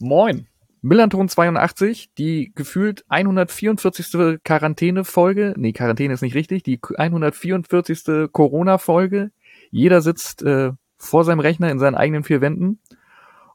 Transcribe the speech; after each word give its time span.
Moin. 0.00 0.46
Millanton 0.82 1.28
82, 1.28 2.14
die 2.16 2.52
gefühlt 2.54 3.04
144. 3.08 4.42
Quarantäne-Folge. 4.42 5.52
Nee, 5.58 5.72
Quarantäne 5.72 6.14
ist 6.14 6.22
nicht 6.22 6.34
richtig. 6.34 6.62
Die 6.62 6.80
144. 6.96 8.32
Corona-Folge. 8.32 9.30
Jeder 9.70 10.00
sitzt 10.00 10.42
äh, 10.42 10.72
vor 10.96 11.24
seinem 11.24 11.40
Rechner 11.40 11.70
in 11.70 11.78
seinen 11.78 11.96
eigenen 11.96 12.24
vier 12.24 12.40
Wänden. 12.40 12.80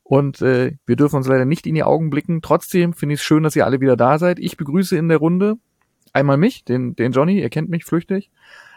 Und 0.04 0.44
äh, 0.44 0.74
wir 0.86 0.96
dürfen 0.96 1.16
uns 1.16 1.28
leider 1.28 1.46
nicht 1.46 1.66
in 1.66 1.74
die 1.74 1.84
Augen 1.84 2.12
blicken. 2.12 2.44
Trotzdem 2.44 2.94
finde 2.94 3.16
ich 3.16 3.22
es 3.22 3.26
schön, 3.26 3.42
dass 3.42 3.56
ihr 3.56 3.66
alle 3.66 3.82
wieder 3.82 3.98
da 3.98 4.20
seid. 4.20 4.38
Ich 4.38 4.56
begrüße 4.56 4.96
in 4.96 5.10
der 5.10 5.18
Runde 5.18 5.56
einmal 6.14 6.38
mich, 6.38 6.64
den, 6.64 6.96
den 6.96 7.12
Johnny, 7.12 7.42
ihr 7.42 7.50
kennt 7.50 7.70
mich 7.70 7.86
flüchtig. 7.86 8.30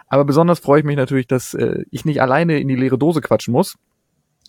Aber 0.08 0.24
besonders 0.24 0.58
freue 0.58 0.80
ich 0.80 0.86
mich 0.86 0.96
natürlich, 0.96 1.26
dass 1.26 1.52
äh, 1.52 1.84
ich 1.90 2.06
nicht 2.06 2.22
alleine 2.22 2.58
in 2.58 2.68
die 2.68 2.76
leere 2.76 2.96
Dose 2.96 3.20
quatschen 3.20 3.52
muss. 3.52 3.76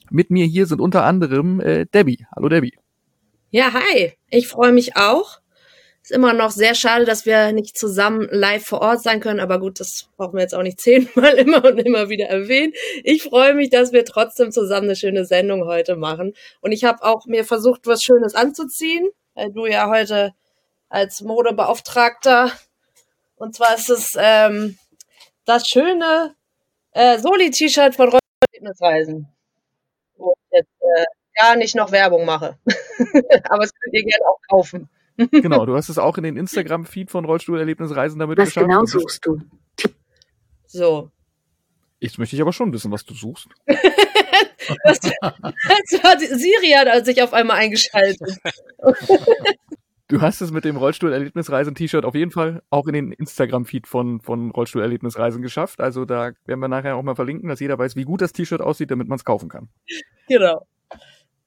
Mit 0.10 0.32
mir 0.32 0.46
hier 0.46 0.66
sind 0.68 0.80
unter 0.80 1.04
anderem 1.04 1.60
äh, 1.60 1.86
Debbie. 1.86 2.26
Hallo 2.34 2.48
Debbie. 2.48 2.78
Ja, 3.52 3.74
hi. 3.74 4.14
Ich 4.30 4.48
freue 4.48 4.72
mich 4.72 4.96
auch. 4.96 5.40
Ist 6.02 6.12
immer 6.12 6.34
noch 6.34 6.52
sehr 6.52 6.76
schade, 6.76 7.06
dass 7.06 7.26
wir 7.26 7.52
nicht 7.52 7.78
zusammen 7.78 8.28
live 8.32 8.66
vor 8.66 8.82
Ort 8.82 9.02
sein 9.02 9.20
können, 9.20 9.40
aber 9.40 9.60
gut, 9.60 9.80
das 9.80 10.10
brauchen 10.18 10.36
wir 10.36 10.42
jetzt 10.42 10.56
auch 10.56 10.64
nicht 10.64 10.80
zehnmal 10.82 11.34
immer 11.38 11.64
und 11.66 11.78
immer 11.80 12.10
wieder 12.10 12.28
erwähnen. 12.28 12.74
Ich 13.04 13.24
freue 13.24 13.54
mich, 13.54 13.70
dass 13.70 13.92
wir 13.92 14.06
trotzdem 14.06 14.52
zusammen 14.52 14.88
eine 14.88 14.96
schöne 14.96 15.26
Sendung 15.26 15.66
heute 15.66 15.96
machen. 15.96 16.34
Und 16.62 16.72
ich 16.72 16.84
habe 16.84 17.04
auch 17.04 17.26
mir 17.26 17.46
versucht, 17.46 17.88
was 17.88 18.04
Schönes 18.04 18.36
anzuziehen, 18.36 19.10
weil 19.36 19.52
du 19.52 19.66
ja 19.66 19.90
heute 19.90 20.34
als 20.90 21.22
Modebeauftragter 21.22 22.52
und 23.40 23.56
zwar 23.56 23.76
ist 23.76 23.90
es 23.90 24.12
ähm, 24.18 24.78
das 25.46 25.68
schöne 25.68 26.36
äh, 26.92 27.18
Soli-T-Shirt 27.20 27.96
von 27.96 28.12
Erlebnisreisen, 28.52 29.30
wo 30.18 30.34
ich 30.34 30.58
jetzt 30.58 30.82
äh, 30.82 31.06
gar 31.36 31.56
nicht 31.56 31.76
noch 31.76 31.92
Werbung 31.92 32.26
mache. 32.26 32.60
Aber 33.50 33.64
es 33.64 33.74
könnt 33.74 33.94
ihr 33.94 34.04
gerne 34.04 34.26
auch 34.28 34.40
kaufen. 34.50 34.90
genau, 35.32 35.66
du 35.66 35.76
hast 35.76 35.90
es 35.90 35.98
auch 35.98 36.18
in 36.18 36.24
den 36.24 36.38
Instagram-Feed 36.38 37.12
von 37.12 37.26
Rollstuhlerlebnisreisen 37.26 38.20
damit 38.20 38.38
was 38.38 38.50
geschafft. 38.50 38.68
Was 38.68 38.74
genau 38.74 38.86
suchst 38.86 39.26
du? 39.26 39.42
So. 40.66 41.12
Jetzt 42.00 42.18
möchte 42.18 42.36
ich 42.36 42.42
aber 42.42 42.54
schon 42.54 42.72
wissen, 42.72 42.92
was 42.92 43.04
du 43.04 43.14
suchst. 43.14 43.48
das, 43.68 45.00
das 45.00 46.04
war 46.04 46.20
Siri 46.20 46.72
hat 46.72 47.06
sich 47.06 47.22
auf 47.22 47.34
einmal 47.34 47.58
eingeschaltet. 47.58 48.40
Du 50.10 50.22
hast 50.22 50.42
es 50.42 50.52
mit 50.52 50.66
dem 50.66 50.76
Rollstuhl-Erlebnisreisen-T-Shirt 50.76 52.04
auf 52.04 52.16
jeden 52.16 52.32
Fall 52.32 52.64
auch 52.72 52.88
in 52.88 52.94
den 52.94 53.12
Instagram-Feed 53.12 53.86
von, 53.86 54.22
von 54.22 54.50
Rollstuhl-Erlebnisreisen 54.50 55.44
geschafft. 55.44 55.80
Also 55.82 56.04
da 56.04 56.32
werden 56.46 56.60
wir 56.60 56.68
nachher 56.68 56.96
auch 56.96 57.04
mal 57.04 57.14
verlinken, 57.14 57.48
dass 57.48 57.60
jeder 57.60 57.78
weiß, 57.78 57.96
wie 57.96 58.06
gut 58.06 58.22
das 58.22 58.34
T-Shirt 58.34 58.60
aussieht, 58.60 58.90
damit 58.90 59.08
man 59.08 59.18
es 59.18 59.24
kaufen 59.24 59.50
kann. 59.50 59.70
Genau. 60.28 60.66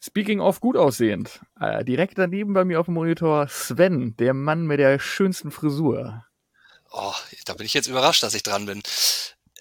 Speaking 0.04 0.40
of 0.40 0.58
gut 0.58 0.76
aussehend, 0.76 1.40
äh, 1.60 1.84
direkt 1.84 2.18
daneben 2.18 2.54
bei 2.54 2.64
mir 2.64 2.80
auf 2.80 2.86
dem 2.86 2.94
Monitor 2.94 3.46
Sven, 3.48 4.16
der 4.16 4.34
Mann 4.34 4.66
mit 4.66 4.80
der 4.80 4.98
schönsten 4.98 5.52
Frisur. 5.52 6.26
Oh, 6.90 7.14
da 7.44 7.54
bin 7.54 7.66
ich 7.66 7.74
jetzt 7.74 7.86
überrascht, 7.86 8.24
dass 8.24 8.34
ich 8.34 8.42
dran 8.42 8.66
bin. 8.66 8.82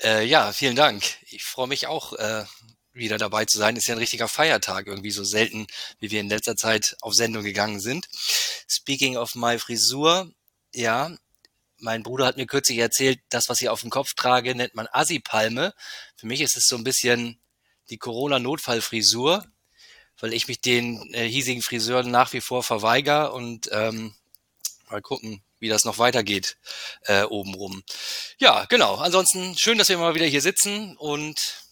Äh, 0.02 0.26
ja, 0.26 0.52
vielen 0.52 0.76
Dank. 0.76 1.04
Ich 1.30 1.44
freue 1.44 1.68
mich 1.68 1.86
auch, 1.86 2.14
äh, 2.14 2.44
wieder 2.92 3.20
dabei 3.20 3.46
zu 3.46 3.60
sein. 3.60 3.76
Ist 3.76 3.88
ja 3.88 3.94
ein 3.94 4.00
richtiger 4.00 4.28
Feiertag, 4.28 4.88
irgendwie 4.88 5.12
so 5.12 5.24
selten, 5.24 5.68
wie 6.00 6.10
wir 6.10 6.20
in 6.20 6.30
letzter 6.30 6.56
Zeit 6.56 6.98
auf 7.02 7.14
Sendung 7.14 7.44
gegangen 7.44 7.80
sind. 7.80 8.08
Speaking 8.68 9.18
of 9.18 9.36
my 9.36 9.60
Frisur, 9.60 10.32
ja, 10.74 11.16
mein 11.78 12.02
Bruder 12.02 12.26
hat 12.26 12.38
mir 12.38 12.48
kürzlich 12.48 12.80
erzählt, 12.80 13.20
das, 13.30 13.48
was 13.48 13.62
ich 13.62 13.70
auf 13.70 13.82
dem 13.82 13.92
Kopf 13.92 14.16
trage, 14.16 14.56
nennt 14.56 14.74
man 14.74 14.88
Assi-Palme. 14.92 15.76
Für 16.16 16.26
mich 16.26 16.42
ist 16.42 16.58
es 16.58 16.66
so 16.66 16.78
ein 16.78 16.84
bisschen 16.84 17.40
die 17.92 17.98
Corona-Notfallfrisur, 18.00 19.46
weil 20.22 20.34
ich 20.34 20.48
mich 20.48 20.62
den 20.62 21.14
äh, 21.14 21.28
hiesigen 21.28 21.62
Friseuren 21.62 22.12
nach 22.12 22.32
wie 22.34 22.42
vor 22.42 22.64
verweigere 22.64 23.34
und 23.34 23.70
ähm, 23.72 24.14
mal 24.90 25.02
gucken, 25.02 25.42
wie 25.60 25.70
das 25.70 25.86
noch 25.86 26.00
weitergeht 26.00 26.58
äh, 27.06 27.24
obenrum. 27.24 27.84
Ja, 28.40 28.66
genau. 28.70 28.96
Ansonsten 28.96 29.58
schön, 29.58 29.78
dass 29.78 29.90
wir 29.90 29.98
mal 29.98 30.16
wieder 30.16 30.26
hier 30.26 30.42
sitzen 30.42 30.96
und 30.98 31.66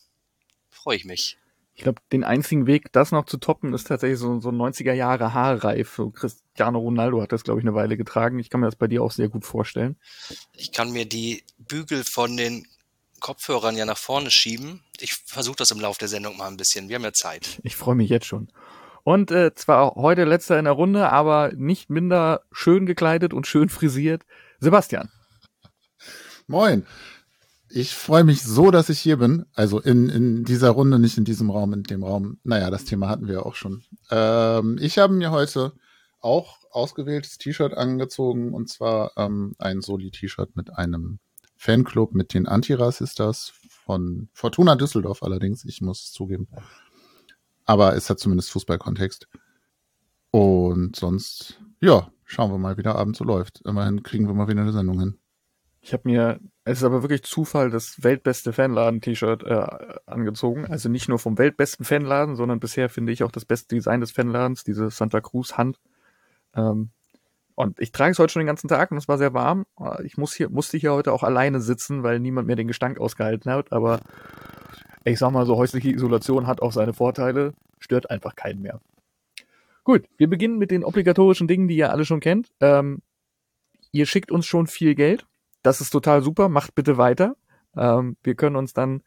freue 0.70 0.98
ich 0.98 1.06
mich. 1.06 1.38
Ich 1.74 1.84
glaube, 1.84 2.02
den 2.12 2.26
einzigen 2.26 2.68
Weg, 2.68 2.92
das 2.92 3.14
noch 3.14 3.26
zu 3.26 3.38
toppen, 3.38 3.74
ist 3.74 3.88
tatsächlich 3.88 4.20
so, 4.20 4.42
so 4.42 4.50
90er 4.50 4.92
Jahre 4.92 5.34
Haarreif. 5.34 5.94
So 5.96 6.09
Cristiano 6.09 6.78
Ronaldo 6.78 7.22
hat 7.22 7.32
das, 7.32 7.44
glaube 7.44 7.62
ich, 7.62 7.66
eine 7.66 7.74
Weile 7.74 7.96
getragen. 7.96 8.38
Ich 8.38 8.50
kann 8.50 8.59
mir 8.59 8.68
das 8.68 8.76
bei 8.76 8.88
dir 8.88 9.02
auch 9.02 9.12
sehr 9.12 9.30
gut 9.30 9.46
vorstellen. 9.46 9.96
Ich 10.52 10.74
kann 10.74 10.92
mir 10.92 11.06
die 11.06 11.44
Bügel 11.58 12.04
von 12.04 12.36
den 12.36 12.68
Kopfhörern 13.19 13.75
ja 13.75 13.85
nach 13.85 13.97
vorne 13.97 14.31
schieben. 14.31 14.84
Ich 15.00 15.13
versuche 15.13 15.57
das 15.57 15.72
im 15.72 15.80
Laufe 15.80 16.00
der 16.00 16.07
Sendung 16.07 16.38
mal 16.38 16.47
ein 16.47 16.57
bisschen. 16.57 16.90
Wir 16.90 16.96
haben 16.96 17.03
ja 17.03 17.13
Zeit. 17.13 17.59
Ich 17.63 17.75
freue 17.75 17.96
mich 17.96 18.09
jetzt 18.09 18.25
schon. 18.25 18.52
Und 19.03 19.31
äh, 19.31 19.56
zwar 19.56 19.96
heute 19.96 20.25
letzter 20.25 20.59
in 20.59 20.66
der 20.66 20.74
Runde, 20.74 21.09
aber 21.12 21.52
nicht 21.56 21.90
minder 21.90 22.44
schön 22.52 22.85
gekleidet 22.85 23.34
und 23.34 23.47
schön 23.47 23.69
frisiert. 23.69 24.24
Sebastian. 24.59 25.09
Moin. 26.47 26.85
Ich 27.72 27.94
freue 27.94 28.24
mich 28.24 28.41
so, 28.41 28.72
dass 28.72 28.90
ich 28.90 29.00
hier 29.00 29.18
bin. 29.18 29.46
Also 29.53 29.79
in, 29.79 30.09
in 30.09 30.44
dieser 30.44 30.72
Runde, 30.72 30.97
nicht 30.97 31.18
in 31.18 31.24
diesem 31.24 31.52
Raum, 31.52 31.74
in 31.74 31.84
dem 31.84 32.03
Raum. 32.03 32.40
Naja, 32.44 32.72
das 32.72 32.85
Thema 32.85 33.09
hatten 33.09 33.28
wir 33.28 33.35
ja 33.35 33.41
auch 33.44 33.56
schon. 33.56 33.84
Ähm, 34.09 34.78
ich 34.81 34.97
habe 34.97 35.13
mir 35.13 35.29
heute 35.29 35.74
auch 36.19 36.58
ausgewähltes 36.72 37.38
T-Shirt 37.38 37.74
angezogen 37.74 38.53
und 38.53 38.69
zwar 38.69 39.12
ähm, 39.18 39.53
ein 39.59 39.81
Soli-T-Shirt 39.81 40.56
mit 40.56 40.75
einem 40.75 41.19
Fanclub 41.59 42.14
mit 42.14 42.34
den 42.34 42.47
Antirassistas 42.47 43.52
von 43.84 44.30
Fortuna 44.31 44.78
Düsseldorf 44.78 45.24
allerdings, 45.24 45.66
ich 45.66 45.81
muss 45.81 46.06
es 46.06 46.12
zugeben. 46.14 46.47
Aber 47.66 47.97
es 47.97 48.09
hat 48.09 48.18
zumindest 48.18 48.50
Fußballkontext. 48.52 49.28
Und 50.31 50.96
sonst, 50.96 51.62
ja, 51.81 52.14
schauen 52.24 52.50
wir 52.50 52.58
mal, 52.58 52.78
wie 52.78 52.84
der 52.84 52.96
Abend 52.96 53.18
so 53.18 53.25
läuft. 53.25 53.59
Immerhin 53.66 54.03
kriegen 54.03 54.25
wir 54.25 54.34
mal 54.34 54.47
wieder 54.47 54.62
eine 54.62 54.72
Sendung 54.72 55.02
hin. 55.02 55.18
Ich 55.81 55.92
habe 55.92 56.03
mir, 56.06 56.40
es 56.64 56.78
ist 56.78 56.86
aber 56.86 57.03
wirklich 57.03 57.24
Zufall, 57.24 57.70
das 57.70 58.03
weltbeste 58.03 58.53
Fanladen-T-Shirt 58.53 59.44
äh, 59.44 60.00
angezogen. 60.06 60.66
Also 60.66 60.88
nicht 60.88 61.09
nur 61.09 61.20
vom 61.20 61.38
weltbesten 61.38 61.84
Fanladen, 61.84 62.38
sondern 62.38 62.62
bisher 62.62 62.88
finde 62.88 63.12
ich 63.12 63.22
auch 63.24 63.34
das 63.34 63.44
beste 63.44 63.76
Design 63.76 64.00
des 64.00 64.12
Fanladens, 64.12 64.64
diese 64.64 64.90
Santa 64.91 65.20
Cruz 65.20 65.58
Hand. 65.58 65.78
Ähm, 66.56 66.91
und 67.59 67.80
ich 67.80 67.92
trage 67.92 68.12
es 68.12 68.20
heute 68.20 68.31
schon 68.31 68.42
den 68.42 68.47
ganzen 68.47 68.68
Tag 68.68 68.92
und 68.92 68.97
es 68.97 69.08
war 69.08 69.18
sehr 69.18 69.34
warm. 69.34 69.66
Ich 70.03 70.18
muss 70.18 70.34
hier, 70.34 70.50
musste 70.50 70.78
hier 70.78 70.94
heute 70.94 71.12
auch 71.14 71.24
alleine 71.24 71.62
sitzen, 71.62 72.03
weil 72.03 72.20
niemand 72.20 72.47
mehr 72.47 72.56
den 72.56 72.68
Gestank 72.68 73.00
ausgehalten 73.00 73.52
hat. 73.52 73.72
Aber 73.72 74.00
ich 75.03 75.20
sag 75.20 75.31
mal 75.31 75.46
so, 75.46 75.58
häusliche 75.58 75.90
Isolation 75.90 76.47
hat 76.47 76.62
auch 76.62 76.72
seine 76.72 76.94
Vorteile, 76.94 77.53
stört 77.80 78.09
einfach 78.09 78.36
keinen 78.36 78.62
mehr. 78.62 78.80
Gut, 79.84 80.06
wir 80.18 80.30
beginnen 80.30 80.58
mit 80.58 80.72
den 80.72 80.84
obligatorischen 80.84 81.47
Dingen, 81.47 81.68
die 81.68 81.78
ihr 81.78 81.92
alle 81.92 82.06
schon 82.06 82.20
kennt. 82.20 82.50
Ähm, 82.59 83.02
ihr 83.91 84.06
schickt 84.06 84.31
uns 84.31 84.46
schon 84.46 84.68
viel 84.68 84.96
Geld 84.96 85.26
das 85.64 85.81
ist 85.81 85.90
total 85.90 86.22
super, 86.22 86.50
macht 86.50 86.76
bitte 86.76 86.97
weiter. 86.97 87.36
Ähm, 87.76 88.18
wir 88.24 88.36
können 88.36 88.56
uns 88.56 88.74
dann 88.74 89.03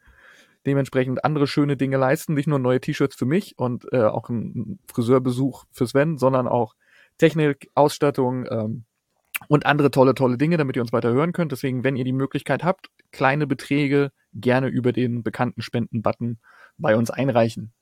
dementsprechend 0.65 1.25
andere 1.25 1.47
schöne 1.47 1.75
Dinge 1.75 1.97
leisten, 1.97 2.33
nicht 2.33 2.47
nur 2.47 2.59
neue 2.59 2.79
T-Shirts 2.79 3.15
für 3.15 3.25
mich 3.25 3.57
und 3.57 3.85
äh, 3.91 4.03
auch 4.03 4.29
ein 4.29 4.79
Friseurbesuch 4.87 5.65
für 5.71 5.87
Sven, 5.87 6.17
sondern 6.17 6.47
auch 6.47 6.75
Technik, 7.17 7.69
Ausstattung 7.75 8.45
ähm, 8.49 8.85
und 9.47 9.65
andere 9.65 9.91
tolle, 9.91 10.15
tolle 10.15 10.37
Dinge, 10.37 10.57
damit 10.57 10.75
ihr 10.75 10.81
uns 10.81 10.93
weiter 10.93 11.11
hören 11.11 11.33
könnt. 11.33 11.51
Deswegen, 11.51 11.83
wenn 11.83 11.95
ihr 11.95 12.05
die 12.05 12.13
Möglichkeit 12.13 12.63
habt, 12.63 12.89
kleine 13.11 13.47
Beträge 13.47 14.11
gerne 14.33 14.67
über 14.67 14.93
den 14.93 15.23
bekannten 15.23 15.61
Spenden-Button 15.61 16.39
bei 16.77 16.95
uns 16.95 17.11
einreichen. 17.11 17.73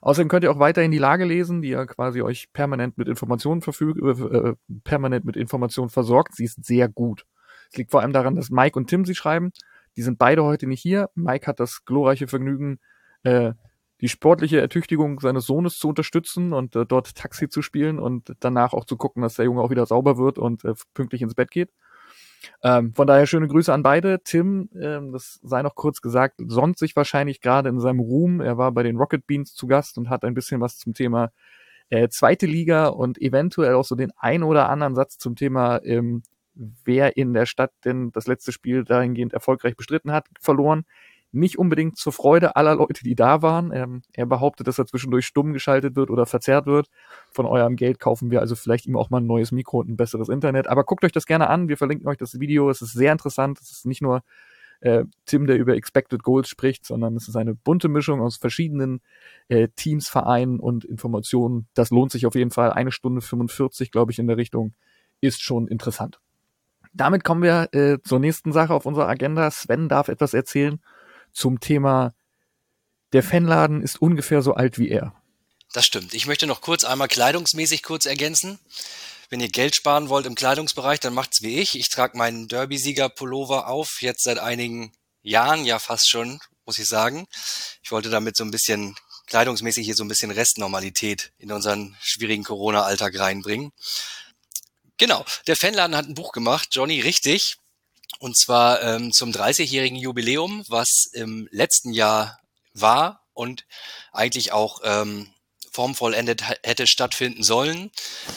Außerdem 0.00 0.28
könnt 0.28 0.44
ihr 0.44 0.50
auch 0.50 0.58
weiterhin 0.58 0.90
die 0.90 0.98
Lage 0.98 1.24
lesen, 1.24 1.62
die 1.62 1.68
ja 1.68 1.86
quasi 1.86 2.22
euch 2.22 2.52
permanent 2.52 2.98
mit 2.98 3.08
Informationen 3.08 3.62
verfügt, 3.62 4.00
äh, 4.02 4.48
äh, 4.50 4.54
permanent 4.82 5.24
mit 5.24 5.36
Informationen 5.36 5.90
versorgt. 5.90 6.34
Sie 6.34 6.44
ist 6.44 6.64
sehr 6.64 6.88
gut. 6.88 7.24
Es 7.70 7.78
liegt 7.78 7.92
vor 7.92 8.02
allem 8.02 8.12
daran, 8.12 8.34
dass 8.34 8.50
Mike 8.50 8.76
und 8.78 8.88
Tim 8.88 9.04
sie 9.04 9.14
schreiben. 9.14 9.52
Die 9.96 10.02
sind 10.02 10.18
beide 10.18 10.42
heute 10.42 10.66
nicht 10.66 10.82
hier. 10.82 11.08
Mike 11.14 11.46
hat 11.46 11.60
das 11.60 11.84
glorreiche 11.84 12.26
Vergnügen, 12.26 12.80
äh, 13.22 13.52
die 14.02 14.08
sportliche 14.08 14.60
Ertüchtigung 14.60 15.20
seines 15.20 15.46
Sohnes 15.46 15.78
zu 15.78 15.88
unterstützen 15.88 16.52
und 16.52 16.76
äh, 16.76 16.84
dort 16.84 17.14
Taxi 17.14 17.48
zu 17.48 17.62
spielen 17.62 17.98
und 17.98 18.34
danach 18.40 18.72
auch 18.74 18.84
zu 18.84 18.96
gucken, 18.96 19.22
dass 19.22 19.36
der 19.36 19.44
Junge 19.46 19.62
auch 19.62 19.70
wieder 19.70 19.86
sauber 19.86 20.18
wird 20.18 20.38
und 20.38 20.64
äh, 20.64 20.74
pünktlich 20.92 21.22
ins 21.22 21.34
Bett 21.34 21.50
geht. 21.50 21.70
Ähm, 22.64 22.92
von 22.94 23.06
daher 23.06 23.26
schöne 23.26 23.46
Grüße 23.46 23.72
an 23.72 23.84
beide. 23.84 24.20
Tim, 24.24 24.68
ähm, 24.74 25.12
das 25.12 25.38
sei 25.44 25.62
noch 25.62 25.76
kurz 25.76 26.00
gesagt, 26.00 26.40
sonnt 26.44 26.78
sich 26.78 26.96
wahrscheinlich 26.96 27.40
gerade 27.40 27.68
in 27.68 27.78
seinem 27.78 28.00
Ruhm. 28.00 28.40
Er 28.40 28.58
war 28.58 28.72
bei 28.72 28.82
den 28.82 28.96
Rocket 28.96 29.24
Beans 29.26 29.54
zu 29.54 29.68
Gast 29.68 29.96
und 29.96 30.10
hat 30.10 30.24
ein 30.24 30.34
bisschen 30.34 30.60
was 30.60 30.78
zum 30.78 30.92
Thema 30.92 31.30
äh, 31.88 32.08
zweite 32.08 32.46
Liga 32.46 32.88
und 32.88 33.22
eventuell 33.22 33.74
auch 33.74 33.84
so 33.84 33.94
den 33.94 34.10
ein 34.16 34.42
oder 34.42 34.68
anderen 34.68 34.96
Satz 34.96 35.18
zum 35.18 35.36
Thema 35.36 35.80
ähm, 35.84 36.24
wer 36.54 37.16
in 37.16 37.32
der 37.32 37.46
Stadt 37.46 37.72
denn 37.84 38.12
das 38.12 38.26
letzte 38.26 38.52
Spiel 38.52 38.84
dahingehend 38.84 39.32
erfolgreich 39.32 39.76
bestritten 39.76 40.12
hat, 40.12 40.26
verloren. 40.40 40.84
Nicht 41.34 41.58
unbedingt 41.58 41.96
zur 41.96 42.12
Freude 42.12 42.56
aller 42.56 42.74
Leute, 42.74 43.02
die 43.04 43.14
da 43.14 43.40
waren. 43.40 43.72
Ähm, 43.72 44.02
er 44.12 44.26
behauptet, 44.26 44.66
dass 44.68 44.78
er 44.78 44.84
zwischendurch 44.84 45.24
stumm 45.24 45.54
geschaltet 45.54 45.96
wird 45.96 46.10
oder 46.10 46.26
verzerrt 46.26 46.66
wird. 46.66 46.88
Von 47.30 47.46
eurem 47.46 47.76
Geld 47.76 47.98
kaufen 47.98 48.30
wir 48.30 48.40
also 48.40 48.54
vielleicht 48.54 48.86
ihm 48.86 48.96
auch 48.96 49.08
mal 49.08 49.22
ein 49.22 49.26
neues 49.26 49.50
Mikro 49.50 49.80
und 49.80 49.88
ein 49.88 49.96
besseres 49.96 50.28
Internet. 50.28 50.68
Aber 50.68 50.84
guckt 50.84 51.04
euch 51.04 51.12
das 51.12 51.24
gerne 51.24 51.48
an. 51.48 51.68
Wir 51.68 51.78
verlinken 51.78 52.06
euch 52.06 52.18
das 52.18 52.38
Video. 52.38 52.68
Es 52.68 52.82
ist 52.82 52.92
sehr 52.92 53.12
interessant. 53.12 53.58
Es 53.60 53.72
ist 53.72 53.86
nicht 53.86 54.02
nur 54.02 54.22
äh, 54.80 55.04
Tim, 55.24 55.46
der 55.46 55.56
über 55.56 55.74
Expected 55.74 56.22
Goals 56.22 56.48
spricht, 56.48 56.84
sondern 56.84 57.16
es 57.16 57.28
ist 57.28 57.36
eine 57.36 57.54
bunte 57.54 57.88
Mischung 57.88 58.20
aus 58.20 58.36
verschiedenen 58.36 59.00
äh, 59.48 59.68
Teams, 59.74 60.10
Vereinen 60.10 60.60
und 60.60 60.84
Informationen. 60.84 61.66
Das 61.72 61.90
lohnt 61.90 62.12
sich 62.12 62.26
auf 62.26 62.34
jeden 62.34 62.50
Fall. 62.50 62.72
Eine 62.72 62.92
Stunde 62.92 63.22
45, 63.22 63.90
glaube 63.90 64.12
ich, 64.12 64.18
in 64.18 64.26
der 64.26 64.36
Richtung 64.36 64.74
ist 65.22 65.40
schon 65.40 65.66
interessant. 65.68 66.20
Damit 66.92 67.24
kommen 67.24 67.42
wir 67.42 67.68
äh, 67.72 67.98
zur 68.02 68.18
nächsten 68.18 68.52
Sache 68.52 68.74
auf 68.74 68.84
unserer 68.84 69.08
Agenda. 69.08 69.50
Sven 69.50 69.88
darf 69.88 70.08
etwas 70.08 70.34
erzählen 70.34 70.78
zum 71.32 71.60
Thema 71.60 72.14
der 73.12 73.22
Fanladen 73.22 73.82
ist 73.82 74.00
ungefähr 74.00 74.42
so 74.42 74.54
alt 74.54 74.78
wie 74.78 74.88
er. 74.88 75.14
Das 75.72 75.86
stimmt. 75.86 76.14
Ich 76.14 76.26
möchte 76.26 76.46
noch 76.46 76.60
kurz 76.60 76.84
einmal 76.84 77.08
kleidungsmäßig 77.08 77.82
kurz 77.82 78.06
ergänzen. 78.06 78.58
Wenn 79.30 79.40
ihr 79.40 79.48
Geld 79.48 79.74
sparen 79.74 80.10
wollt 80.10 80.26
im 80.26 80.34
Kleidungsbereich, 80.34 81.00
dann 81.00 81.14
macht's 81.14 81.42
wie 81.42 81.58
ich. 81.58 81.78
Ich 81.78 81.88
trage 81.88 82.18
meinen 82.18 82.48
Derby-Sieger-Pullover 82.48 83.68
auf, 83.68 84.02
jetzt 84.02 84.24
seit 84.24 84.38
einigen 84.38 84.92
Jahren, 85.22 85.64
ja 85.64 85.78
fast 85.78 86.10
schon, 86.10 86.40
muss 86.66 86.78
ich 86.78 86.86
sagen. 86.86 87.26
Ich 87.82 87.90
wollte 87.92 88.10
damit 88.10 88.36
so 88.36 88.44
ein 88.44 88.50
bisschen 88.50 88.94
kleidungsmäßig 89.26 89.86
hier 89.86 89.94
so 89.94 90.04
ein 90.04 90.08
bisschen 90.08 90.30
Restnormalität 90.30 91.32
in 91.38 91.52
unseren 91.52 91.96
schwierigen 92.02 92.44
Corona-Alltag 92.44 93.18
reinbringen. 93.18 93.72
Genau, 94.98 95.24
der 95.46 95.56
Fanladen 95.56 95.96
hat 95.96 96.06
ein 96.06 96.14
Buch 96.14 96.32
gemacht, 96.32 96.68
Johnny, 96.72 97.00
richtig. 97.00 97.56
Und 98.22 98.38
zwar 98.38 98.80
ähm, 98.84 99.10
zum 99.10 99.32
30-jährigen 99.32 99.98
Jubiläum, 99.98 100.62
was 100.68 101.06
im 101.12 101.48
letzten 101.50 101.92
Jahr 101.92 102.38
war 102.72 103.26
und 103.32 103.66
eigentlich 104.12 104.52
auch 104.52 104.78
ähm, 104.84 105.34
formvollendet 105.72 106.44
hätte 106.62 106.86
stattfinden 106.86 107.42
sollen. 107.42 107.90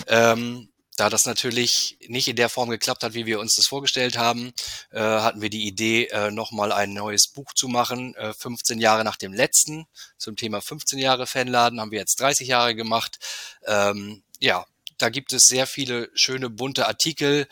Ähm, 0.07 0.73
da 0.97 1.11
das 1.11 1.27
natürlich 1.27 1.99
nicht 2.07 2.27
in 2.27 2.35
der 2.35 2.49
Form 2.49 2.71
geklappt 2.71 3.03
hat, 3.03 3.13
wie 3.13 3.27
wir 3.27 3.39
uns 3.39 3.53
das 3.53 3.67
vorgestellt 3.67 4.17
haben, 4.17 4.53
äh, 4.89 4.99
hatten 4.99 5.43
wir 5.43 5.51
die 5.51 5.67
Idee, 5.67 6.05
äh, 6.05 6.31
nochmal 6.31 6.71
ein 6.71 6.91
neues 6.93 7.27
Buch 7.27 7.53
zu 7.53 7.67
machen, 7.67 8.15
äh, 8.15 8.33
15 8.33 8.79
Jahre 8.79 9.03
nach 9.03 9.17
dem 9.17 9.33
letzten. 9.33 9.85
Zum 10.17 10.35
Thema 10.35 10.61
15 10.61 10.97
Jahre 10.97 11.27
Fanladen 11.27 11.79
haben 11.79 11.91
wir 11.91 11.99
jetzt 11.99 12.19
30 12.19 12.47
Jahre 12.47 12.73
gemacht. 12.73 13.19
Ähm, 13.67 14.23
ja, 14.39 14.65
da 14.97 15.09
gibt 15.09 15.31
es 15.31 15.43
sehr 15.43 15.67
viele 15.67 16.09
schöne 16.15 16.49
bunte 16.49 16.87
Artikel 16.87 17.47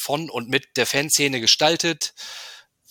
von 0.00 0.30
und 0.30 0.48
mit 0.48 0.76
der 0.76 0.86
Fanszene 0.86 1.40
gestaltet. 1.40 2.14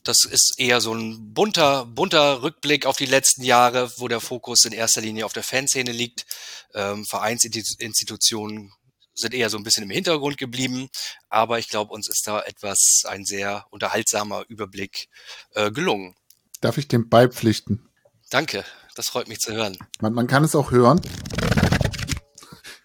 Das 0.04 0.24
ist 0.24 0.56
eher 0.58 0.80
so 0.80 0.94
ein 0.94 1.34
bunter, 1.34 1.86
bunter 1.86 2.42
Rückblick 2.42 2.86
auf 2.86 2.98
die 2.98 3.06
letzten 3.06 3.44
Jahre, 3.44 3.92
wo 3.98 4.08
der 4.08 4.22
Fokus 4.22 4.64
in 4.66 4.72
erster 4.72 5.02
Linie 5.02 5.26
auf 5.26 5.34
der 5.34 5.44
Fanszene 5.44 5.92
liegt. 5.92 6.26
Ähm, 6.74 7.06
Vereinsinstitutionen 7.06 8.72
sind 9.14 9.34
eher 9.34 9.50
so 9.50 9.58
ein 9.58 9.64
bisschen 9.64 9.84
im 9.84 9.90
Hintergrund 9.90 10.38
geblieben, 10.38 10.90
aber 11.28 11.60
ich 11.60 11.68
glaube, 11.68 11.94
uns 11.94 12.08
ist 12.08 12.26
da 12.26 12.42
etwas, 12.42 13.04
ein 13.06 13.26
sehr 13.26 13.66
unterhaltsamer 13.70 14.46
Überblick 14.48 15.10
äh, 15.54 15.72
gelungen. 15.72 16.16
Darf 16.62 16.78
ich 16.78 16.88
dem 16.88 17.10
beipflichten? 17.10 17.90
Danke, 18.30 18.64
das 18.96 19.10
freut 19.10 19.28
mich 19.28 19.40
zu 19.40 19.54
hören. 19.54 19.78
Man, 20.00 20.14
man 20.14 20.28
kann 20.28 20.44
es 20.44 20.56
auch 20.56 20.72
hören. 20.72 21.02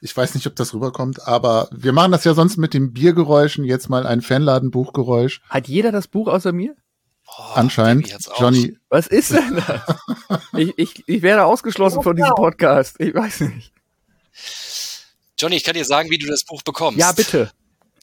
Ich 0.05 0.15
weiß 0.15 0.35
nicht, 0.35 0.47
ob 0.47 0.55
das 0.55 0.75
rüberkommt, 0.75 1.27
aber 1.27 1.67
wir 1.73 1.95
machen 1.95 2.13
das 2.13 2.25
ja 2.25 2.35
sonst 2.35 2.59
mit 2.59 2.75
den 2.75 2.93
Biergeräuschen. 2.93 3.65
Jetzt 3.65 3.89
mal 3.89 4.07
ein 4.07 4.21
Fanladenbuchgeräusch. 4.21 5.41
Hat 5.49 5.67
jeder 5.67 5.93
das 5.93 6.09
Buch 6.09 6.29
außer 6.29 6.53
mir? 6.53 6.77
Oh, 7.27 7.55
Anscheinend. 7.55 8.15
Johnny. 8.39 8.77
Was 8.91 9.07
ist 9.07 9.33
denn 9.33 9.63
das? 9.67 9.97
ich, 10.59 10.75
ich, 10.77 11.05
ich 11.09 11.23
werde 11.23 11.47
ausgeschlossen 11.47 12.03
von 12.03 12.15
diesem 12.15 12.35
Podcast. 12.35 12.97
Ich 13.01 13.15
weiß 13.15 13.41
nicht. 13.41 13.73
Johnny, 15.39 15.57
ich 15.57 15.65
kann 15.65 15.73
dir 15.73 15.87
sagen, 15.87 16.11
wie 16.11 16.19
du 16.19 16.27
das 16.27 16.45
Buch 16.45 16.61
bekommst. 16.63 17.01
Ja, 17.01 17.13
bitte. 17.13 17.51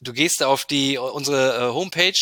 Du 0.02 0.12
gehst 0.12 0.42
auf 0.42 0.66
die 0.66 0.98
unsere 0.98 1.70
äh, 1.70 1.72
Homepage 1.72 2.18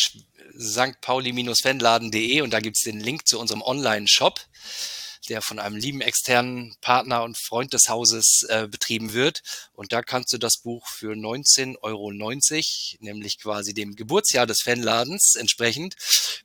stpauli-fanladen.de 0.58 2.42
und 2.42 2.52
da 2.52 2.60
gibt's 2.60 2.82
den 2.82 3.00
Link 3.00 3.26
zu 3.26 3.40
unserem 3.40 3.62
Online-Shop, 3.62 4.40
der 5.30 5.40
von 5.40 5.58
einem 5.58 5.76
lieben 5.76 6.00
externen 6.00 6.74
Partner 6.80 7.22
und 7.22 7.38
Freund 7.38 7.72
des 7.72 7.88
Hauses 7.88 8.44
äh, 8.48 8.66
betrieben 8.68 9.12
wird. 9.12 9.42
Und 9.72 9.92
da 9.92 10.02
kannst 10.02 10.32
du 10.32 10.38
das 10.38 10.58
Buch 10.58 10.86
für 10.88 11.12
19,90 11.12 11.76
Euro, 11.82 12.12
nämlich 13.00 13.38
quasi 13.38 13.72
dem 13.72 13.96
Geburtsjahr 13.96 14.46
des 14.46 14.60
Fanladens 14.62 15.36
entsprechend, 15.36 15.94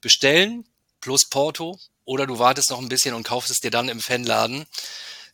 bestellen, 0.02 0.66
plus 1.02 1.28
Porto. 1.28 1.78
Oder 2.06 2.28
du 2.28 2.38
wartest 2.40 2.70
noch 2.70 2.80
ein 2.80 2.90
bisschen 2.90 3.16
und 3.16 3.28
kaufst 3.28 3.50
es 3.50 3.60
dir 3.60 3.72
dann 3.72 3.90
im 3.90 4.00
Fanladen 4.00 4.66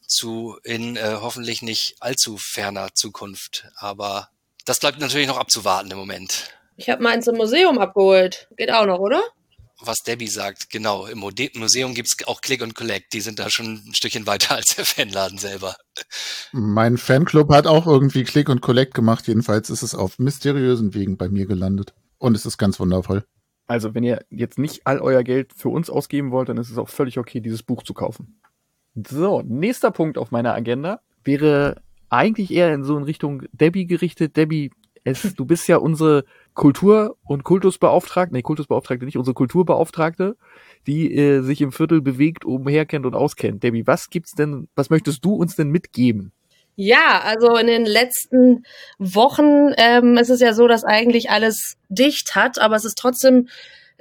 zu 0.07 0.57
in 0.63 0.95
äh, 0.95 1.17
hoffentlich 1.21 1.61
nicht 1.61 1.95
allzu 1.99 2.37
ferner 2.37 2.93
Zukunft. 2.93 3.67
Aber 3.75 4.29
das 4.65 4.79
bleibt 4.79 4.99
natürlich 4.99 5.27
noch 5.27 5.37
abzuwarten 5.37 5.91
im 5.91 5.97
Moment. 5.97 6.49
Ich 6.77 6.89
habe 6.89 7.03
meins 7.03 7.27
im 7.27 7.35
Museum 7.35 7.77
abgeholt. 7.79 8.47
Geht 8.55 8.71
auch 8.71 8.85
noch, 8.85 8.99
oder? 8.99 9.21
Was 9.83 9.99
Debbie 9.99 10.27
sagt, 10.27 10.69
genau. 10.69 11.05
Im 11.07 11.19
Museum 11.19 11.93
gibt's 11.93 12.15
auch 12.27 12.41
Click 12.41 12.61
und 12.61 12.75
Collect. 12.75 13.13
Die 13.13 13.21
sind 13.21 13.39
da 13.39 13.49
schon 13.49 13.81
ein 13.87 13.93
Stückchen 13.93 14.27
weiter 14.27 14.55
als 14.55 14.75
der 14.75 14.85
Fanladen 14.85 15.37
selber. 15.37 15.75
Mein 16.51 16.97
Fanclub 16.97 17.51
hat 17.51 17.67
auch 17.67 17.87
irgendwie 17.87 18.23
Click 18.23 18.49
und 18.49 18.61
Collect 18.61 18.93
gemacht. 18.93 19.27
Jedenfalls 19.27 19.69
ist 19.69 19.81
es 19.81 19.95
auf 19.95 20.19
mysteriösen 20.19 20.93
Wegen 20.93 21.17
bei 21.17 21.29
mir 21.29 21.45
gelandet. 21.45 21.93
Und 22.17 22.35
es 22.35 22.45
ist 22.45 22.57
ganz 22.57 22.79
wundervoll. 22.79 23.25
Also, 23.67 23.95
wenn 23.95 24.03
ihr 24.03 24.25
jetzt 24.29 24.59
nicht 24.59 24.85
all 24.85 24.99
euer 24.99 25.23
Geld 25.23 25.53
für 25.55 25.69
uns 25.69 25.89
ausgeben 25.89 26.31
wollt, 26.31 26.49
dann 26.49 26.57
ist 26.57 26.69
es 26.69 26.77
auch 26.77 26.89
völlig 26.89 27.17
okay, 27.17 27.39
dieses 27.39 27.63
Buch 27.63 27.83
zu 27.83 27.93
kaufen. 27.93 28.41
So, 28.93 29.41
nächster 29.41 29.91
Punkt 29.91 30.17
auf 30.17 30.31
meiner 30.31 30.53
Agenda 30.53 31.01
wäre 31.23 31.81
eigentlich 32.09 32.51
eher 32.51 32.73
in 32.73 32.83
so 32.83 32.97
in 32.97 33.03
Richtung 33.03 33.43
Debbie 33.53 33.87
gerichtet. 33.87 34.35
Debbie, 34.35 34.71
es, 35.03 35.21
du 35.35 35.45
bist 35.45 35.67
ja 35.67 35.77
unsere 35.77 36.25
Kultur- 36.53 37.15
und 37.23 37.43
Kultusbeauftragte, 37.43 38.33
nee, 38.35 38.41
Kultusbeauftragte 38.41 39.05
nicht, 39.05 39.17
unsere 39.17 39.33
Kulturbeauftragte, 39.33 40.35
die 40.87 41.15
äh, 41.15 41.41
sich 41.41 41.61
im 41.61 41.71
Viertel 41.71 42.01
bewegt, 42.01 42.45
umherkennt 42.45 43.05
und 43.05 43.15
auskennt. 43.15 43.63
Debbie, 43.63 43.87
was 43.87 44.09
gibt's 44.09 44.33
denn, 44.33 44.67
was 44.75 44.89
möchtest 44.89 45.23
du 45.23 45.35
uns 45.35 45.55
denn 45.55 45.69
mitgeben? 45.69 46.33
Ja, 46.75 47.21
also 47.23 47.57
in 47.57 47.67
den 47.67 47.85
letzten 47.85 48.63
Wochen 48.97 49.73
ähm, 49.77 50.17
ist 50.17 50.29
es 50.29 50.39
ja 50.39 50.53
so, 50.53 50.67
dass 50.67 50.83
eigentlich 50.83 51.29
alles 51.29 51.77
dicht 51.89 52.35
hat, 52.35 52.59
aber 52.59 52.75
es 52.75 52.85
ist 52.85 52.97
trotzdem 52.97 53.47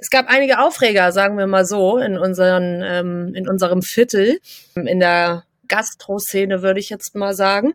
es 0.01 0.09
gab 0.09 0.29
einige 0.29 0.57
Aufreger, 0.59 1.11
sagen 1.11 1.37
wir 1.37 1.45
mal 1.45 1.63
so, 1.63 1.99
in, 1.99 2.17
unseren, 2.17 2.81
ähm, 2.83 3.35
in 3.35 3.47
unserem 3.47 3.83
Viertel, 3.83 4.39
in 4.73 4.99
der 4.99 5.43
Gastro-Szene, 5.67 6.63
würde 6.63 6.79
ich 6.79 6.89
jetzt 6.89 7.15
mal 7.15 7.35
sagen. 7.35 7.73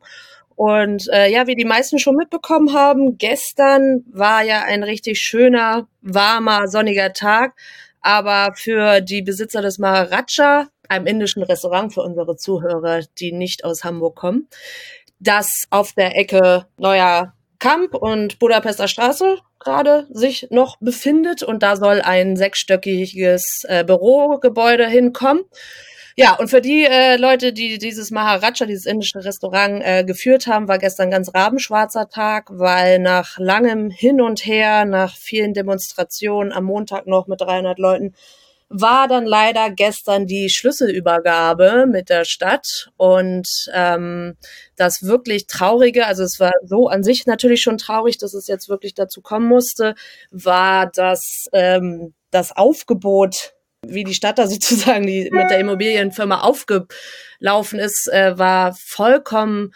Und 0.57 1.09
äh, 1.13 1.31
ja, 1.31 1.47
wie 1.47 1.55
die 1.55 1.67
meisten 1.67 1.99
schon 1.99 2.17
mitbekommen 2.17 2.73
haben, 2.73 3.19
gestern 3.19 4.05
war 4.11 4.43
ja 4.43 4.63
ein 4.63 4.83
richtig 4.83 5.21
schöner, 5.21 5.87
warmer, 6.01 6.67
sonniger 6.67 7.13
Tag. 7.13 7.55
Aber 8.01 8.55
für 8.57 9.01
die 9.01 9.23
Besitzer 9.23 9.63
des 9.63 9.79
Maharaja, 9.79 10.69
einem 10.89 11.07
indischen 11.07 11.43
Restaurant 11.43 11.93
für 11.93 12.03
unsere 12.03 12.37
Zuhörer, 12.37 13.03
die 13.19 13.33
nicht 13.33 13.65
aus 13.65 13.85
Hamburg 13.85 14.17
kommen, 14.17 14.49
das 15.19 15.65
auf 15.71 15.93
der 15.93 16.17
Ecke 16.17 16.67
Neuer 16.79 17.35
Kamp 17.59 17.95
und 17.95 18.39
Budapester 18.39 18.89
Straße 18.89 19.39
gerade 19.59 20.07
sich 20.11 20.49
noch 20.51 20.77
befindet 20.79 21.43
und 21.43 21.63
da 21.63 21.77
soll 21.77 22.01
ein 22.01 22.37
sechsstöckiges 22.37 23.65
äh, 23.69 23.85
Bürogebäude 23.85 24.87
hinkommen. 24.87 25.43
Ja, 26.19 26.35
und 26.37 26.49
für 26.49 26.63
die 26.63 26.85
äh, 26.85 27.17
Leute, 27.19 27.53
die 27.53 27.77
dieses 27.77 28.11
Maharaja, 28.11 28.65
dieses 28.65 28.87
indische 28.87 29.23
Restaurant 29.23 29.83
äh, 29.85 30.03
geführt 30.03 30.47
haben, 30.47 30.67
war 30.67 30.79
gestern 30.79 31.11
ganz 31.11 31.31
rabenschwarzer 31.35 32.09
Tag, 32.09 32.49
weil 32.51 33.01
nach 33.01 33.39
langem 33.39 33.91
Hin 33.91 34.23
und 34.23 34.47
Her, 34.47 34.87
nach 34.87 35.15
vielen 35.15 35.53
Demonstrationen 35.53 36.53
am 36.53 36.65
Montag 36.65 37.07
noch 37.07 37.27
mit 37.27 37.43
300 37.43 37.79
Leuten 37.79 38.15
war 38.69 39.07
dann 39.09 39.27
leider 39.27 39.71
gestern 39.71 40.27
die 40.27 40.49
Schlüsselübergabe 40.51 41.87
mit 41.87 42.09
der 42.09 42.25
Stadt. 42.25 42.91
Und 42.97 43.47
ähm, 43.73 44.37
das 44.77 45.03
wirklich 45.05 45.47
traurige, 45.47 46.07
also 46.07 46.25
es 46.25 46.41
war 46.41 46.53
so 46.65 46.89
an 46.89 47.05
sich 47.05 47.27
natürlich 47.27 47.63
schon 47.63 47.79
traurig, 47.79 48.19
dass 48.19 48.35
es 48.35 48.49
jetzt 48.49 48.69
wirklich 48.69 48.95
dazu 48.95 49.21
kommen 49.21 49.47
musste, 49.47 49.95
war 50.31 50.91
das 50.93 51.47
ähm, 51.53 52.15
das 52.31 52.57
Aufgebot 52.57 53.56
wie 53.89 54.05
die 54.05 54.15
Stadt 54.15 54.39
da 54.39 54.47
sozusagen 54.49 55.07
die 55.07 55.31
mit 55.31 55.51
der 55.51 55.59
Immobilienfirma 55.59 56.41
aufgelaufen 56.41 57.79
ist, 57.79 58.09
äh, 58.13 58.39
war 58.39 58.75
vollkommen 58.75 59.73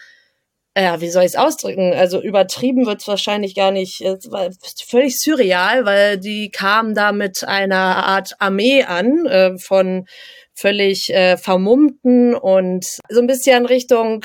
ja, 0.77 1.01
wie 1.01 1.09
soll 1.09 1.23
ich 1.23 1.31
es 1.31 1.35
ausdrücken? 1.35 1.93
Also 1.93 2.21
übertrieben 2.21 2.85
wird 2.85 3.01
es 3.01 3.07
wahrscheinlich 3.07 3.55
gar 3.55 3.71
nicht. 3.71 3.99
Es 3.99 4.31
war 4.31 4.49
völlig 4.87 5.19
surreal, 5.19 5.83
weil 5.83 6.17
die 6.17 6.49
kamen 6.49 6.95
da 6.95 7.11
mit 7.11 7.43
einer 7.43 8.05
Art 8.05 8.35
Armee 8.39 8.83
an 8.83 9.25
äh, 9.25 9.57
von 9.57 10.05
völlig 10.53 11.13
äh, 11.13 11.35
vermummten 11.35 12.35
und 12.35 12.85
so 13.09 13.19
ein 13.19 13.27
bisschen 13.27 13.65
Richtung 13.65 14.23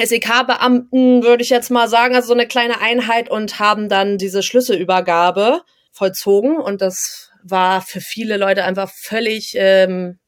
SEK-Beamten, 0.00 1.24
würde 1.24 1.42
ich 1.42 1.50
jetzt 1.50 1.70
mal 1.70 1.88
sagen, 1.88 2.14
also 2.14 2.28
so 2.28 2.34
eine 2.34 2.46
kleine 2.46 2.80
Einheit 2.80 3.28
und 3.28 3.58
haben 3.58 3.88
dann 3.88 4.16
diese 4.16 4.42
Schlüsselübergabe 4.42 5.62
vollzogen 5.92 6.56
und 6.56 6.80
das 6.82 7.29
war 7.42 7.82
für 7.82 8.00
viele 8.00 8.36
Leute 8.36 8.64
einfach 8.64 8.90
völlig 8.90 9.54
ähm, 9.56 10.18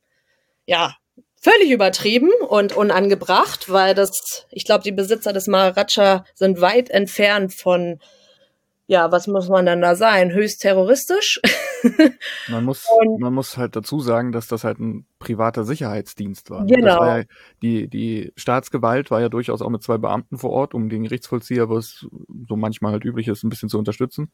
ja 0.66 0.95
völlig 1.42 1.71
übertrieben 1.71 2.31
und 2.49 2.73
unangebracht, 2.73 3.69
weil 3.69 3.95
das, 3.95 4.47
ich 4.50 4.64
glaube, 4.64 4.85
die 4.85 4.92
Besitzer 4.92 5.33
des 5.33 5.49
Maharaja 5.49 6.25
sind 6.35 6.61
weit 6.61 6.88
entfernt 6.88 7.52
von 7.52 7.99
ja, 8.93 9.11
was 9.11 9.27
muss 9.27 9.49
man 9.49 9.65
dann 9.65 9.81
da 9.81 9.97
sein? 9.97 10.33
Höchst 10.33 10.61
terroristisch? 10.61 11.41
man 12.49 12.63
muss, 12.63 12.87
und, 13.01 13.21
man 13.21 13.33
muss 13.33 13.57
halt 13.57 13.75
dazu 13.75 14.01
sagen, 14.01 14.33
dass 14.33 14.49
das 14.49 14.65
halt 14.65 14.81
ein 14.81 15.07
privater 15.19 15.65
Sicherheitsdienst 15.65 16.51
war. 16.51 16.65
Ne? 16.65 16.77
Genau. 16.77 17.03
Ja, 17.03 17.23
die, 17.63 17.89
die 17.89 18.33
Staatsgewalt 18.37 19.11
war 19.11 19.23
ja 19.23 19.31
durchaus 19.31 19.63
auch 19.63 19.71
mit 19.71 19.83
zwei 19.83 19.97
Beamten 19.97 20.37
vor 20.37 20.51
Ort, 20.51 20.75
um 20.75 20.91
den 20.91 21.05
Gerichtsvollzieher, 21.05 21.71
was 21.71 22.07
so 22.49 22.57
manchmal 22.57 22.93
halt 22.93 23.07
üblich 23.07 23.29
ist, 23.29 23.45
ein 23.45 23.49
bisschen 23.49 23.71
zu 23.71 23.79
unterstützen. 23.79 24.31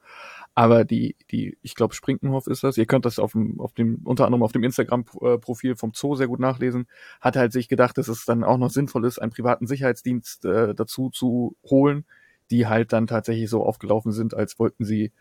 Aber 0.56 0.84
die, 0.84 1.14
die, 1.30 1.56
ich 1.62 1.76
glaube, 1.76 1.94
Sprinkenhoff 1.94 2.48
ist 2.48 2.64
das. 2.64 2.78
Ihr 2.78 2.86
könnt 2.86 3.06
das 3.06 3.20
auf 3.20 3.32
dem, 3.32 3.60
auf 3.60 3.74
dem, 3.74 4.00
unter 4.02 4.26
anderem 4.26 4.42
auf 4.42 4.50
dem 4.50 4.64
Instagram-Profil 4.64 5.76
vom 5.76 5.92
Zoo 5.94 6.16
sehr 6.16 6.26
gut 6.26 6.40
nachlesen. 6.40 6.88
Hat 7.20 7.36
halt 7.36 7.52
sich 7.52 7.68
gedacht, 7.68 7.96
dass 7.96 8.08
es 8.08 8.24
dann 8.24 8.42
auch 8.42 8.58
noch 8.58 8.70
sinnvoll 8.70 9.04
ist, 9.04 9.20
einen 9.20 9.30
privaten 9.30 9.68
Sicherheitsdienst 9.68 10.46
äh, 10.46 10.74
dazu 10.74 11.10
zu 11.10 11.56
holen, 11.64 12.06
die 12.50 12.66
halt 12.66 12.92
dann 12.92 13.06
tatsächlich 13.06 13.50
so 13.50 13.64
aufgelaufen 13.64 14.12
sind, 14.12 14.34
als 14.34 14.58
wollten 14.58 14.84
sie 14.84 15.12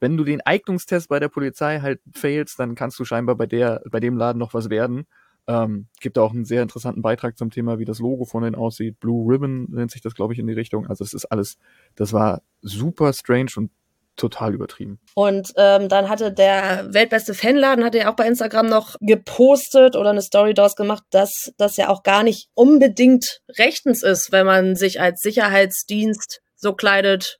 wenn 0.00 0.18
du 0.18 0.24
den 0.24 0.42
Eignungstest 0.42 1.08
bei 1.08 1.18
der 1.18 1.30
Polizei 1.30 1.80
halt 1.80 1.98
failst, 2.12 2.58
dann 2.58 2.74
kannst 2.74 2.98
du 2.98 3.06
scheinbar 3.06 3.36
bei 3.36 3.46
der, 3.46 3.82
bei 3.90 4.00
dem 4.00 4.18
Laden 4.18 4.38
noch 4.38 4.52
was 4.52 4.68
werden. 4.68 5.06
Ähm, 5.46 5.86
gibt 6.00 6.18
auch 6.18 6.32
einen 6.32 6.44
sehr 6.44 6.62
interessanten 6.62 7.00
Beitrag 7.00 7.38
zum 7.38 7.50
Thema, 7.50 7.78
wie 7.78 7.86
das 7.86 8.00
Logo 8.00 8.26
von 8.26 8.42
denen 8.42 8.54
aussieht. 8.54 9.00
Blue 9.00 9.30
Ribbon 9.32 9.66
nennt 9.70 9.90
sich 9.90 10.02
das, 10.02 10.14
glaube 10.14 10.34
ich, 10.34 10.38
in 10.38 10.46
die 10.46 10.52
Richtung. 10.52 10.86
Also 10.88 11.04
es 11.04 11.14
ist 11.14 11.24
alles, 11.26 11.56
das 11.96 12.12
war 12.12 12.42
super 12.60 13.14
strange 13.14 13.50
und 13.56 13.70
total 14.16 14.54
übertrieben. 14.54 15.00
Und 15.14 15.52
ähm, 15.56 15.88
dann 15.88 16.10
hatte 16.10 16.32
der 16.32 16.92
weltbeste 16.92 17.32
Fanladen, 17.32 17.84
hatte 17.84 17.98
ja 17.98 18.12
auch 18.12 18.16
bei 18.16 18.26
Instagram 18.26 18.66
noch 18.66 18.96
gepostet 19.00 19.96
oder 19.96 20.10
eine 20.10 20.22
Story 20.22 20.52
daraus 20.52 20.76
gemacht, 20.76 21.04
dass 21.10 21.52
das 21.56 21.78
ja 21.78 21.88
auch 21.88 22.02
gar 22.02 22.22
nicht 22.22 22.48
unbedingt 22.54 23.40
rechtens 23.58 24.02
ist, 24.02 24.32
wenn 24.32 24.44
man 24.44 24.76
sich 24.76 25.00
als 25.00 25.20
Sicherheitsdienst 25.20 26.42
so 26.64 26.72
kleidet 26.72 27.38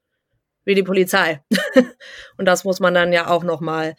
wie 0.65 0.75
die 0.75 0.83
Polizei. 0.83 1.43
und 2.39 2.45
das 2.45 2.65
muss 2.65 2.79
man 2.79 2.95
dann 2.95 3.13
ja 3.13 3.29
auch 3.29 3.43
noch 3.43 3.61
mal 3.61 3.95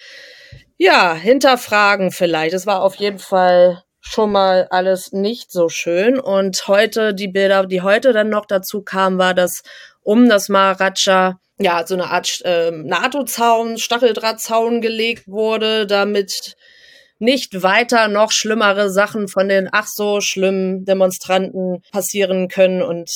ja, 0.77 1.13
hinterfragen 1.13 2.12
vielleicht. 2.12 2.53
Es 2.53 2.67
war 2.67 2.82
auf 2.82 2.96
jeden 2.96 3.20
Fall 3.20 3.84
schon 4.01 4.32
mal 4.32 4.67
alles 4.70 5.12
nicht 5.13 5.51
so 5.51 5.67
schön 5.67 6.20
und 6.20 6.67
heute 6.67 7.15
die 7.15 7.27
Bilder, 7.27 7.65
die 7.65 7.82
heute 7.82 8.13
dann 8.13 8.29
noch 8.29 8.46
dazu 8.46 8.84
kamen, 8.84 9.17
war, 9.17 9.34
dass 9.34 9.63
um 10.01 10.29
das 10.29 10.48
Maharaja 10.48 11.39
ja 11.58 11.88
so 11.88 11.96
eine 11.96 12.12
Art 12.12 12.41
äh, 12.44 12.72
NATO-Zaun, 12.72 13.77
Stacheldrahtzaun 13.77 14.82
gelegt 14.82 15.27
wurde, 15.27 15.88
damit 15.88 16.55
nicht 17.17 17.63
weiter 17.63 18.08
noch 18.10 18.32
schlimmere 18.32 18.91
Sachen 18.91 19.27
von 19.27 19.48
den 19.48 19.70
ach 19.72 19.88
so 19.88 20.22
schlimmen 20.22 20.86
Demonstranten 20.86 21.82
passieren 21.91 22.50
können 22.50 22.84
und 22.84 23.10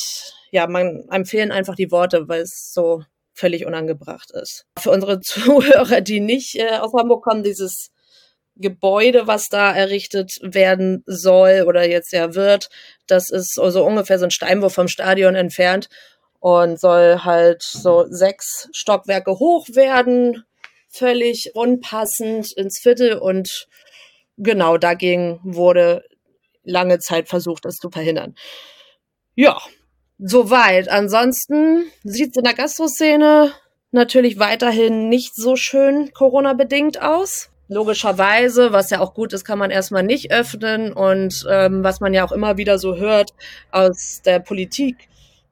ja, 0.52 0.68
man 0.68 1.08
empfehlen 1.10 1.52
einfach 1.52 1.76
die 1.76 1.92
Worte, 1.92 2.28
weil 2.28 2.42
es 2.42 2.72
so 2.74 3.04
völlig 3.34 3.66
unangebracht 3.66 4.32
ist. 4.32 4.66
Für 4.78 4.92
unsere 4.92 5.20
Zuhörer, 5.22 6.02
die 6.02 6.20
nicht 6.20 6.56
äh, 6.56 6.78
aus 6.78 6.94
Hamburg 6.94 7.24
kommen, 7.24 7.44
dieses 7.44 7.92
Gebäude, 8.56 9.26
was 9.26 9.48
da 9.48 9.74
errichtet 9.74 10.38
werden 10.42 11.04
soll 11.06 11.64
oder 11.66 11.88
jetzt 11.88 12.12
ja 12.12 12.36
wird, 12.36 12.70
das 13.08 13.30
ist 13.30 13.54
so 13.54 13.64
also 13.64 13.86
ungefähr 13.86 14.20
so 14.20 14.26
ein 14.26 14.32
Steinwurf 14.32 14.74
vom 14.74 14.90
Stadion 14.90 15.36
entfernt 15.36 15.88
und 16.40 16.80
soll 16.80 17.20
halt 17.24 17.64
so 17.64 18.06
sechs 18.10 18.68
Stockwerke 18.74 19.40
hoch 19.40 19.68
werden, 19.70 20.44
völlig 20.90 21.56
unpassend 21.56 22.52
ins 22.52 22.80
Viertel 22.80 23.18
und 23.18 23.68
genau 24.38 24.78
dagegen 24.78 25.40
wurde 25.44 26.04
lange 26.64 27.00
Zeit 27.00 27.30
versucht, 27.30 27.64
das 27.64 27.78
zu 27.78 27.90
verhindern. 27.90 28.36
Ja, 29.36 29.62
Soweit. 30.20 30.90
Ansonsten 30.90 31.86
sieht 32.04 32.32
es 32.32 32.38
in 32.38 32.44
der 32.44 32.54
Gastroszene 32.54 33.54
natürlich 33.92 34.38
weiterhin 34.38 35.08
nicht 35.08 35.34
so 35.34 35.56
schön 35.56 36.12
Corona-bedingt 36.14 37.02
aus. 37.02 37.50
Logischerweise, 37.70 38.74
was 38.74 38.90
ja 38.90 39.00
auch 39.00 39.14
gut 39.14 39.32
ist, 39.32 39.46
kann 39.46 39.60
man 39.60 39.72
erstmal 39.72 40.04
nicht 40.04 40.32
öffnen 40.32 40.92
und 40.92 41.46
ähm, 41.50 41.84
was 41.84 42.02
man 42.02 42.14
ja 42.14 42.26
auch 42.26 42.32
immer 42.32 42.58
wieder 42.58 42.80
so 42.80 42.98
hört 42.98 43.32
aus 43.72 44.22
der 44.26 44.40
Politik 44.40 45.08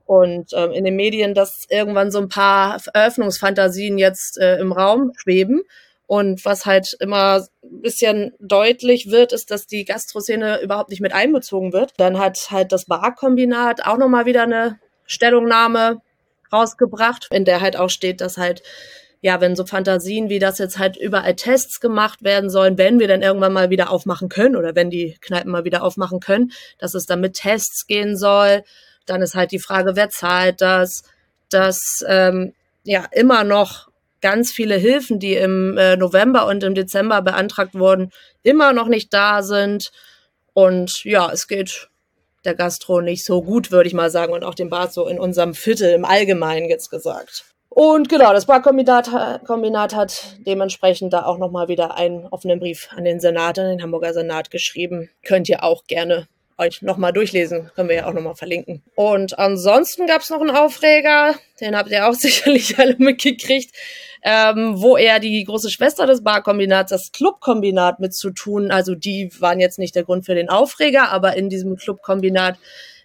und 0.05 0.51
ähm, 0.53 0.71
in 0.71 0.83
den 0.83 0.95
Medien, 0.95 1.33
dass 1.33 1.65
irgendwann 1.69 2.11
so 2.11 2.19
ein 2.19 2.29
paar 2.29 2.81
Eröffnungsfantasien 2.93 3.97
jetzt 3.97 4.37
äh, 4.37 4.57
im 4.57 4.71
Raum 4.71 5.11
schweben 5.15 5.61
und 6.07 6.45
was 6.45 6.65
halt 6.65 6.95
immer 7.01 7.45
ein 7.61 7.81
bisschen 7.81 8.33
deutlich 8.39 9.11
wird, 9.11 9.33
ist, 9.33 9.51
dass 9.51 9.67
die 9.67 9.83
Gastroszene 9.83 10.61
überhaupt 10.61 10.89
nicht 10.89 11.01
mit 11.01 11.13
einbezogen 11.13 11.73
wird. 11.73 11.91
Dann 11.97 12.17
hat 12.17 12.47
halt 12.49 12.71
das 12.71 12.85
Barkombinat 12.85 13.85
auch 13.85 13.97
nochmal 13.97 14.25
wieder 14.25 14.43
eine 14.43 14.79
Stellungnahme 15.05 16.01
rausgebracht, 16.51 17.27
in 17.31 17.43
der 17.43 17.59
halt 17.59 17.75
auch 17.75 17.89
steht, 17.89 18.21
dass 18.21 18.37
halt, 18.37 18.63
ja, 19.19 19.41
wenn 19.41 19.57
so 19.57 19.65
Fantasien 19.65 20.29
wie 20.29 20.39
das 20.39 20.59
jetzt 20.59 20.79
halt 20.79 20.95
überall 20.95 21.35
Tests 21.35 21.81
gemacht 21.81 22.23
werden 22.23 22.49
sollen, 22.49 22.77
wenn 22.77 22.99
wir 22.99 23.09
dann 23.09 23.21
irgendwann 23.21 23.51
mal 23.51 23.69
wieder 23.69 23.89
aufmachen 23.89 24.29
können 24.29 24.55
oder 24.55 24.75
wenn 24.75 24.89
die 24.89 25.17
Kneipen 25.19 25.51
mal 25.51 25.65
wieder 25.65 25.83
aufmachen 25.83 26.21
können, 26.21 26.53
dass 26.79 26.93
es 26.93 27.05
dann 27.05 27.19
mit 27.19 27.33
Tests 27.33 27.85
gehen 27.85 28.15
soll. 28.15 28.63
Dann 29.05 29.21
ist 29.21 29.35
halt 29.35 29.51
die 29.51 29.59
Frage, 29.59 29.97
wer 29.97 30.09
zahlt 30.09 30.61
das? 30.61 31.03
Dass 31.49 32.03
ähm, 32.07 32.53
ja 32.83 33.05
immer 33.11 33.43
noch 33.43 33.86
ganz 34.29 34.51
viele 34.51 34.75
Hilfen, 34.75 35.19
die 35.19 35.35
im 35.35 35.77
äh, 35.77 35.95
November 35.95 36.47
und 36.47 36.61
im 36.61 36.75
Dezember 36.75 37.21
beantragt 37.21 37.75
wurden, 37.75 38.11
immer 38.43 38.73
noch 38.73 38.89
nicht 38.89 39.13
da 39.13 39.41
sind. 39.41 39.89
Und 40.51 41.05
ja, 41.05 41.31
es 41.31 41.47
geht 41.47 41.87
der 42.43 42.53
Gastro 42.53 42.99
nicht 42.99 43.23
so 43.23 43.41
gut, 43.41 43.71
würde 43.71 43.87
ich 43.87 43.93
mal 43.93 44.09
sagen, 44.09 44.33
und 44.33 44.43
auch 44.43 44.53
dem 44.53 44.69
Bad 44.69 44.91
so 44.91 45.07
in 45.07 45.17
unserem 45.17 45.53
Viertel 45.53 45.93
im 45.93 46.03
Allgemeinen 46.03 46.67
jetzt 46.67 46.89
gesagt. 46.89 47.45
Und 47.69 48.09
genau, 48.09 48.33
das 48.33 48.47
Barkombinat 48.47 49.45
Kombinat 49.45 49.95
hat 49.95 50.35
dementsprechend 50.45 51.13
da 51.13 51.23
auch 51.23 51.37
nochmal 51.37 51.69
wieder 51.69 51.95
einen 51.95 52.25
offenen 52.27 52.59
Brief 52.59 52.89
an 52.97 53.05
den 53.05 53.21
Senat, 53.21 53.57
an 53.59 53.69
den 53.69 53.81
Hamburger 53.81 54.13
Senat 54.13 54.51
geschrieben. 54.51 55.09
Könnt 55.23 55.47
ihr 55.47 55.63
auch 55.63 55.85
gerne 55.85 56.27
euch 56.57 56.81
nochmal 56.81 57.13
durchlesen. 57.13 57.71
Können 57.75 57.89
wir 57.89 57.95
ja 57.97 58.07
auch 58.07 58.13
nochmal 58.13 58.35
verlinken. 58.35 58.83
Und 58.95 59.37
ansonsten 59.37 60.07
gab 60.07 60.21
es 60.21 60.29
noch 60.29 60.41
einen 60.41 60.49
Aufreger, 60.49 61.35
den 61.61 61.75
habt 61.75 61.91
ihr 61.91 62.07
auch 62.07 62.13
sicherlich 62.15 62.77
alle 62.79 62.95
mitgekriegt, 62.97 63.75
ähm, 64.23 64.81
wo 64.81 64.97
er 64.97 65.19
die 65.19 65.43
große 65.43 65.69
Schwester 65.69 66.05
des 66.05 66.23
Barkombinats, 66.23 66.89
das 66.89 67.11
Clubkombinat 67.11 67.99
mit 67.99 68.15
zu 68.15 68.31
tun, 68.31 68.71
also 68.71 68.95
die 68.95 69.31
waren 69.39 69.59
jetzt 69.59 69.79
nicht 69.79 69.95
der 69.95 70.03
Grund 70.03 70.25
für 70.25 70.35
den 70.35 70.49
Aufreger, 70.49 71.11
aber 71.11 71.35
in 71.35 71.49
diesem 71.49 71.75
Clubkombinat 71.75 72.57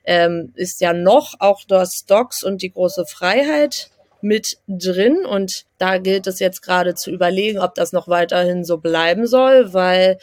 ähm, 0.05 0.53
ist 0.57 0.81
ja 0.81 0.93
noch 0.93 1.35
auch 1.39 1.63
das 1.69 2.05
Docs 2.07 2.43
und 2.43 2.63
die 2.63 2.73
große 2.73 3.05
Freiheit 3.07 3.91
mit 4.21 4.59
drin 4.69 5.27
und 5.27 5.65
da 5.79 5.99
gilt 5.99 6.27
es 6.27 6.39
jetzt 6.39 6.63
gerade 6.63 6.95
zu 6.95 7.11
überlegen, 7.11 7.59
ob 7.59 7.75
das 7.75 7.93
noch 7.93 8.09
weiterhin 8.09 8.65
so 8.65 8.79
bleiben 8.79 9.27
soll, 9.27 9.75
weil 9.75 10.19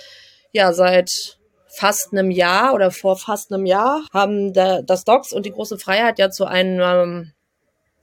ja 0.51 0.73
seit 0.73 1.38
fast 1.69 2.11
einem 2.11 2.31
Jahr 2.31 2.73
oder 2.73 2.91
vor 2.91 3.17
fast 3.17 3.53
einem 3.53 3.65
Jahr 3.65 4.05
haben 4.13 4.53
der, 4.53 4.81
das 4.81 5.05
Docs 5.05 5.33
und 5.33 5.45
die 5.45 5.51
große 5.51 5.77
Freiheit 5.77 6.19
ja 6.19 6.29
zu 6.29 6.45
einer 6.45 7.03
ähm, 7.03 7.31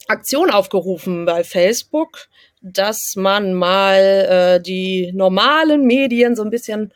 Aktion 0.09 0.51
aufgerufen 0.51 1.25
bei 1.25 1.43
Facebook, 1.43 2.29
dass 2.63 3.15
man 3.17 3.55
mal 3.55 4.01
äh, 4.01 4.61
die 4.61 5.13
normalen 5.13 5.85
Medien 5.85 6.37
so 6.37 6.43
ein 6.43 6.51
bisschen, 6.51 6.93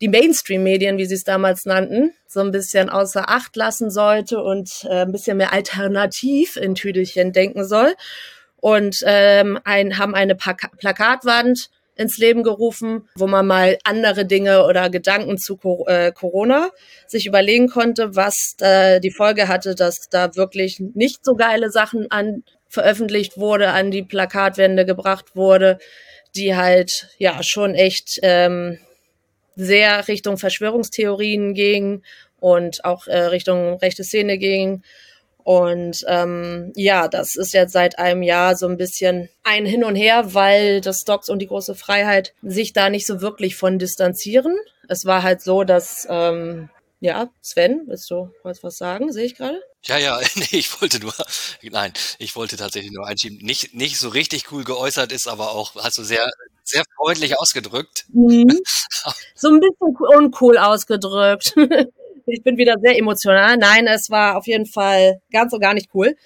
die 0.00 0.08
Mainstream-Medien, 0.08 0.98
wie 0.98 1.06
sie 1.06 1.14
es 1.14 1.24
damals 1.24 1.64
nannten, 1.64 2.12
so 2.26 2.40
ein 2.40 2.50
bisschen 2.50 2.90
außer 2.90 3.28
Acht 3.28 3.56
lassen 3.56 3.90
sollte 3.90 4.42
und 4.42 4.84
äh, 4.84 5.02
ein 5.02 5.12
bisschen 5.12 5.38
mehr 5.38 5.52
alternativ 5.52 6.56
in 6.56 6.74
Tüdelchen 6.74 7.32
denken 7.32 7.66
soll. 7.66 7.94
Und 8.56 8.98
ähm, 9.06 9.58
ein, 9.64 9.96
haben 9.96 10.14
eine 10.14 10.34
Plakatwand 10.34 11.70
ins 12.00 12.18
Leben 12.18 12.42
gerufen, 12.42 13.08
wo 13.14 13.26
man 13.26 13.46
mal 13.46 13.78
andere 13.84 14.24
Dinge 14.24 14.64
oder 14.66 14.88
Gedanken 14.88 15.38
zu 15.38 15.58
äh, 15.86 16.10
Corona 16.12 16.70
sich 17.06 17.26
überlegen 17.26 17.68
konnte, 17.68 18.16
was 18.16 18.56
die 18.60 19.10
Folge 19.10 19.48
hatte, 19.48 19.74
dass 19.74 20.08
da 20.08 20.34
wirklich 20.36 20.80
nicht 20.94 21.24
so 21.24 21.34
geile 21.34 21.70
Sachen 21.70 22.10
an 22.10 22.44
veröffentlicht 22.68 23.36
wurde, 23.36 23.70
an 23.70 23.90
die 23.90 24.02
Plakatwände 24.02 24.86
gebracht 24.86 25.34
wurde, 25.34 25.78
die 26.36 26.56
halt 26.56 27.08
ja 27.18 27.42
schon 27.42 27.74
echt 27.74 28.20
ähm, 28.22 28.78
sehr 29.56 30.08
Richtung 30.08 30.38
Verschwörungstheorien 30.38 31.54
ging 31.54 32.02
und 32.38 32.84
auch 32.84 33.06
äh, 33.06 33.18
Richtung 33.18 33.78
rechte 33.78 34.04
Szene 34.04 34.38
ging 34.38 34.82
und 35.50 36.04
ähm, 36.06 36.72
ja, 36.76 37.08
das 37.08 37.34
ist 37.34 37.52
jetzt 37.54 37.72
seit 37.72 37.98
einem 37.98 38.22
Jahr 38.22 38.56
so 38.56 38.68
ein 38.68 38.76
bisschen 38.76 39.28
ein 39.42 39.66
Hin 39.66 39.82
und 39.82 39.96
Her, 39.96 40.32
weil 40.32 40.80
das 40.80 41.00
Stocks 41.00 41.28
und 41.28 41.40
die 41.40 41.48
große 41.48 41.74
Freiheit 41.74 42.34
sich 42.40 42.72
da 42.72 42.88
nicht 42.88 43.04
so 43.04 43.20
wirklich 43.20 43.56
von 43.56 43.80
distanzieren. 43.80 44.56
Es 44.86 45.06
war 45.06 45.24
halt 45.24 45.42
so, 45.42 45.64
dass 45.64 46.06
ähm, 46.08 46.70
ja, 47.00 47.30
Sven, 47.42 47.82
willst 47.88 48.08
du 48.12 48.30
was 48.44 48.76
sagen? 48.76 49.12
Sehe 49.12 49.24
ich 49.24 49.34
gerade? 49.34 49.60
Ja, 49.82 49.98
ja, 49.98 50.20
nee, 50.36 50.46
ich 50.52 50.80
wollte 50.80 51.00
nur, 51.00 51.14
nein, 51.62 51.94
ich 52.20 52.36
wollte 52.36 52.56
tatsächlich 52.56 52.92
nur 52.92 53.08
einschieben. 53.08 53.38
Nicht, 53.38 53.74
nicht 53.74 53.98
so 53.98 54.10
richtig 54.10 54.52
cool 54.52 54.62
geäußert 54.62 55.10
ist, 55.10 55.26
aber 55.26 55.50
auch, 55.50 55.74
hast 55.74 55.98
du 55.98 56.04
sehr, 56.04 56.30
sehr 56.62 56.84
freundlich 56.94 57.40
ausgedrückt. 57.40 58.04
Mhm. 58.12 58.60
so 59.34 59.48
ein 59.48 59.58
bisschen 59.58 59.96
uncool 60.16 60.58
ausgedrückt. 60.58 61.56
ich 62.26 62.42
bin 62.42 62.56
wieder 62.56 62.74
sehr 62.80 62.98
emotional. 62.98 63.56
Nein, 63.56 63.86
es 63.86 64.10
war 64.10 64.36
auf 64.36 64.46
jeden 64.46 64.66
Fall 64.66 65.20
ganz 65.32 65.52
und 65.52 65.60
gar 65.60 65.74
nicht 65.74 65.90
cool. 65.94 66.16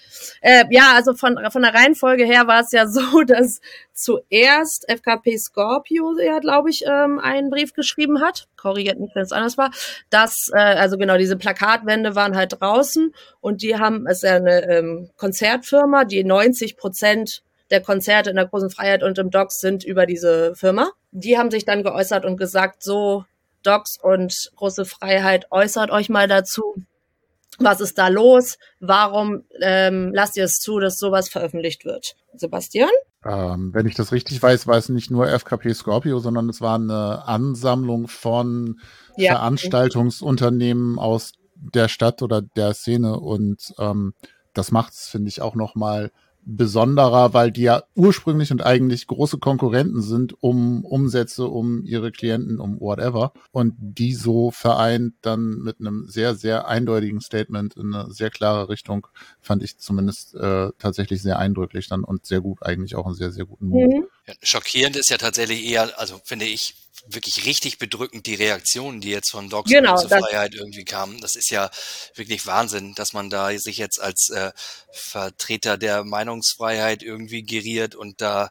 Äh, 0.41 0.65
ja, 0.71 0.93
also 0.95 1.15
von, 1.15 1.39
von 1.51 1.63
der 1.63 1.75
Reihenfolge 1.75 2.25
her 2.25 2.47
war 2.47 2.61
es 2.61 2.73
ja 2.73 2.87
so, 2.89 3.23
dass 3.23 3.61
zuerst 3.93 4.89
FKP 4.89 5.39
Scorpio, 5.39 6.19
ja, 6.19 6.39
glaube 6.39 6.71
ich, 6.71 6.85
ähm, 6.87 7.19
einen 7.19 7.51
Brief 7.51 7.73
geschrieben 7.73 8.21
hat. 8.21 8.47
Korrigiert 8.57 8.99
mich, 8.99 9.11
wenn 9.15 9.23
es 9.23 9.33
anders 9.33 9.59
war. 9.59 9.71
Dass, 10.11 10.51
äh, 10.53 10.59
also 10.59 10.99
genau, 10.99 11.17
diese 11.17 11.37
Plakatwände 11.37 12.15
waren 12.15 12.37
halt 12.37 12.61
draußen 12.61 13.15
und 13.41 13.63
die 13.63 13.77
haben, 13.77 14.07
es 14.07 14.19
ist 14.19 14.29
ja 14.29 14.37
eine 14.37 14.69
ähm, 14.69 15.11
Konzertfirma, 15.17 16.05
die 16.05 16.25
90 16.25 16.77
Prozent 16.77 17.43
der 17.71 17.81
Konzerte 17.81 18.31
in 18.31 18.37
der 18.37 18.47
großen 18.47 18.71
Freiheit 18.71 19.03
und 19.03 19.19
im 19.19 19.31
Docs 19.31 19.61
sind 19.61 19.85
über 19.85 20.07
diese 20.07 20.55
Firma. 20.55 20.91
Die 21.13 21.39
haben 21.39 21.51
sich 21.51 21.65
dann 21.65 21.83
geäußert 21.83 22.25
und 22.25 22.37
gesagt, 22.37 22.83
so, 22.83 23.25
Docs 23.64 23.99
und 24.00 24.50
große 24.56 24.85
Freiheit, 24.85 25.47
äußert 25.50 25.90
euch 25.90 26.09
mal 26.09 26.28
dazu. 26.28 26.75
Was 27.59 27.80
ist 27.80 27.99
da 27.99 28.09
los? 28.09 28.59
Warum 28.80 29.44
ähm, 29.61 30.12
lasst 30.12 30.37
ihr 30.37 30.44
es 30.44 30.54
zu, 30.54 30.80
dass 30.80 30.99
sowas 30.99 31.28
veröffentlicht 31.28 31.85
wird? 31.85 32.16
Sebastian? 32.35 32.90
Ähm, 33.25 33.71
wenn 33.73 33.87
ich 33.87 33.94
das 33.94 34.12
richtig 34.12 34.42
weiß, 34.42 34.66
war 34.66 34.76
es 34.76 34.88
nicht 34.88 35.11
nur 35.11 35.28
FKP 35.28 35.73
Scorpio, 35.73 36.18
sondern 36.18 36.49
es 36.49 36.61
war 36.61 36.75
eine 36.75 37.26
Ansammlung 37.26 38.09
von 38.09 38.80
ja. 39.16 39.33
Veranstaltungsunternehmen 39.33 40.99
aus 40.99 41.33
der 41.54 41.88
Stadt 41.88 42.23
oder 42.23 42.42
der 42.42 42.75
Szene 42.75 43.18
und 43.18 43.73
ähm, 43.78 44.14
das 44.52 44.71
macht 44.71 44.92
es, 44.92 45.09
finde 45.09 45.28
ich, 45.28 45.40
auch 45.40 45.54
noch 45.54 45.75
mal 45.75 46.11
besonderer, 46.47 47.33
weil 47.35 47.51
die 47.51 47.63
ja 47.63 47.85
ursprünglich 47.95 48.51
und 48.53 48.65
eigentlich 48.65 49.07
große 49.07 49.39
Konkurrenten 49.39 50.03
sind 50.03 50.35
um 50.43 50.85
Umsätze, 50.85 51.47
um 51.47 51.85
ihre 51.85 52.13
Klienten, 52.13 52.61
um 52.61 52.81
whatever. 52.81 53.33
Und 53.53 53.75
die 53.79 54.15
so 54.15 54.51
vereint 54.51 55.15
dann 55.23 55.59
mit 55.59 55.81
einem 55.81 56.09
sehr, 56.09 56.35
sehr 56.35 56.69
eindeutigen 56.69 57.21
Statement 57.21 57.77
in 57.77 57.95
eine 57.95 58.13
sehr 58.13 58.31
klare 58.31 58.69
Richtung, 58.69 59.07
fand 59.41 59.63
ich 59.63 59.79
zumindest 59.79 60.35
äh, 60.35 60.71
tatsächlich 60.79 61.23
sehr 61.23 61.39
eindrücklich 61.39 61.89
dann 61.89 62.05
und 62.05 62.27
sehr 62.27 62.41
gut, 62.41 62.63
eigentlich 62.63 62.95
auch 62.95 63.07
einen 63.07 63.15
sehr, 63.15 63.33
sehr 63.33 63.47
guten 63.47 63.69
Mut. 63.69 63.93
Mhm. 63.93 64.07
Ja, 64.27 64.35
schockierend 64.43 64.97
ist 64.97 65.11
ja 65.11 65.19
tatsächlich 65.19 65.65
eher, 65.67 65.99
also 65.99 66.21
finde 66.25 66.47
ich, 66.47 66.75
wirklich 67.07 67.45
richtig 67.45 67.79
bedrückend 67.79 68.27
die 68.27 68.35
Reaktionen, 68.35 69.01
die 69.01 69.11
jetzt 69.11 69.31
von 69.31 69.51
Docs 69.51 69.71
genau, 69.71 69.97
zur 69.97 70.09
Freiheit 70.09 70.55
irgendwie 70.55 70.85
kamen. 70.85 71.21
Das 71.21 71.37
ist 71.37 71.51
ja 71.51 71.71
wirklich 72.15 72.47
Wahnsinn, 72.47 72.95
dass 72.95 73.13
man 73.13 73.31
da 73.31 73.57
sich 73.59 73.79
jetzt 73.79 74.01
als 74.01 74.31
äh, 74.31 74.53
Vertreter 74.93 75.77
der 75.77 76.05
Meinungsfreiheit 76.05 77.03
irgendwie 77.03 77.43
geriert 77.43 77.95
und 77.95 78.21
da, 78.21 78.51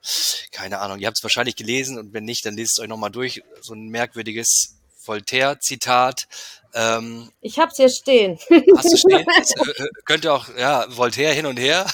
keine 0.52 0.80
Ahnung, 0.80 1.00
ihr 1.00 1.08
habt 1.08 1.18
es 1.18 1.24
wahrscheinlich 1.24 1.56
gelesen 1.56 1.98
und 1.98 2.14
wenn 2.14 2.26
nicht, 2.26 2.46
dann 2.46 2.56
lest 2.56 2.78
es 2.78 2.84
euch 2.84 2.90
nochmal 2.90 3.12
durch. 3.12 3.44
So 3.62 3.74
ein 3.74 3.88
merkwürdiges 3.90 4.76
Voltaire-Zitat. 5.06 6.28
Ähm, 6.75 7.30
ich 7.42 7.60
hab's 7.60 7.77
hier 7.77 7.89
stehen. 7.89 8.39
Hast 8.75 8.92
du 8.92 8.98
stehen? 8.98 9.25
Das, 9.38 9.51
äh, 9.51 9.84
äh, 9.84 9.88
könnte 10.06 10.34
auch, 10.34 10.48
ja, 10.58 10.86
Voltaire 10.89 11.34
hin 11.34 11.46
und 11.46 11.60
her. 11.60 11.86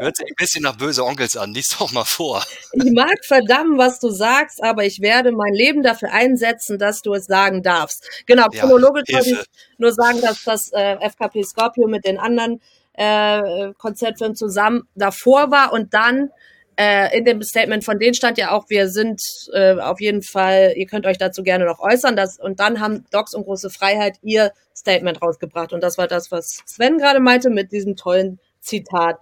Hört 0.00 0.16
sich 0.16 0.26
ein 0.26 0.36
bisschen 0.36 0.62
nach 0.62 0.76
böse 0.76 1.04
Onkels 1.04 1.36
an. 1.36 1.52
Lies 1.52 1.68
doch 1.78 1.92
mal 1.92 2.04
vor. 2.04 2.44
Ich 2.72 2.92
mag 2.92 3.24
verdammen, 3.24 3.78
was 3.78 4.00
du 4.00 4.10
sagst, 4.10 4.62
aber 4.62 4.84
ich 4.84 5.00
werde 5.00 5.32
mein 5.32 5.52
Leben 5.54 5.82
dafür 5.82 6.12
einsetzen, 6.12 6.78
dass 6.78 7.02
du 7.02 7.14
es 7.14 7.26
sagen 7.26 7.62
darfst. 7.62 8.08
Genau, 8.26 8.46
chronologisch 8.48 9.04
ja, 9.08 9.18
wollte 9.18 9.30
ich 9.30 9.78
nur 9.78 9.92
sagen, 9.92 10.20
dass 10.20 10.42
das 10.42 10.72
äh, 10.72 10.96
FKP 11.08 11.44
Scorpio 11.44 11.86
mit 11.86 12.04
den 12.04 12.18
anderen 12.18 12.60
äh, 12.94 13.72
Konzertfilmen 13.74 14.36
zusammen 14.36 14.88
davor 14.94 15.50
war 15.50 15.72
und 15.72 15.94
dann 15.94 16.30
äh, 16.78 17.16
in 17.16 17.24
dem 17.24 17.42
Statement 17.42 17.84
von 17.84 17.98
denen 17.98 18.14
stand 18.14 18.38
ja 18.38 18.52
auch, 18.52 18.68
wir 18.68 18.88
sind 18.88 19.20
äh, 19.52 19.78
auf 19.78 20.00
jeden 20.00 20.22
Fall, 20.22 20.74
ihr 20.76 20.86
könnt 20.86 21.06
euch 21.06 21.18
dazu 21.18 21.42
gerne 21.42 21.64
noch 21.64 21.80
äußern. 21.80 22.16
Das, 22.16 22.38
und 22.38 22.60
dann 22.60 22.80
haben 22.80 23.06
Docs 23.10 23.34
und 23.34 23.44
Große 23.44 23.70
Freiheit 23.70 24.16
ihr 24.22 24.52
Statement 24.76 25.22
rausgebracht. 25.22 25.72
Und 25.72 25.82
das 25.82 25.96
war 25.96 26.06
das, 26.06 26.30
was 26.30 26.62
Sven 26.66 26.98
gerade 26.98 27.20
meinte 27.20 27.50
mit 27.50 27.72
diesem 27.72 27.96
tollen 27.96 28.38
Zitat. 28.60 29.18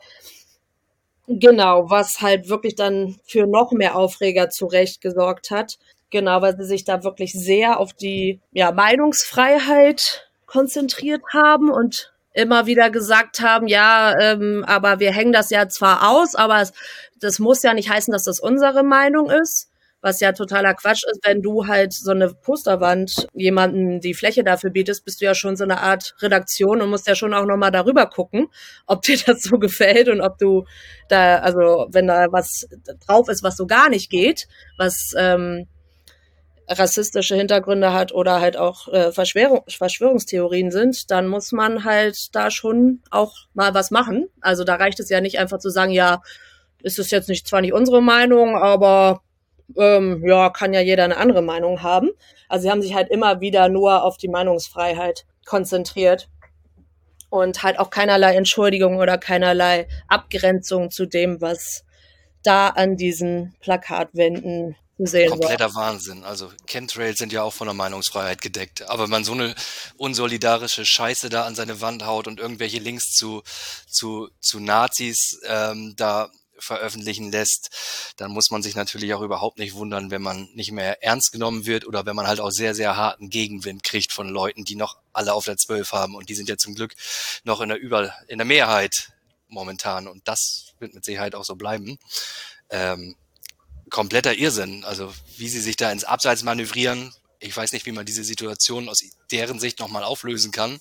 Genau, 1.28 1.88
was 1.88 2.20
halt 2.20 2.48
wirklich 2.48 2.74
dann 2.74 3.16
für 3.24 3.46
noch 3.46 3.72
mehr 3.72 3.96
Aufreger 3.96 4.50
zurecht 4.50 5.00
gesorgt 5.00 5.50
hat. 5.50 5.78
Genau, 6.10 6.42
weil 6.42 6.56
sie 6.56 6.64
sich 6.64 6.84
da 6.84 7.02
wirklich 7.02 7.32
sehr 7.32 7.78
auf 7.78 7.92
die 7.92 8.40
ja, 8.52 8.72
Meinungsfreiheit 8.72 10.28
konzentriert 10.46 11.22
haben 11.32 11.70
und 11.70 12.13
immer 12.34 12.66
wieder 12.66 12.90
gesagt 12.90 13.40
haben, 13.40 13.68
ja, 13.68 14.14
ähm, 14.18 14.64
aber 14.66 14.98
wir 14.98 15.12
hängen 15.12 15.32
das 15.32 15.50
ja 15.50 15.68
zwar 15.68 16.10
aus, 16.10 16.34
aber 16.34 16.60
es, 16.60 16.72
das 17.20 17.38
muss 17.38 17.62
ja 17.62 17.72
nicht 17.72 17.88
heißen, 17.88 18.12
dass 18.12 18.24
das 18.24 18.40
unsere 18.40 18.82
Meinung 18.82 19.30
ist. 19.30 19.70
Was 20.02 20.20
ja 20.20 20.32
totaler 20.32 20.74
Quatsch 20.74 21.02
ist, 21.10 21.20
wenn 21.24 21.40
du 21.40 21.66
halt 21.66 21.94
so 21.94 22.10
eine 22.10 22.28
Posterwand 22.28 23.26
jemanden 23.32 24.00
die 24.00 24.12
Fläche 24.12 24.44
dafür 24.44 24.68
bietest, 24.68 25.02
bist 25.06 25.22
du 25.22 25.24
ja 25.24 25.34
schon 25.34 25.56
so 25.56 25.64
eine 25.64 25.80
Art 25.80 26.14
Redaktion 26.20 26.82
und 26.82 26.90
musst 26.90 27.08
ja 27.08 27.14
schon 27.14 27.32
auch 27.32 27.46
nochmal 27.46 27.70
darüber 27.70 28.04
gucken, 28.04 28.48
ob 28.86 29.00
dir 29.00 29.16
das 29.26 29.44
so 29.44 29.58
gefällt 29.58 30.10
und 30.10 30.20
ob 30.20 30.36
du 30.36 30.66
da, 31.08 31.38
also 31.38 31.86
wenn 31.90 32.08
da 32.08 32.26
was 32.30 32.68
drauf 33.06 33.30
ist, 33.30 33.42
was 33.42 33.56
so 33.56 33.66
gar 33.66 33.88
nicht 33.88 34.10
geht, 34.10 34.46
was 34.76 35.14
ähm, 35.16 35.68
rassistische 36.68 37.36
Hintergründe 37.36 37.92
hat 37.92 38.12
oder 38.12 38.40
halt 38.40 38.56
auch 38.56 38.88
äh, 38.88 39.12
Verschwörung, 39.12 39.62
Verschwörungstheorien 39.68 40.70
sind, 40.70 41.10
dann 41.10 41.28
muss 41.28 41.52
man 41.52 41.84
halt 41.84 42.34
da 42.34 42.50
schon 42.50 43.02
auch 43.10 43.34
mal 43.52 43.74
was 43.74 43.90
machen. 43.90 44.28
Also 44.40 44.64
da 44.64 44.76
reicht 44.76 45.00
es 45.00 45.10
ja 45.10 45.20
nicht 45.20 45.38
einfach 45.38 45.58
zu 45.58 45.70
sagen, 45.70 45.92
ja, 45.92 46.22
ist 46.82 46.98
es 46.98 47.10
jetzt 47.10 47.28
nicht 47.28 47.46
zwar 47.46 47.60
nicht 47.60 47.72
unsere 47.72 48.02
Meinung, 48.02 48.56
aber 48.56 49.22
ähm, 49.76 50.22
ja, 50.26 50.50
kann 50.50 50.72
ja 50.72 50.80
jeder 50.80 51.04
eine 51.04 51.16
andere 51.16 51.42
Meinung 51.42 51.82
haben. 51.82 52.10
Also 52.48 52.64
sie 52.64 52.70
haben 52.70 52.82
sich 52.82 52.94
halt 52.94 53.10
immer 53.10 53.40
wieder 53.40 53.68
nur 53.68 54.02
auf 54.02 54.16
die 54.16 54.28
Meinungsfreiheit 54.28 55.24
konzentriert 55.44 56.28
und 57.30 57.62
halt 57.62 57.78
auch 57.78 57.90
keinerlei 57.90 58.36
Entschuldigung 58.36 58.96
oder 58.96 59.18
keinerlei 59.18 59.88
Abgrenzung 60.08 60.90
zu 60.90 61.06
dem, 61.06 61.40
was 61.40 61.84
da 62.42 62.68
an 62.68 62.96
diesen 62.96 63.54
Plakatwänden 63.60 64.76
zu 64.96 65.06
sehen 65.06 65.30
Kompletter 65.30 65.74
war. 65.74 65.92
Wahnsinn. 65.92 66.24
Also 66.24 66.52
Chemtrails 66.66 67.18
sind 67.18 67.32
ja 67.32 67.42
auch 67.42 67.52
von 67.52 67.66
der 67.66 67.74
Meinungsfreiheit 67.74 68.40
gedeckt. 68.40 68.88
Aber 68.88 69.04
wenn 69.04 69.10
man 69.10 69.24
so 69.24 69.32
eine 69.32 69.54
unsolidarische 69.96 70.84
Scheiße 70.84 71.28
da 71.28 71.44
an 71.44 71.54
seine 71.54 71.80
Wand 71.80 72.04
haut 72.06 72.26
und 72.26 72.40
irgendwelche 72.40 72.78
Links 72.78 73.12
zu, 73.12 73.42
zu, 73.88 74.28
zu 74.40 74.60
Nazis 74.60 75.38
ähm, 75.46 75.94
da 75.96 76.30
veröffentlichen 76.58 77.30
lässt, 77.30 78.14
dann 78.16 78.30
muss 78.30 78.50
man 78.50 78.62
sich 78.62 78.74
natürlich 78.74 79.12
auch 79.14 79.22
überhaupt 79.22 79.58
nicht 79.58 79.74
wundern, 79.74 80.10
wenn 80.10 80.22
man 80.22 80.48
nicht 80.54 80.72
mehr 80.72 81.02
ernst 81.02 81.32
genommen 81.32 81.66
wird 81.66 81.86
oder 81.86 82.06
wenn 82.06 82.16
man 82.16 82.26
halt 82.26 82.40
auch 82.40 82.50
sehr, 82.50 82.74
sehr 82.74 82.96
harten 82.96 83.30
Gegenwind 83.30 83.82
kriegt 83.82 84.12
von 84.12 84.28
Leuten, 84.28 84.64
die 84.64 84.76
noch 84.76 84.98
alle 85.12 85.34
auf 85.34 85.44
der 85.44 85.56
Zwölf 85.56 85.92
haben. 85.92 86.14
Und 86.14 86.28
die 86.28 86.34
sind 86.34 86.48
ja 86.48 86.56
zum 86.56 86.74
Glück 86.74 86.94
noch 87.42 87.60
in 87.60 87.68
der 87.68 87.78
Über, 87.78 88.14
in 88.28 88.38
der 88.38 88.46
Mehrheit 88.46 89.12
momentan. 89.48 90.08
Und 90.08 90.26
das 90.28 90.74
wird 90.78 90.94
mit 90.94 91.04
Sicherheit 91.04 91.34
auch 91.34 91.44
so 91.44 91.56
bleiben. 91.56 91.98
Ähm, 92.70 93.16
kompletter 93.94 94.36
Irrsinn. 94.36 94.82
Also 94.84 95.12
wie 95.38 95.48
sie 95.48 95.60
sich 95.60 95.76
da 95.76 95.92
ins 95.92 96.02
Abseits 96.02 96.42
manövrieren, 96.42 97.12
ich 97.38 97.56
weiß 97.56 97.72
nicht, 97.72 97.86
wie 97.86 97.92
man 97.92 98.04
diese 98.04 98.24
Situation 98.24 98.88
aus 98.88 99.04
deren 99.30 99.60
Sicht 99.60 99.78
nochmal 99.78 100.02
auflösen 100.02 100.50
kann. 100.50 100.80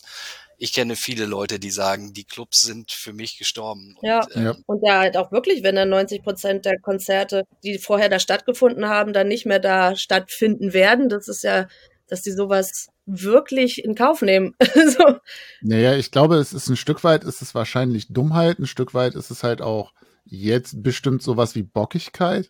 Ich 0.57 0.73
kenne 0.73 0.95
viele 0.95 1.25
Leute, 1.25 1.59
die 1.59 1.69
sagen, 1.69 2.13
die 2.13 2.23
Clubs 2.23 2.61
sind 2.61 2.91
für 2.91 3.13
mich 3.13 3.37
gestorben. 3.37 3.97
Ja, 4.01 4.23
und, 4.23 4.35
ähm, 4.35 4.43
ja. 4.45 4.55
und 4.65 4.83
ja 4.83 4.99
halt 4.99 5.15
auch 5.17 5.31
wirklich, 5.31 5.61
wenn 5.61 5.75
dann 5.75 5.89
90 5.89 6.23
Prozent 6.23 6.65
der 6.65 6.79
Konzerte, 6.79 7.43
die 7.63 7.77
vorher 7.77 8.09
da 8.09 8.17
stattgefunden 8.17 8.89
haben, 8.89 9.13
dann 9.13 9.27
nicht 9.27 9.45
mehr 9.45 9.59
da 9.59 9.95
stattfinden 9.95 10.73
werden. 10.73 11.07
Das 11.07 11.27
ist 11.27 11.43
ja, 11.43 11.67
dass 12.07 12.23
die 12.23 12.31
sowas 12.31 12.87
wirklich 13.05 13.83
in 13.83 13.93
Kauf 13.93 14.23
nehmen. 14.23 14.55
so. 14.97 15.17
Naja, 15.61 15.95
ich 15.95 16.09
glaube, 16.09 16.37
es 16.37 16.51
ist 16.51 16.67
ein 16.67 16.77
Stück 16.77 17.03
weit, 17.03 17.23
ist 17.25 17.43
es 17.43 17.53
wahrscheinlich 17.53 18.07
Dummheit, 18.07 18.57
ein 18.57 18.65
Stück 18.65 18.95
weit 18.95 19.13
ist 19.13 19.29
es 19.29 19.43
halt 19.43 19.61
auch 19.61 19.93
jetzt 20.25 20.81
bestimmt 20.81 21.21
sowas 21.21 21.53
wie 21.53 21.63
Bockigkeit. 21.63 22.49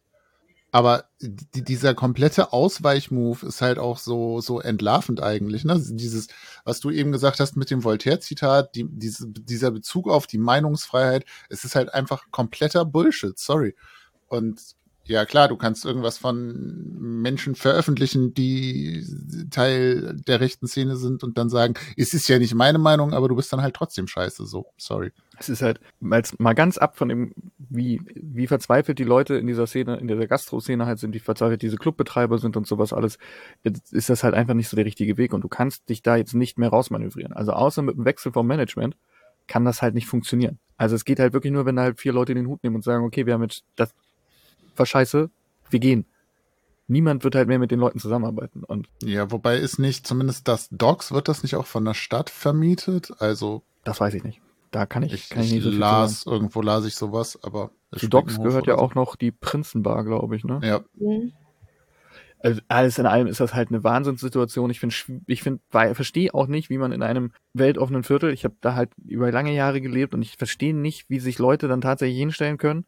Aber 0.74 1.06
die, 1.22 1.64
dieser 1.64 1.94
komplette 1.94 2.52
Ausweichmove 2.52 3.44
ist 3.44 3.62
halt 3.62 3.78
auch 3.78 4.00
so, 4.00 4.42
so 4.42 4.60
entlarvend 4.60 5.22
eigentlich. 5.22 5.64
Ne? 5.66 5.80
Dieses, 5.80 6.30
was 6.66 6.80
du 6.80 6.90
eben 6.90 7.12
gesagt 7.12 7.40
hast 7.40 7.56
mit 7.56 7.70
dem 7.70 7.84
Voltaire-Zitat, 7.84 8.74
die, 8.74 8.88
diese, 8.90 9.28
dieser 9.28 9.70
Bezug 9.70 10.10
auf 10.10 10.26
die 10.26 10.40
Meinungsfreiheit, 10.40 11.26
es 11.50 11.64
ist 11.64 11.76
halt 11.76 11.94
einfach 11.94 12.32
kompletter 12.32 12.86
Bullshit, 12.86 13.38
sorry. 13.38 13.76
Und 14.30 14.62
ja, 15.06 15.26
klar, 15.26 15.50
du 15.50 15.58
kannst 15.58 15.84
irgendwas 15.84 16.18
von 16.18 17.22
Menschen 17.22 17.56
veröffentlichen, 17.56 18.34
die 18.34 19.06
Teil 19.52 20.16
der 20.28 20.40
rechten 20.40 20.68
Szene 20.68 20.96
sind 20.96 21.24
und 21.24 21.38
dann 21.38 21.50
sagen, 21.50 21.74
es 21.98 22.14
ist 22.14 22.30
ja 22.30 22.40
nicht 22.40 22.56
meine 22.56 22.78
Meinung, 22.78 23.14
aber 23.14 23.28
du 23.28 23.36
bist 23.36 23.52
dann 23.52 23.62
halt 23.62 23.76
trotzdem 23.76 24.08
scheiße, 24.08 24.46
so, 24.46 24.68
sorry. 24.78 25.12
Es 25.38 25.50
ist 25.50 25.62
halt 25.62 25.82
mal 26.00 26.54
ganz 26.54 26.78
ab 26.78 26.96
von 26.98 27.10
dem, 27.10 27.34
wie, 27.58 28.00
wie 28.16 28.48
verzweifelt 28.48 28.98
die 28.98 29.04
Leute 29.04 29.36
in 29.36 29.48
dieser 29.48 29.68
Szene, 29.68 29.98
in 29.98 30.08
dieser 30.08 30.28
Gastro-Szene 30.28 30.86
halt 30.86 31.00
sind, 31.00 31.14
wie 31.14 31.20
verzweifelt 31.20 31.62
diese 31.62 31.78
Clubbetreiber 31.78 32.38
sind 32.38 32.56
und 32.56 32.66
sowas 32.66 32.94
alles, 32.94 33.18
ist 33.92 34.10
das 34.10 34.24
halt 34.24 34.36
einfach 34.36 34.54
nicht 34.54 34.70
so 34.70 34.78
der 34.78 34.86
richtige 34.86 35.18
Weg 35.18 35.34
und 35.34 35.42
du 35.42 35.50
kannst 35.50 35.90
dich 35.90 36.02
da 36.02 36.16
jetzt 36.16 36.34
nicht 36.34 36.58
mehr 36.58 36.70
rausmanövrieren. 36.70 37.34
Also 37.34 37.52
außer 37.52 37.82
mit 37.82 37.98
dem 37.98 38.06
Wechsel 38.06 38.32
vom 38.32 38.48
Management 38.48 38.96
kann 39.48 39.66
das 39.66 39.82
halt 39.82 39.96
nicht 39.96 40.08
funktionieren. 40.08 40.60
Also 40.78 40.96
es 40.96 41.04
geht 41.04 41.20
halt 41.20 41.34
wirklich 41.34 41.52
nur, 41.52 41.66
wenn 41.66 41.76
da 41.76 41.82
halt 41.82 42.00
vier 42.00 42.14
Leute 42.14 42.34
den 42.34 42.48
Hut 42.48 42.64
nehmen 42.64 42.78
und 42.78 42.84
sagen, 42.84 43.04
okay, 43.04 43.26
wir 43.26 43.34
haben 43.34 43.44
jetzt 43.44 43.64
das 43.76 43.94
war 44.78 44.86
scheiße, 44.86 45.30
wir 45.70 45.80
gehen. 45.80 46.06
niemand 46.88 47.24
wird 47.24 47.36
halt 47.36 47.48
mehr 47.48 47.60
mit 47.60 47.72
den 47.72 47.80
Leuten 47.80 48.00
zusammenarbeiten. 48.00 48.64
Und 48.64 48.88
ja, 49.04 49.32
wobei 49.32 49.58
ist 49.58 49.80
nicht, 49.80 50.08
zumindest 50.08 50.48
das 50.48 50.70
Docs, 50.70 51.12
wird 51.12 51.28
das 51.28 51.44
nicht 51.44 51.56
auch 51.56 51.66
von 51.66 51.86
der 51.86 51.94
Stadt 51.94 52.30
vermietet? 52.30 53.12
Also. 53.20 53.64
Das 53.84 54.00
weiß 54.00 54.14
ich 54.14 54.24
nicht. 54.24 54.42
Da 54.72 54.86
kann 54.86 55.04
ich, 55.04 55.14
ich, 55.14 55.30
kann 55.30 55.44
ich 55.44 55.52
nicht 55.52 55.64
so 55.64 55.70
viel 55.70 55.80
las, 55.80 56.22
sagen. 56.22 56.36
irgendwo 56.36 56.62
las 56.62 56.86
ich 56.86 56.96
sowas, 56.96 57.40
aber. 57.44 57.72
Zu 57.96 58.08
Docs 58.08 58.42
gehört 58.42 58.66
ja 58.66 58.76
auch 58.76 58.96
noch 58.96 59.16
die 59.16 59.32
Prinzenbar, 59.32 60.04
glaube 60.04 60.36
ich, 60.36 60.44
ne? 60.44 60.60
Ja. 60.64 60.82
Mhm. 60.96 61.34
Also 62.40 62.60
alles 62.68 62.98
in 62.98 63.06
allem 63.06 63.28
ist 63.28 63.40
das 63.40 63.54
halt 63.54 63.70
eine 63.70 63.86
Wahnsinnssituation. 63.86 64.70
Ich 64.70 64.82
finde, 64.82 64.94
ich 65.28 65.42
finde, 65.42 65.62
verstehe 65.70 66.34
auch 66.34 66.48
nicht, 66.48 66.70
wie 66.70 66.78
man 66.78 66.92
in 66.92 67.02
einem 67.02 67.32
weltoffenen 67.54 68.04
Viertel, 68.04 68.34
ich 68.34 68.44
habe 68.44 68.56
da 68.60 68.76
halt 68.76 68.90
über 69.06 69.32
lange 69.32 69.54
Jahre 69.54 69.80
gelebt 69.80 70.14
und 70.14 70.22
ich 70.22 70.36
verstehe 70.36 70.76
nicht, 70.76 71.10
wie 71.10 71.20
sich 71.20 71.40
Leute 71.40 71.70
dann 71.70 71.80
tatsächlich 71.80 72.18
hinstellen 72.18 72.58
können, 72.58 72.86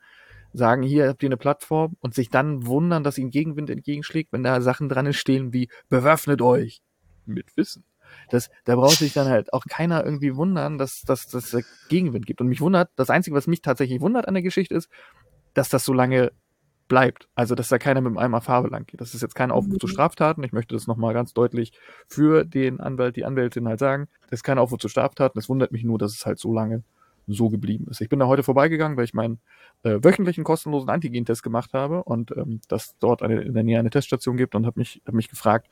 sagen, 0.58 0.84
hier 0.84 1.08
habt 1.08 1.24
ihr 1.24 1.28
eine 1.28 1.38
Plattform 1.38 1.96
und 2.00 2.14
sich 2.14 2.30
dann 2.30 2.66
wundern, 2.66 3.04
dass 3.04 3.18
ihnen 3.18 3.32
Gegenwind 3.32 3.70
entgegenschlägt, 3.70 4.32
wenn 4.32 4.44
da 4.44 4.62
Sachen 4.62 4.90
dran 4.90 5.12
stehen 5.14 5.54
wie 5.54 5.70
bewaffnet 5.90 6.42
euch 6.42 6.82
mit 7.26 7.56
Wissen. 7.58 7.84
Das, 8.30 8.50
da 8.64 8.76
braucht 8.76 8.98
sich 8.98 9.14
dann 9.14 9.28
halt 9.28 9.52
auch 9.54 9.66
keiner 9.70 10.06
irgendwie 10.06 10.36
wundern, 10.36 10.78
dass 10.78 11.02
dass 11.02 11.28
das 11.28 11.56
Gegenwind 11.90 12.26
gibt. 12.26 12.42
Und 12.42 12.48
mich 12.48 12.62
wundert, 12.62 12.90
das 12.96 13.10
Einzige, 13.10 13.36
was 13.36 13.48
mich 13.48 13.62
tatsächlich 13.62 14.02
wundert 14.02 14.28
an 14.28 14.34
der 14.34 14.44
Geschichte 14.44 14.76
ist, 14.76 14.90
dass 15.54 15.70
das 15.70 15.86
so 15.86 15.94
lange 15.94 16.32
bleibt. 16.88 17.28
Also, 17.36 17.56
dass 17.56 17.68
da 17.68 17.78
keiner 17.78 18.02
mit 18.02 18.10
einem 18.10 18.18
Eimer 18.18 18.42
Farbe 18.42 18.70
lang 18.70 18.86
geht. 18.86 19.02
Das 19.02 19.14
ist 19.14 19.22
jetzt 19.22 19.36
kein 19.36 19.52
Aufruf 19.52 19.80
zu 19.80 19.88
Straftaten. 19.88 20.44
Ich 20.44 20.52
möchte 20.52 20.76
das 20.76 20.88
nochmal 20.88 21.14
ganz 21.14 21.34
deutlich 21.34 21.72
für 22.08 22.46
den 22.46 22.80
Anwalt, 22.80 23.16
die 23.16 23.26
Anwältin 23.26 23.68
halt 23.68 23.80
sagen. 23.80 24.08
Das 24.30 24.40
ist 24.40 24.44
kein 24.44 24.60
Aufruf 24.60 24.80
zu 24.80 24.88
Straftaten. 24.88 25.40
Es 25.40 25.50
wundert 25.50 25.72
mich 25.72 25.84
nur, 25.84 25.98
dass 25.98 26.14
es 26.14 26.26
halt 26.26 26.40
so 26.40 26.54
lange 26.54 26.84
so 27.28 27.50
geblieben 27.50 27.88
ist. 27.90 28.02
Ich 28.02 28.10
bin 28.10 28.20
da 28.20 28.28
heute 28.28 28.44
vorbeigegangen, 28.44 28.98
weil 28.98 29.06
ich 29.06 29.14
meinen 29.14 29.40
äh, 29.84 30.00
wöchentlichen 30.02 30.44
kostenlosen 30.44 30.90
Antigen-Test 30.90 31.44
gemacht 31.44 31.74
habe 31.74 32.04
und 32.04 32.32
ähm, 32.32 32.62
dass 32.68 32.98
dort 33.00 33.22
eine, 33.22 33.42
in 33.42 33.54
der 33.54 33.64
Nähe 33.64 33.80
eine 33.80 33.90
Teststation 33.90 34.38
gibt 34.38 34.56
und 34.56 34.66
habe 34.66 34.80
mich, 34.80 35.02
hab 35.06 35.14
mich 35.14 35.30
gefragt, 35.30 35.70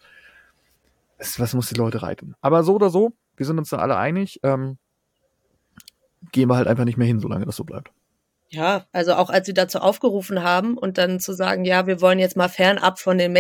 was, 1.38 1.54
muss 1.54 1.70
die 1.70 1.76
Leute 1.76 2.02
reiten? 2.02 2.36
Aber 2.42 2.64
so 2.64 2.76
oder 2.76 2.90
so, 2.90 3.14
wir 3.38 3.46
sind 3.46 3.58
uns 3.58 3.70
da 3.70 3.78
alle 3.78 3.98
einig, 3.98 4.40
ähm, 4.44 4.78
gehen 6.32 6.50
wir 6.50 6.56
halt 6.56 6.68
einfach 6.68 6.86
nicht 6.86 6.98
mehr 6.98 7.08
hin, 7.08 7.20
solange 7.20 7.46
das 7.46 7.56
so 7.56 7.64
bleibt. 7.64 7.92
Ja, 8.50 8.86
also 8.92 9.14
auch 9.14 9.32
als 9.32 9.48
sie 9.48 9.54
dazu 9.54 9.80
aufgerufen 9.80 10.44
haben 10.44 10.78
und 10.78 11.00
dann 11.00 11.20
zu 11.20 11.34
sagen, 11.34 11.66
ja, 11.66 11.88
wir 11.88 12.02
wollen 12.02 12.20
jetzt 12.20 12.38
mal 12.38 12.50
fernab 12.50 13.00
von 13.00 13.18
den 13.18 13.34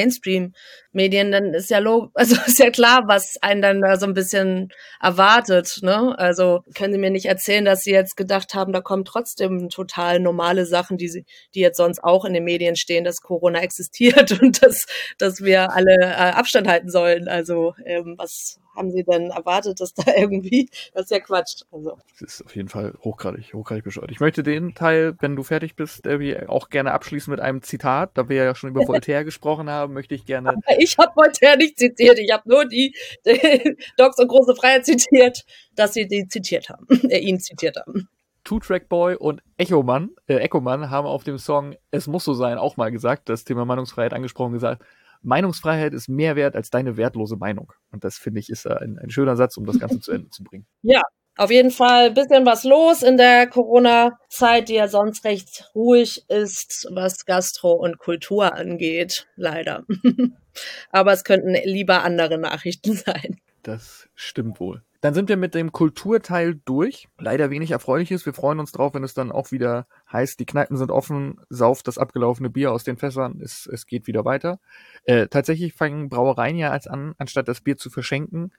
Mainstream-Medien, 0.93 1.31
dann 1.31 1.53
ist 1.53 1.69
ja 1.69 1.79
log 1.79 2.11
also 2.13 2.35
ist 2.45 2.59
ja 2.59 2.69
klar, 2.69 3.03
was 3.07 3.37
einen 3.41 3.61
dann 3.61 3.81
da 3.81 3.97
so 3.97 4.05
ein 4.05 4.13
bisschen 4.13 4.69
erwartet. 5.01 5.79
Ne? 5.81 6.17
Also 6.17 6.61
können 6.75 6.93
Sie 6.93 6.99
mir 6.99 7.11
nicht 7.11 7.25
erzählen, 7.25 7.65
dass 7.65 7.81
Sie 7.81 7.91
jetzt 7.91 8.15
gedacht 8.15 8.53
haben, 8.53 8.73
da 8.73 8.81
kommen 8.81 9.05
trotzdem 9.05 9.69
total 9.69 10.19
normale 10.19 10.65
Sachen, 10.65 10.97
die 10.97 11.09
sie, 11.09 11.25
die 11.55 11.59
jetzt 11.59 11.77
sonst 11.77 12.03
auch 12.03 12.25
in 12.25 12.33
den 12.33 12.43
Medien 12.43 12.75
stehen, 12.75 13.03
dass 13.03 13.21
Corona 13.21 13.61
existiert 13.61 14.31
und 14.41 14.63
dass, 14.63 14.85
dass 15.17 15.41
wir 15.41 15.71
alle 15.71 15.95
äh, 16.01 16.31
Abstand 16.33 16.67
halten 16.67 16.89
sollen. 16.89 17.27
Also 17.27 17.73
ähm, 17.85 18.15
was 18.17 18.59
haben 18.75 18.91
Sie 18.91 19.03
denn 19.03 19.29
erwartet, 19.29 19.79
dass 19.79 19.93
da 19.93 20.03
irgendwie, 20.17 20.69
das 20.93 21.03
ist 21.03 21.11
ja 21.11 21.19
Quatsch. 21.19 21.63
Also. 21.71 21.97
Das 22.19 22.21
ist 22.21 22.45
auf 22.45 22.55
jeden 22.55 22.69
Fall 22.69 22.93
hochgradig, 23.03 23.53
hochgradig 23.53 23.83
bescheuert. 23.83 24.11
Ich 24.11 24.19
möchte 24.19 24.43
den 24.43 24.73
Teil, 24.75 25.15
wenn 25.19 25.35
du 25.35 25.43
fertig 25.43 25.75
bist, 25.75 26.05
Debbie, 26.05 26.37
auch 26.47 26.69
gerne 26.69 26.91
abschließen 26.91 27.31
mit 27.31 27.39
einem 27.39 27.61
Zitat. 27.61 28.11
Da 28.15 28.29
wir 28.29 28.43
ja 28.43 28.55
schon 28.55 28.69
über 28.69 28.87
Voltaire 28.87 29.23
gesprochen 29.23 29.69
haben, 29.69 29.93
möchte 29.93 30.15
ich 30.15 30.25
gerne. 30.25 30.55
Ich 30.83 30.97
habe 30.97 31.11
Voltaire 31.15 31.57
nicht 31.57 31.77
zitiert, 31.77 32.19
ich 32.19 32.31
habe 32.31 32.47
nur 32.47 32.65
die, 32.65 32.95
die 33.25 33.77
Docs 33.97 34.19
und 34.19 34.27
große 34.27 34.55
Freiheit 34.55 34.85
zitiert, 34.85 35.45
dass 35.75 35.93
sie 35.93 36.07
die 36.07 36.27
zitiert 36.27 36.69
haben, 36.69 36.87
äh, 37.09 37.19
ihn 37.19 37.39
zitiert 37.39 37.77
haben. 37.77 38.09
Two-Track 38.43 38.89
Boy 38.89 39.15
und 39.15 39.41
Echo 39.57 39.83
Man, 39.83 40.09
äh, 40.27 40.35
Echo 40.35 40.59
Man 40.59 40.89
haben 40.89 41.07
auf 41.07 41.23
dem 41.23 41.37
Song 41.37 41.75
Es 41.91 42.07
muss 42.07 42.25
so 42.25 42.33
sein 42.33 42.57
auch 42.57 42.75
mal 42.75 42.91
gesagt, 42.91 43.29
das 43.29 43.45
Thema 43.45 43.63
Meinungsfreiheit 43.63 44.13
angesprochen 44.13 44.51
gesagt, 44.51 44.83
Meinungsfreiheit 45.21 45.93
ist 45.93 46.09
mehr 46.09 46.35
wert 46.35 46.55
als 46.55 46.69
deine 46.69 46.97
wertlose 46.97 47.37
Meinung. 47.37 47.71
Und 47.91 48.03
das 48.03 48.17
finde 48.17 48.41
ich 48.41 48.49
ist 48.49 48.67
ein, 48.67 48.99
ein 48.99 49.09
schöner 49.09 49.37
Satz, 49.37 49.55
um 49.55 49.65
das 49.65 49.79
Ganze 49.79 50.01
zu 50.01 50.11
Ende 50.11 50.29
zu 50.29 50.43
bringen. 50.43 50.65
Ja, 50.81 51.01
auf 51.35 51.51
jeden 51.51 51.71
Fall 51.71 52.11
bisschen 52.11 52.45
was 52.45 52.63
los 52.63 53.01
in 53.01 53.17
der 53.17 53.47
Corona-Zeit, 53.47 54.69
die 54.69 54.75
ja 54.75 54.87
sonst 54.87 55.25
recht 55.25 55.71
ruhig 55.73 56.25
ist, 56.29 56.87
was 56.91 57.25
Gastro 57.25 57.73
und 57.73 57.97
Kultur 57.97 58.53
angeht, 58.53 59.27
leider. 59.35 59.85
Aber 60.91 61.13
es 61.13 61.23
könnten 61.23 61.55
lieber 61.63 62.03
andere 62.03 62.37
Nachrichten 62.37 62.93
sein. 63.05 63.39
Das 63.63 64.09
stimmt 64.13 64.59
wohl. 64.59 64.83
Dann 65.03 65.13
sind 65.13 65.27
wir 65.27 65.35
mit 65.35 65.53
dem 65.53 65.73
Kulturteil 65.73 66.61
durch. 66.63 67.09
Leider 67.17 67.49
wenig 67.49 67.71
Erfreuliches. 67.71 68.25
Wir 68.25 68.33
freuen 68.33 68.59
uns 68.59 68.71
drauf, 68.71 68.93
wenn 68.93 69.03
es 69.03 69.13
dann 69.13 69.33
auch 69.33 69.51
wieder 69.51 69.85
heißt, 70.09 70.39
die 70.39 70.45
Kneipen 70.45 70.77
sind 70.77 70.91
offen, 70.91 71.41
sauft 71.49 71.89
das 71.89 71.97
abgelaufene 71.97 72.49
Bier 72.49 72.71
aus 72.71 72.85
den 72.85 72.95
Fässern, 72.95 73.41
es, 73.43 73.67
es 73.69 73.85
geht 73.85 74.07
wieder 74.07 74.23
weiter. 74.23 74.61
Äh, 75.03 75.27
tatsächlich 75.27 75.73
fangen 75.73 76.07
Brauereien 76.07 76.57
ja 76.57 76.71
als 76.71 76.87
an, 76.87 77.15
anstatt 77.17 77.49
das 77.49 77.59
Bier 77.59 77.75
zu 77.75 77.89
verschenken, 77.89 78.53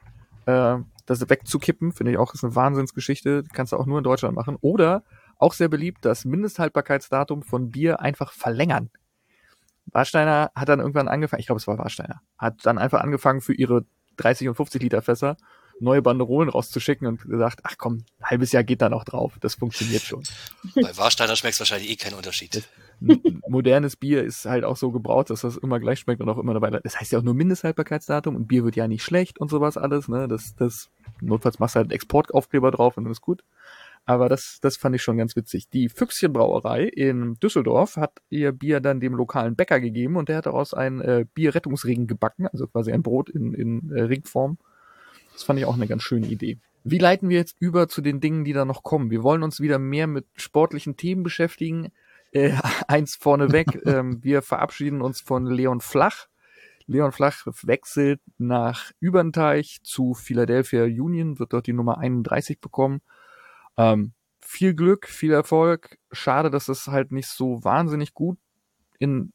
äh, 0.47 0.77
das 1.07 1.29
wegzukippen, 1.29 1.93
finde 1.93 2.13
ich 2.13 2.19
auch, 2.19 2.35
ist 2.35 2.45
eine 2.45 2.55
Wahnsinnsgeschichte, 2.55 3.45
kannst 3.53 3.73
du 3.73 3.77
auch 3.77 3.87
nur 3.87 3.99
in 3.99 4.05
Deutschland 4.05 4.35
machen. 4.35 4.57
Oder 4.61 5.05
auch 5.39 5.53
sehr 5.53 5.69
beliebt, 5.69 6.05
das 6.05 6.25
Mindesthaltbarkeitsdatum 6.25 7.43
von 7.43 7.71
Bier 7.71 8.01
einfach 8.01 8.33
verlängern. 8.33 8.91
Warsteiner 9.87 10.51
hat 10.55 10.69
dann 10.69 10.81
irgendwann 10.81 11.09
angefangen, 11.09 11.41
ich 11.41 11.47
glaube, 11.47 11.61
es 11.61 11.67
war 11.67 11.79
Warsteiner, 11.79 12.23
hat 12.39 12.65
dann 12.65 12.79
einfach 12.79 13.01
angefangen 13.01 13.41
für 13.41 13.53
ihre 13.53 13.85
30 14.17 14.49
und 14.49 14.55
50 14.55 14.83
Liter 14.83 15.03
Fässer 15.03 15.37
neue 15.81 16.03
Banderolen 16.03 16.49
rauszuschicken 16.49 17.07
und 17.07 17.23
gesagt, 17.23 17.61
ach 17.65 17.75
komm, 17.79 18.05
ein 18.21 18.31
halbes 18.31 18.53
Jahr 18.53 18.65
geht 18.65 18.81
da 18.81 18.89
noch 18.89 19.05
drauf. 19.05 19.35
Das 19.41 19.57
funktioniert 19.57 20.03
schon. 20.03 20.23
Bei 20.75 20.97
Warsteiner 20.97 21.37
schmeckt 21.37 21.55
es 21.55 21.61
wahrscheinlich 21.61 21.91
eh 21.91 21.97
keinen 21.97 22.15
Unterschied. 22.15 22.63
Modernes 23.49 23.97
Bier 23.97 24.25
ist 24.25 24.45
halt 24.45 24.65
auch 24.65 24.77
so 24.77 24.91
gebraut, 24.91 25.31
dass 25.31 25.43
das 25.43 25.57
immer 25.57 25.81
gleich 25.81 26.01
schmeckt 26.01 26.21
und 26.21 26.29
auch 26.29 26.39
immer 26.39 26.55
dabei 26.55 26.71
bleibt. 26.71 26.87
Das 26.87 26.99
heißt 26.99 27.13
ja 27.13 27.19
auch 27.19 27.23
nur 27.23 27.35
Mindesthaltbarkeitsdatum 27.35 28.37
und 28.37 28.47
Bier 28.47 28.65
wird 28.65 28.77
ja 28.77 28.89
nicht 28.89 29.03
schlecht 29.03 29.39
und 29.39 29.51
sowas 29.51 29.77
alles, 29.77 30.09
ne? 30.09 30.29
Das, 30.29 30.55
das, 30.57 30.91
notfalls 31.21 31.59
machst 31.59 31.75
du 31.75 31.79
halt 31.79 31.87
einen 31.87 31.93
Exportaufkleber 31.93 32.71
drauf 32.71 32.97
und 32.97 33.05
dann 33.05 33.13
ist 33.13 33.21
gut. 33.21 33.45
Aber 34.07 34.29
das, 34.29 34.59
das 34.61 34.77
fand 34.77 34.95
ich 34.95 35.03
schon 35.03 35.17
ganz 35.17 35.35
witzig. 35.35 35.71
Die 35.71 35.89
Füchschenbrauerei 35.89 36.85
in 36.85 37.35
Düsseldorf 37.43 37.97
hat 37.97 38.21
ihr 38.29 38.53
Bier 38.53 38.81
dann 38.81 39.01
dem 39.01 39.15
lokalen 39.15 39.57
Bäcker 39.57 39.81
gegeben 39.81 40.17
und 40.17 40.29
der 40.29 40.37
hat 40.37 40.47
daraus 40.47 40.75
ein 40.75 41.01
äh, 41.01 41.25
Bierrettungsring 41.35 42.07
gebacken, 42.07 42.47
also 42.47 42.67
quasi 42.67 42.93
ein 42.93 43.03
Brot 43.03 43.31
in, 43.31 43.55
in 43.55 43.91
äh, 43.93 44.03
Ringform 44.03 44.59
das 45.35 45.43
fand 45.43 45.59
ich 45.59 45.67
auch 45.67 45.75
eine 45.75 45.87
ganz 45.87 46.03
schöne 46.03 46.27
Idee. 46.27 46.59
Wie 46.85 46.99
leiten 46.99 47.29
wir 47.29 47.37
jetzt 47.37 47.57
über 47.61 47.89
zu 47.89 48.01
den 48.01 48.21
Dingen, 48.21 48.45
die 48.45 48.53
da 48.53 48.65
noch 48.65 48.83
kommen? 48.83 49.11
Wir 49.11 49.23
wollen 49.23 49.43
uns 49.43 49.61
wieder 49.61 49.79
mehr 49.79 50.07
mit 50.07 50.27
sportlichen 50.37 50.97
Themen 50.97 51.23
beschäftigen. 51.23 51.91
Äh, 52.35 52.53
eins 52.89 53.17
vorneweg, 53.17 53.81
ähm, 53.87 54.23
wir 54.23 54.43
verabschieden 54.43 55.01
uns 55.01 55.23
von 55.23 55.47
Leon 55.47 55.81
Flach. 55.81 56.27
Leon 56.87 57.13
Flach 57.13 57.47
wechselt 57.63 58.21
nach 58.37 58.91
Übernteich 59.01 59.81
zu 59.83 60.13
Philadelphia 60.13 60.85
Union, 60.85 61.39
wird 61.39 61.55
dort 61.55 61.67
die 61.67 61.73
Nummer 61.73 61.97
31 61.97 62.61
bekommen. 62.61 63.01
Ähm, 63.79 64.13
viel 64.43 64.75
Glück, 64.75 65.09
viel 65.09 65.33
Erfolg. 65.33 65.99
Schade, 66.13 66.51
dass 66.51 66.69
es 66.69 66.89
halt 66.89 67.11
nicht 67.11 67.29
so 67.29 67.65
wahnsinnig 67.65 68.13
gut 68.13 68.39
in 68.99 69.33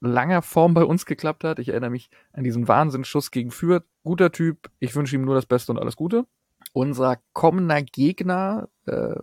langer 0.00 0.42
Form 0.42 0.74
bei 0.74 0.84
uns 0.84 1.06
geklappt 1.06 1.44
hat. 1.44 1.58
Ich 1.58 1.70
erinnere 1.70 1.90
mich 1.90 2.10
an 2.32 2.44
diesen 2.44 2.68
Wahnsinnsschuss 2.68 3.30
gegen 3.30 3.50
Fürth. 3.50 3.84
Guter 4.02 4.30
Typ. 4.30 4.70
Ich 4.78 4.94
wünsche 4.94 5.16
ihm 5.16 5.24
nur 5.24 5.34
das 5.34 5.46
Beste 5.46 5.72
und 5.72 5.78
alles 5.78 5.96
Gute. 5.96 6.26
Unser 6.74 7.18
kommender 7.32 7.82
Gegner, 7.82 8.68
äh, 8.84 9.14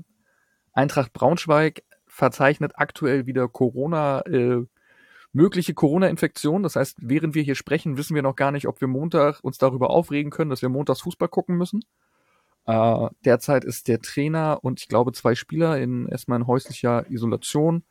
Eintracht 0.74 1.14
Braunschweig, 1.14 1.84
verzeichnet 2.12 2.74
aktuell 2.76 3.26
wieder 3.26 3.48
Corona, 3.48 4.22
äh, 4.22 4.66
mögliche 5.34 5.74
Corona-Infektion. 5.74 6.64
Das 6.64 6.76
heißt, 6.76 6.98
während 7.02 7.36
wir 7.36 7.44
hier 7.44 7.56
sprechen, 7.56 7.98
wissen 7.98 8.16
wir 8.16 8.22
noch 8.22 8.36
gar 8.36 8.52
nicht, 8.52 8.68
ob 8.68 8.82
wir 8.82 8.88
Montag 8.88 9.40
uns 9.44 9.58
darüber 9.58 9.90
aufregen 9.90 10.32
können, 10.32 10.50
dass 10.50 10.62
wir 10.62 10.70
montags 10.70 11.02
Fußball 11.02 11.30
gucken 11.30 11.58
müssen. 11.58 11.84
Äh, 12.66 13.10
derzeit 13.26 13.64
ist 13.64 13.88
der 13.88 14.02
Trainer 14.02 14.60
und 14.62 14.82
ich 14.82 14.88
glaube 14.88 15.14
zwei 15.14 15.36
Spieler 15.36 15.78
in 15.80 16.08
erstmal 16.08 16.40
in 16.40 16.48
häuslicher 16.48 17.10
Isolation 17.10 17.84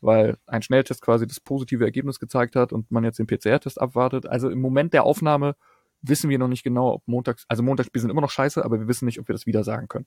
weil 0.00 0.36
ein 0.46 0.62
Schnelltest 0.62 1.02
quasi 1.02 1.26
das 1.26 1.40
positive 1.40 1.84
Ergebnis 1.84 2.20
gezeigt 2.20 2.56
hat 2.56 2.72
und 2.72 2.90
man 2.90 3.04
jetzt 3.04 3.18
den 3.18 3.26
PCR-Test 3.26 3.80
abwartet. 3.80 4.26
Also 4.26 4.48
im 4.48 4.60
Moment 4.60 4.92
der 4.92 5.04
Aufnahme 5.04 5.56
wissen 6.02 6.30
wir 6.30 6.38
noch 6.38 6.48
nicht 6.48 6.62
genau, 6.62 6.94
ob 6.94 7.08
montags, 7.08 7.44
also 7.48 7.62
Montagsspiele 7.62 8.02
sind 8.02 8.10
immer 8.10 8.20
noch 8.20 8.30
scheiße, 8.30 8.64
aber 8.64 8.78
wir 8.78 8.88
wissen 8.88 9.06
nicht, 9.06 9.18
ob 9.18 9.28
wir 9.28 9.32
das 9.32 9.46
wieder 9.46 9.64
sagen 9.64 9.88
können. 9.88 10.06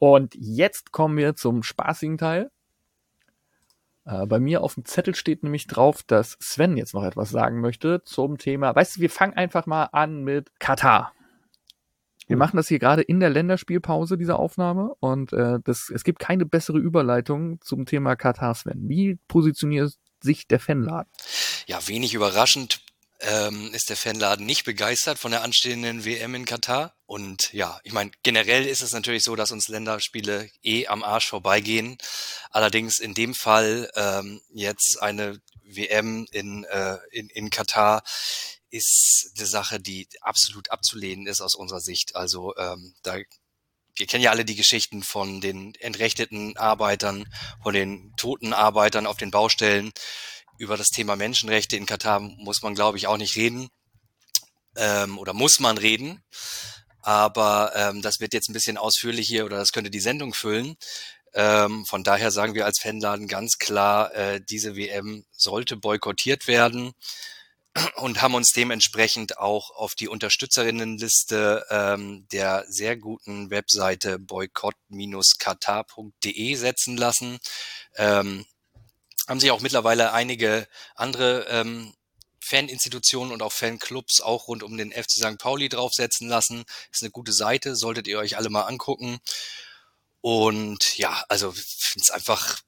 Und 0.00 0.34
jetzt 0.34 0.92
kommen 0.92 1.18
wir 1.18 1.36
zum 1.36 1.62
spaßigen 1.62 2.16
Teil. 2.16 2.50
Äh, 4.06 4.24
bei 4.24 4.40
mir 4.40 4.62
auf 4.62 4.72
dem 4.74 4.86
Zettel 4.86 5.14
steht 5.14 5.42
nämlich 5.42 5.66
drauf, 5.66 6.02
dass 6.02 6.38
Sven 6.40 6.78
jetzt 6.78 6.94
noch 6.94 7.04
etwas 7.04 7.28
sagen 7.28 7.60
möchte 7.60 8.02
zum 8.04 8.38
Thema. 8.38 8.74
Weißt 8.74 8.96
du, 8.96 9.02
wir 9.02 9.10
fangen 9.10 9.34
einfach 9.34 9.66
mal 9.66 9.84
an 9.92 10.24
mit 10.24 10.58
Katar. 10.58 11.12
Wir 12.26 12.38
machen 12.38 12.56
das 12.56 12.68
hier 12.68 12.78
gerade 12.78 13.02
in 13.02 13.20
der 13.20 13.28
Länderspielpause, 13.28 14.16
diese 14.16 14.38
Aufnahme. 14.38 14.94
Und 15.00 15.34
äh, 15.34 15.58
das, 15.62 15.90
es 15.94 16.02
gibt 16.02 16.18
keine 16.18 16.46
bessere 16.46 16.78
Überleitung 16.78 17.60
zum 17.60 17.84
Thema 17.84 18.16
Katar, 18.16 18.54
Sven. 18.54 18.88
Wie 18.88 19.18
positioniert 19.28 19.98
sich 20.22 20.48
der 20.48 20.60
Fanladen? 20.60 21.12
Ja, 21.66 21.86
wenig 21.88 22.14
überraschend 22.14 22.80
ähm, 23.20 23.72
ist 23.74 23.90
der 23.90 23.96
Fanladen 23.96 24.46
nicht 24.46 24.64
begeistert 24.64 25.18
von 25.18 25.30
der 25.30 25.42
anstehenden 25.42 26.04
WM 26.04 26.34
in 26.34 26.44
Katar. 26.44 26.94
Und 27.06 27.52
ja, 27.52 27.80
ich 27.84 27.92
meine, 27.92 28.10
generell 28.22 28.66
ist 28.66 28.82
es 28.82 28.92
natürlich 28.92 29.22
so, 29.22 29.36
dass 29.36 29.52
uns 29.52 29.68
Länderspiele 29.68 30.50
eh 30.62 30.86
am 30.86 31.02
Arsch 31.02 31.28
vorbeigehen. 31.28 31.98
Allerdings 32.50 32.98
in 32.98 33.14
dem 33.14 33.34
Fall 33.34 33.90
ähm, 33.94 34.40
jetzt 34.52 35.00
eine 35.00 35.40
WM 35.62 36.26
in, 36.32 36.64
äh, 36.64 36.98
in, 37.10 37.28
in 37.28 37.50
Katar 37.50 38.02
ist 38.70 39.32
eine 39.36 39.46
Sache, 39.46 39.80
die 39.80 40.08
absolut 40.20 40.70
abzulehnen 40.70 41.26
ist 41.26 41.40
aus 41.40 41.54
unserer 41.54 41.80
Sicht. 41.80 42.16
Also 42.16 42.54
ähm, 42.56 42.94
da 43.02 43.18
wir 43.96 44.06
kennen 44.06 44.24
ja 44.24 44.30
alle 44.30 44.44
die 44.44 44.56
Geschichten 44.56 45.02
von 45.02 45.40
den 45.40 45.74
entrechteten 45.74 46.56
Arbeitern, 46.56 47.26
von 47.62 47.74
den 47.74 48.14
toten 48.16 48.52
Arbeitern 48.52 49.06
auf 49.06 49.18
den 49.18 49.30
Baustellen. 49.30 49.92
Über 50.60 50.76
das 50.76 50.90
Thema 50.90 51.16
Menschenrechte 51.16 51.76
in 51.76 51.86
Katar 51.86 52.20
muss 52.20 52.60
man, 52.60 52.74
glaube 52.74 52.98
ich, 52.98 53.06
auch 53.06 53.16
nicht 53.16 53.34
reden. 53.34 53.70
Ähm, 54.76 55.16
oder 55.16 55.32
muss 55.32 55.58
man 55.58 55.78
reden. 55.78 56.22
Aber 57.00 57.72
ähm, 57.74 58.02
das 58.02 58.20
wird 58.20 58.34
jetzt 58.34 58.50
ein 58.50 58.52
bisschen 58.52 58.76
ausführlich 58.76 59.26
hier 59.26 59.46
oder 59.46 59.56
das 59.56 59.72
könnte 59.72 59.88
die 59.88 60.00
Sendung 60.00 60.34
füllen. 60.34 60.76
Ähm, 61.32 61.86
von 61.86 62.04
daher 62.04 62.30
sagen 62.30 62.54
wir 62.54 62.66
als 62.66 62.78
Fanladen 62.78 63.26
ganz 63.26 63.56
klar, 63.56 64.14
äh, 64.14 64.42
diese 64.50 64.76
WM 64.76 65.24
sollte 65.32 65.78
boykottiert 65.78 66.46
werden 66.46 66.92
und 67.94 68.20
haben 68.20 68.34
uns 68.34 68.52
dementsprechend 68.52 69.38
auch 69.38 69.70
auf 69.70 69.94
die 69.94 70.08
Unterstützerinnenliste 70.08 71.64
ähm, 71.70 72.26
der 72.32 72.66
sehr 72.68 72.98
guten 72.98 73.48
Webseite 73.48 74.18
boykott-katar.de 74.18 76.54
setzen 76.54 76.98
lassen. 76.98 77.38
Ähm, 77.96 78.44
haben 79.30 79.38
sich 79.38 79.52
auch 79.52 79.60
mittlerweile 79.60 80.12
einige 80.12 80.66
andere 80.96 81.46
ähm, 81.48 81.94
Faninstitutionen 82.40 83.32
und 83.32 83.42
auch 83.42 83.52
Fanclubs 83.52 84.20
auch 84.20 84.48
rund 84.48 84.64
um 84.64 84.76
den 84.76 84.90
FC 84.90 85.12
St. 85.12 85.38
Pauli 85.38 85.68
draufsetzen 85.68 86.28
lassen. 86.28 86.64
Ist 86.90 87.02
eine 87.02 87.12
gute 87.12 87.32
Seite, 87.32 87.76
solltet 87.76 88.08
ihr 88.08 88.18
euch 88.18 88.36
alle 88.36 88.50
mal 88.50 88.62
angucken. 88.62 89.20
Und 90.20 90.98
ja, 90.98 91.24
also 91.28 91.52
finde 91.52 92.02
es 92.02 92.10
einfach, 92.10 92.58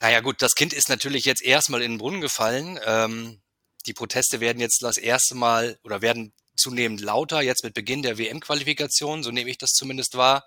naja 0.00 0.18
gut, 0.18 0.42
das 0.42 0.56
Kind 0.56 0.72
ist 0.72 0.88
natürlich 0.88 1.24
jetzt 1.24 1.42
erstmal 1.42 1.82
in 1.82 1.92
den 1.92 1.98
Brunnen 1.98 2.20
gefallen. 2.20 2.80
Ähm, 2.84 3.40
die 3.86 3.94
Proteste 3.94 4.40
werden 4.40 4.58
jetzt 4.58 4.82
das 4.82 4.96
erste 4.96 5.36
Mal 5.36 5.78
oder 5.84 6.02
werden 6.02 6.32
zunehmend 6.56 7.00
lauter, 7.00 7.40
jetzt 7.40 7.62
mit 7.62 7.74
Beginn 7.74 8.02
der 8.02 8.18
WM-Qualifikation, 8.18 9.22
so 9.22 9.30
nehme 9.30 9.48
ich 9.48 9.58
das 9.58 9.70
zumindest 9.70 10.16
wahr. 10.16 10.44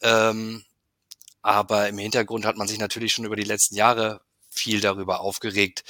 Ähm, 0.00 0.64
aber 1.42 1.88
im 1.88 1.98
Hintergrund 1.98 2.46
hat 2.46 2.56
man 2.56 2.66
sich 2.66 2.78
natürlich 2.78 3.12
schon 3.12 3.26
über 3.26 3.36
die 3.36 3.42
letzten 3.42 3.74
Jahre 3.76 4.22
viel 4.58 4.80
darüber 4.80 5.20
aufgeregt, 5.20 5.84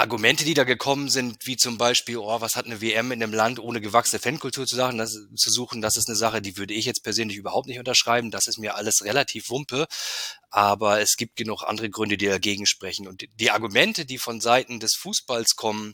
Argumente, 0.00 0.44
die 0.44 0.54
da 0.54 0.64
gekommen 0.64 1.10
sind, 1.10 1.46
wie 1.46 1.56
zum 1.56 1.76
Beispiel, 1.76 2.16
oh, 2.16 2.40
was 2.40 2.56
hat 2.56 2.64
eine 2.64 2.80
WM 2.80 3.12
in 3.12 3.22
einem 3.22 3.34
Land 3.34 3.58
ohne 3.58 3.82
gewachsene 3.82 4.18
Fankultur 4.18 4.64
zu, 4.64 4.74
sagen, 4.74 4.96
das, 4.96 5.18
zu 5.34 5.50
suchen, 5.50 5.82
das 5.82 5.96
ist 5.96 6.08
eine 6.08 6.16
Sache, 6.16 6.40
die 6.40 6.56
würde 6.56 6.72
ich 6.72 6.86
jetzt 6.86 7.02
persönlich 7.02 7.36
überhaupt 7.36 7.66
nicht 7.66 7.78
unterschreiben. 7.78 8.30
Das 8.30 8.46
ist 8.46 8.58
mir 8.58 8.76
alles 8.76 9.04
relativ 9.04 9.50
wumpe. 9.50 9.86
Aber 10.48 11.00
es 11.00 11.16
gibt 11.16 11.36
genug 11.36 11.64
andere 11.64 11.90
Gründe, 11.90 12.16
die 12.16 12.26
dagegen 12.26 12.66
sprechen. 12.66 13.08
Und 13.08 13.26
die 13.34 13.50
Argumente, 13.50 14.06
die 14.06 14.18
von 14.18 14.40
Seiten 14.40 14.80
des 14.80 14.94
Fußballs 14.94 15.56
kommen, 15.56 15.92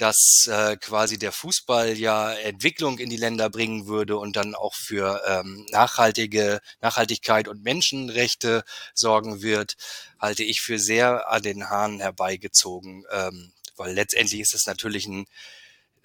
dass 0.00 0.46
äh, 0.48 0.78
quasi 0.78 1.18
der 1.18 1.30
Fußball 1.30 1.98
ja 1.98 2.32
Entwicklung 2.32 2.98
in 2.98 3.10
die 3.10 3.18
Länder 3.18 3.50
bringen 3.50 3.86
würde 3.86 4.16
und 4.16 4.34
dann 4.34 4.54
auch 4.54 4.74
für 4.74 5.22
ähm, 5.26 5.66
nachhaltige 5.70 6.60
Nachhaltigkeit 6.80 7.48
und 7.48 7.62
Menschenrechte 7.62 8.64
sorgen 8.94 9.42
wird, 9.42 9.74
halte 10.18 10.42
ich 10.42 10.62
für 10.62 10.78
sehr 10.78 11.30
an 11.30 11.42
den 11.42 11.68
Haaren 11.68 12.00
herbeigezogen, 12.00 13.04
ähm, 13.10 13.52
weil 13.76 13.92
letztendlich 13.92 14.40
ist 14.40 14.54
es 14.54 14.66
natürlich 14.66 15.06
ein, 15.06 15.26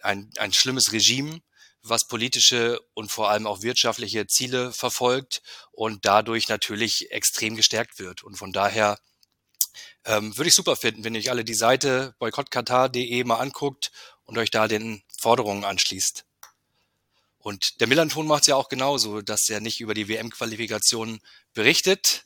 ein, 0.01 0.29
ein 0.39 0.51
schlimmes 0.51 0.91
Regime, 0.91 1.39
was 1.81 2.07
politische 2.07 2.81
und 2.95 3.13
vor 3.13 3.29
allem 3.29 3.47
auch 3.47 3.61
wirtschaftliche 3.61 4.27
Ziele 4.27 4.73
verfolgt 4.73 5.41
und 5.71 6.05
dadurch 6.05 6.49
natürlich 6.49 7.11
extrem 7.11 7.55
gestärkt 7.55 7.99
wird. 7.99 8.23
Und 8.23 8.35
von 8.35 8.51
daher 8.51 8.97
ähm, 10.05 10.37
würde 10.37 10.49
ich 10.49 10.55
super 10.55 10.75
finden, 10.75 11.03
wenn 11.03 11.15
ihr 11.15 11.31
alle 11.31 11.43
die 11.43 11.53
Seite 11.53 12.15
boykottkatar.de 12.19 13.23
mal 13.23 13.37
anguckt 13.37 13.91
und 14.23 14.37
euch 14.37 14.51
da 14.51 14.67
den 14.67 15.03
Forderungen 15.19 15.63
anschließt. 15.63 16.25
Und 17.39 17.79
der 17.79 17.87
Millanton 17.87 18.25
macht 18.25 18.41
es 18.41 18.47
ja 18.47 18.55
auch 18.55 18.69
genauso, 18.69 19.21
dass 19.21 19.49
er 19.49 19.59
nicht 19.59 19.79
über 19.79 19.93
die 19.93 20.07
WM-Qualifikation 20.07 21.19
berichtet, 21.53 22.23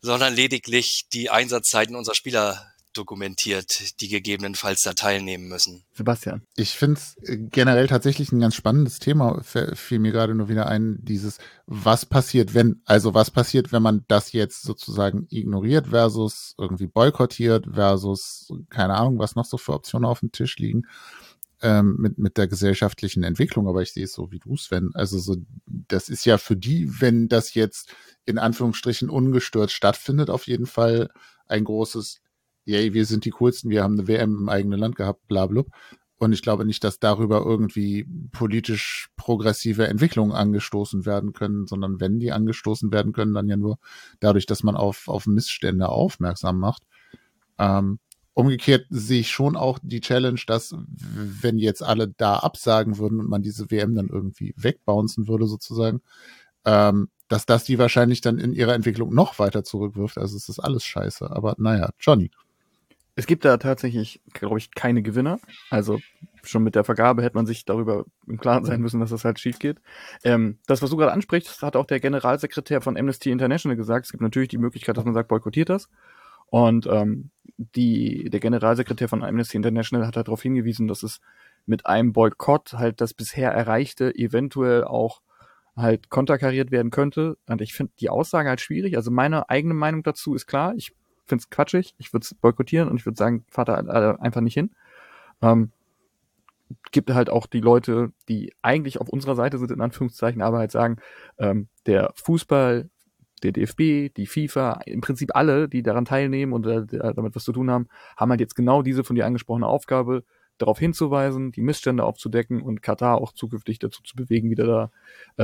sondern 0.00 0.34
lediglich 0.34 1.08
die 1.12 1.30
Einsatzzeiten 1.30 1.94
unserer 1.94 2.14
Spieler 2.14 2.71
dokumentiert, 2.92 4.00
die 4.00 4.08
gegebenenfalls 4.08 4.82
da 4.82 4.92
teilnehmen 4.92 5.48
müssen. 5.48 5.82
Sebastian. 5.94 6.42
Ich 6.56 6.72
finde 6.72 7.00
es 7.00 7.16
äh, 7.28 7.36
generell 7.36 7.86
tatsächlich 7.86 8.32
ein 8.32 8.40
ganz 8.40 8.54
spannendes 8.54 8.98
Thema, 8.98 9.42
fiel 9.42 9.98
mir 9.98 10.12
gerade 10.12 10.34
nur 10.34 10.48
wieder 10.48 10.66
ein, 10.66 10.98
dieses, 11.02 11.38
was 11.66 12.06
passiert, 12.06 12.54
wenn, 12.54 12.80
also 12.84 13.14
was 13.14 13.30
passiert, 13.30 13.72
wenn 13.72 13.82
man 13.82 14.04
das 14.08 14.32
jetzt 14.32 14.62
sozusagen 14.62 15.26
ignoriert 15.30 15.88
versus 15.88 16.54
irgendwie 16.58 16.86
boykottiert 16.86 17.66
versus, 17.72 18.52
keine 18.68 18.94
Ahnung, 18.94 19.18
was 19.18 19.34
noch 19.36 19.44
so 19.44 19.58
für 19.58 19.72
Optionen 19.72 20.08
auf 20.08 20.20
dem 20.20 20.32
Tisch 20.32 20.56
liegen. 20.58 20.82
Ähm, 21.64 21.94
mit, 21.96 22.18
mit 22.18 22.38
der 22.38 22.48
gesellschaftlichen 22.48 23.22
Entwicklung, 23.22 23.68
aber 23.68 23.82
ich 23.82 23.92
sehe 23.92 24.02
es 24.02 24.12
so 24.12 24.32
wie 24.32 24.40
du, 24.40 24.56
Sven. 24.56 24.90
Also 24.94 25.20
so, 25.20 25.36
das 25.66 26.08
ist 26.08 26.24
ja 26.24 26.36
für 26.36 26.56
die, 26.56 27.00
wenn 27.00 27.28
das 27.28 27.54
jetzt 27.54 27.94
in 28.24 28.38
Anführungsstrichen 28.38 29.08
ungestört 29.08 29.70
stattfindet, 29.70 30.28
auf 30.28 30.48
jeden 30.48 30.66
Fall 30.66 31.08
ein 31.46 31.62
großes 31.62 32.21
yay, 32.64 32.94
wir 32.94 33.06
sind 33.06 33.24
die 33.24 33.30
coolsten, 33.30 33.70
wir 33.70 33.82
haben 33.82 33.98
eine 33.98 34.08
WM 34.08 34.36
im 34.36 34.48
eigenen 34.48 34.78
Land 34.78 34.96
gehabt, 34.96 35.26
bla, 35.28 35.46
bla. 35.46 35.64
Und 36.18 36.32
ich 36.32 36.42
glaube 36.42 36.64
nicht, 36.64 36.84
dass 36.84 37.00
darüber 37.00 37.44
irgendwie 37.44 38.06
politisch 38.30 39.08
progressive 39.16 39.88
Entwicklungen 39.88 40.30
angestoßen 40.30 41.04
werden 41.04 41.32
können, 41.32 41.66
sondern 41.66 41.98
wenn 41.98 42.20
die 42.20 42.30
angestoßen 42.30 42.92
werden 42.92 43.12
können, 43.12 43.34
dann 43.34 43.48
ja 43.48 43.56
nur 43.56 43.78
dadurch, 44.20 44.46
dass 44.46 44.62
man 44.62 44.76
auf, 44.76 45.08
auf 45.08 45.26
Missstände 45.26 45.88
aufmerksam 45.88 46.60
macht. 46.60 46.84
Ähm, 47.58 47.98
umgekehrt 48.34 48.86
sehe 48.88 49.20
ich 49.20 49.30
schon 49.32 49.56
auch 49.56 49.80
die 49.82 50.00
Challenge, 50.00 50.40
dass 50.46 50.76
wenn 50.86 51.58
jetzt 51.58 51.82
alle 51.82 52.06
da 52.06 52.36
absagen 52.36 52.98
würden 52.98 53.18
und 53.18 53.28
man 53.28 53.42
diese 53.42 53.72
WM 53.72 53.96
dann 53.96 54.08
irgendwie 54.08 54.54
wegbouncen 54.56 55.26
würde 55.26 55.48
sozusagen, 55.48 56.02
ähm, 56.64 57.08
dass 57.26 57.46
das 57.46 57.64
die 57.64 57.78
wahrscheinlich 57.78 58.20
dann 58.20 58.38
in 58.38 58.52
ihrer 58.52 58.74
Entwicklung 58.74 59.12
noch 59.14 59.38
weiter 59.38 59.64
zurückwirft. 59.64 60.18
Also 60.18 60.36
es 60.36 60.48
ist 60.48 60.60
alles 60.60 60.84
scheiße. 60.84 61.30
Aber 61.30 61.54
naja, 61.58 61.90
Johnny. 61.98 62.30
Es 63.14 63.26
gibt 63.26 63.44
da 63.44 63.58
tatsächlich, 63.58 64.22
glaube 64.32 64.58
ich, 64.58 64.70
keine 64.70 65.02
Gewinner. 65.02 65.38
Also 65.68 66.00
schon 66.42 66.62
mit 66.62 66.74
der 66.74 66.84
Vergabe 66.84 67.22
hätte 67.22 67.36
man 67.36 67.46
sich 67.46 67.64
darüber 67.64 68.06
im 68.26 68.38
Klaren 68.38 68.64
sein 68.64 68.80
müssen, 68.80 69.00
dass 69.00 69.10
das 69.10 69.24
halt 69.24 69.38
schief 69.38 69.58
geht. 69.58 69.80
Ähm, 70.24 70.58
das, 70.66 70.80
was 70.80 70.90
du 70.90 70.96
gerade 70.96 71.12
ansprichst, 71.12 71.60
hat 71.62 71.76
auch 71.76 71.86
der 71.86 72.00
Generalsekretär 72.00 72.80
von 72.80 72.96
Amnesty 72.96 73.30
International 73.30 73.76
gesagt. 73.76 74.06
Es 74.06 74.12
gibt 74.12 74.22
natürlich 74.22 74.48
die 74.48 74.58
Möglichkeit, 74.58 74.96
dass 74.96 75.04
man 75.04 75.14
sagt, 75.14 75.28
boykottiert 75.28 75.68
das. 75.68 75.88
Und 76.46 76.86
ähm, 76.86 77.30
die, 77.56 78.30
der 78.30 78.40
Generalsekretär 78.40 79.08
von 79.08 79.22
Amnesty 79.22 79.56
International 79.56 80.06
hat 80.06 80.16
halt 80.16 80.28
darauf 80.28 80.42
hingewiesen, 80.42 80.88
dass 80.88 81.02
es 81.02 81.20
mit 81.66 81.86
einem 81.86 82.12
Boykott 82.12 82.74
halt 82.74 83.00
das 83.00 83.14
bisher 83.14 83.52
Erreichte 83.52 84.14
eventuell 84.14 84.84
auch 84.84 85.20
halt 85.76 86.10
konterkariert 86.10 86.70
werden 86.70 86.90
könnte. 86.90 87.36
Und 87.46 87.60
ich 87.60 87.74
finde 87.74 87.92
die 88.00 88.10
Aussage 88.10 88.48
halt 88.48 88.60
schwierig. 88.60 88.96
Also 88.96 89.10
meine 89.10 89.48
eigene 89.48 89.74
Meinung 89.74 90.02
dazu 90.02 90.34
ist 90.34 90.46
klar. 90.46 90.74
Ich 90.76 90.92
finde 91.32 91.42
es 91.42 91.50
quatschig. 91.50 91.94
Ich 91.96 92.12
würde 92.12 92.24
es 92.24 92.34
boykottieren 92.34 92.90
und 92.90 92.98
ich 92.98 93.06
würde 93.06 93.16
sagen, 93.16 93.46
fahrt 93.48 93.68
da 93.68 93.76
einfach 93.76 94.42
nicht 94.42 94.54
hin. 94.54 94.70
Ähm, 95.40 95.72
gibt 96.90 97.10
halt 97.10 97.30
auch 97.30 97.46
die 97.46 97.60
Leute, 97.60 98.12
die 98.28 98.52
eigentlich 98.60 99.00
auf 99.00 99.08
unserer 99.08 99.34
Seite 99.34 99.58
sind, 99.58 99.70
in 99.70 99.80
Anführungszeichen, 99.80 100.42
aber 100.42 100.58
halt 100.58 100.72
sagen, 100.72 100.98
ähm, 101.38 101.68
der 101.86 102.12
Fußball, 102.14 102.90
der 103.42 103.52
DFB, 103.52 104.14
die 104.14 104.26
FIFA, 104.26 104.82
im 104.84 105.00
Prinzip 105.00 105.34
alle, 105.34 105.68
die 105.68 105.82
daran 105.82 106.04
teilnehmen 106.04 106.52
und 106.52 106.66
äh, 106.66 106.84
damit 107.14 107.34
was 107.34 107.44
zu 107.44 107.52
tun 107.52 107.70
haben, 107.70 107.88
haben 108.16 108.30
halt 108.30 108.40
jetzt 108.40 108.54
genau 108.54 108.82
diese 108.82 109.04
von 109.04 109.16
dir 109.16 109.26
angesprochene 109.26 109.66
Aufgabe, 109.66 110.24
darauf 110.58 110.78
hinzuweisen, 110.78 111.50
die 111.50 111.62
Missstände 111.62 112.04
aufzudecken 112.04 112.60
und 112.60 112.82
Katar 112.82 113.20
auch 113.20 113.32
zukünftig 113.32 113.78
dazu 113.78 114.02
zu 114.02 114.14
bewegen, 114.14 114.50
wieder 114.50 114.66
da 114.66 114.90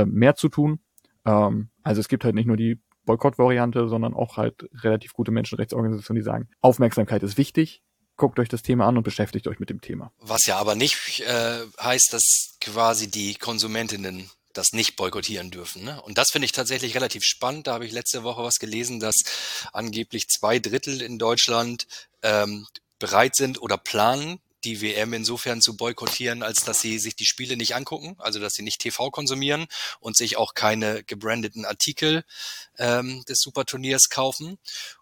äh, 0.00 0.04
mehr 0.04 0.36
zu 0.36 0.48
tun. 0.48 0.80
Ähm, 1.24 1.70
also 1.82 2.00
es 2.00 2.08
gibt 2.08 2.24
halt 2.24 2.34
nicht 2.34 2.46
nur 2.46 2.56
die 2.56 2.78
Boykott-Variante, 3.08 3.88
sondern 3.88 4.14
auch 4.14 4.36
halt 4.36 4.68
relativ 4.84 5.14
gute 5.14 5.30
Menschenrechtsorganisationen, 5.30 6.20
die 6.20 6.24
sagen, 6.24 6.48
Aufmerksamkeit 6.60 7.22
ist 7.22 7.38
wichtig, 7.38 7.82
guckt 8.16 8.38
euch 8.38 8.50
das 8.50 8.62
Thema 8.62 8.86
an 8.86 8.98
und 8.98 9.02
beschäftigt 9.02 9.48
euch 9.48 9.58
mit 9.58 9.70
dem 9.70 9.80
Thema. 9.80 10.12
Was 10.20 10.44
ja 10.46 10.58
aber 10.58 10.74
nicht 10.74 11.20
äh, 11.20 11.60
heißt, 11.80 12.12
dass 12.12 12.56
quasi 12.60 13.10
die 13.10 13.34
Konsumentinnen 13.34 14.28
das 14.52 14.72
nicht 14.72 14.96
boykottieren 14.96 15.50
dürfen. 15.50 15.84
Ne? 15.84 16.02
Und 16.02 16.18
das 16.18 16.28
finde 16.32 16.46
ich 16.46 16.52
tatsächlich 16.52 16.94
relativ 16.94 17.24
spannend. 17.24 17.66
Da 17.66 17.74
habe 17.74 17.86
ich 17.86 17.92
letzte 17.92 18.24
Woche 18.24 18.42
was 18.42 18.56
gelesen, 18.56 19.00
dass 19.00 19.14
angeblich 19.72 20.28
zwei 20.28 20.58
Drittel 20.58 21.00
in 21.00 21.18
Deutschland 21.18 21.86
ähm, 22.22 22.66
bereit 22.98 23.36
sind 23.36 23.62
oder 23.62 23.78
planen, 23.78 24.40
die 24.68 24.82
WM 24.82 25.12
insofern 25.12 25.60
zu 25.60 25.76
boykottieren, 25.76 26.42
als 26.42 26.64
dass 26.64 26.80
sie 26.80 26.98
sich 26.98 27.16
die 27.16 27.26
Spiele 27.26 27.56
nicht 27.56 27.74
angucken, 27.74 28.16
also 28.18 28.38
dass 28.38 28.54
sie 28.54 28.62
nicht 28.62 28.80
TV 28.80 29.10
konsumieren 29.10 29.66
und 30.00 30.16
sich 30.16 30.36
auch 30.36 30.54
keine 30.54 31.02
gebrandeten 31.04 31.64
Artikel 31.64 32.24
ähm, 32.78 33.24
des 33.28 33.40
Superturniers 33.40 34.10
kaufen. 34.10 34.58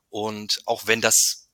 Und 0.08 0.60
auch 0.66 0.86
wenn 0.86 1.00
das 1.00 1.48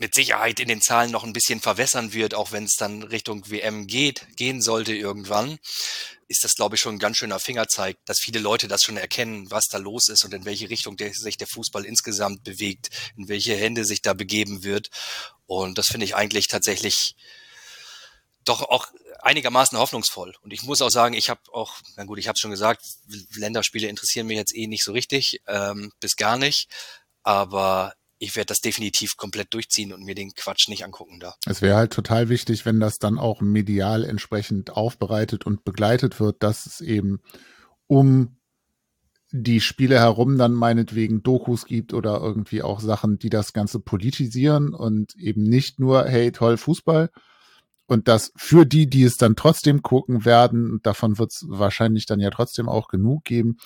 mit 0.00 0.14
Sicherheit 0.14 0.60
in 0.60 0.68
den 0.68 0.80
Zahlen 0.80 1.10
noch 1.10 1.24
ein 1.24 1.32
bisschen 1.32 1.60
verwässern 1.60 2.12
wird, 2.12 2.34
auch 2.34 2.52
wenn 2.52 2.64
es 2.64 2.76
dann 2.76 3.02
Richtung 3.02 3.50
WM 3.50 3.88
geht, 3.88 4.28
gehen 4.36 4.62
sollte 4.62 4.94
irgendwann, 4.94 5.58
ist 6.28 6.44
das, 6.44 6.54
glaube 6.54 6.76
ich, 6.76 6.80
schon 6.80 6.96
ein 6.96 7.00
ganz 7.00 7.16
schöner 7.16 7.40
Fingerzeig, 7.40 7.96
dass 8.04 8.20
viele 8.20 8.38
Leute 8.38 8.68
das 8.68 8.84
schon 8.84 8.96
erkennen, 8.96 9.50
was 9.50 9.66
da 9.66 9.78
los 9.78 10.08
ist 10.08 10.24
und 10.24 10.34
in 10.34 10.44
welche 10.44 10.70
Richtung 10.70 10.96
der, 10.96 11.12
sich 11.14 11.36
der 11.36 11.48
Fußball 11.48 11.84
insgesamt 11.84 12.44
bewegt, 12.44 12.90
in 13.16 13.28
welche 13.28 13.56
Hände 13.56 13.84
sich 13.84 14.02
da 14.02 14.12
begeben 14.12 14.62
wird. 14.62 14.90
Und 15.48 15.78
das 15.78 15.86
finde 15.86 16.04
ich 16.04 16.14
eigentlich 16.14 16.46
tatsächlich 16.46 17.16
doch 18.44 18.60
auch 18.60 18.86
einigermaßen 19.20 19.78
hoffnungsvoll. 19.78 20.34
Und 20.42 20.52
ich 20.52 20.62
muss 20.62 20.82
auch 20.82 20.90
sagen, 20.90 21.14
ich 21.14 21.30
habe 21.30 21.40
auch, 21.52 21.76
na 21.96 22.04
gut, 22.04 22.18
ich 22.18 22.28
habe 22.28 22.38
schon 22.38 22.50
gesagt, 22.50 22.82
Länderspiele 23.34 23.88
interessieren 23.88 24.26
mich 24.26 24.36
jetzt 24.36 24.54
eh 24.54 24.66
nicht 24.66 24.84
so 24.84 24.92
richtig, 24.92 25.40
ähm, 25.46 25.90
bis 26.00 26.16
gar 26.16 26.36
nicht. 26.36 26.68
Aber 27.22 27.94
ich 28.18 28.36
werde 28.36 28.48
das 28.48 28.60
definitiv 28.60 29.16
komplett 29.16 29.54
durchziehen 29.54 29.94
und 29.94 30.04
mir 30.04 30.14
den 30.14 30.34
Quatsch 30.34 30.68
nicht 30.68 30.84
angucken 30.84 31.18
da. 31.18 31.34
Es 31.46 31.62
wäre 31.62 31.76
halt 31.76 31.94
total 31.94 32.28
wichtig, 32.28 32.66
wenn 32.66 32.78
das 32.78 32.98
dann 32.98 33.18
auch 33.18 33.40
medial 33.40 34.04
entsprechend 34.04 34.70
aufbereitet 34.70 35.46
und 35.46 35.64
begleitet 35.64 36.20
wird, 36.20 36.42
dass 36.42 36.66
es 36.66 36.82
eben 36.82 37.22
um 37.86 38.37
die 39.30 39.60
Spiele 39.60 39.98
herum 39.98 40.38
dann 40.38 40.52
meinetwegen 40.52 41.22
Dokus 41.22 41.66
gibt 41.66 41.92
oder 41.92 42.20
irgendwie 42.20 42.62
auch 42.62 42.80
Sachen, 42.80 43.18
die 43.18 43.28
das 43.28 43.52
Ganze 43.52 43.78
politisieren 43.80 44.72
und 44.72 45.14
eben 45.16 45.42
nicht 45.42 45.78
nur, 45.78 46.04
hey, 46.06 46.32
toll 46.32 46.56
Fußball. 46.56 47.10
Und 47.86 48.06
das 48.08 48.32
für 48.36 48.66
die, 48.66 48.88
die 48.88 49.04
es 49.04 49.16
dann 49.16 49.36
trotzdem 49.36 49.82
gucken 49.82 50.24
werden, 50.24 50.80
davon 50.82 51.18
wird 51.18 51.32
es 51.32 51.46
wahrscheinlich 51.48 52.06
dann 52.06 52.20
ja 52.20 52.30
trotzdem 52.30 52.68
auch 52.68 52.88
genug 52.88 53.24
geben, 53.24 53.56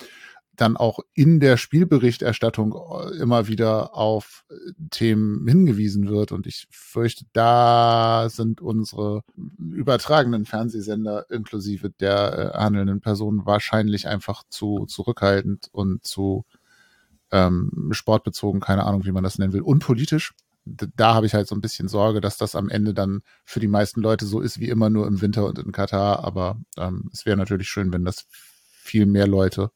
dann 0.55 0.77
auch 0.77 0.99
in 1.13 1.39
der 1.39 1.57
Spielberichterstattung 1.57 2.73
äh, 2.75 3.17
immer 3.17 3.47
wieder 3.47 3.95
auf 3.95 4.45
äh, 4.49 4.55
Themen 4.91 5.47
hingewiesen 5.47 6.07
wird. 6.07 6.31
Und 6.31 6.45
ich 6.45 6.67
fürchte, 6.69 7.25
da 7.33 8.27
sind 8.29 8.61
unsere 8.61 9.23
übertragenen 9.57 10.45
Fernsehsender 10.45 11.25
inklusive 11.31 11.89
der 11.89 12.53
äh, 12.53 12.57
handelnden 12.57 13.01
Personen 13.01 13.45
wahrscheinlich 13.45 14.07
einfach 14.07 14.43
zu 14.49 14.85
zurückhaltend 14.85 15.69
und 15.71 16.05
zu 16.05 16.45
ähm, 17.31 17.89
sportbezogen, 17.91 18.61
keine 18.61 18.85
Ahnung, 18.85 19.05
wie 19.05 19.11
man 19.11 19.23
das 19.23 19.39
nennen 19.39 19.53
will, 19.53 19.61
unpolitisch. 19.61 20.33
Da 20.65 21.13
habe 21.15 21.25
ich 21.25 21.33
halt 21.33 21.47
so 21.47 21.55
ein 21.55 21.61
bisschen 21.61 21.89
Sorge, 21.89 22.21
dass 22.21 22.37
das 22.37 22.55
am 22.55 22.69
Ende 22.69 22.93
dann 22.93 23.21
für 23.43 23.59
die 23.59 23.67
meisten 23.67 24.01
Leute 24.01 24.25
so 24.25 24.39
ist 24.39 24.59
wie 24.59 24.69
immer 24.69 24.89
nur 24.89 25.07
im 25.07 25.19
Winter 25.19 25.45
und 25.45 25.59
in 25.59 25.73
Katar. 25.73 26.23
Aber 26.23 26.57
ähm, 26.77 27.09
es 27.11 27.25
wäre 27.25 27.35
natürlich 27.35 27.67
schön, 27.67 27.91
wenn 27.91 28.05
das 28.05 28.27
viel 28.29 29.05
mehr 29.05 29.27
Leute 29.27 29.71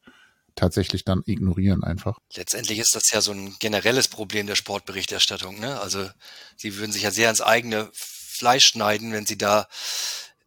tatsächlich 0.58 1.04
dann 1.04 1.22
ignorieren 1.26 1.84
einfach. 1.84 2.18
Letztendlich 2.34 2.78
ist 2.78 2.94
das 2.94 3.10
ja 3.10 3.20
so 3.20 3.32
ein 3.32 3.56
generelles 3.58 4.08
Problem 4.08 4.46
der 4.46 4.56
Sportberichterstattung. 4.56 5.60
Ne? 5.60 5.80
Also 5.80 6.08
sie 6.56 6.76
würden 6.76 6.92
sich 6.92 7.02
ja 7.02 7.10
sehr 7.10 7.30
ins 7.30 7.40
eigene 7.40 7.90
Fleisch 7.92 8.66
schneiden, 8.66 9.12
wenn 9.12 9.26
sie 9.26 9.38
da, 9.38 9.68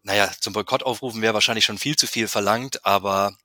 naja, 0.04 0.32
zum 0.39 0.54
Boykott 0.54 0.84
aufrufen, 0.84 1.21
wäre 1.21 1.34
wahrscheinlich 1.34 1.65
schon 1.65 1.78
viel 1.78 1.95
zu 1.95 2.08
viel 2.08 2.28
verlangt, 2.28 2.86
aber 2.86 3.36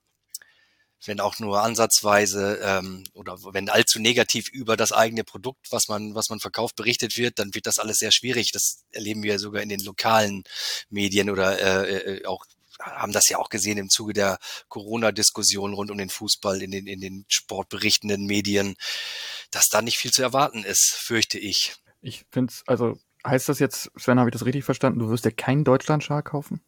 wenn 1.05 1.19
auch 1.19 1.39
nur 1.39 1.61
ansatzweise 1.61 2.59
ähm, 2.61 3.03
oder 3.13 3.37
wenn 3.53 3.69
allzu 3.69 3.99
negativ 3.99 4.49
über 4.49 4.75
das 4.75 4.91
eigene 4.91 5.23
Produkt, 5.23 5.67
was 5.71 5.87
man, 5.87 6.15
was 6.15 6.29
man 6.29 6.39
verkauft, 6.39 6.75
berichtet 6.75 7.17
wird, 7.17 7.39
dann 7.39 7.53
wird 7.53 7.67
das 7.67 7.79
alles 7.79 7.97
sehr 7.97 8.11
schwierig. 8.11 8.51
Das 8.51 8.83
erleben 8.91 9.23
wir 9.23 9.39
sogar 9.39 9.61
in 9.61 9.69
den 9.69 9.79
lokalen 9.81 10.43
Medien 10.89 11.29
oder 11.29 11.59
äh, 11.87 12.17
äh 12.17 12.25
auch 12.25 12.45
haben 12.79 13.11
das 13.11 13.29
ja 13.29 13.37
auch 13.37 13.49
gesehen 13.49 13.77
im 13.77 13.89
Zuge 13.89 14.13
der 14.13 14.37
Corona-Diskussion 14.69 15.73
rund 15.73 15.91
um 15.91 15.97
den 15.97 16.09
Fußball 16.09 16.61
in 16.61 16.71
den, 16.71 16.87
in 16.87 17.01
den 17.01 17.25
sportberichtenden 17.29 18.25
Medien, 18.25 18.75
dass 19.51 19.67
da 19.67 19.81
nicht 19.81 19.97
viel 19.97 20.11
zu 20.11 20.21
erwarten 20.21 20.63
ist, 20.63 20.95
fürchte 20.99 21.39
ich. 21.39 21.75
Ich 22.01 22.25
finde 22.31 22.53
es, 22.53 22.63
also 22.67 22.97
heißt 23.25 23.49
das 23.49 23.59
jetzt, 23.59 23.91
Sven, 23.97 24.19
habe 24.19 24.29
ich 24.29 24.33
das 24.33 24.45
richtig 24.45 24.63
verstanden, 24.63 24.99
du 24.99 25.09
wirst 25.09 25.25
ja 25.25 25.31
keinen 25.31 25.63
Deutschland-Schar 25.63 26.23
kaufen? 26.23 26.61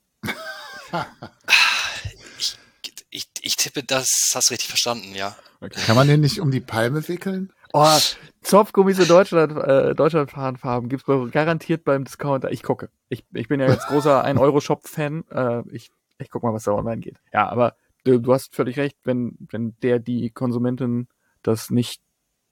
ich, 2.38 2.58
ich, 3.10 3.30
ich 3.42 3.56
tippe, 3.56 3.84
das 3.84 4.32
hast 4.34 4.50
du 4.50 4.54
richtig 4.54 4.70
verstanden, 4.70 5.16
ja. 5.16 5.36
Okay. 5.62 5.80
Kann 5.86 5.96
man 5.96 6.08
den 6.08 6.22
nicht 6.22 6.40
um 6.40 6.52
die 6.52 6.62
Palme 6.62 7.08
wickeln? 7.08 7.52
Oh, 7.74 7.98
Zopfgummis 8.42 8.98
in 8.98 9.08
Deutschland, 9.08 9.56
äh, 9.58 9.94
Deutschlandfarben 9.94 10.90
gibt's 10.90 11.06
garantiert 11.06 11.84
beim 11.84 12.04
Discounter. 12.04 12.52
Ich 12.52 12.64
gucke. 12.64 12.90
Ich, 13.10 13.26
ich 13.34 13.48
bin 13.48 13.60
ja 13.60 13.68
jetzt 13.68 13.88
großer 13.88 14.26
1-Euro-Shop-Fan. 14.26 15.26
Äh, 15.30 15.64
ich 15.72 15.92
ich 16.20 16.30
guck 16.30 16.44
mal, 16.44 16.54
was 16.54 16.64
da 16.64 16.74
online 16.74 17.02
geht. 17.02 17.18
Ja, 17.34 17.48
aber 17.50 17.76
du, 18.04 18.20
du 18.20 18.34
hast 18.34 18.56
völlig 18.56 18.78
recht, 18.78 18.98
wenn, 19.04 19.38
wenn 19.50 19.76
der 19.82 20.00
die 20.00 20.30
Konsumentin 20.30 21.08
das 21.42 21.70
nicht 21.70 22.02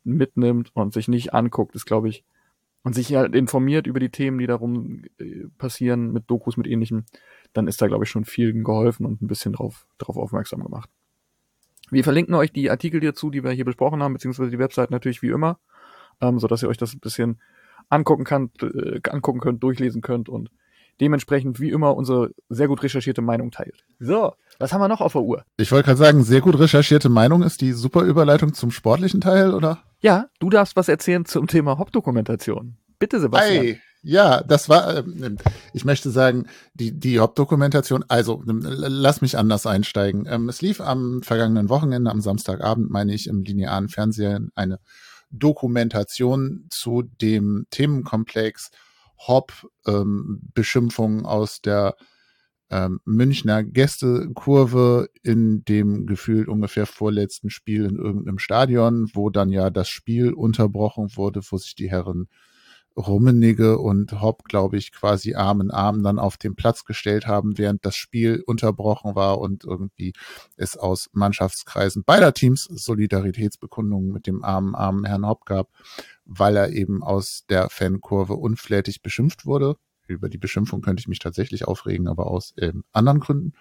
mitnimmt 0.04 0.72
und 0.74 0.94
sich 0.94 1.08
nicht 1.08 1.34
anguckt, 1.34 1.76
ist, 1.76 1.86
glaube 1.86 2.10
ich, 2.10 2.24
und 2.84 2.94
sich 2.94 3.14
halt 3.16 3.36
informiert 3.36 3.86
über 3.86 4.00
die 4.00 4.10
Themen, 4.10 4.38
die 4.38 4.48
darum 4.48 5.04
äh, 5.20 5.48
passieren, 5.58 6.14
mit 6.14 6.30
Dokus, 6.30 6.56
mit 6.56 6.68
ähnlichem, 6.68 7.04
dann 7.52 7.68
ist 7.68 7.82
da, 7.82 7.88
glaube 7.88 8.06
ich, 8.06 8.10
schon 8.10 8.24
vielen 8.24 8.64
geholfen 8.64 9.06
und 9.06 9.22
ein 9.22 9.28
bisschen 9.28 9.54
drauf, 9.54 9.86
drauf 9.98 10.16
aufmerksam 10.16 10.64
gemacht. 10.64 10.90
Wir 11.90 12.04
verlinken 12.04 12.36
euch 12.36 12.52
die 12.52 12.70
Artikel 12.70 13.02
hierzu, 13.02 13.30
die 13.30 13.44
wir 13.44 13.52
hier 13.52 13.66
besprochen 13.66 14.02
haben, 14.02 14.14
beziehungsweise 14.14 14.52
die 14.52 14.60
Website 14.60 14.92
natürlich 14.92 15.22
wie 15.22 15.30
immer, 15.30 15.60
ähm, 16.22 16.40
so 16.40 16.48
dass 16.48 16.64
ihr 16.64 16.70
euch 16.70 16.78
das 16.78 16.94
ein 16.94 17.00
bisschen 17.00 17.42
angucken 17.90 18.24
könnt, 18.24 18.64
äh, 18.64 19.02
angucken 19.10 19.40
könnt, 19.40 19.64
durchlesen 19.64 20.02
könnt 20.02 20.30
und 20.30 20.50
dementsprechend 21.02 21.60
wie 21.60 21.70
immer 21.70 21.96
unsere 21.96 22.32
sehr 22.50 22.68
gut 22.68 22.84
recherchierte 22.84 23.22
Meinung 23.22 23.52
teilt. 23.52 23.84
So, 24.00 24.34
was 24.60 24.74
haben 24.74 24.82
wir 24.82 24.88
noch 24.88 25.02
auf 25.02 25.14
der 25.14 25.22
Uhr? 25.22 25.44
Ich 25.58 25.72
wollte 25.72 25.86
gerade 25.86 25.98
sagen, 25.98 26.24
sehr 26.24 26.42
gut 26.42 26.58
recherchierte 26.60 27.10
Meinung 27.10 27.44
ist 27.44 27.62
die 27.62 27.74
super 27.74 28.02
Überleitung 28.02 28.54
zum 28.54 28.72
sportlichen 28.72 29.22
Teil, 29.22 29.54
oder? 29.54 29.84
Ja, 30.00 30.28
du 30.40 30.50
darfst 30.50 30.76
was 30.76 30.88
erzählen 30.88 31.26
zum 31.26 31.48
Thema 31.48 31.78
Hauptdokumentation. 31.78 32.78
Bitte, 33.00 33.20
Sebastian. 33.20 33.64
Hey. 33.64 33.82
Ja, 34.04 34.42
das 34.42 34.70
war, 34.70 34.98
äh, 34.98 35.04
ich 35.74 35.84
möchte 35.84 36.12
sagen, 36.12 36.46
die, 36.74 36.98
die 36.98 37.20
Hauptdokumentation, 37.20 38.06
also 38.08 38.42
lass 38.46 39.22
mich 39.22 39.38
anders 39.38 39.66
einsteigen. 39.66 40.26
Ähm, 40.30 40.50
es 40.50 40.62
lief 40.62 40.82
am 40.82 41.22
vergangenen 41.24 41.70
Wochenende, 41.70 42.12
am 42.12 42.22
Samstagabend, 42.22 42.90
meine 42.90 43.14
ich, 43.14 43.28
im 43.28 43.44
linearen 43.44 43.90
Fernsehen 43.90 44.52
eine 44.56 44.80
Dokumentation 45.32 46.68
zu 46.70 47.02
dem 47.02 47.66
Themenkomplex 47.70 48.72
Hop-Beschimpfungen 49.20 51.20
ähm, 51.20 51.26
aus 51.26 51.62
der 51.62 51.96
ähm, 52.70 53.00
Münchner 53.06 53.64
Gästekurve 53.64 55.10
in 55.24 55.64
dem 55.64 56.06
gefühlt 56.06 56.48
ungefähr 56.48 56.86
vorletzten 56.86 57.50
Spiel 57.50 57.86
in 57.86 57.96
irgendeinem 57.96 58.40
Stadion, 58.40 59.10
wo 59.14 59.30
dann 59.30 59.50
ja 59.50 59.70
das 59.70 59.90
Spiel 59.90 60.34
unterbrochen 60.34 61.16
wurde, 61.16 61.42
wo 61.50 61.58
sich 61.58 61.76
die 61.76 61.90
Herren 61.90 62.28
Rummenigge 62.98 63.78
und 63.78 64.22
Hopp, 64.22 64.44
glaube 64.46 64.78
ich, 64.78 64.92
quasi 64.92 65.36
Arm 65.36 65.62
in 65.62 65.72
Arm 65.72 66.02
dann 66.04 66.18
auf 66.18 66.38
den 66.38 66.56
Platz 66.56 66.84
gestellt 66.84 67.28
haben, 67.28 67.58
während 67.58 67.86
das 67.86 67.96
Spiel 67.96 68.44
unterbrochen 68.46 69.16
war 69.16 69.40
und 69.40 69.64
irgendwie 69.64 70.14
es 70.56 70.76
aus 70.76 71.10
Mannschaftskreisen 71.14 72.04
beider 72.04 72.34
Teams 72.34 72.64
Solidaritätsbekundungen 72.64 74.12
mit 74.12 74.26
dem 74.26 74.44
armen, 74.44 74.76
armen 74.76 75.06
Herrn 75.06 75.28
Hopp 75.28 75.46
gab, 75.46 75.70
weil 76.26 76.58
er 76.58 76.72
eben 76.72 77.04
aus 77.04 77.46
der 77.50 77.70
Fankurve 77.70 78.34
unflätig 78.34 79.02
beschimpft 79.02 79.46
wurde. 79.46 79.76
Über 80.08 80.30
die 80.30 80.38
Beschimpfung 80.38 80.82
könnte 80.82 81.02
ich 81.02 81.08
mich 81.08 81.20
tatsächlich 81.20 81.68
aufregen, 81.68 82.08
aber 82.08 82.28
aus 82.28 82.54
äh, 82.56 82.72
anderen 82.94 83.20
Gründen. 83.20 83.54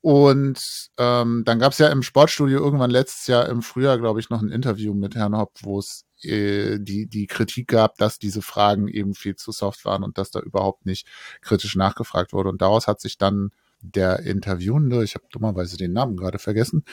Und 0.00 0.90
ähm, 0.98 1.42
dann 1.44 1.58
gab 1.60 1.72
es 1.72 1.78
ja 1.78 1.88
im 1.88 2.02
Sportstudio 2.02 2.58
irgendwann 2.58 2.90
letztes 2.90 3.28
Jahr 3.28 3.48
im 3.48 3.62
Frühjahr, 3.62 3.98
glaube 3.98 4.18
ich, 4.18 4.30
noch 4.30 4.42
ein 4.42 4.48
Interview 4.48 4.94
mit 4.94 5.14
Herrn 5.14 5.36
Hopp, 5.36 5.52
wo 5.60 5.78
es 5.78 6.06
äh, 6.24 6.78
die, 6.80 7.06
die 7.06 7.26
Kritik 7.26 7.68
gab, 7.68 7.96
dass 7.98 8.18
diese 8.18 8.42
Fragen 8.42 8.88
eben 8.88 9.14
viel 9.14 9.36
zu 9.36 9.52
soft 9.52 9.84
waren 9.84 10.04
und 10.04 10.18
dass 10.18 10.30
da 10.30 10.40
überhaupt 10.40 10.86
nicht 10.86 11.06
kritisch 11.40 11.76
nachgefragt 11.76 12.32
wurde. 12.32 12.50
Und 12.50 12.62
daraus 12.62 12.86
hat 12.86 13.00
sich 13.00 13.18
dann 13.18 13.50
der 13.80 14.20
Interviewende, 14.20 15.02
ich 15.02 15.14
habe 15.14 15.24
dummerweise 15.30 15.76
den 15.76 15.92
Namen 15.92 16.16
gerade 16.16 16.38
vergessen, 16.38 16.84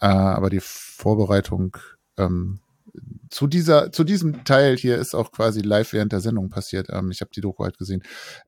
äh, 0.00 0.06
aber 0.06 0.50
die 0.50 0.60
Vorbereitung 0.60 1.76
ähm, 2.16 2.60
zu 3.30 3.46
dieser, 3.46 3.92
zu 3.92 4.04
diesem 4.04 4.44
Teil 4.44 4.76
hier 4.76 4.96
ist 4.96 5.14
auch 5.14 5.30
quasi 5.32 5.60
live 5.60 5.92
während 5.92 6.12
der 6.12 6.20
Sendung 6.20 6.48
passiert. 6.48 6.88
Ähm, 6.90 7.10
ich 7.10 7.20
habe 7.20 7.30
die 7.34 7.40
Doku 7.40 7.64
halt 7.64 7.78
gesehen. 7.78 8.02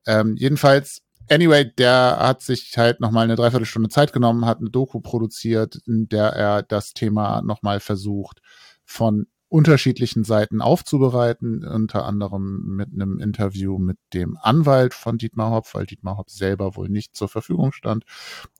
Ähm, 0.05 0.35
jedenfalls, 0.37 1.03
anyway, 1.29 1.71
der 1.77 2.17
hat 2.19 2.41
sich 2.41 2.73
halt 2.77 2.99
nochmal 2.99 3.25
eine 3.25 3.35
Dreiviertelstunde 3.35 3.89
Zeit 3.89 4.13
genommen, 4.13 4.45
hat 4.45 4.59
eine 4.59 4.69
Doku 4.69 4.99
produziert, 4.99 5.79
in 5.85 6.09
der 6.09 6.33
er 6.33 6.63
das 6.63 6.93
Thema 6.93 7.41
nochmal 7.41 7.79
versucht, 7.79 8.41
von 8.83 9.27
unterschiedlichen 9.51 10.23
Seiten 10.23 10.61
aufzubereiten, 10.61 11.67
unter 11.67 12.05
anderem 12.05 12.77
mit 12.77 12.93
einem 12.93 13.19
Interview 13.19 13.77
mit 13.79 13.97
dem 14.13 14.37
Anwalt 14.41 14.93
von 14.93 15.17
Dietmar 15.17 15.51
Hopp, 15.51 15.73
weil 15.73 15.85
Dietmar 15.85 16.15
Hopp 16.17 16.29
selber 16.29 16.77
wohl 16.77 16.87
nicht 16.87 17.17
zur 17.17 17.27
Verfügung 17.27 17.73
stand, 17.73 18.05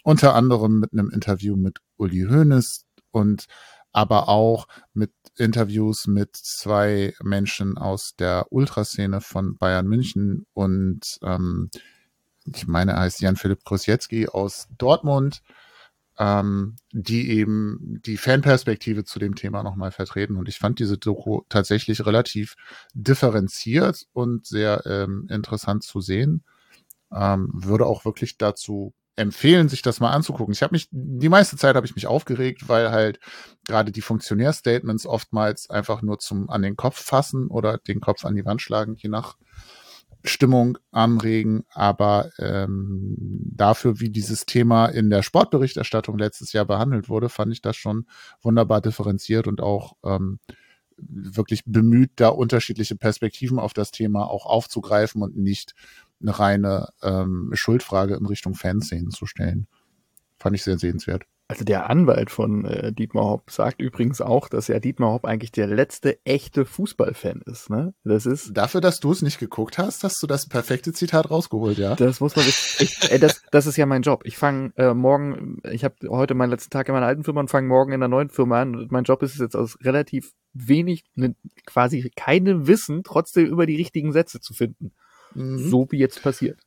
unter 0.03 0.35
anderem 0.35 0.81
mit 0.81 0.91
einem 0.91 1.09
Interview 1.09 1.55
mit 1.55 1.79
Uli 1.95 2.27
Hoeneß 2.29 2.85
und 3.11 3.45
aber 3.93 4.27
auch 4.27 4.67
mit 4.93 5.13
Interviews 5.37 6.07
mit 6.07 6.35
zwei 6.35 7.13
Menschen 7.23 7.77
aus 7.77 8.17
der 8.17 8.47
Ultraszene 8.49 9.21
von 9.21 9.57
Bayern 9.57 9.87
München 9.87 10.45
und 10.51 11.19
ähm, 11.23 11.69
ich 12.53 12.67
meine, 12.67 12.93
er 12.93 13.01
heißt 13.01 13.21
Jan-Philipp 13.21 13.63
Krosiecki 13.63 14.27
aus 14.27 14.67
Dortmund 14.77 15.41
ähm, 16.21 16.75
die 16.91 17.31
eben 17.31 17.99
die 18.05 18.17
Fanperspektive 18.17 19.03
zu 19.03 19.17
dem 19.17 19.33
Thema 19.33 19.63
nochmal 19.63 19.91
vertreten. 19.91 20.37
Und 20.37 20.47
ich 20.47 20.59
fand 20.59 20.77
diese 20.77 20.99
Doku 20.99 21.41
tatsächlich 21.49 22.05
relativ 22.05 22.55
differenziert 22.93 24.05
und 24.13 24.45
sehr 24.45 24.85
ähm, 24.85 25.27
interessant 25.31 25.83
zu 25.83 25.99
sehen. 25.99 26.43
Ähm, 27.11 27.49
würde 27.53 27.87
auch 27.87 28.05
wirklich 28.05 28.37
dazu 28.37 28.93
empfehlen, 29.15 29.67
sich 29.67 29.81
das 29.81 29.99
mal 29.99 30.11
anzugucken. 30.11 30.53
Ich 30.53 30.61
habe 30.61 30.73
mich, 30.73 30.87
die 30.91 31.27
meiste 31.27 31.57
Zeit 31.57 31.75
habe 31.75 31.87
ich 31.87 31.95
mich 31.95 32.05
aufgeregt, 32.05 32.69
weil 32.69 32.91
halt 32.91 33.19
gerade 33.67 33.91
die 33.91 34.01
Funktionärstatements 34.01 35.07
oftmals 35.07 35.71
einfach 35.71 36.03
nur 36.03 36.19
zum 36.19 36.51
an 36.51 36.61
den 36.61 36.75
Kopf 36.75 37.01
fassen 37.01 37.47
oder 37.47 37.79
den 37.79 37.99
Kopf 37.99 38.25
an 38.25 38.35
die 38.35 38.45
Wand 38.45 38.61
schlagen, 38.61 38.95
je 38.95 39.09
nach 39.09 39.37
Stimmung 40.23 40.77
anregen, 40.91 41.63
aber 41.71 42.31
ähm, 42.37 43.15
dafür, 43.55 43.99
wie 43.99 44.09
dieses 44.09 44.45
Thema 44.45 44.85
in 44.87 45.09
der 45.09 45.23
Sportberichterstattung 45.23 46.17
letztes 46.17 46.53
Jahr 46.53 46.65
behandelt 46.65 47.09
wurde, 47.09 47.29
fand 47.29 47.51
ich 47.51 47.61
das 47.61 47.75
schon 47.75 48.05
wunderbar 48.41 48.81
differenziert 48.81 49.47
und 49.47 49.61
auch 49.61 49.93
ähm, 50.03 50.39
wirklich 50.97 51.63
bemüht, 51.65 52.11
da 52.17 52.29
unterschiedliche 52.29 52.95
Perspektiven 52.95 53.59
auf 53.59 53.73
das 53.73 53.91
Thema 53.91 54.29
auch 54.29 54.45
aufzugreifen 54.45 55.23
und 55.23 55.35
nicht 55.35 55.73
eine 56.21 56.37
reine 56.37 56.89
ähm, 57.01 57.49
Schuldfrage 57.53 58.15
in 58.15 58.25
Richtung 58.25 58.53
Fanszenen 58.53 59.11
zu 59.11 59.25
stellen. 59.25 59.67
Fand 60.37 60.55
ich 60.55 60.63
sehr 60.63 60.77
sehenswert. 60.77 61.23
Also 61.51 61.65
der 61.65 61.89
Anwalt 61.89 62.29
von 62.29 62.63
äh, 62.63 62.93
Dietmar 62.93 63.25
Hopp 63.25 63.51
sagt 63.51 63.81
übrigens 63.81 64.21
auch, 64.21 64.47
dass 64.47 64.69
ja 64.69 64.79
Dietmar 64.79 65.11
Hopp 65.11 65.25
eigentlich 65.25 65.51
der 65.51 65.67
letzte 65.67 66.17
echte 66.25 66.63
Fußballfan 66.63 67.41
ist. 67.45 67.69
Ne? 67.69 67.93
Das 68.05 68.25
ist 68.25 68.55
dafür, 68.55 68.79
dass 68.79 69.01
du 69.01 69.11
es 69.11 69.21
nicht 69.21 69.37
geguckt 69.37 69.77
hast, 69.77 70.05
hast 70.05 70.23
du 70.23 70.27
das 70.27 70.47
perfekte 70.47 70.93
Zitat 70.93 71.29
rausgeholt, 71.29 71.77
ja? 71.77 71.95
Das 71.95 72.21
muss 72.21 72.37
man. 72.37 72.45
Ich, 72.45 73.11
äh, 73.11 73.19
das, 73.19 73.41
das 73.51 73.67
ist 73.67 73.75
ja 73.75 73.85
mein 73.85 74.01
Job. 74.01 74.21
Ich 74.23 74.37
fange 74.37 74.71
äh, 74.77 74.93
morgen. 74.93 75.61
Ich 75.69 75.83
habe 75.83 75.95
heute 76.07 76.35
meinen 76.35 76.51
letzten 76.51 76.69
Tag 76.69 76.87
in 76.87 76.93
meiner 76.93 77.07
alten 77.07 77.25
Firma 77.25 77.41
und 77.41 77.49
fange 77.49 77.67
morgen 77.67 77.91
in 77.91 77.99
der 77.99 78.07
neuen 78.07 78.29
Firma 78.29 78.61
an. 78.61 78.73
Und 78.77 78.91
mein 78.93 79.03
Job 79.03 79.21
ist 79.21 79.33
es 79.33 79.41
jetzt 79.41 79.57
aus 79.57 79.77
relativ 79.81 80.31
wenig, 80.53 81.03
ne, 81.15 81.35
quasi 81.65 82.09
keinem 82.15 82.65
Wissen, 82.65 83.03
trotzdem 83.03 83.47
über 83.47 83.65
die 83.65 83.75
richtigen 83.75 84.13
Sätze 84.13 84.39
zu 84.39 84.53
finden. 84.53 84.93
Mhm. 85.35 85.69
So 85.69 85.87
wie 85.91 85.97
jetzt 85.97 86.23
passiert. 86.23 86.59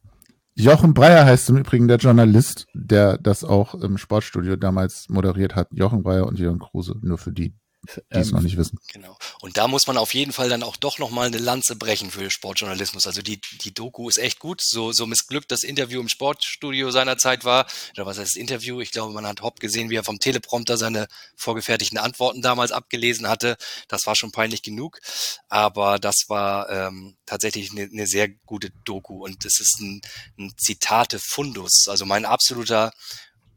Jochen 0.57 0.95
Breyer 0.95 1.25
heißt 1.25 1.51
im 1.51 1.57
Übrigen 1.57 1.89
der 1.89 1.97
Journalist, 1.97 2.69
der 2.75 3.19
das 3.19 3.43
auch 3.43 3.75
im 3.75 3.99
Sportstudio 3.99 4.55
damals 4.55 5.09
moderiert 5.09 5.57
hat. 5.57 5.69
Jochen 5.73 6.05
Breyer 6.05 6.29
und 6.29 6.39
Jürgen 6.39 6.61
Kruse, 6.61 6.97
nur 7.03 7.19
für 7.19 7.33
die, 7.33 7.55
die 7.87 8.01
es 8.09 8.29
ähm, 8.29 8.35
noch 8.35 8.43
nicht 8.43 8.57
wissen. 8.57 8.79
Genau. 8.93 9.17
Und 9.41 9.57
da 9.57 9.69
muss 9.69 9.87
man 9.87 9.97
auf 9.97 10.15
jeden 10.15 10.33
Fall 10.33 10.49
dann 10.49 10.63
auch 10.63 10.77
doch 10.77 10.99
nochmal 10.99 11.27
eine 11.27 11.39
Lanze 11.39 11.77
brechen 11.77 12.11
für 12.11 12.31
Sportjournalismus. 12.31 13.07
Also 13.07 13.23
die, 13.23 13.41
die 13.63 13.75
Doku 13.75 14.09
ist 14.09 14.19
echt 14.19 14.39
gut. 14.39 14.61
So, 14.63 14.93
so 14.93 15.07
missglückt 15.07 15.51
das 15.51 15.63
Interview 15.63 16.01
im 16.01 16.09
Sportstudio 16.09 16.91
seinerzeit 16.91 17.45
war. 17.45 17.67
Oder 17.95 18.07
was 18.07 18.19
heißt 18.19 18.33
das 18.33 18.41
Interview? 18.41 18.81
Ich 18.81 18.91
glaube, 18.91 19.13
man 19.13 19.27
hat 19.27 19.43
Hopp 19.43 19.61
gesehen, 19.61 19.91
wie 19.91 19.97
er 19.97 20.05
vom 20.05 20.19
Teleprompter 20.19 20.77
seine 20.77 21.07
vorgefertigten 21.37 21.99
Antworten 21.99 22.43
damals 22.43 22.73
abgelesen 22.73 23.29
hatte. 23.29 23.57
Das 23.89 24.07
war 24.07 24.17
schon 24.17 24.33
peinlich 24.33 24.63
genug. 24.63 25.01
Aber 25.49 25.99
das 25.99 26.25
war 26.29 26.71
ähm, 26.71 27.17
tatsächlich 27.27 27.71
eine, 27.71 27.83
eine 27.83 28.07
sehr 28.07 28.29
gute 28.29 28.71
Doku. 28.85 29.25
Und 29.25 29.45
es 29.45 29.61
ist 29.61 29.81
ein, 29.81 30.01
ein 30.39 30.53
Zitate-Fundus. 30.57 31.89
Also 31.89 32.07
mein 32.07 32.25
absoluter 32.25 32.93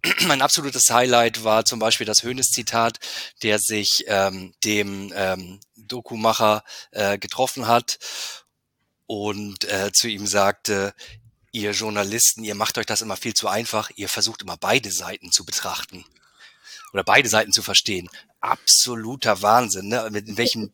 mein 0.27 0.41
absolutes 0.41 0.89
Highlight 0.89 1.43
war 1.43 1.65
zum 1.65 1.79
Beispiel 1.79 2.05
das 2.05 2.23
Hönes-Zitat, 2.23 2.99
der 3.43 3.59
sich 3.59 4.03
ähm, 4.07 4.53
dem 4.63 5.11
ähm, 5.15 5.59
Dokumacher 5.75 6.63
äh, 6.91 7.17
getroffen 7.17 7.67
hat 7.67 7.99
und 9.05 9.65
äh, 9.65 9.91
zu 9.91 10.07
ihm 10.07 10.27
sagte, 10.27 10.93
ihr 11.51 11.71
Journalisten, 11.71 12.43
ihr 12.43 12.55
macht 12.55 12.77
euch 12.77 12.85
das 12.85 13.01
immer 13.01 13.17
viel 13.17 13.33
zu 13.33 13.47
einfach, 13.47 13.89
ihr 13.95 14.09
versucht 14.09 14.41
immer 14.41 14.57
beide 14.57 14.91
Seiten 14.91 15.31
zu 15.31 15.45
betrachten 15.45 16.05
oder 16.93 17.03
beide 17.03 17.29
Seiten 17.29 17.51
zu 17.51 17.63
verstehen. 17.63 18.09
Absoluter 18.39 19.41
Wahnsinn, 19.41 19.87
ne? 19.87 20.05
In 20.07 20.37
welchen 20.37 20.73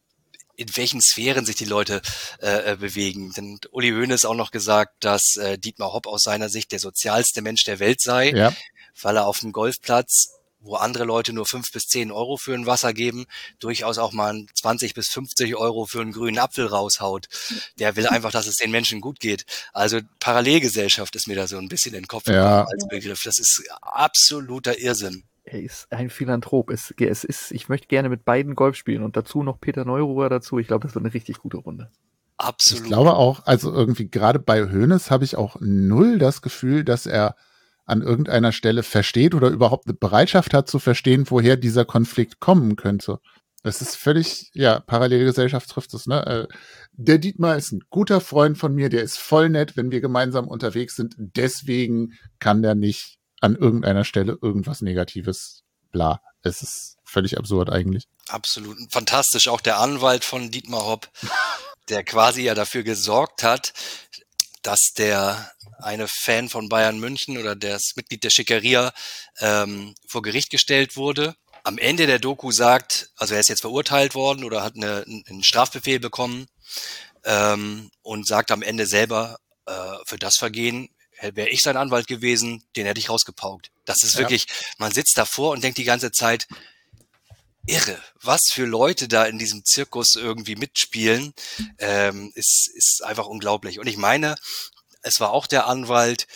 in 0.56 0.76
welchen 0.76 1.02
Sphären 1.02 1.48
sich 1.48 1.56
die 1.56 1.66
Leute 1.66 2.00
äh, 2.40 2.74
äh 2.74 2.76
bewegen. 2.76 3.34
Denn 3.34 3.60
Uli 3.72 3.90
Hoeneß 3.90 4.24
auch 4.26 4.36
noch 4.36 4.52
gesagt, 4.52 5.04
dass 5.04 5.36
äh, 5.36 5.58
Dietmar 5.58 5.94
Hopp 5.94 6.06
aus 6.06 6.22
seiner 6.22 6.48
Sicht 6.48 6.72
der 6.72 6.78
sozialste 6.78 7.42
Mensch 7.42 7.64
der 7.64 7.80
Welt 7.80 8.02
sei. 8.02 8.30
Ja 8.30 8.54
weil 9.02 9.18
er 9.18 9.28
auf 9.28 9.40
dem 9.40 9.52
Golfplatz, 9.52 10.40
wo 10.64 10.76
andere 10.76 11.04
Leute 11.04 11.34
nur 11.34 11.46
fünf 11.46 11.72
bis 11.72 11.88
zehn 11.88 12.12
Euro 12.12 12.38
für 12.38 12.54
ein 12.54 12.66
Wasser 12.66 12.94
geben, 12.94 13.26
durchaus 13.60 13.98
auch 13.98 14.14
mal 14.14 14.46
20 14.54 14.94
bis 14.94 15.10
50 15.10 15.56
Euro 15.56 15.86
für 15.86 16.02
einen 16.02 16.14
grünen 16.14 16.40
Apfel 16.40 16.66
raushaut. 16.66 17.28
Der 17.80 17.96
will 17.96 18.08
einfach, 18.08 18.32
dass 18.32 18.48
es 18.48 18.56
den 18.56 18.72
Menschen 18.72 19.02
gut 19.02 19.20
geht. 19.20 19.46
Also 19.74 20.00
Parallelgesellschaft 20.20 21.16
ist 21.16 21.28
mir 21.28 21.36
da 21.36 21.48
so 21.48 21.58
ein 21.58 21.68
bisschen 21.68 21.94
in 21.94 22.04
den 22.04 22.08
Kopf 22.08 22.28
ja. 22.28 22.64
als 22.64 22.88
Begriff. 22.88 23.24
Das 23.24 23.40
ist 23.40 23.64
absoluter 23.82 24.80
Irrsinn. 24.80 25.24
Er 25.44 25.62
ist 25.62 25.92
ein 25.92 26.10
Philanthrop. 26.10 26.70
Es, 26.70 26.94
es 26.98 27.24
ist, 27.26 27.52
ich 27.52 27.68
möchte 27.68 27.88
gerne 27.88 28.08
mit 28.08 28.24
beiden 28.24 28.56
Golf 28.56 28.78
spielen 28.78 29.04
und 29.04 29.18
dazu 29.18 29.44
noch 29.44 29.60
Peter 29.60 29.84
Neururer 29.84 30.30
dazu. 30.30 30.58
Ich 30.58 30.68
glaube, 30.68 30.88
das 30.88 30.96
wird 30.96 31.04
eine 31.04 31.14
richtig 31.14 31.40
gute 31.40 31.58
Runde. 31.58 31.92
Absolut. 32.38 32.84
Ich 32.84 32.90
glaube 32.90 33.16
auch, 33.16 33.46
also 33.46 33.74
irgendwie 33.74 34.10
gerade 34.10 34.40
bei 34.40 34.64
Hoeneß 34.64 35.12
habe 35.12 35.26
ich 35.26 35.36
auch 35.36 35.58
null 35.60 36.18
das 36.18 36.42
Gefühl, 36.42 36.84
dass 36.84 37.06
er 37.06 37.36
an 37.86 38.02
irgendeiner 38.02 38.52
Stelle 38.52 38.84
versteht 38.84 39.36
oder 39.36 39.50
überhaupt 39.50 39.88
eine 39.88 39.94
Bereitschaft 39.94 40.54
hat 40.54 40.70
zu 40.70 40.80
verstehen, 40.80 41.26
woher 41.30 41.58
dieser 41.58 41.86
Konflikt 41.86 42.40
kommen 42.40 42.76
könnte. 42.76 43.20
Das 43.64 43.82
ist 43.82 43.96
völlig, 43.96 44.52
ja, 44.54 44.82
Parallelgesellschaft 44.82 45.70
trifft 45.70 45.94
es, 45.94 46.06
ne? 46.06 46.26
Äh, 46.26 46.48
der 46.92 47.18
Dietmar 47.18 47.56
ist 47.56 47.72
ein 47.72 47.82
guter 47.90 48.20
Freund 48.20 48.58
von 48.58 48.76
mir, 48.76 48.90
der 48.90 49.04
ist 49.04 49.18
voll 49.18 49.50
nett, 49.50 49.78
wenn 49.78 49.90
wir 49.90 50.02
gemeinsam 50.02 50.48
unterwegs 50.50 50.96
sind. 50.96 51.16
Deswegen 51.18 52.14
kann 52.40 52.62
der 52.62 52.76
nicht 52.76 53.20
an 53.40 53.56
irgendeiner 53.56 54.04
Stelle 54.04 54.38
irgendwas 54.42 54.82
Negatives, 54.82 55.64
bla. 55.92 56.22
Es 56.42 56.62
ist 56.62 56.98
völlig 57.06 57.38
absurd 57.38 57.70
eigentlich. 57.70 58.08
Absolut. 58.28 58.78
Fantastisch. 58.90 59.48
Auch 59.48 59.62
der 59.62 59.80
Anwalt 59.80 60.26
von 60.26 60.52
Dietmar 60.52 60.86
Hopp, 60.86 61.10
der 61.90 62.04
quasi 62.04 62.44
ja 62.44 62.56
dafür 62.56 62.84
gesorgt 62.84 63.44
hat, 63.44 63.74
dass 64.64 64.94
der 64.98 65.52
eine 65.80 66.08
Fan 66.08 66.50
von 66.50 66.70
Bayern 66.70 67.00
München 67.00 67.38
oder 67.38 67.56
das 67.56 67.94
Mitglied 67.96 68.24
der 68.24 68.30
Schickeria 68.30 68.94
ähm, 69.40 69.94
vor 70.08 70.22
Gericht 70.22 70.50
gestellt 70.50 70.96
wurde. 70.96 71.36
Am 71.64 71.78
Ende 71.78 72.08
der 72.08 72.20
Doku 72.20 72.52
sagt, 72.52 73.12
also 73.16 73.36
er 73.36 73.40
ist 73.40 73.50
jetzt 73.50 73.62
verurteilt 73.62 74.16
worden 74.16 74.44
oder 74.44 74.64
hat 74.64 74.76
eine, 74.76 75.04
einen 75.06 75.44
Strafbefehl 75.44 76.00
bekommen 76.00 76.48
ähm, 77.24 77.92
und 78.02 78.28
sagt 78.28 78.52
am 78.52 78.62
Ende 78.62 78.86
selber, 78.86 79.38
äh, 79.66 79.96
für 80.06 80.18
das 80.18 80.38
Vergehen 80.38 80.90
wäre 81.22 81.50
ich 81.50 81.62
sein 81.62 81.78
Anwalt 81.78 82.08
gewesen, 82.08 82.64
den 82.76 82.86
hätte 82.86 83.00
ich 83.00 83.10
rausgepaukt. 83.10 83.72
Das 83.86 84.04
ist 84.04 84.18
wirklich, 84.18 84.48
ja. 84.50 84.56
man 84.78 84.92
sitzt 84.92 85.18
davor 85.18 85.52
und 85.52 85.64
denkt 85.64 85.78
die 85.78 85.86
ganze 85.86 86.12
Zeit, 86.12 86.48
irre, 87.66 88.02
was 88.22 88.42
für 88.52 88.66
Leute 88.66 89.08
da 89.08 89.26
in 89.26 89.40
diesem 89.40 89.64
Zirkus 89.66 90.16
irgendwie 90.16 90.56
mitspielen, 90.56 91.34
ähm, 91.80 92.32
ist, 92.36 92.70
ist 92.76 93.04
einfach 93.04 93.28
unglaublich. 93.28 93.80
Und 93.80 93.88
ich 93.88 93.98
meine, 93.98 94.36
es 95.02 95.20
war 95.20 95.32
auch 95.32 95.48
der 95.48 95.68
Anwalt, 95.68 96.28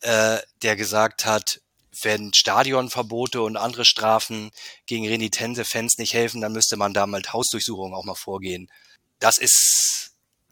äh, 0.00 0.38
der 0.62 0.76
gesagt 0.76 1.24
hat, 1.24 1.60
wenn 2.02 2.32
Stadionverbote 2.32 3.42
und 3.42 3.56
andere 3.56 3.84
Strafen 3.84 4.50
gegen 4.86 5.08
renitente 5.08 5.64
Fans 5.64 5.98
nicht 5.98 6.14
helfen, 6.14 6.40
dann 6.40 6.52
müsste 6.52 6.76
man 6.76 6.94
da 6.94 7.06
mal 7.06 7.22
Hausdurchsuchungen 7.32 7.94
auch 7.94 8.04
mal 8.04 8.14
vorgehen. 8.14 8.70
Das 9.18 9.38
ist 9.38 10.07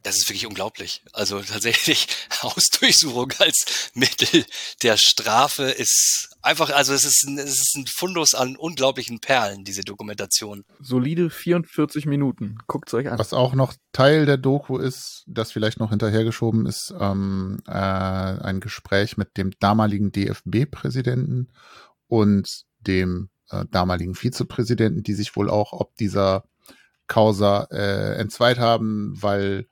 das 0.06 0.18
ist 0.18 0.28
wirklich 0.28 0.46
unglaublich. 0.46 1.02
Also 1.12 1.40
tatsächlich 1.40 2.06
Hausdurchsuchung 2.42 3.32
als 3.40 3.90
Mittel 3.94 4.44
der 4.84 4.96
Strafe 4.96 5.64
ist 5.64 6.36
einfach, 6.42 6.70
also 6.70 6.92
es 6.92 7.04
ist 7.04 7.24
ein, 7.26 7.38
es 7.38 7.60
ist 7.60 7.74
ein 7.76 7.86
Fundus 7.88 8.34
an 8.34 8.56
unglaublichen 8.56 9.18
Perlen, 9.18 9.64
diese 9.64 9.82
Dokumentation. 9.82 10.64
Solide 10.78 11.28
44 11.28 12.06
Minuten. 12.06 12.58
Guckt's 12.68 12.94
euch 12.94 13.10
an. 13.10 13.18
Was 13.18 13.32
auch 13.32 13.54
noch 13.54 13.74
Teil 13.90 14.26
der 14.26 14.36
Doku 14.36 14.78
ist, 14.78 15.24
das 15.26 15.50
vielleicht 15.50 15.80
noch 15.80 15.90
hinterhergeschoben 15.90 16.66
ist, 16.66 16.94
ähm, 17.00 17.58
äh, 17.66 17.72
ein 17.72 18.60
Gespräch 18.60 19.16
mit 19.16 19.36
dem 19.36 19.50
damaligen 19.58 20.12
DFB-Präsidenten 20.12 21.48
und 22.06 22.62
dem 22.78 23.28
äh, 23.50 23.64
damaligen 23.72 24.14
Vizepräsidenten, 24.14 25.02
die 25.02 25.14
sich 25.14 25.34
wohl 25.34 25.50
auch 25.50 25.72
ob 25.72 25.96
dieser 25.96 26.44
Causa 27.08 27.64
äh, 27.72 28.14
entzweit 28.20 28.60
haben, 28.60 29.20
weil 29.20 29.66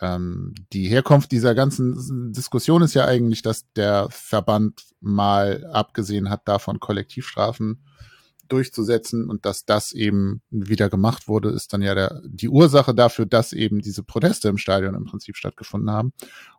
ähm, 0.00 0.54
die 0.72 0.88
Herkunft 0.88 1.32
dieser 1.32 1.54
ganzen 1.54 2.32
Diskussion 2.32 2.82
ist 2.82 2.94
ja 2.94 3.06
eigentlich, 3.06 3.42
dass 3.42 3.70
der 3.72 4.08
Verband 4.10 4.82
mal 5.00 5.66
abgesehen 5.72 6.28
hat, 6.28 6.46
davon 6.46 6.80
Kollektivstrafen 6.80 7.82
durchzusetzen 8.48 9.28
und 9.28 9.44
dass 9.44 9.64
das 9.64 9.92
eben 9.92 10.42
wieder 10.50 10.88
gemacht 10.88 11.28
wurde, 11.28 11.50
ist 11.50 11.72
dann 11.72 11.82
ja 11.82 11.94
der, 11.94 12.22
die 12.24 12.48
Ursache 12.48 12.94
dafür, 12.94 13.26
dass 13.26 13.52
eben 13.52 13.80
diese 13.80 14.02
Proteste 14.02 14.48
im 14.48 14.58
Stadion 14.58 14.94
im 14.94 15.04
Prinzip 15.04 15.36
stattgefunden 15.36 15.90
haben. 15.90 16.12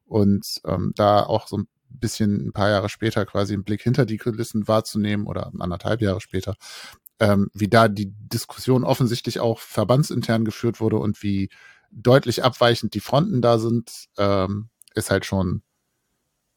Und 0.06 0.62
ähm, 0.66 0.92
da 0.96 1.24
auch 1.24 1.48
so 1.48 1.60
ein 1.60 1.68
bisschen 1.90 2.48
ein 2.48 2.54
paar 2.54 2.70
Jahre 2.70 2.90
später 2.90 3.26
quasi 3.26 3.54
einen 3.54 3.64
Blick 3.64 3.82
hinter 3.82 4.06
die 4.06 4.18
Kulissen 4.18 4.68
wahrzunehmen 4.68 5.28
oder 5.28 5.52
anderthalb 5.60 6.02
Jahre 6.02 6.22
später, 6.22 6.56
ähm, 7.20 7.50
wie 7.54 7.68
da 7.68 7.88
die 7.88 8.12
Diskussion 8.12 8.84
offensichtlich 8.84 9.40
auch 9.40 9.60
verbandsintern 9.60 10.46
geführt 10.46 10.80
wurde 10.80 10.98
und 10.98 11.24
wie 11.24 11.50
deutlich 11.92 12.44
abweichend 12.44 12.94
die 12.94 13.00
Fronten 13.00 13.42
da 13.42 13.60
sind, 13.60 14.08
ähm, 14.18 14.70
ist 14.94 15.10
halt 15.10 15.26
schon 15.26 15.64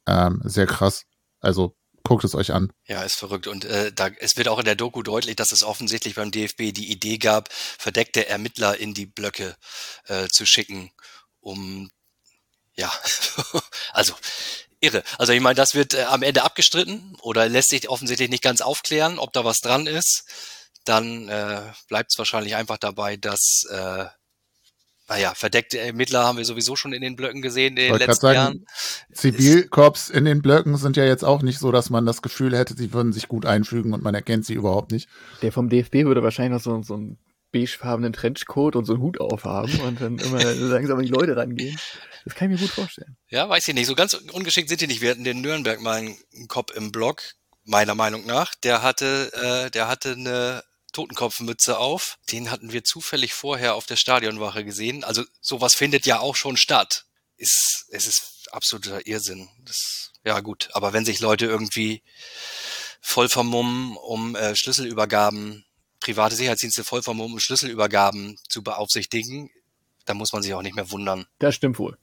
ähm, 0.06 0.40
sehr 0.44 0.66
krass. 0.66 1.04
Also 1.40 1.76
Guckt 2.02 2.24
es 2.24 2.34
euch 2.34 2.52
an. 2.52 2.72
Ja, 2.86 3.02
ist 3.02 3.16
verrückt. 3.16 3.46
Und 3.46 3.64
äh, 3.64 3.92
da, 3.92 4.08
es 4.18 4.36
wird 4.36 4.48
auch 4.48 4.58
in 4.58 4.64
der 4.64 4.74
Doku 4.74 5.02
deutlich, 5.02 5.36
dass 5.36 5.52
es 5.52 5.62
offensichtlich 5.62 6.14
beim 6.14 6.30
DFB 6.30 6.72
die 6.72 6.90
Idee 6.90 7.18
gab, 7.18 7.52
verdeckte 7.52 8.26
Ermittler 8.26 8.78
in 8.78 8.94
die 8.94 9.06
Blöcke 9.06 9.54
äh, 10.06 10.26
zu 10.28 10.46
schicken, 10.46 10.90
um 11.40 11.90
ja, 12.74 12.90
also 13.92 14.14
irre. 14.80 15.04
Also 15.18 15.32
ich 15.32 15.40
meine, 15.40 15.56
das 15.56 15.74
wird 15.74 15.94
äh, 15.94 16.04
am 16.04 16.22
Ende 16.22 16.42
abgestritten 16.42 17.16
oder 17.20 17.48
lässt 17.48 17.68
sich 17.68 17.88
offensichtlich 17.88 18.30
nicht 18.30 18.42
ganz 18.42 18.62
aufklären, 18.62 19.18
ob 19.18 19.32
da 19.32 19.44
was 19.44 19.60
dran 19.60 19.86
ist. 19.86 20.24
Dann 20.84 21.28
äh, 21.28 21.62
bleibt 21.88 22.12
es 22.12 22.18
wahrscheinlich 22.18 22.56
einfach 22.56 22.78
dabei, 22.78 23.18
dass 23.18 23.66
äh, 23.70 24.06
naja, 25.10 25.34
verdeckte 25.34 25.80
Ermittler 25.80 26.24
haben 26.24 26.38
wir 26.38 26.44
sowieso 26.44 26.76
schon 26.76 26.92
in 26.92 27.02
den 27.02 27.16
Blöcken 27.16 27.42
gesehen 27.42 27.76
in 27.76 27.92
den 27.92 27.98
letzten 27.98 28.20
sagen, 28.20 28.36
Jahren. 28.36 28.66
Zivilkorps 29.12 30.08
in 30.08 30.24
den 30.24 30.40
Blöcken 30.40 30.76
sind 30.76 30.96
ja 30.96 31.04
jetzt 31.04 31.24
auch 31.24 31.42
nicht 31.42 31.58
so, 31.58 31.72
dass 31.72 31.90
man 31.90 32.06
das 32.06 32.22
Gefühl 32.22 32.56
hätte, 32.56 32.74
sie 32.76 32.92
würden 32.92 33.12
sich 33.12 33.26
gut 33.26 33.44
einfügen 33.44 33.92
und 33.92 34.04
man 34.04 34.14
erkennt 34.14 34.46
sie 34.46 34.54
überhaupt 34.54 34.92
nicht. 34.92 35.08
Der 35.42 35.50
vom 35.50 35.68
DFB 35.68 36.04
würde 36.04 36.22
wahrscheinlich 36.22 36.52
noch 36.52 36.62
so, 36.62 36.80
so 36.82 36.94
einen 36.94 37.18
beigefarbenen 37.50 38.12
Trenchcoat 38.12 38.76
und 38.76 38.84
so 38.84 38.92
einen 38.94 39.02
Hut 39.02 39.20
aufhaben 39.20 39.80
und 39.80 40.00
dann 40.00 40.16
immer 40.18 40.44
langsam 40.54 40.98
an 40.98 41.04
die 41.04 41.10
Leute 41.10 41.36
rangehen. 41.36 41.76
Das 42.24 42.36
kann 42.36 42.52
ich 42.52 42.60
mir 42.60 42.66
gut 42.66 42.74
vorstellen. 42.74 43.16
Ja, 43.30 43.48
weiß 43.48 43.66
ich 43.66 43.74
nicht. 43.74 43.86
So 43.86 43.96
ganz 43.96 44.14
ungeschickt 44.14 44.68
sind 44.68 44.80
die 44.80 44.86
nicht. 44.86 45.00
Wir 45.00 45.10
hatten 45.10 45.24
den 45.24 45.40
Nürnberg 45.40 45.80
mal 45.80 45.96
einen 45.96 46.16
Kopf 46.46 46.72
im 46.76 46.92
Blog, 46.92 47.22
meiner 47.64 47.96
Meinung 47.96 48.26
nach. 48.26 48.54
Der 48.62 48.84
hatte, 48.84 49.32
äh, 49.32 49.70
der 49.72 49.88
hatte 49.88 50.12
eine 50.12 50.62
Totenkopfmütze 50.92 51.78
auf. 51.78 52.18
Den 52.30 52.50
hatten 52.50 52.72
wir 52.72 52.84
zufällig 52.84 53.34
vorher 53.34 53.74
auf 53.74 53.86
der 53.86 53.96
Stadionwache 53.96 54.64
gesehen. 54.64 55.04
Also 55.04 55.24
sowas 55.40 55.74
findet 55.74 56.06
ja 56.06 56.20
auch 56.20 56.36
schon 56.36 56.56
statt. 56.56 57.06
Ist, 57.36 57.86
es 57.90 58.06
ist 58.06 58.48
absoluter 58.52 59.06
Irrsinn. 59.06 59.48
Das, 59.64 60.12
ja 60.24 60.40
gut, 60.40 60.68
aber 60.72 60.92
wenn 60.92 61.04
sich 61.04 61.20
Leute 61.20 61.46
irgendwie 61.46 62.02
voll 63.00 63.28
vermummen, 63.28 63.96
um 63.96 64.36
äh, 64.36 64.54
Schlüsselübergaben, 64.54 65.64
private 66.00 66.36
Sicherheitsdienste 66.36 66.84
voll 66.84 67.02
vermummen, 67.02 67.34
um 67.34 67.40
Schlüsselübergaben 67.40 68.38
zu 68.48 68.62
beaufsichtigen, 68.62 69.50
dann 70.04 70.16
muss 70.16 70.32
man 70.32 70.42
sich 70.42 70.54
auch 70.54 70.62
nicht 70.62 70.74
mehr 70.74 70.90
wundern. 70.90 71.26
Das 71.38 71.54
stimmt 71.54 71.78
wohl. 71.78 71.96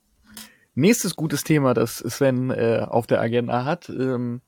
Nächstes 0.76 1.16
gutes 1.16 1.44
Thema, 1.44 1.74
das 1.74 1.98
Sven 1.98 2.52
äh, 2.52 2.86
auf 2.88 3.08
der 3.08 3.20
Agenda 3.20 3.66
hat. 3.66 3.90
Ähm, 3.90 4.42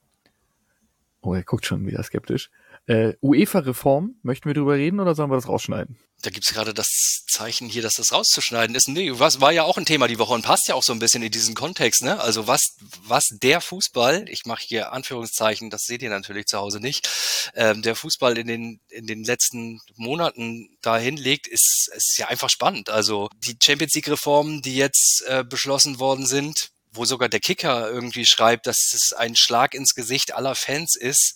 oh, 1.21 1.33
er 1.33 1.43
guckt 1.43 1.65
schon 1.65 1.85
wieder 1.87 2.03
skeptisch. 2.03 2.51
Äh, 2.89 3.13
UEFA-Reform, 3.21 4.15
möchten 4.23 4.49
wir 4.49 4.55
drüber 4.55 4.73
reden 4.73 4.99
oder 4.99 5.13
sollen 5.13 5.29
wir 5.29 5.35
das 5.35 5.47
rausschneiden? 5.47 5.99
Da 6.23 6.31
gibt's 6.31 6.51
gerade 6.51 6.73
das 6.73 7.23
Zeichen 7.27 7.69
hier, 7.69 7.83
dass 7.83 7.93
das 7.93 8.11
rauszuschneiden 8.11 8.75
ist. 8.75 8.87
Nee, 8.87 9.11
was 9.13 9.41
war 9.41 9.51
ja 9.51 9.61
auch 9.61 9.77
ein 9.77 9.85
Thema 9.85 10.07
die 10.07 10.17
Woche 10.17 10.33
und 10.33 10.41
passt 10.41 10.67
ja 10.67 10.73
auch 10.73 10.81
so 10.81 10.91
ein 10.91 10.97
bisschen 10.97 11.21
in 11.21 11.31
diesen 11.31 11.53
Kontext, 11.53 12.01
ne? 12.01 12.19
Also 12.19 12.47
was, 12.47 12.77
was 13.03 13.25
der 13.29 13.61
Fußball, 13.61 14.25
ich 14.27 14.45
mache 14.45 14.63
hier 14.65 14.91
Anführungszeichen, 14.91 15.69
das 15.69 15.83
seht 15.83 16.01
ihr 16.01 16.09
natürlich 16.09 16.47
zu 16.47 16.57
Hause 16.57 16.79
nicht, 16.79 17.07
ähm, 17.53 17.83
der 17.83 17.95
Fußball 17.95 18.39
in 18.39 18.47
den, 18.47 18.79
in 18.89 19.05
den 19.05 19.23
letzten 19.23 19.79
Monaten 19.95 20.75
da 20.81 20.97
hinlegt, 20.97 21.45
ist, 21.45 21.91
ist 21.95 22.17
ja 22.17 22.27
einfach 22.29 22.49
spannend. 22.49 22.89
Also 22.89 23.29
die 23.37 23.55
Champions 23.61 23.93
League-Reformen, 23.93 24.63
die 24.63 24.75
jetzt 24.75 25.23
äh, 25.27 25.43
beschlossen 25.43 25.99
worden 25.99 26.25
sind, 26.25 26.71
wo 26.91 27.05
sogar 27.05 27.29
der 27.29 27.39
Kicker 27.39 27.89
irgendwie 27.89 28.25
schreibt, 28.25 28.65
dass 28.65 28.93
es 28.93 29.13
ein 29.13 29.35
Schlag 29.35 29.73
ins 29.73 29.93
Gesicht 29.93 30.33
aller 30.33 30.55
Fans 30.55 30.95
ist, 30.95 31.35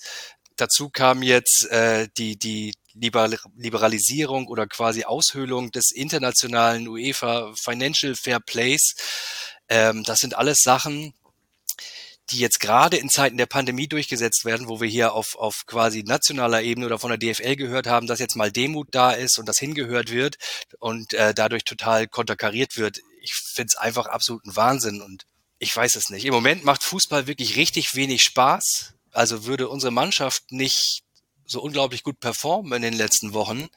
Dazu 0.64 0.90
kam 0.90 1.24
jetzt 1.24 1.70
äh, 1.72 2.08
die, 2.18 2.40
die 2.40 2.72
Liberalisierung 2.94 4.48
oder 4.48 4.66
quasi 4.66 5.04
Aushöhlung 5.04 5.72
des 5.72 5.92
internationalen 5.92 6.88
UEFA 6.88 7.52
Financial 7.54 8.16
Fair 8.16 8.40
Plays. 8.40 8.96
Ähm, 9.68 10.06
das 10.06 10.20
sind 10.20 10.38
alles 10.38 10.60
Sachen, 10.64 11.14
die 12.30 12.38
jetzt 12.38 12.62
gerade 12.62 12.96
in 12.96 13.10
Zeiten 13.10 13.36
der 13.36 13.46
Pandemie 13.46 13.90
durchgesetzt 13.90 14.46
werden, 14.46 14.70
wo 14.70 14.80
wir 14.80 14.88
hier 14.88 15.12
auf, 15.12 15.36
auf 15.36 15.66
quasi 15.66 16.04
nationaler 16.04 16.62
Ebene 16.62 16.86
oder 16.86 16.98
von 16.98 17.10
der 17.10 17.18
DFL 17.18 17.58
gehört 17.58 17.88
haben, 17.88 18.08
dass 18.08 18.20
jetzt 18.20 18.38
mal 18.38 18.50
Demut 18.50 18.88
da 18.92 19.12
ist 19.12 19.38
und 19.40 19.50
das 19.50 19.60
hingehört 19.60 20.12
wird 20.12 20.38
und 20.80 21.14
äh, 21.14 21.34
dadurch 21.34 21.66
total 21.66 22.08
konterkariert 22.08 22.78
wird. 22.78 23.00
Ich 23.20 23.34
finde 23.34 23.68
es 23.68 23.76
einfach 23.76 24.06
absoluten 24.06 24.56
Wahnsinn 24.56 25.02
und 25.02 25.26
ich 25.60 25.76
weiß 25.76 25.98
es 25.98 26.10
nicht. 26.10 26.24
Im 26.24 26.34
Moment 26.34 26.64
macht 26.64 26.84
Fußball 26.84 27.28
wirklich 27.28 27.58
richtig 27.58 27.96
wenig 27.96 28.22
Spaß. 28.24 28.93
Also 29.14 29.46
würde 29.46 29.70
unsere 29.70 29.92
Mannschaft 29.92 30.52
nicht 30.52 31.04
so 31.46 31.62
unglaublich 31.62 32.04
gut 32.04 32.20
performen 32.20 32.74
in 32.74 32.82
den 32.82 32.94
letzten 32.94 33.34
Wochen, 33.34 33.70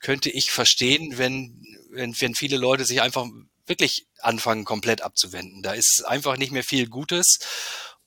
könnte 0.00 0.30
ich 0.30 0.50
verstehen, 0.50 1.18
wenn, 1.18 1.62
wenn, 1.90 2.18
wenn 2.18 2.34
viele 2.34 2.56
Leute 2.56 2.84
sich 2.84 3.02
einfach 3.02 3.26
wirklich 3.66 4.06
anfangen, 4.18 4.64
komplett 4.64 5.02
abzuwenden. 5.02 5.62
Da 5.62 5.72
ist 5.72 6.04
einfach 6.06 6.36
nicht 6.36 6.52
mehr 6.52 6.64
viel 6.64 6.88
Gutes. 6.88 7.38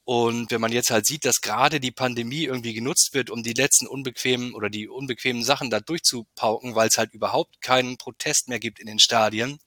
Und 0.04 0.52
wenn 0.52 0.60
man 0.60 0.74
jetzt 0.74 0.92
halt 0.92 1.06
sieht, 1.06 1.24
dass 1.24 1.40
gerade 1.40 1.80
die 1.80 1.92
Pandemie 1.92 2.44
irgendwie 2.44 2.74
genutzt 2.74 3.14
wird, 3.14 3.30
um 3.30 3.42
die 3.42 3.54
letzten 3.54 3.88
unbequemen 3.88 4.54
oder 4.54 4.70
die 4.70 4.90
unbequemen 4.90 5.44
Sachen 5.44 5.70
da 5.70 5.80
durchzupauken, 5.80 6.76
weil 6.76 6.90
es 6.90 6.98
halt 6.98 7.14
überhaupt 7.14 7.62
keinen 7.62 7.98
Protest 7.98 8.50
mehr 8.50 8.60
gibt 8.60 8.80
in 8.80 8.88
den 8.88 9.00
Stadien, 9.00 9.60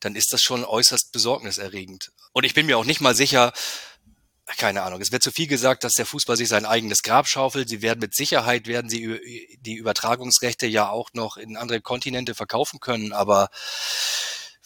dann 0.00 0.14
ist 0.14 0.32
das 0.32 0.42
schon 0.42 0.64
äußerst 0.64 1.10
besorgniserregend. 1.10 2.12
Und 2.32 2.44
ich 2.44 2.54
bin 2.54 2.66
mir 2.66 2.78
auch 2.78 2.84
nicht 2.84 3.00
mal 3.00 3.16
sicher, 3.16 3.52
keine 4.56 4.82
Ahnung, 4.82 5.00
es 5.00 5.12
wird 5.12 5.22
zu 5.22 5.30
viel 5.30 5.46
gesagt, 5.46 5.84
dass 5.84 5.94
der 5.94 6.06
Fußball 6.06 6.36
sich 6.36 6.48
sein 6.48 6.64
eigenes 6.64 7.02
Grab 7.02 7.28
schaufelt. 7.28 7.68
Sie 7.68 7.82
werden 7.82 8.00
mit 8.00 8.14
Sicherheit, 8.14 8.66
werden 8.66 8.88
sie 8.88 9.58
die 9.60 9.74
Übertragungsrechte 9.74 10.66
ja 10.66 10.88
auch 10.88 11.10
noch 11.12 11.36
in 11.36 11.56
andere 11.56 11.80
Kontinente 11.80 12.34
verkaufen 12.34 12.80
können, 12.80 13.12
aber 13.12 13.50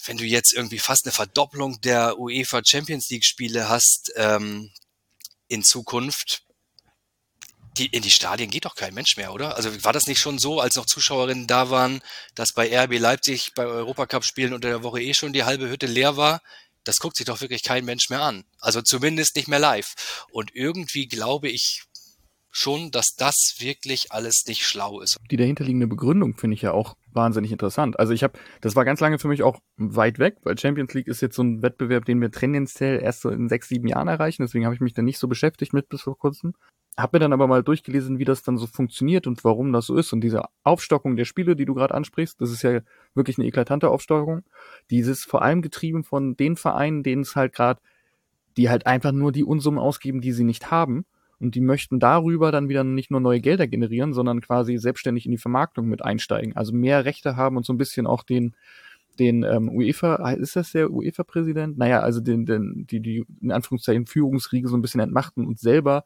wenn 0.04 0.16
du 0.16 0.24
jetzt 0.24 0.52
irgendwie 0.52 0.78
fast 0.78 1.04
eine 1.04 1.12
Verdopplung 1.12 1.80
der 1.80 2.18
UEFA 2.18 2.62
Champions 2.64 3.08
League 3.08 3.24
Spiele 3.24 3.68
hast 3.68 4.12
ähm, 4.16 4.70
in 5.48 5.64
Zukunft, 5.64 6.44
die, 7.76 7.86
in 7.86 8.02
die 8.02 8.10
Stadien 8.10 8.50
geht 8.50 8.64
doch 8.64 8.74
kein 8.74 8.94
Mensch 8.94 9.16
mehr, 9.16 9.32
oder? 9.32 9.56
Also 9.56 9.84
war 9.84 9.92
das 9.92 10.06
nicht 10.06 10.20
schon 10.20 10.38
so, 10.38 10.60
als 10.60 10.76
noch 10.76 10.86
Zuschauerinnen 10.86 11.46
da 11.46 11.70
waren, 11.70 12.00
dass 12.34 12.52
bei 12.52 12.74
RB 12.84 12.98
Leipzig 12.98 13.52
bei 13.54 13.66
Europacup-Spielen 13.66 14.54
unter 14.54 14.68
der 14.68 14.82
Woche 14.82 15.02
eh 15.02 15.14
schon 15.14 15.32
die 15.32 15.44
halbe 15.44 15.68
Hütte 15.68 15.86
leer 15.86 16.16
war? 16.16 16.40
Das 16.86 16.98
guckt 16.98 17.16
sich 17.16 17.26
doch 17.26 17.40
wirklich 17.40 17.62
kein 17.62 17.84
Mensch 17.84 18.08
mehr 18.10 18.22
an. 18.22 18.44
Also 18.60 18.80
zumindest 18.80 19.36
nicht 19.36 19.48
mehr 19.48 19.58
live. 19.58 20.24
Und 20.30 20.54
irgendwie 20.54 21.08
glaube 21.08 21.48
ich 21.48 21.84
schon, 22.50 22.90
dass 22.90 23.14
das 23.16 23.56
wirklich 23.58 24.12
alles 24.12 24.44
nicht 24.46 24.66
schlau 24.66 25.00
ist. 25.00 25.18
Die 25.30 25.36
dahinterliegende 25.36 25.86
Begründung 25.86 26.36
finde 26.38 26.54
ich 26.54 26.62
ja 26.62 26.72
auch 26.72 26.96
wahnsinnig 27.12 27.52
interessant. 27.52 27.98
Also 27.98 28.14
ich 28.14 28.22
habe, 28.22 28.38
das 28.62 28.74
war 28.74 28.84
ganz 28.84 29.00
lange 29.00 29.18
für 29.18 29.28
mich 29.28 29.42
auch 29.42 29.58
weit 29.76 30.18
weg, 30.18 30.36
weil 30.42 30.58
Champions 30.58 30.94
League 30.94 31.08
ist 31.08 31.20
jetzt 31.20 31.36
so 31.36 31.42
ein 31.42 31.60
Wettbewerb, 31.60 32.06
den 32.06 32.20
wir 32.20 32.30
tendenziell 32.30 33.02
erst 33.02 33.20
so 33.22 33.28
in 33.28 33.48
sechs, 33.48 33.68
sieben 33.68 33.88
Jahren 33.88 34.08
erreichen. 34.08 34.42
Deswegen 34.42 34.64
habe 34.64 34.74
ich 34.74 34.80
mich 34.80 34.94
da 34.94 35.02
nicht 35.02 35.18
so 35.18 35.28
beschäftigt 35.28 35.74
mit 35.74 35.88
bis 35.88 36.02
vor 36.02 36.16
kurzem. 36.16 36.54
Habe 36.96 37.16
mir 37.16 37.20
dann 37.20 37.32
aber 37.32 37.46
mal 37.46 37.62
durchgelesen, 37.62 38.18
wie 38.18 38.24
das 38.24 38.42
dann 38.42 38.56
so 38.56 38.66
funktioniert 38.66 39.26
und 39.26 39.44
warum 39.44 39.72
das 39.72 39.86
so 39.86 39.96
ist. 39.96 40.12
Und 40.12 40.22
diese 40.22 40.44
Aufstockung 40.62 41.16
der 41.16 41.26
Spiele, 41.26 41.54
die 41.54 41.66
du 41.66 41.74
gerade 41.74 41.94
ansprichst, 41.94 42.40
das 42.40 42.50
ist 42.50 42.62
ja 42.62 42.80
wirklich 43.14 43.38
eine 43.38 43.46
eklatante 43.46 43.90
Aufstockung. 43.90 44.44
Dieses 44.90 45.24
vor 45.24 45.42
allem 45.42 45.60
getrieben 45.60 46.04
von 46.04 46.36
den 46.36 46.56
Vereinen, 46.56 47.02
denen 47.02 47.22
es 47.22 47.36
halt 47.36 47.52
gerade, 47.52 47.80
die 48.56 48.70
halt 48.70 48.86
einfach 48.86 49.12
nur 49.12 49.30
die 49.30 49.44
Unsummen 49.44 49.78
ausgeben, 49.78 50.22
die 50.22 50.32
sie 50.32 50.44
nicht 50.44 50.70
haben. 50.70 51.04
Und 51.38 51.54
die 51.54 51.60
möchten 51.60 52.00
darüber 52.00 52.50
dann 52.50 52.70
wieder 52.70 52.82
nicht 52.82 53.10
nur 53.10 53.20
neue 53.20 53.40
Gelder 53.40 53.66
generieren, 53.66 54.14
sondern 54.14 54.40
quasi 54.40 54.78
selbstständig 54.78 55.26
in 55.26 55.32
die 55.32 55.38
Vermarktung 55.38 55.86
mit 55.88 56.02
einsteigen. 56.02 56.56
Also 56.56 56.72
mehr 56.72 57.04
Rechte 57.04 57.36
haben 57.36 57.58
und 57.58 57.66
so 57.66 57.74
ein 57.74 57.78
bisschen 57.78 58.06
auch 58.06 58.22
den, 58.22 58.56
den 59.18 59.42
ähm, 59.42 59.68
UEFA, 59.68 60.30
ist 60.32 60.56
das 60.56 60.72
der 60.72 60.90
UEFA-Präsident? 60.90 61.76
Naja, 61.76 62.00
also 62.00 62.20
den, 62.20 62.46
den, 62.46 62.86
die, 62.88 63.00
die 63.00 63.26
in 63.42 63.52
Anführungszeichen 63.52 64.06
Führungsriege 64.06 64.68
so 64.68 64.76
ein 64.76 64.82
bisschen 64.82 65.02
entmachten 65.02 65.46
und 65.46 65.58
selber 65.58 66.04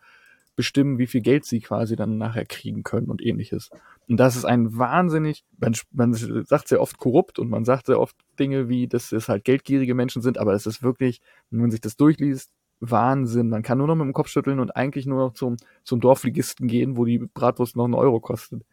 bestimmen, 0.56 0.98
wie 0.98 1.06
viel 1.06 1.20
Geld 1.22 1.44
sie 1.44 1.60
quasi 1.60 1.96
dann 1.96 2.18
nachher 2.18 2.44
kriegen 2.44 2.82
können 2.82 3.08
und 3.08 3.22
ähnliches. 3.22 3.70
Und 4.08 4.18
das 4.18 4.36
ist 4.36 4.44
ein 4.44 4.76
wahnsinnig, 4.76 5.44
man, 5.58 5.74
man 5.92 6.12
sagt 6.14 6.68
sehr 6.68 6.80
oft 6.80 6.98
korrupt 6.98 7.38
und 7.38 7.48
man 7.48 7.64
sagt 7.64 7.86
sehr 7.86 8.00
oft 8.00 8.16
Dinge 8.38 8.68
wie, 8.68 8.88
dass 8.88 9.12
es 9.12 9.28
halt 9.28 9.44
geldgierige 9.44 9.94
Menschen 9.94 10.22
sind, 10.22 10.38
aber 10.38 10.52
es 10.54 10.66
ist 10.66 10.82
wirklich, 10.82 11.20
wenn 11.50 11.60
man 11.60 11.70
sich 11.70 11.80
das 11.80 11.96
durchliest, 11.96 12.50
Wahnsinn. 12.80 13.50
Man 13.50 13.62
kann 13.62 13.78
nur 13.78 13.86
noch 13.86 13.94
mit 13.94 14.06
dem 14.06 14.12
Kopf 14.12 14.28
schütteln 14.28 14.58
und 14.58 14.74
eigentlich 14.74 15.06
nur 15.06 15.18
noch 15.18 15.34
zum, 15.34 15.56
zum 15.84 16.00
Dorfligisten 16.00 16.66
gehen, 16.66 16.96
wo 16.96 17.04
die 17.04 17.18
Bratwurst 17.18 17.76
noch 17.76 17.84
einen 17.84 17.94
Euro 17.94 18.20
kostet. 18.20 18.64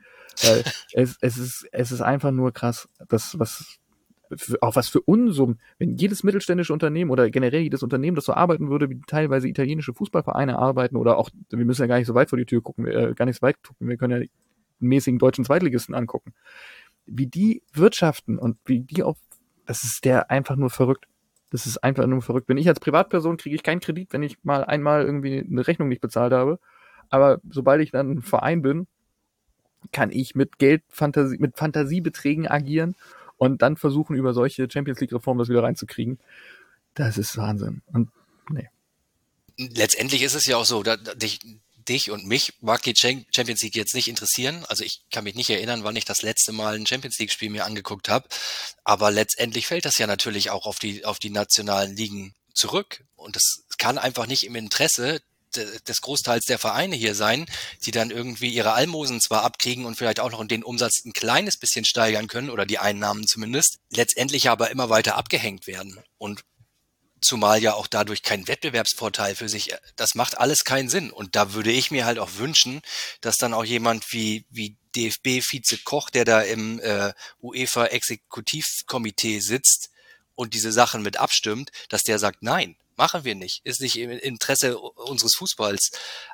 Weil 0.43 0.63
es, 0.93 1.17
es, 1.21 1.37
ist, 1.37 1.67
es 1.71 1.91
ist 1.91 2.01
einfach 2.01 2.31
nur 2.31 2.51
krass, 2.51 2.87
das, 3.09 3.37
was, 3.37 3.79
auch 4.61 4.75
was 4.75 4.89
für 4.89 5.01
Unsummen, 5.01 5.59
wenn 5.79 5.95
jedes 5.95 6.23
mittelständische 6.23 6.73
Unternehmen 6.73 7.11
oder 7.11 7.29
generell 7.29 7.61
jedes 7.61 7.83
Unternehmen, 7.83 8.15
das 8.15 8.25
so 8.25 8.33
arbeiten 8.33 8.69
würde, 8.69 8.89
wie 8.89 9.01
teilweise 9.07 9.47
italienische 9.47 9.93
Fußballvereine 9.93 10.57
arbeiten 10.57 10.95
oder 10.95 11.17
auch, 11.17 11.29
wir 11.49 11.65
müssen 11.65 11.81
ja 11.81 11.87
gar 11.87 11.97
nicht 11.97 12.07
so 12.07 12.15
weit 12.15 12.29
vor 12.29 12.37
die 12.37 12.45
Tür 12.45 12.61
gucken, 12.61 12.85
äh, 12.87 13.13
gar 13.15 13.25
nicht 13.25 13.37
so 13.39 13.41
weit 13.41 13.61
gucken, 13.63 13.87
wir 13.87 13.97
können 13.97 14.13
ja 14.13 14.19
den 14.19 14.29
mäßigen 14.79 15.19
deutschen 15.19 15.45
Zweitligisten 15.45 15.95
angucken. 15.95 16.33
Wie 17.05 17.27
die 17.27 17.63
wirtschaften 17.73 18.37
und 18.37 18.57
wie 18.65 18.81
die 18.81 19.03
auch, 19.03 19.17
das 19.65 19.83
ist 19.83 20.05
der 20.05 20.29
einfach 20.29 20.55
nur 20.55 20.69
verrückt. 20.69 21.05
Das 21.49 21.65
ist 21.65 21.77
einfach 21.77 22.05
nur 22.07 22.21
verrückt. 22.21 22.49
Wenn 22.49 22.57
ich 22.57 22.67
als 22.67 22.81
Privatperson 22.81 23.37
kriege 23.37 23.55
ich 23.55 23.63
keinen 23.63 23.79
Kredit, 23.79 24.11
wenn 24.11 24.23
ich 24.23 24.43
mal 24.43 24.65
einmal 24.65 25.05
irgendwie 25.05 25.39
eine 25.39 25.65
Rechnung 25.65 25.87
nicht 25.87 26.01
bezahlt 26.01 26.33
habe. 26.33 26.59
Aber 27.09 27.39
sobald 27.49 27.81
ich 27.81 27.91
dann 27.91 28.11
ein 28.11 28.21
Verein 28.21 28.61
bin, 28.61 28.87
kann 29.93 30.11
ich 30.11 30.35
mit 30.35 30.59
Geld, 30.59 30.83
Fantasie, 30.89 31.37
mit 31.39 31.57
Fantasiebeträgen 31.57 32.47
agieren 32.47 32.95
und 33.37 33.61
dann 33.61 33.77
versuchen, 33.77 34.15
über 34.15 34.33
solche 34.33 34.67
Champions 34.69 34.99
League-Reformen 34.99 35.39
das 35.39 35.49
wieder 35.49 35.63
reinzukriegen. 35.63 36.19
Das 36.93 37.17
ist 37.17 37.37
Wahnsinn. 37.37 37.81
Und 37.93 38.09
nee. 38.49 38.69
Letztendlich 39.57 40.21
ist 40.23 40.35
es 40.35 40.45
ja 40.45 40.57
auch 40.57 40.65
so, 40.65 40.83
da, 40.83 40.97
die, 40.97 41.39
dich 41.87 42.11
und 42.11 42.25
mich 42.25 42.53
mag 42.61 42.81
die 42.83 42.95
Champions 42.95 43.61
League 43.61 43.75
jetzt 43.75 43.95
nicht 43.95 44.07
interessieren. 44.07 44.65
Also 44.67 44.83
ich 44.83 45.01
kann 45.11 45.23
mich 45.23 45.35
nicht 45.35 45.49
erinnern, 45.49 45.83
wann 45.83 45.95
ich 45.95 46.05
das 46.05 46.21
letzte 46.21 46.51
Mal 46.51 46.75
ein 46.75 46.85
Champions 46.85 47.17
League 47.19 47.31
Spiel 47.31 47.49
mir 47.49 47.65
angeguckt 47.65 48.09
habe. 48.09 48.27
Aber 48.83 49.11
letztendlich 49.11 49.67
fällt 49.67 49.85
das 49.85 49.97
ja 49.97 50.07
natürlich 50.07 50.49
auch 50.49 50.65
auf 50.65 50.79
die, 50.79 51.05
auf 51.05 51.19
die 51.19 51.29
nationalen 51.29 51.95
Ligen 51.95 52.33
zurück. 52.53 53.03
Und 53.15 53.35
das 53.35 53.63
kann 53.77 53.97
einfach 53.97 54.27
nicht 54.27 54.45
im 54.45 54.55
Interesse 54.55 55.21
des 55.55 56.01
Großteils 56.01 56.45
der 56.45 56.59
Vereine 56.59 56.95
hier 56.95 57.15
sein, 57.15 57.45
die 57.85 57.91
dann 57.91 58.11
irgendwie 58.11 58.49
ihre 58.49 58.73
Almosen 58.73 59.21
zwar 59.21 59.43
abkriegen 59.43 59.85
und 59.85 59.95
vielleicht 59.95 60.19
auch 60.19 60.31
noch 60.31 60.45
den 60.45 60.63
Umsatz 60.63 61.03
ein 61.05 61.13
kleines 61.13 61.57
bisschen 61.57 61.85
steigern 61.85 62.27
können 62.27 62.49
oder 62.49 62.65
die 62.65 62.79
Einnahmen 62.79 63.27
zumindest, 63.27 63.79
letztendlich 63.89 64.49
aber 64.49 64.69
immer 64.71 64.89
weiter 64.89 65.15
abgehängt 65.15 65.67
werden. 65.67 65.99
Und 66.17 66.43
zumal 67.21 67.61
ja 67.61 67.73
auch 67.73 67.87
dadurch 67.87 68.23
kein 68.23 68.47
Wettbewerbsvorteil 68.47 69.35
für 69.35 69.49
sich, 69.49 69.73
das 69.95 70.15
macht 70.15 70.37
alles 70.37 70.63
keinen 70.63 70.89
Sinn. 70.89 71.11
Und 71.11 71.35
da 71.35 71.53
würde 71.53 71.71
ich 71.71 71.91
mir 71.91 72.05
halt 72.05 72.19
auch 72.19 72.35
wünschen, 72.35 72.81
dass 73.21 73.37
dann 73.37 73.53
auch 73.53 73.65
jemand 73.65 74.11
wie, 74.11 74.45
wie 74.49 74.77
DFB-Vize 74.95 75.79
Koch, 75.83 76.09
der 76.09 76.25
da 76.25 76.41
im 76.41 76.79
äh, 76.79 77.13
UEFA-Exekutivkomitee 77.41 79.39
sitzt 79.39 79.89
und 80.35 80.53
diese 80.53 80.71
Sachen 80.71 81.01
mit 81.01 81.17
abstimmt, 81.17 81.71
dass 81.89 82.03
der 82.03 82.19
sagt, 82.19 82.43
nein, 82.43 82.77
machen 82.97 83.23
wir 83.23 83.35
nicht, 83.35 83.65
ist 83.65 83.81
nicht 83.81 83.97
im 83.97 84.09
Interesse 84.09 84.77
unseres 84.77 85.35
Fußballs. 85.35 85.91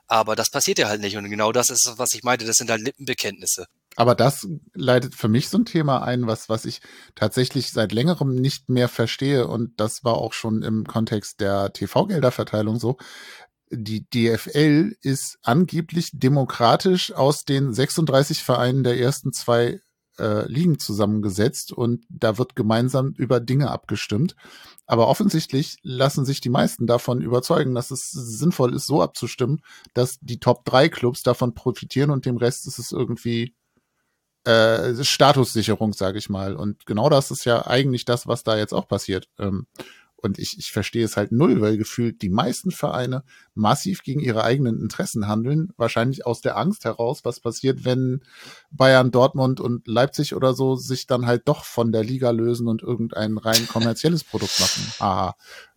Aber 0.07 0.35
das 0.35 0.49
passiert 0.49 0.79
ja 0.79 0.87
halt 0.87 1.01
nicht. 1.01 1.17
Und 1.17 1.29
genau 1.29 1.51
das 1.51 1.69
ist, 1.69 1.93
was 1.97 2.13
ich 2.13 2.23
meinte, 2.23 2.45
das 2.45 2.57
sind 2.57 2.69
halt 2.69 2.81
Lippenbekenntnisse. 2.81 3.67
Aber 3.95 4.15
das 4.15 4.47
leitet 4.73 5.15
für 5.15 5.27
mich 5.27 5.49
so 5.49 5.59
ein 5.59 5.65
Thema 5.65 6.03
ein, 6.03 6.25
was, 6.25 6.49
was 6.49 6.65
ich 6.65 6.81
tatsächlich 7.15 7.71
seit 7.71 7.91
längerem 7.91 8.35
nicht 8.35 8.69
mehr 8.69 8.89
verstehe. 8.89 9.47
Und 9.47 9.79
das 9.79 10.03
war 10.03 10.15
auch 10.15 10.33
schon 10.33 10.63
im 10.63 10.85
Kontext 10.85 11.39
der 11.41 11.73
TV-Gelderverteilung 11.73 12.79
so. 12.79 12.97
Die 13.69 14.07
DFL 14.09 14.95
ist 15.01 15.37
angeblich 15.41 16.11
demokratisch 16.13 17.11
aus 17.11 17.43
den 17.43 17.73
36 17.73 18.43
Vereinen 18.43 18.83
der 18.83 18.99
ersten 18.99 19.33
zwei 19.33 19.79
äh, 20.19 20.47
Ligen 20.47 20.79
zusammengesetzt 20.79 21.71
und 21.71 22.05
da 22.09 22.37
wird 22.37 22.55
gemeinsam 22.55 23.13
über 23.17 23.39
Dinge 23.39 23.71
abgestimmt. 23.71 24.35
Aber 24.85 25.07
offensichtlich 25.07 25.77
lassen 25.81 26.25
sich 26.25 26.41
die 26.41 26.49
meisten 26.49 26.87
davon 26.87 27.21
überzeugen, 27.21 27.73
dass 27.73 27.91
es 27.91 28.11
sinnvoll 28.11 28.75
ist, 28.75 28.85
so 28.85 29.01
abzustimmen, 29.01 29.61
dass 29.93 30.19
die 30.19 30.39
Top 30.39 30.65
3 30.65 30.89
Clubs 30.89 31.23
davon 31.23 31.53
profitieren 31.53 32.11
und 32.11 32.25
dem 32.25 32.37
Rest 32.37 32.67
ist 32.67 32.79
es 32.79 32.91
irgendwie 32.91 33.55
äh, 34.45 35.03
Statussicherung, 35.03 35.93
sage 35.93 36.17
ich 36.17 36.29
mal. 36.29 36.55
Und 36.55 36.85
genau 36.85 37.09
das 37.09 37.31
ist 37.31 37.45
ja 37.45 37.65
eigentlich 37.65 38.05
das, 38.05 38.27
was 38.27 38.43
da 38.43 38.57
jetzt 38.57 38.73
auch 38.73 38.87
passiert. 38.87 39.29
Ähm, 39.39 39.67
und 40.23 40.39
ich, 40.39 40.57
ich 40.57 40.71
verstehe 40.71 41.05
es 41.05 41.17
halt 41.17 41.31
null, 41.31 41.61
weil 41.61 41.77
gefühlt 41.77 42.21
die 42.21 42.29
meisten 42.29 42.71
Vereine 42.71 43.23
massiv 43.55 44.03
gegen 44.03 44.19
ihre 44.19 44.43
eigenen 44.43 44.79
Interessen 44.79 45.27
handeln. 45.27 45.73
Wahrscheinlich 45.77 46.25
aus 46.25 46.41
der 46.41 46.57
Angst 46.57 46.85
heraus, 46.85 47.21
was 47.23 47.39
passiert, 47.39 47.85
wenn 47.85 48.23
Bayern, 48.71 49.11
Dortmund 49.11 49.59
und 49.59 49.87
Leipzig 49.87 50.33
oder 50.33 50.53
so 50.53 50.75
sich 50.75 51.07
dann 51.07 51.25
halt 51.25 51.47
doch 51.47 51.65
von 51.65 51.91
der 51.91 52.03
Liga 52.03 52.31
lösen 52.31 52.67
und 52.67 52.81
irgendein 52.81 53.37
rein 53.37 53.67
kommerzielles 53.67 54.23
Produkt 54.23 54.59
machen. 54.59 54.93
Aha. 54.99 55.35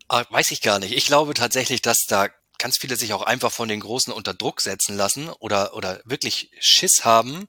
Ah, 0.09 0.25
weiß 0.31 0.53
ich 0.53 0.63
gar 0.63 0.79
nicht. 0.79 0.97
Ich 0.97 1.07
glaube 1.07 1.35
tatsächlich, 1.35 1.83
dass 1.83 2.05
da 2.07 2.29
ganz 2.59 2.79
viele 2.79 2.97
sich 2.97 3.13
auch 3.13 3.23
einfach 3.23 3.53
von 3.53 3.69
den 3.69 3.81
Großen 3.81 4.13
unter 4.13 4.35
Druck 4.35 4.61
setzen 4.61 4.97
lassen 4.97 5.29
oder, 5.29 5.75
oder 5.75 6.01
wirklich 6.05 6.51
Schiss 6.61 7.05
haben, 7.05 7.47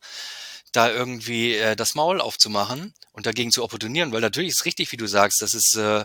da 0.74 0.92
irgendwie 0.92 1.56
äh, 1.56 1.76
das 1.76 1.96
Maul 1.96 2.20
aufzumachen 2.20 2.94
und 3.14 3.26
dagegen 3.26 3.52
zu 3.52 3.64
opportunieren, 3.64 4.12
weil 4.12 4.22
natürlich 4.22 4.52
ist 4.52 4.66
richtig, 4.66 4.92
wie 4.92 4.98
du 4.98 5.08
sagst, 5.08 5.42
das 5.42 5.54
ist 5.54 5.76
äh, 5.76 6.04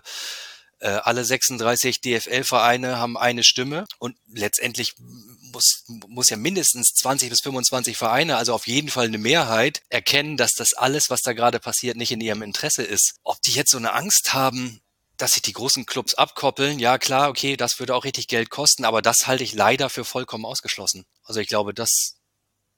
alle 0.89 1.25
36 1.25 2.01
DFL-Vereine 2.01 2.99
haben 2.99 3.17
eine 3.17 3.45
Stimme 3.45 3.87
und 3.99 4.17
letztendlich 4.27 4.95
muss, 5.53 5.85
muss 6.09 6.31
ja 6.31 6.37
mindestens 6.37 6.95
20 6.95 7.31
bis 7.31 7.41
25 7.41 7.97
Vereine, 7.97 8.37
also 8.37 8.55
auf 8.55 8.67
jeden 8.67 8.89
Fall 8.89 9.07
eine 9.07 9.19
Mehrheit, 9.19 9.83
erkennen, 9.89 10.37
dass 10.37 10.55
das 10.55 10.75
alles, 10.75 11.11
was 11.11 11.21
da 11.21 11.33
gerade 11.33 11.61
passiert, 11.61 11.97
nicht 11.97 12.11
in 12.11 12.21
ihrem 12.21 12.43
Interesse 12.43 12.83
ist. 12.83 13.15
Ob 13.23 13.41
die 13.43 13.53
jetzt 13.53 13.71
so 13.71 13.79
eine 13.79 13.93
Angst 13.93 14.35
haben, 14.35 14.81
dass 15.17 15.35
sich 15.35 15.43
die 15.43 15.53
großen 15.53 15.87
Clubs 15.87 16.15
abkoppeln, 16.15 16.79
ja 16.79 16.99
klar, 16.99 17.29
okay, 17.29 17.57
das 17.57 17.79
würde 17.79 17.95
auch 17.95 18.05
richtig 18.05 18.27
Geld 18.27 18.51
kosten, 18.51 18.85
aber 18.85 19.03
das 19.03 19.27
halte 19.27 19.45
ich 19.45 19.55
leider 19.55 19.89
für 19.89 20.05
vollkommen 20.05 20.45
ausgeschlossen. 20.45 21.05
Also 21.23 21.41
ich 21.41 21.49
glaube, 21.49 21.75
das, 21.75 22.17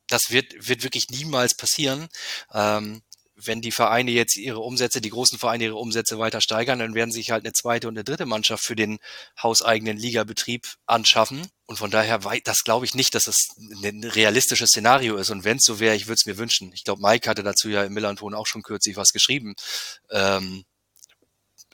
das 0.09 0.31
wird, 0.31 0.69
wird 0.69 0.83
wirklich 0.83 1.09
niemals 1.09 1.55
passieren. 1.55 2.09
Ähm, 2.53 3.03
wenn 3.37 3.61
die 3.61 3.73
Vereine 3.73 4.11
jetzt 4.11 4.37
ihre 4.37 4.61
Umsätze, 4.61 5.01
die 5.01 5.11
großen 5.11 5.39
Vereine 5.39 5.65
ihre 5.65 5.77
Umsätze 5.77 6.19
weiter 6.19 6.41
steigern, 6.41 6.79
dann 6.79 6.95
werden 6.95 7.11
sich 7.11 7.31
halt 7.31 7.45
eine 7.45 7.53
zweite 7.53 7.89
und 7.89 7.95
eine 7.95 8.05
dritte 8.05 8.27
Mannschaft 8.27 8.65
für 8.65 8.77
den 8.77 8.99
hauseigenen 9.43 9.97
Ligabetrieb 9.97 10.67
anschaffen. 10.87 11.47
Und 11.67 11.77
von 11.77 11.91
daher, 11.91 12.21
das 12.45 12.65
glaube 12.65 12.85
ich 12.85 12.95
nicht, 12.95 13.15
dass 13.15 13.25
das 13.25 13.49
ein 13.59 14.05
realistisches 14.05 14.71
Szenario 14.71 15.17
ist. 15.17 15.31
Und 15.31 15.45
wenn 15.45 15.57
es 15.57 15.65
so 15.65 15.81
wäre, 15.81 15.97
ich 15.97 16.07
würde 16.07 16.15
es 16.15 16.27
mir 16.27 16.39
wünschen. 16.39 16.73
Ich 16.73 16.85
glaube, 16.85 17.03
Mike 17.03 17.29
hatte 17.29 17.43
dazu 17.43 17.69
ja 17.69 17.85
im 17.85 17.93
Millanton 17.93 18.35
auch 18.35 18.47
schon 18.47 18.63
kürzlich 18.63 18.97
was 18.97 19.13
geschrieben. 19.13 19.55
Ähm, 20.11 20.65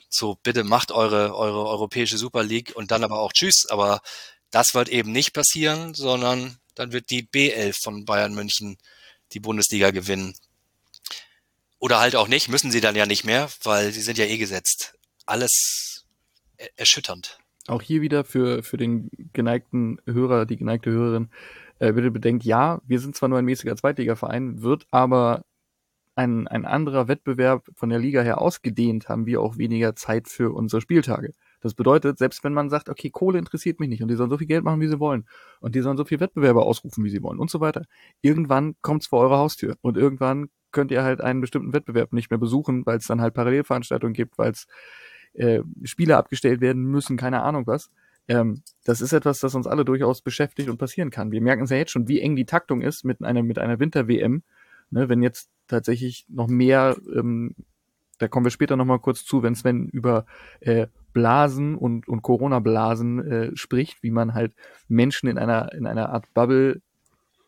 so, 0.09 0.37
bitte 0.43 0.63
macht 0.63 0.91
eure, 0.91 1.35
eure 1.35 1.67
europäische 1.67 2.17
Super 2.17 2.43
League 2.43 2.75
und 2.75 2.91
dann 2.91 3.03
aber 3.03 3.19
auch 3.19 3.33
Tschüss. 3.33 3.67
Aber 3.69 4.01
das 4.49 4.73
wird 4.73 4.89
eben 4.89 5.11
nicht 5.11 5.33
passieren, 5.33 5.93
sondern 5.93 6.57
dann 6.75 6.91
wird 6.91 7.09
die 7.09 7.23
B11 7.23 7.81
von 7.81 8.05
Bayern 8.05 8.33
München 8.33 8.77
die 9.33 9.39
Bundesliga 9.39 9.91
gewinnen. 9.91 10.35
Oder 11.81 11.99
halt 11.99 12.15
auch 12.15 12.27
nicht, 12.27 12.47
müssen 12.47 12.69
sie 12.69 12.79
dann 12.79 12.95
ja 12.95 13.07
nicht 13.07 13.25
mehr, 13.25 13.49
weil 13.63 13.91
sie 13.91 14.01
sind 14.01 14.19
ja 14.19 14.25
eh 14.25 14.37
gesetzt. 14.37 14.93
Alles 15.25 16.05
erschütternd. 16.75 17.39
Auch 17.67 17.81
hier 17.81 18.01
wieder 18.01 18.23
für, 18.23 18.61
für 18.61 18.77
den 18.77 19.09
geneigten 19.33 19.97
Hörer, 20.05 20.45
die 20.45 20.57
geneigte 20.57 20.91
Hörerin, 20.91 21.31
äh, 21.79 21.91
bitte 21.91 22.11
bedenkt, 22.11 22.43
ja, 22.43 22.81
wir 22.85 22.99
sind 22.99 23.15
zwar 23.15 23.29
nur 23.29 23.39
ein 23.39 23.45
mäßiger 23.45 23.75
Zweitligaverein, 23.75 24.61
wird 24.61 24.85
aber 24.91 25.43
ein, 26.13 26.47
ein 26.47 26.65
anderer 26.65 27.07
Wettbewerb 27.07 27.67
von 27.73 27.89
der 27.89 27.97
Liga 27.97 28.21
her 28.21 28.41
ausgedehnt, 28.41 29.09
haben 29.09 29.25
wir 29.25 29.41
auch 29.41 29.57
weniger 29.57 29.95
Zeit 29.95 30.27
für 30.27 30.53
unsere 30.53 30.81
Spieltage. 30.81 31.31
Das 31.61 31.73
bedeutet, 31.73 32.19
selbst 32.19 32.43
wenn 32.43 32.53
man 32.53 32.69
sagt, 32.69 32.89
okay, 32.89 33.09
Kohle 33.09 33.39
interessiert 33.39 33.79
mich 33.79 33.89
nicht 33.89 34.03
und 34.03 34.09
die 34.09 34.15
sollen 34.15 34.29
so 34.29 34.37
viel 34.37 34.47
Geld 34.47 34.63
machen, 34.63 34.81
wie 34.81 34.87
sie 34.87 34.99
wollen 34.99 35.27
und 35.61 35.73
die 35.73 35.81
sollen 35.81 35.97
so 35.97 36.05
viel 36.05 36.19
Wettbewerber 36.19 36.63
ausrufen, 36.63 37.03
wie 37.03 37.09
sie 37.09 37.23
wollen 37.23 37.39
und 37.39 37.49
so 37.49 37.59
weiter, 37.59 37.85
irgendwann 38.21 38.75
kommt's 38.83 39.07
vor 39.07 39.21
eure 39.21 39.37
Haustür 39.37 39.77
und 39.81 39.97
irgendwann 39.97 40.49
könnt 40.71 40.91
ihr 40.91 41.03
halt 41.03 41.21
einen 41.21 41.41
bestimmten 41.41 41.73
Wettbewerb 41.73 42.13
nicht 42.13 42.29
mehr 42.29 42.39
besuchen, 42.39 42.85
weil 42.85 42.97
es 42.97 43.07
dann 43.07 43.21
halt 43.21 43.33
Parallelveranstaltungen 43.33 44.13
gibt, 44.13 44.37
weil 44.37 44.51
es 44.51 44.67
äh, 45.33 45.61
Spiele 45.83 46.17
abgestellt 46.17 46.61
werden 46.61 46.83
müssen, 46.83 47.17
keine 47.17 47.41
Ahnung 47.41 47.67
was. 47.67 47.89
Ähm, 48.27 48.61
das 48.83 49.01
ist 49.01 49.13
etwas, 49.13 49.39
das 49.39 49.55
uns 49.55 49.67
alle 49.67 49.85
durchaus 49.85 50.21
beschäftigt 50.21 50.69
und 50.69 50.77
passieren 50.77 51.09
kann. 51.09 51.31
Wir 51.31 51.41
merken 51.41 51.63
es 51.63 51.69
ja 51.69 51.77
jetzt 51.77 51.91
schon, 51.91 52.07
wie 52.07 52.21
eng 52.21 52.35
die 52.35 52.45
Taktung 52.45 52.81
ist 52.81 53.03
mit 53.03 53.23
einer, 53.23 53.43
mit 53.43 53.59
einer 53.59 53.79
Winter-WM. 53.79 54.43
Ne, 54.93 55.07
wenn 55.07 55.23
jetzt 55.23 55.49
tatsächlich 55.67 56.25
noch 56.27 56.47
mehr, 56.47 56.97
ähm, 57.15 57.55
da 58.17 58.27
kommen 58.27 58.45
wir 58.45 58.51
später 58.51 58.75
nochmal 58.75 58.99
kurz 58.99 59.23
zu, 59.23 59.41
wenn 59.41 59.55
Sven 59.55 59.87
über 59.87 60.25
äh, 60.59 60.87
Blasen 61.13 61.75
und, 61.75 62.07
und 62.07 62.21
Corona-Blasen 62.21 63.31
äh, 63.31 63.55
spricht, 63.55 64.03
wie 64.03 64.11
man 64.11 64.33
halt 64.33 64.53
Menschen 64.87 65.29
in 65.29 65.37
einer, 65.37 65.73
in 65.73 65.87
einer 65.87 66.09
Art 66.09 66.33
Bubble, 66.33 66.81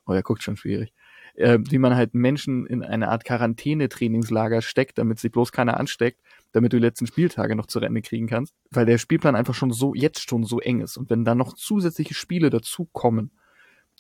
oh, 0.05 0.13
er 0.13 0.24
guckt 0.24 0.41
schon 0.41 0.57
schwierig, 0.57 0.93
äh, 1.36 1.59
wie 1.61 1.77
man 1.77 1.95
halt 1.95 2.13
Menschen 2.13 2.65
in 2.65 2.84
eine 2.84 3.09
Art 3.09 3.25
Quarantäne-Trainingslager 3.25 4.61
steckt, 4.61 4.97
damit 4.97 5.19
sich 5.19 5.31
bloß 5.31 5.51
keiner 5.51 5.79
ansteckt, 5.79 6.19
damit 6.51 6.73
du 6.73 6.77
die 6.77 6.84
letzten 6.84 7.07
Spieltage 7.07 7.55
noch 7.55 7.67
zu 7.67 7.79
Ende 7.79 8.01
kriegen 8.01 8.27
kannst, 8.27 8.53
weil 8.71 8.86
der 8.86 8.97
Spielplan 8.97 9.36
einfach 9.36 9.55
schon 9.55 9.71
so, 9.71 9.93
jetzt 9.93 10.29
schon 10.29 10.43
so 10.43 10.59
eng 10.59 10.81
ist. 10.81 10.97
Und 10.97 11.09
wenn 11.09 11.25
dann 11.25 11.38
noch 11.38 11.53
zusätzliche 11.53 12.13
Spiele 12.13 12.49
dazukommen, 12.49 13.31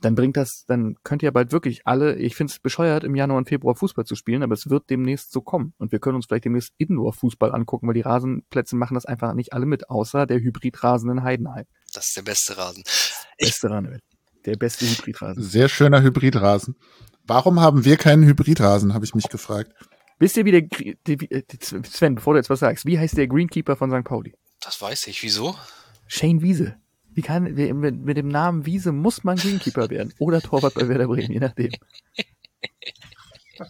dann 0.01 0.15
bringt 0.15 0.37
das, 0.37 0.65
dann 0.67 0.95
könnt 1.03 1.23
ihr 1.23 1.31
bald 1.31 1.51
wirklich 1.51 1.85
alle, 1.85 2.15
ich 2.15 2.35
finde 2.35 2.51
es 2.51 2.59
bescheuert, 2.59 3.03
im 3.03 3.15
Januar 3.15 3.37
und 3.37 3.47
Februar 3.47 3.75
Fußball 3.75 4.05
zu 4.05 4.15
spielen, 4.15 4.43
aber 4.43 4.53
es 4.53 4.69
wird 4.69 4.89
demnächst 4.89 5.31
so 5.31 5.41
kommen. 5.41 5.73
Und 5.77 5.91
wir 5.91 5.99
können 5.99 6.15
uns 6.15 6.25
vielleicht 6.25 6.45
demnächst 6.45 6.73
Indoor-Fußball 6.77 7.53
angucken, 7.53 7.87
weil 7.87 7.93
die 7.93 8.01
Rasenplätze 8.01 8.75
machen 8.75 8.95
das 8.95 9.05
einfach 9.05 9.33
nicht 9.33 9.53
alle 9.53 9.65
mit, 9.65 9.89
außer 9.89 10.25
der 10.25 10.39
Hybridrasen 10.39 11.09
in 11.09 11.23
Heidenheim. 11.23 11.65
Das 11.93 12.07
ist 12.07 12.17
der 12.17 12.23
beste 12.23 12.57
Rasen. 12.57 12.83
Ich, 13.37 13.49
beste 13.49 13.69
Rasen. 13.69 13.99
Der 14.45 14.57
beste 14.57 14.85
Hybridrasen. 14.85 15.41
Sehr 15.41 15.69
schöner 15.69 16.01
Hybridrasen. 16.01 16.75
Warum 17.25 17.59
haben 17.59 17.85
wir 17.85 17.97
keinen 17.97 18.23
Hybridrasen, 18.25 18.93
habe 18.93 19.05
ich 19.05 19.15
mich 19.15 19.29
gefragt. 19.29 19.71
Wisst 20.19 20.37
ihr, 20.37 20.45
wie 20.45 20.51
der, 20.51 20.61
die, 20.61 20.97
die, 21.05 21.29
Sven, 21.61 22.15
bevor 22.15 22.33
du 22.33 22.39
jetzt 22.39 22.49
was 22.49 22.59
sagst, 22.59 22.85
wie 22.85 22.99
heißt 22.99 23.17
der 23.17 23.27
Greenkeeper 23.27 23.75
von 23.75 23.91
St. 23.91 24.03
Pauli? 24.03 24.33
Das 24.61 24.81
weiß 24.81 25.07
ich. 25.07 25.23
Wieso? 25.23 25.55
Shane 26.07 26.41
Wiese. 26.41 26.75
Wie 27.13 27.21
kann, 27.21 27.43
mit, 27.43 28.01
mit 28.01 28.17
dem 28.17 28.27
Namen 28.27 28.65
Wiese 28.65 28.91
muss 28.91 29.23
man 29.23 29.37
Greenkeeper 29.37 29.89
werden. 29.89 30.13
Oder 30.19 30.41
Torwart 30.41 30.73
bei 30.73 30.87
Werder 30.87 31.07
Bremen, 31.07 31.31
je 31.31 31.39
nachdem. 31.39 31.71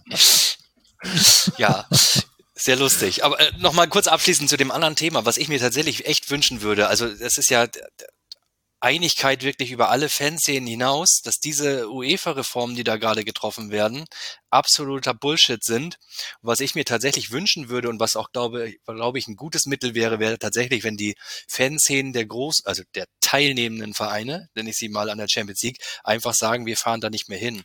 ja, 1.58 1.86
sehr 2.54 2.78
lustig. 2.78 3.24
Aber 3.24 3.39
äh, 3.39 3.51
nochmal 3.60 3.89
kurz 3.89 4.08
abschließend 4.08 4.49
zu 4.49 4.58
dem 4.58 4.72
anderen 4.72 4.95
Thema, 4.95 5.26
was 5.26 5.38
ich 5.38 5.49
mir 5.49 5.60
tatsächlich 5.60 6.06
echt 6.06 6.30
wünschen 6.32 6.62
würde. 6.62 6.88
Also, 6.88 7.08
das 7.08 7.38
ist 7.38 7.49
ja 7.49 7.68
Einigkeit 8.84 9.44
wirklich 9.44 9.72
über 9.72 9.90
alle 9.90 10.10
Fanszenen 10.10 10.68
hinaus, 10.68 11.22
dass 11.24 11.40
diese 11.40 11.90
UEFA-Reformen, 11.90 12.76
die 12.76 12.84
da 12.84 12.98
gerade 12.98 13.24
getroffen 13.24 13.72
werden, 13.72 14.04
absoluter 14.50 15.14
Bullshit 15.14 15.64
sind. 15.64 15.98
Was 16.42 16.60
ich 16.60 16.76
mir 16.76 16.84
tatsächlich 16.84 17.32
wünschen 17.32 17.70
würde 17.70 17.88
und 17.88 18.02
was 18.02 18.18
auch 18.18 18.34
glaube, 18.34 18.74
glaube 18.86 19.20
ich 19.20 19.30
ein 19.30 19.38
gutes 19.38 19.68
Mittel 19.68 19.96
wäre, 19.96 20.20
wäre 20.20 20.38
tatsächlich, 20.38 20.84
wenn 20.84 20.98
die 20.98 21.16
Fanszenen 21.48 22.12
der 22.12 22.26
Groß, 22.26 22.66
also 22.66 22.84
der 22.94 23.06
teilnehmenden 23.22 23.94
Vereine, 23.94 24.50
nenne 24.54 24.72
ich 24.72 24.76
sie 24.76 24.90
mal 24.90 25.10
an 25.10 25.18
der 25.18 25.30
Champions 25.30 25.62
League, 25.62 25.82
einfach 26.04 26.34
sagen, 26.34 26.66
wir 26.66 26.76
fahren 26.76 27.00
da 27.00 27.10
nicht 27.10 27.30
mehr 27.30 27.40
hin. 27.40 27.64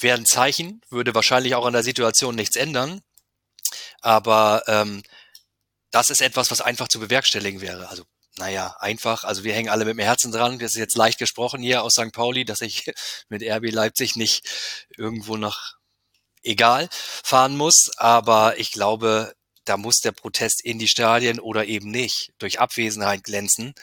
Wäre 0.00 0.18
ein 0.18 0.26
Zeichen, 0.26 0.80
würde 0.90 1.14
wahrscheinlich 1.14 1.54
auch 1.54 1.64
an 1.64 1.74
der 1.74 1.84
Situation 1.84 2.34
nichts 2.34 2.56
ändern. 2.56 3.02
Aber 4.00 4.64
ähm, 4.66 5.04
das 5.92 6.10
ist 6.10 6.22
etwas, 6.22 6.50
was 6.50 6.60
einfach 6.60 6.88
zu 6.88 6.98
bewerkstelligen 6.98 7.60
wäre. 7.60 7.88
Also 7.88 8.02
naja, 8.40 8.74
einfach, 8.80 9.24
also 9.24 9.44
wir 9.44 9.54
hängen 9.54 9.68
alle 9.68 9.84
mit 9.84 9.96
dem 9.96 10.04
Herzen 10.04 10.32
dran. 10.32 10.58
Das 10.58 10.72
ist 10.72 10.78
jetzt 10.78 10.96
leicht 10.96 11.18
gesprochen 11.18 11.62
hier 11.62 11.82
aus 11.82 11.92
St. 11.92 12.10
Pauli, 12.12 12.44
dass 12.44 12.62
ich 12.62 12.90
mit 13.28 13.42
RB 13.42 13.70
Leipzig 13.70 14.16
nicht 14.16 14.48
irgendwo 14.96 15.36
nach 15.36 15.74
egal 16.42 16.88
fahren 16.90 17.56
muss. 17.56 17.90
Aber 17.98 18.58
ich 18.58 18.72
glaube, 18.72 19.34
da 19.64 19.76
muss 19.76 19.98
der 20.00 20.12
Protest 20.12 20.64
in 20.64 20.78
die 20.78 20.88
Stadien 20.88 21.38
oder 21.38 21.66
eben 21.66 21.90
nicht 21.90 22.32
durch 22.38 22.60
Abwesenheit 22.60 23.24
glänzen 23.24 23.74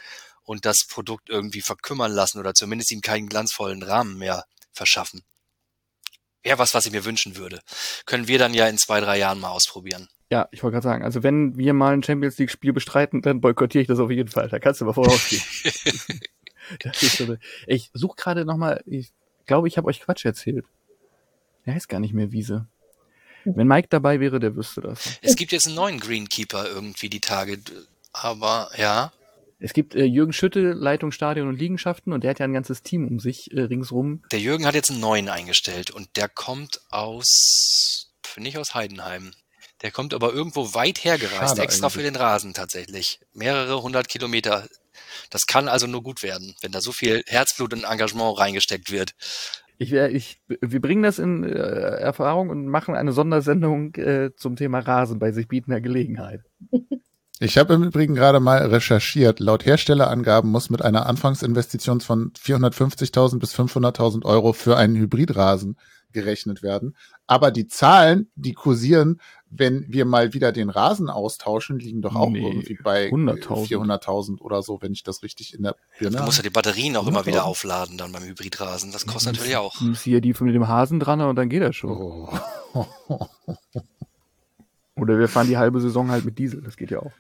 und 0.42 0.66
das 0.66 0.88
Produkt 0.90 1.30
irgendwie 1.30 1.62
verkümmern 1.62 2.12
lassen 2.12 2.40
oder 2.40 2.54
zumindest 2.54 2.92
ihm 2.92 3.02
keinen 3.02 3.30
glanzvollen 3.30 3.84
Rahmen 3.84 4.18
mehr 4.18 4.46
verschaffen. 4.74 5.24
Wäre 6.42 6.58
was, 6.58 6.74
was 6.74 6.86
ich 6.86 6.92
mir 6.92 7.06
wünschen 7.06 7.36
würde. 7.36 7.62
Können 8.06 8.28
wir 8.28 8.40
dann 8.40 8.54
ja 8.54 8.68
in 8.68 8.78
zwei, 8.80 9.02
drei 9.02 9.18
Jahren 9.18 9.40
mal 9.40 9.50
ausprobieren. 9.50 10.10
Ja, 10.30 10.50
ich 10.52 10.62
wollte 10.62 10.74
gerade 10.74 10.84
sagen, 10.84 11.04
also 11.04 11.24
wenn 11.24 11.58
wir 11.58 11.74
mal 11.74 11.94
ein 11.94 12.04
Champions 12.04 12.38
League 12.38 12.52
Spiel 12.52 12.74
bestreiten, 12.74 13.22
dann 13.22 13.40
boykottiere 13.40 13.82
ich 13.82 13.88
das 13.88 14.00
auf 14.00 14.12
jeden 14.12 14.30
Fall. 14.30 14.50
Da 14.50 14.60
kannst 14.60 14.82
du 14.82 14.86
mal 14.86 14.94
vorausgehen. 14.94 15.42
so 16.94 17.38
ich 17.66 17.90
suche 17.94 18.18
gerade 18.18 18.44
nochmal, 18.44 18.84
ich 18.86 19.14
glaube, 19.46 19.68
ich 19.70 19.78
habe 19.78 19.88
euch 19.88 20.02
Quatsch 20.02 20.26
erzählt. 20.26 20.66
Er 21.64 21.76
heißt 21.76 21.88
gar 21.88 22.00
nicht 22.00 22.14
mehr 22.14 22.32
Wiese. 22.32 22.68
Wenn 23.46 23.68
Mike 23.68 23.88
dabei 23.90 24.20
wäre, 24.20 24.40
der 24.40 24.56
wüsste 24.56 24.82
das. 24.82 25.20
Es 25.22 25.38
gibt 25.38 25.54
jetzt 25.54 25.68
einen 25.68 25.76
neuen 25.76 26.00
Greenkeeper 26.00 26.68
irgendwie 26.70 27.10
die 27.10 27.22
Tage, 27.22 27.60
aber 28.12 28.70
ja. 28.78 29.14
Es 29.60 29.74
gibt 29.74 29.96
äh, 29.96 30.04
Jürgen 30.04 30.34
Schütte, 30.34 30.74
Leitung 30.74 31.12
Stadion 31.12 31.48
und 31.48 31.58
Liegenschaften 31.58 32.14
und 32.14 32.24
der 32.24 32.32
hat 32.32 32.40
ja 32.40 32.46
ein 32.46 32.54
ganzes 32.54 32.84
Team 32.84 33.08
um 33.08 33.20
sich 33.20 33.52
äh, 33.54 33.62
ringsrum. 33.62 34.22
Der 34.32 34.40
Jürgen 34.40 34.66
hat 34.66 34.76
jetzt 34.76 34.92
einen 34.92 35.00
neuen 35.00 35.30
eingestellt 35.30 35.90
und 35.90 36.10
der 36.16 36.30
kommt 36.30 36.82
aus, 36.90 38.12
nicht 38.38 38.58
aus 38.58 38.76
Heidenheim. 38.76 39.32
Der 39.82 39.92
kommt 39.92 40.14
aber 40.14 40.34
irgendwo 40.34 40.74
weit 40.74 41.04
hergereist, 41.04 41.50
Schade 41.50 41.62
extra 41.62 41.88
eigentlich. 41.88 41.94
für 41.94 42.04
den 42.04 42.16
Rasen 42.16 42.54
tatsächlich. 42.54 43.20
Mehrere 43.34 43.82
hundert 43.82 44.10
Kilometer. 44.10 44.68
Das 45.30 45.46
kann 45.46 45.68
also 45.68 45.86
nur 45.88 46.02
gut 46.02 46.24
werden, 46.24 46.56
wenn 46.62 46.72
da 46.72 46.82
so 46.82 46.92
viel 46.92 47.24
Herzblut 47.28 47.74
und 47.74 47.84
Engagement 47.84 48.40
reingesteckt 48.40 48.92
wird. 48.92 49.12
Ich, 49.78 49.94
ich, 49.94 50.42
wir 50.48 50.82
bringen 50.82 51.04
das 51.04 51.20
in 51.20 51.44
äh, 51.44 51.50
Erfahrung 51.50 52.50
und 52.50 52.68
machen 52.68 52.96
eine 52.96 53.12
Sondersendung 53.12 53.94
äh, 53.96 54.32
zum 54.36 54.56
Thema 54.56 54.80
Rasen 54.80 55.20
bei 55.20 55.32
sich 55.32 55.48
bietender 55.48 55.82
Gelegenheit. 55.82 56.42
Ich 57.40 57.60
habe 57.60 57.76
im 57.76 57.84
Übrigen 57.84 58.16
gerade 58.16 58.40
mal 58.40 58.66
recherchiert. 58.66 59.40
Laut 59.40 59.64
Herstellerangaben 59.64 60.50
muss 60.50 60.72
mit 60.72 60.82
einer 60.82 61.06
Anfangsinvestition 61.06 62.02
von 62.02 62.32
450.000 62.32 63.38
bis 63.38 63.54
500.000 63.54 64.26
Euro 64.26 64.54
für 64.54 64.76
einen 64.76 64.96
Hybridrasen 64.96 65.78
gerechnet 66.18 66.64
werden. 66.64 66.96
Aber 67.28 67.52
die 67.52 67.68
Zahlen, 67.68 68.32
die 68.36 68.54
kursieren, 68.54 69.22
wenn 69.50 69.86
wir 69.88 70.06
mal 70.06 70.34
wieder 70.34 70.52
den 70.52 70.70
Rasen 70.70 71.10
austauschen, 71.10 71.78
liegen 71.80 72.02
doch 72.02 72.16
auch 72.16 72.30
nee, 72.30 72.40
irgendwie 72.40 72.78
bei 72.82 73.10
400.000 73.10 74.40
oder 74.40 74.64
so, 74.64 74.82
wenn 74.82 74.94
ich 74.94 75.04
das 75.04 75.24
richtig 75.24 75.54
in 75.54 75.64
der 75.64 75.76
Birne 76.00 76.18
Du 76.18 76.24
musst 76.24 76.38
ja 76.38 76.44
die 76.44 76.50
Batterien 76.50 76.98
auch 76.98 77.08
immer 77.08 77.26
wieder 77.26 77.46
aufladen 77.46 77.98
dann 77.98 78.12
beim 78.12 78.24
Hybridrasen. 78.24 78.92
Das 78.92 79.06
kostet 79.06 79.34
natürlich 79.34 79.58
auch. 79.58 79.78
Du 79.78 79.94
hier 79.94 80.22
die 80.22 80.34
mit 80.40 80.56
dem 80.56 80.68
Hasen 80.68 81.00
dran 81.00 81.22
und 81.22 81.36
dann 81.36 81.50
geht 81.50 81.62
das 81.62 81.76
schon. 81.76 81.92
Oh. 81.92 82.30
Oder 84.96 85.20
wir 85.20 85.28
fahren 85.28 85.48
die 85.48 85.58
halbe 85.58 85.80
Saison 85.80 86.10
halt 86.10 86.26
mit 86.26 86.40
Diesel. 86.40 86.62
Das 86.62 86.76
geht 86.76 86.92
ja 86.92 87.00
auch. 87.00 87.12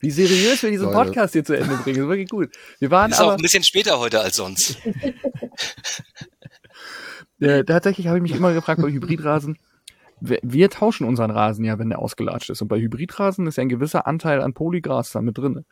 Wie 0.00 0.10
seriös 0.10 0.62
wir 0.62 0.70
diesen 0.70 0.90
Podcast 0.90 1.32
hier 1.32 1.44
zu 1.44 1.56
Ende 1.56 1.76
bringen. 1.76 1.96
Das 1.96 2.04
ist 2.04 2.08
wirklich 2.08 2.28
gut. 2.28 2.50
Wir 2.80 2.90
waren 2.90 3.12
ist 3.12 3.20
aber, 3.20 3.28
auch 3.28 3.36
ein 3.36 3.42
bisschen 3.42 3.62
später 3.62 4.00
heute 4.00 4.20
als 4.20 4.36
sonst. 4.36 4.76
äh, 7.42 7.64
tatsächlich 7.64 8.06
habe 8.06 8.18
ich 8.18 8.22
mich 8.22 8.34
immer 8.34 8.52
gefragt 8.52 8.80
bei 8.80 8.90
Hybridrasen, 8.90 9.58
wir 10.20 10.70
tauschen 10.70 11.06
unseren 11.06 11.30
Rasen 11.30 11.64
ja, 11.64 11.78
wenn 11.78 11.88
der 11.88 11.98
ausgelatscht 11.98 12.50
ist. 12.50 12.62
Und 12.62 12.68
bei 12.68 12.80
Hybridrasen 12.80 13.46
ist 13.46 13.56
ja 13.56 13.62
ein 13.62 13.68
gewisser 13.68 14.06
Anteil 14.06 14.40
an 14.40 14.54
Polygras 14.54 15.10
da 15.10 15.20
mit 15.20 15.36
drin. 15.36 15.64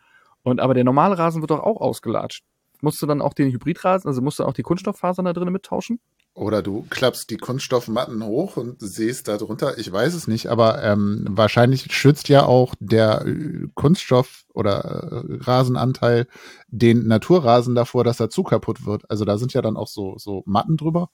Und 0.42 0.60
aber 0.60 0.74
der 0.74 0.84
normale 0.84 1.18
Rasen 1.18 1.40
wird 1.40 1.50
doch 1.50 1.60
auch 1.60 1.80
ausgelatscht. 1.80 2.44
Musst 2.80 3.00
du 3.02 3.06
dann 3.06 3.20
auch 3.20 3.34
den 3.34 3.52
Hybridrasen, 3.52 4.08
also 4.08 4.22
musst 4.22 4.38
du 4.38 4.44
auch 4.44 4.54
die 4.54 4.62
Kunststofffasern 4.62 5.24
da 5.24 5.32
drinnen 5.32 5.52
mittauschen? 5.52 6.00
Oder 6.32 6.62
du 6.62 6.86
klappst 6.88 7.28
die 7.30 7.36
Kunststoffmatten 7.36 8.24
hoch 8.24 8.56
und 8.56 8.76
siehst 8.80 9.28
da 9.28 9.36
drunter, 9.36 9.78
ich 9.78 9.90
weiß 9.90 10.14
es 10.14 10.28
nicht, 10.28 10.46
aber 10.46 10.82
ähm, 10.82 11.26
wahrscheinlich 11.28 11.92
schützt 11.92 12.28
ja 12.28 12.44
auch 12.44 12.74
der 12.78 13.26
äh, 13.26 13.66
Kunststoff- 13.74 14.44
oder 14.54 15.24
äh, 15.28 15.34
Rasenanteil 15.42 16.26
den 16.68 17.06
Naturrasen 17.08 17.74
davor, 17.74 18.04
dass 18.04 18.20
er 18.20 18.30
zu 18.30 18.44
kaputt 18.44 18.86
wird. 18.86 19.10
Also 19.10 19.24
da 19.24 19.38
sind 19.38 19.52
ja 19.52 19.60
dann 19.60 19.76
auch 19.76 19.88
so, 19.88 20.16
so 20.18 20.42
Matten 20.46 20.76
drüber, 20.76 21.10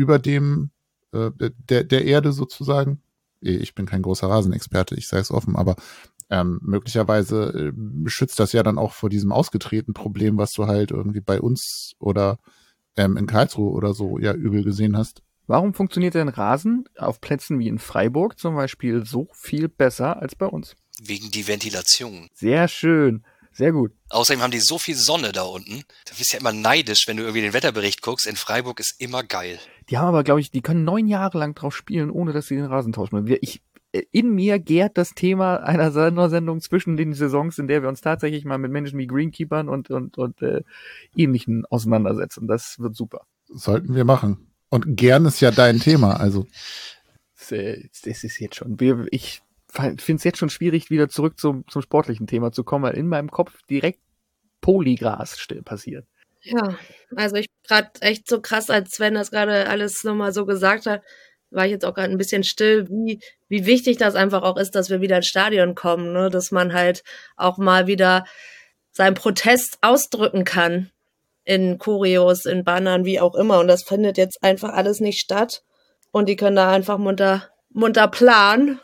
über 0.00 0.18
dem 0.18 0.70
äh, 1.12 1.30
der, 1.68 1.84
der 1.84 2.04
Erde 2.06 2.32
sozusagen. 2.32 3.02
Eh, 3.42 3.56
ich 3.56 3.74
bin 3.74 3.84
kein 3.84 4.02
großer 4.02 4.28
Rasenexperte, 4.28 4.94
ich 4.94 5.08
sage 5.08 5.22
es 5.22 5.30
offen, 5.30 5.56
aber 5.56 5.76
ähm, 6.30 6.60
möglicherweise 6.62 7.72
äh, 7.74 8.08
schützt 8.08 8.38
das 8.40 8.52
ja 8.52 8.62
dann 8.62 8.78
auch 8.78 8.92
vor 8.92 9.10
diesem 9.10 9.32
ausgetretenen 9.32 9.94
Problem, 9.94 10.38
was 10.38 10.52
du 10.52 10.66
halt 10.66 10.90
irgendwie 10.90 11.20
bei 11.20 11.40
uns 11.40 11.92
oder 11.98 12.38
ähm, 12.96 13.16
in 13.16 13.26
Karlsruhe 13.26 13.72
oder 13.72 13.92
so 13.92 14.18
ja 14.18 14.32
übel 14.32 14.64
gesehen 14.64 14.96
hast. 14.96 15.22
Warum 15.46 15.74
funktioniert 15.74 16.14
denn 16.14 16.28
Rasen 16.28 16.84
auf 16.96 17.20
Plätzen 17.20 17.58
wie 17.58 17.68
in 17.68 17.80
Freiburg 17.80 18.38
zum 18.38 18.54
Beispiel 18.54 19.04
so 19.04 19.28
viel 19.34 19.68
besser 19.68 20.22
als 20.22 20.36
bei 20.36 20.46
uns? 20.46 20.76
Wegen 21.02 21.30
die 21.30 21.46
Ventilation. 21.48 22.28
Sehr 22.34 22.68
schön. 22.68 23.24
Sehr 23.52 23.72
gut. 23.72 23.92
Außerdem 24.10 24.42
haben 24.42 24.50
die 24.50 24.60
so 24.60 24.78
viel 24.78 24.94
Sonne 24.94 25.32
da 25.32 25.42
unten. 25.42 25.82
Da 26.06 26.14
bist 26.16 26.32
du 26.32 26.36
ja 26.36 26.40
immer 26.40 26.52
neidisch, 26.52 27.08
wenn 27.08 27.16
du 27.16 27.24
irgendwie 27.24 27.42
den 27.42 27.52
Wetterbericht 27.52 28.02
guckst. 28.02 28.26
In 28.26 28.36
Freiburg 28.36 28.80
ist 28.80 29.00
immer 29.00 29.22
geil. 29.22 29.58
Die 29.88 29.98
haben 29.98 30.08
aber, 30.08 30.24
glaube 30.24 30.40
ich, 30.40 30.50
die 30.50 30.62
können 30.62 30.84
neun 30.84 31.08
Jahre 31.08 31.38
lang 31.38 31.54
drauf 31.54 31.76
spielen, 31.76 32.10
ohne 32.10 32.32
dass 32.32 32.46
sie 32.46 32.56
den 32.56 32.66
Rasen 32.66 32.92
tauschen. 32.92 33.26
Ich, 33.40 33.62
in 34.12 34.34
mir 34.34 34.58
gärt 34.58 34.96
das 34.96 35.14
Thema 35.14 35.56
einer 35.56 35.90
Sondersendung 35.90 36.60
zwischen 36.60 36.96
den 36.96 37.12
Saisons, 37.12 37.58
in 37.58 37.66
der 37.66 37.82
wir 37.82 37.88
uns 37.88 38.00
tatsächlich 38.00 38.44
mal 38.44 38.58
mit 38.58 38.70
Menschen 38.70 38.98
wie 38.98 39.06
Greenkeepern 39.06 39.68
und, 39.68 39.90
und, 39.90 40.16
und 40.16 40.40
äh, 40.42 40.62
ähnlichen 41.16 41.64
auseinandersetzen. 41.66 42.46
Das 42.46 42.78
wird 42.78 42.94
super. 42.94 43.26
Sollten 43.48 43.94
wir 43.94 44.04
machen. 44.04 44.52
Und 44.68 44.96
gern 44.96 45.26
ist 45.26 45.40
ja 45.40 45.50
dein 45.50 45.80
Thema, 45.80 46.20
also. 46.20 46.46
Das, 47.36 47.50
äh, 47.52 47.88
das 48.04 48.22
ist 48.22 48.38
jetzt 48.38 48.56
schon. 48.56 48.76
Ich 49.10 49.42
finde 49.72 50.14
es 50.14 50.24
jetzt 50.24 50.38
schon 50.38 50.50
schwierig, 50.50 50.90
wieder 50.90 51.08
zurück 51.08 51.38
zum, 51.38 51.66
zum 51.68 51.82
sportlichen 51.82 52.26
Thema 52.26 52.52
zu 52.52 52.64
kommen, 52.64 52.84
weil 52.84 52.96
in 52.96 53.08
meinem 53.08 53.30
Kopf 53.30 53.60
direkt 53.68 54.00
Polygras 54.60 55.36
passiert. 55.64 56.06
Ja, 56.42 56.76
also 57.16 57.36
ich 57.36 57.46
gerade 57.66 57.90
echt 58.00 58.28
so 58.28 58.40
krass, 58.40 58.70
als 58.70 58.92
Sven 58.92 59.14
das 59.14 59.30
gerade 59.30 59.68
alles 59.68 60.04
nochmal 60.04 60.32
so 60.32 60.46
gesagt 60.46 60.86
hat, 60.86 61.02
war 61.50 61.66
ich 61.66 61.72
jetzt 61.72 61.84
auch 61.84 61.94
gerade 61.94 62.12
ein 62.12 62.18
bisschen 62.18 62.44
still, 62.44 62.88
wie, 62.88 63.20
wie 63.48 63.66
wichtig 63.66 63.96
das 63.98 64.14
einfach 64.14 64.42
auch 64.42 64.56
ist, 64.56 64.74
dass 64.74 64.88
wir 64.88 65.00
wieder 65.00 65.16
ins 65.16 65.26
Stadion 65.26 65.74
kommen, 65.74 66.12
ne? 66.12 66.30
dass 66.30 66.50
man 66.50 66.72
halt 66.72 67.02
auch 67.36 67.58
mal 67.58 67.86
wieder 67.86 68.24
seinen 68.92 69.14
Protest 69.14 69.78
ausdrücken 69.82 70.44
kann 70.44 70.90
in 71.44 71.78
Choreos, 71.78 72.44
in 72.44 72.64
Bannern, 72.64 73.04
wie 73.04 73.20
auch 73.20 73.34
immer. 73.34 73.58
Und 73.58 73.68
das 73.68 73.82
findet 73.82 74.16
jetzt 74.18 74.42
einfach 74.42 74.72
alles 74.72 75.00
nicht 75.00 75.20
statt. 75.20 75.62
Und 76.12 76.28
die 76.28 76.36
können 76.36 76.56
da 76.56 76.70
einfach 76.70 76.98
munter, 76.98 77.48
munter 77.70 78.08
planen 78.08 78.80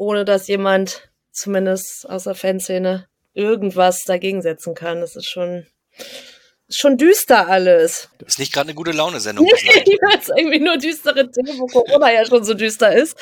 ohne 0.00 0.24
dass 0.24 0.48
jemand 0.48 1.10
zumindest 1.30 2.08
aus 2.08 2.24
der 2.24 2.34
Fanszene 2.34 3.06
irgendwas 3.34 4.02
dagegen 4.04 4.40
setzen 4.40 4.74
kann. 4.74 5.00
Das 5.00 5.14
ist 5.14 5.26
schon, 5.26 5.66
schon 6.70 6.96
düster 6.96 7.48
alles. 7.48 8.08
Das 8.18 8.30
ist 8.30 8.38
nicht 8.38 8.52
gerade 8.52 8.68
eine 8.68 8.74
gute 8.74 8.92
Laune-Sendung. 8.92 9.46
ja, 9.46 9.52
es 10.18 10.28
ist 10.28 10.32
irgendwie 10.34 10.58
nur 10.58 10.78
düstere 10.78 11.30
Themen, 11.30 11.60
wo 11.60 11.66
Corona 11.66 12.10
ja 12.10 12.24
schon 12.24 12.44
so 12.44 12.54
düster 12.54 12.94
ist. 12.94 13.14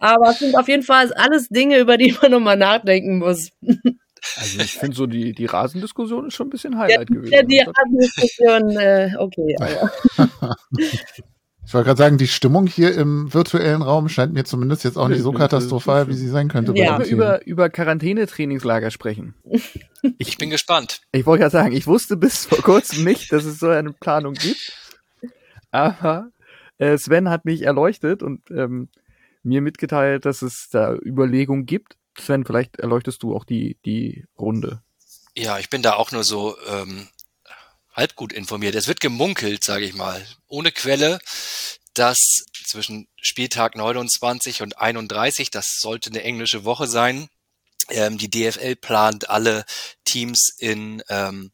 Aber 0.00 0.30
es 0.30 0.40
sind 0.40 0.56
auf 0.56 0.66
jeden 0.66 0.82
Fall 0.82 1.12
alles 1.12 1.48
Dinge, 1.48 1.78
über 1.78 1.96
die 1.96 2.16
man 2.20 2.32
nochmal 2.32 2.56
nachdenken 2.56 3.18
muss. 3.18 3.50
Also 4.36 4.60
ich 4.60 4.72
finde 4.72 4.96
so, 4.96 5.06
die, 5.06 5.34
die 5.34 5.46
Rasendiskussion 5.46 6.26
ist 6.26 6.34
schon 6.34 6.48
ein 6.48 6.50
bisschen 6.50 6.78
Highlight 6.78 7.10
ja, 7.10 7.14
gewesen. 7.14 7.32
Ja, 7.32 7.42
die 7.44 7.60
Rasendiskussion, 7.60 8.70
äh, 8.76 9.14
okay. 9.18 9.56
Aber. 9.60 10.56
Ich 11.66 11.72
wollte 11.72 11.86
gerade 11.86 11.98
sagen, 11.98 12.18
die 12.18 12.28
Stimmung 12.28 12.66
hier 12.66 12.94
im 12.94 13.32
virtuellen 13.32 13.82
Raum 13.82 14.08
scheint 14.08 14.32
mir 14.32 14.44
zumindest 14.44 14.84
jetzt 14.84 14.96
auch 14.96 15.08
nicht 15.08 15.22
so 15.22 15.32
katastrophal, 15.32 16.08
wie 16.08 16.14
sie 16.14 16.28
sein 16.28 16.48
könnte. 16.48 16.72
Ja, 16.76 16.98
wir 16.98 17.06
über, 17.06 17.46
über 17.46 17.70
Quarantänetrainingslager 17.70 18.90
sprechen. 18.90 19.34
Ich 20.18 20.36
bin 20.36 20.50
gespannt. 20.50 21.00
Ich 21.12 21.24
wollte 21.24 21.40
gerade 21.40 21.50
sagen, 21.50 21.72
ich 21.72 21.86
wusste 21.86 22.18
bis 22.18 22.44
vor 22.44 22.58
kurzem 22.58 23.04
nicht, 23.04 23.32
dass 23.32 23.46
es 23.46 23.58
so 23.58 23.68
eine 23.68 23.90
Planung 23.90 24.34
gibt. 24.34 24.74
Aber 25.70 26.28
äh, 26.76 26.98
Sven 26.98 27.30
hat 27.30 27.46
mich 27.46 27.62
erleuchtet 27.62 28.22
und 28.22 28.42
ähm, 28.50 28.90
mir 29.42 29.62
mitgeteilt, 29.62 30.26
dass 30.26 30.42
es 30.42 30.68
da 30.70 30.94
Überlegungen 30.94 31.64
gibt. 31.64 31.96
Sven, 32.18 32.44
vielleicht 32.44 32.76
erleuchtest 32.76 33.22
du 33.22 33.34
auch 33.34 33.44
die, 33.44 33.78
die 33.86 34.26
Runde. 34.38 34.82
Ja, 35.36 35.58
ich 35.58 35.70
bin 35.70 35.80
da 35.80 35.94
auch 35.94 36.12
nur 36.12 36.22
so 36.22 36.54
ähm, 36.68 37.08
halb 37.94 38.16
gut 38.16 38.32
informiert. 38.32 38.74
Es 38.74 38.88
wird 38.88 39.00
gemunkelt, 39.00 39.64
sage 39.64 39.84
ich 39.84 39.94
mal, 39.94 40.26
ohne 40.48 40.72
Quelle, 40.72 41.20
dass 41.94 42.44
zwischen 42.66 43.08
Spieltag 43.20 43.76
29 43.76 44.62
und 44.62 44.78
31, 44.78 45.50
das 45.50 45.78
sollte 45.78 46.10
eine 46.10 46.22
englische 46.22 46.64
Woche 46.64 46.86
sein, 46.86 47.28
ähm, 47.90 48.18
die 48.18 48.30
DFL 48.30 48.76
plant, 48.76 49.30
alle 49.30 49.64
Teams 50.04 50.52
in 50.58 51.02
ähm, 51.08 51.52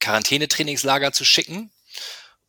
Quarantänetrainingslager 0.00 1.12
zu 1.12 1.24
schicken. 1.24 1.70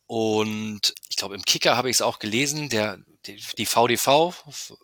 Und 0.06 0.94
ich 1.10 1.16
glaube, 1.16 1.34
im 1.34 1.44
Kicker 1.44 1.76
habe 1.76 1.90
ich 1.90 1.96
es 1.96 2.02
auch 2.02 2.20
gelesen, 2.20 2.68
der, 2.68 2.98
die, 3.26 3.66
VDV, 3.66 4.34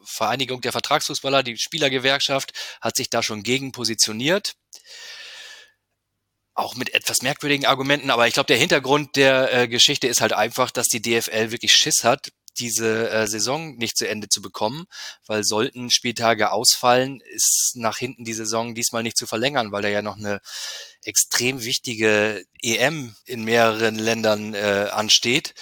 Vereinigung 0.04 0.60
der 0.60 0.72
Vertragsfußballer, 0.72 1.44
die 1.44 1.56
Spielergewerkschaft, 1.56 2.52
hat 2.80 2.96
sich 2.96 3.08
da 3.08 3.22
schon 3.22 3.44
gegen 3.44 3.70
positioniert 3.70 4.56
auch 6.54 6.74
mit 6.74 6.94
etwas 6.94 7.22
merkwürdigen 7.22 7.66
Argumenten, 7.66 8.10
aber 8.10 8.26
ich 8.26 8.34
glaube, 8.34 8.48
der 8.48 8.58
Hintergrund 8.58 9.16
der 9.16 9.52
äh, 9.52 9.68
Geschichte 9.68 10.06
ist 10.06 10.20
halt 10.20 10.32
einfach, 10.32 10.70
dass 10.70 10.88
die 10.88 11.00
DFL 11.00 11.50
wirklich 11.50 11.74
Schiss 11.74 12.04
hat, 12.04 12.30
diese 12.58 13.10
äh, 13.10 13.26
Saison 13.26 13.76
nicht 13.76 13.96
zu 13.96 14.06
Ende 14.06 14.28
zu 14.28 14.42
bekommen, 14.42 14.84
weil 15.26 15.44
sollten 15.44 15.90
Spieltage 15.90 16.50
ausfallen, 16.52 17.20
ist 17.32 17.72
nach 17.76 17.96
hinten 17.96 18.24
die 18.24 18.34
Saison 18.34 18.74
diesmal 18.74 19.02
nicht 19.02 19.16
zu 19.16 19.26
verlängern, 19.26 19.72
weil 19.72 19.82
da 19.82 19.88
ja 19.88 20.02
noch 20.02 20.16
eine 20.16 20.40
extrem 21.04 21.64
wichtige 21.64 22.44
EM 22.60 23.14
in 23.24 23.44
mehreren 23.44 23.96
Ländern 23.96 24.54
äh, 24.54 24.88
ansteht, 24.92 25.54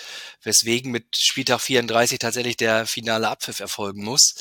weswegen 0.42 0.90
mit 0.90 1.16
Spieltag 1.16 1.60
34 1.60 2.18
tatsächlich 2.18 2.56
der 2.56 2.86
finale 2.86 3.28
Abpfiff 3.28 3.60
erfolgen 3.60 4.02
muss. 4.02 4.34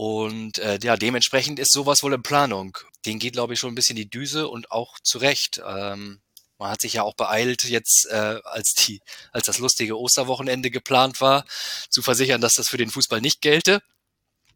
Und 0.00 0.56
äh, 0.56 0.78
ja, 0.82 0.96
dementsprechend 0.96 1.58
ist 1.58 1.72
sowas 1.72 2.02
wohl 2.02 2.14
in 2.14 2.22
Planung. 2.22 2.78
Den 3.04 3.18
geht, 3.18 3.34
glaube 3.34 3.52
ich, 3.52 3.60
schon 3.60 3.70
ein 3.70 3.74
bisschen 3.74 3.96
die 3.96 4.08
Düse 4.08 4.48
und 4.48 4.70
auch 4.70 4.98
zurecht. 5.02 5.60
Ähm, 5.62 6.22
man 6.56 6.70
hat 6.70 6.80
sich 6.80 6.94
ja 6.94 7.02
auch 7.02 7.14
beeilt, 7.14 7.64
jetzt 7.64 8.06
äh, 8.10 8.40
als 8.44 8.72
die, 8.72 9.02
als 9.30 9.44
das 9.44 9.58
lustige 9.58 9.98
Osterwochenende 9.98 10.70
geplant 10.70 11.20
war, 11.20 11.44
zu 11.90 12.00
versichern, 12.00 12.40
dass 12.40 12.54
das 12.54 12.68
für 12.68 12.78
den 12.78 12.88
Fußball 12.88 13.20
nicht 13.20 13.42
gelte. 13.42 13.82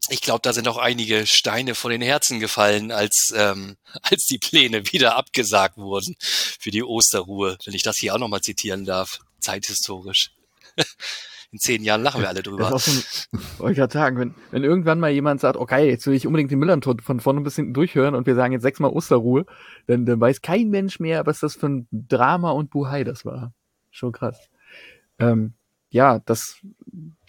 Ich 0.09 0.21
glaube, 0.21 0.39
da 0.41 0.51
sind 0.51 0.67
auch 0.67 0.77
einige 0.77 1.27
Steine 1.27 1.75
von 1.75 1.91
den 1.91 2.01
Herzen 2.01 2.39
gefallen, 2.39 2.91
als, 2.91 3.31
ähm, 3.35 3.77
als 4.01 4.25
die 4.25 4.39
Pläne 4.39 4.91
wieder 4.93 5.15
abgesagt 5.15 5.77
wurden 5.77 6.15
für 6.19 6.71
die 6.71 6.81
Osterruhe, 6.81 7.59
wenn 7.65 7.75
ich 7.75 7.83
das 7.83 7.97
hier 7.97 8.15
auch 8.15 8.19
nochmal 8.19 8.41
zitieren 8.41 8.83
darf, 8.83 9.19
zeithistorisch. 9.41 10.31
in 11.55 11.59
zehn 11.59 11.83
Jahren 11.85 12.03
lachen 12.03 12.19
wir 12.19 12.27
alle 12.27 12.43
drüber. 12.43 12.69
Das 12.69 13.29
wollte 13.59 13.71
ich 13.71 13.77
gerade 13.77 13.93
sagen, 13.93 14.19
wenn, 14.19 14.35
wenn 14.51 14.65
irgendwann 14.65 14.99
mal 14.99 15.09
jemand 15.09 15.39
sagt, 15.39 15.55
okay, 15.55 15.89
jetzt 15.89 16.05
will 16.05 16.13
ich 16.13 16.27
unbedingt 16.27 16.51
den 16.51 16.59
Millanton 16.59 16.99
von 16.99 17.21
vorne 17.21 17.39
bis 17.39 17.55
hinten 17.55 17.73
durchhören 17.73 18.13
und 18.13 18.27
wir 18.27 18.35
sagen 18.35 18.51
jetzt 18.51 18.63
sechsmal 18.63 18.91
Osterruhe, 18.91 19.45
dann, 19.87 20.05
dann 20.05 20.19
weiß 20.19 20.41
kein 20.41 20.69
Mensch 20.69 20.99
mehr, 20.99 21.25
was 21.25 21.39
das 21.39 21.55
für 21.55 21.67
ein 21.67 21.87
Drama 21.91 22.51
und 22.51 22.71
Buhai 22.71 23.05
das 23.05 23.23
war. 23.23 23.53
Schon 23.89 24.11
krass. 24.11 24.49
Ähm, 25.17 25.53
ja, 25.91 26.19
das 26.19 26.59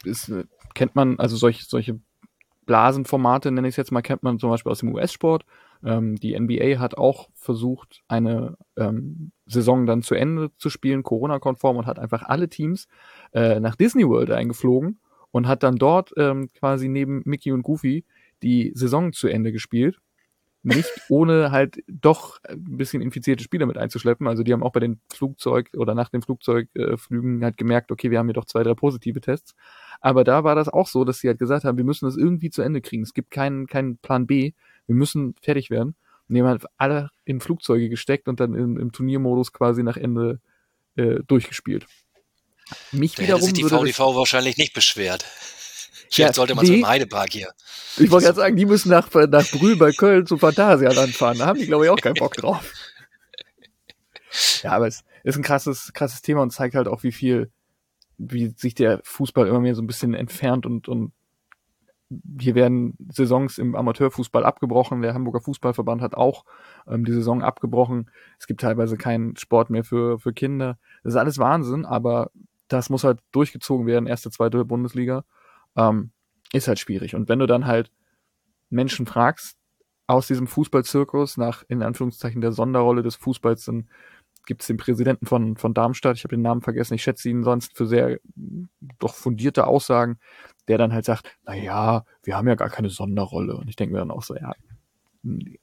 ist, 0.02 0.32
kennt 0.74 0.96
man, 0.96 1.20
also 1.20 1.36
solche, 1.36 1.64
solche 1.64 2.00
Blasenformate, 2.64 3.52
nenne 3.52 3.68
ich 3.68 3.74
es 3.74 3.76
jetzt 3.76 3.92
mal, 3.92 4.02
kennt 4.02 4.24
man 4.24 4.40
zum 4.40 4.50
Beispiel 4.50 4.72
aus 4.72 4.80
dem 4.80 4.92
US-Sport. 4.92 5.44
Ähm, 5.86 6.16
die 6.16 6.38
NBA 6.38 6.80
hat 6.80 6.98
auch 6.98 7.30
versucht, 7.34 8.02
eine 8.08 8.56
ähm, 8.76 9.30
Saison 9.46 9.86
dann 9.86 10.02
zu 10.02 10.16
Ende 10.16 10.50
zu 10.58 10.68
spielen, 10.68 11.04
Corona-konform, 11.04 11.76
und 11.76 11.86
hat 11.86 12.00
einfach 12.00 12.24
alle 12.24 12.48
Teams 12.48 12.88
äh, 13.32 13.60
nach 13.60 13.76
Disney 13.76 14.06
World 14.06 14.32
eingeflogen 14.32 14.98
und 15.30 15.46
hat 15.46 15.62
dann 15.62 15.76
dort 15.76 16.12
ähm, 16.16 16.50
quasi 16.52 16.88
neben 16.88 17.22
Mickey 17.24 17.52
und 17.52 17.62
Goofy 17.62 18.04
die 18.42 18.72
Saison 18.74 19.12
zu 19.12 19.28
Ende 19.28 19.52
gespielt. 19.52 20.00
Nicht 20.64 20.90
ohne 21.08 21.52
halt 21.52 21.84
doch 21.86 22.40
ein 22.48 22.76
bisschen 22.76 23.00
infizierte 23.00 23.44
Spieler 23.44 23.66
mit 23.66 23.78
einzuschleppen. 23.78 24.26
Also 24.26 24.42
die 24.42 24.52
haben 24.52 24.64
auch 24.64 24.72
bei 24.72 24.80
den 24.80 24.98
Flugzeug 25.12 25.70
oder 25.76 25.94
nach 25.94 26.08
den 26.08 26.22
Flugzeugflügen 26.22 27.44
halt 27.44 27.56
gemerkt, 27.56 27.92
okay, 27.92 28.10
wir 28.10 28.18
haben 28.18 28.26
hier 28.26 28.34
doch 28.34 28.46
zwei, 28.46 28.64
drei 28.64 28.74
positive 28.74 29.20
Tests. 29.20 29.54
Aber 30.00 30.24
da 30.24 30.42
war 30.42 30.56
das 30.56 30.68
auch 30.68 30.88
so, 30.88 31.04
dass 31.04 31.20
sie 31.20 31.28
halt 31.28 31.38
gesagt 31.38 31.64
haben, 31.64 31.78
wir 31.78 31.84
müssen 31.84 32.06
das 32.06 32.16
irgendwie 32.16 32.50
zu 32.50 32.62
Ende 32.62 32.80
kriegen. 32.80 33.04
Es 33.04 33.14
gibt 33.14 33.30
keinen, 33.30 33.68
keinen 33.68 33.98
Plan 33.98 34.26
B. 34.26 34.52
Wir 34.86 34.94
müssen 34.94 35.34
fertig 35.40 35.70
werden. 35.70 35.94
Und 36.28 36.34
die 36.34 36.40
haben 36.40 36.48
halt 36.48 36.64
alle 36.76 37.10
in 37.24 37.40
Flugzeuge 37.40 37.88
gesteckt 37.88 38.28
und 38.28 38.40
dann 38.40 38.54
im, 38.54 38.78
im 38.78 38.92
Turniermodus 38.92 39.52
quasi 39.52 39.82
nach 39.82 39.96
Ende 39.96 40.40
äh, 40.96 41.20
durchgespielt. 41.26 41.86
Mich 42.90 43.16
wiederum 43.18 43.42
hätte 43.42 43.44
sich 43.44 43.52
die 43.52 43.64
VDV 43.64 44.16
wahrscheinlich 44.16 44.56
nicht 44.56 44.74
beschwert. 44.74 45.24
Vielleicht 46.10 46.18
ja, 46.18 46.32
sollte 46.32 46.54
man 46.54 46.66
so 46.66 46.72
im 46.72 46.86
Heidepark 46.86 47.32
hier. 47.32 47.52
Ich 47.96 48.10
wollte 48.10 48.26
gerade 48.26 48.36
sagen, 48.36 48.56
die 48.56 48.66
müssen 48.66 48.90
nach, 48.90 49.12
nach 49.12 49.50
Brühl 49.50 49.76
bei 49.76 49.92
Köln 49.92 50.26
zu 50.26 50.38
Phantasialand 50.38 51.14
fahren. 51.14 51.38
Da 51.38 51.46
haben 51.46 51.58
die, 51.58 51.66
glaube 51.66 51.84
ich, 51.84 51.90
auch 51.90 52.00
keinen 52.00 52.14
Bock 52.14 52.34
drauf. 52.36 52.72
Ja, 54.62 54.72
aber 54.72 54.86
es 54.86 55.02
ist 55.24 55.36
ein 55.36 55.42
krasses, 55.42 55.92
krasses 55.94 56.22
Thema 56.22 56.42
und 56.42 56.50
zeigt 56.50 56.74
halt 56.74 56.88
auch, 56.88 57.02
wie 57.02 57.12
viel, 57.12 57.50
wie 58.18 58.48
sich 58.56 58.74
der 58.74 59.00
Fußball 59.02 59.48
immer 59.48 59.60
mehr 59.60 59.74
so 59.74 59.82
ein 59.82 59.86
bisschen 59.86 60.14
entfernt 60.14 60.66
und, 60.66 60.88
und 60.88 61.12
hier 62.40 62.54
werden 62.54 62.96
Saisons 63.10 63.58
im 63.58 63.74
Amateurfußball 63.74 64.44
abgebrochen. 64.44 65.02
Der 65.02 65.14
Hamburger 65.14 65.40
Fußballverband 65.40 66.02
hat 66.02 66.14
auch 66.14 66.44
ähm, 66.86 67.04
die 67.04 67.12
Saison 67.12 67.42
abgebrochen. 67.42 68.10
Es 68.38 68.46
gibt 68.46 68.60
teilweise 68.60 68.96
keinen 68.96 69.36
Sport 69.36 69.70
mehr 69.70 69.84
für, 69.84 70.18
für 70.18 70.32
Kinder. 70.32 70.78
Das 71.02 71.14
ist 71.14 71.18
alles 71.18 71.38
Wahnsinn, 71.38 71.84
aber 71.84 72.30
das 72.68 72.90
muss 72.90 73.04
halt 73.04 73.20
durchgezogen 73.32 73.86
werden, 73.86 74.06
erste, 74.06 74.30
zweite 74.30 74.64
Bundesliga. 74.64 75.24
Ähm, 75.76 76.10
ist 76.52 76.68
halt 76.68 76.78
schwierig. 76.78 77.14
Und 77.14 77.28
wenn 77.28 77.38
du 77.38 77.46
dann 77.46 77.66
halt 77.66 77.90
Menschen 78.70 79.06
fragst, 79.06 79.56
aus 80.06 80.28
diesem 80.28 80.46
Fußballzirkus 80.46 81.36
nach, 81.36 81.64
in 81.68 81.82
Anführungszeichen, 81.82 82.40
der 82.40 82.52
Sonderrolle 82.52 83.02
des 83.02 83.16
Fußballs, 83.16 83.64
dann 83.64 83.88
gibt 84.46 84.62
es 84.62 84.68
den 84.68 84.76
Präsidenten 84.76 85.26
von, 85.26 85.56
von 85.56 85.74
Darmstadt, 85.74 86.16
ich 86.16 86.24
habe 86.24 86.34
den 86.34 86.42
Namen 86.42 86.62
vergessen, 86.62 86.94
ich 86.94 87.02
schätze 87.02 87.28
ihn 87.28 87.44
sonst 87.44 87.76
für 87.76 87.86
sehr 87.86 88.18
doch 88.98 89.14
fundierte 89.14 89.66
Aussagen, 89.66 90.18
der 90.68 90.78
dann 90.78 90.92
halt 90.92 91.04
sagt, 91.04 91.36
na 91.44 91.54
ja, 91.54 92.04
wir 92.22 92.36
haben 92.36 92.48
ja 92.48 92.54
gar 92.54 92.70
keine 92.70 92.90
Sonderrolle. 92.90 93.56
Und 93.56 93.68
ich 93.68 93.76
denke 93.76 93.92
mir 93.92 94.00
dann 94.00 94.10
auch 94.10 94.22
so, 94.22 94.34
ja, 94.34 94.52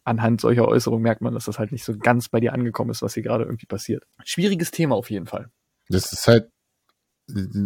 anhand 0.03 0.41
solcher 0.41 0.67
Äußerungen 0.67 1.03
merkt 1.03 1.21
man, 1.21 1.33
dass 1.33 1.45
das 1.45 1.59
halt 1.59 1.71
nicht 1.71 1.83
so 1.83 1.97
ganz 1.97 2.29
bei 2.29 2.39
dir 2.39 2.53
angekommen 2.53 2.91
ist, 2.91 3.01
was 3.01 3.13
hier 3.13 3.23
gerade 3.23 3.45
irgendwie 3.45 3.65
passiert. 3.65 4.03
Schwieriges 4.23 4.71
Thema 4.71 4.95
auf 4.95 5.09
jeden 5.09 5.25
Fall. 5.25 5.49
Das 5.89 6.11
ist 6.11 6.27
halt 6.27 6.49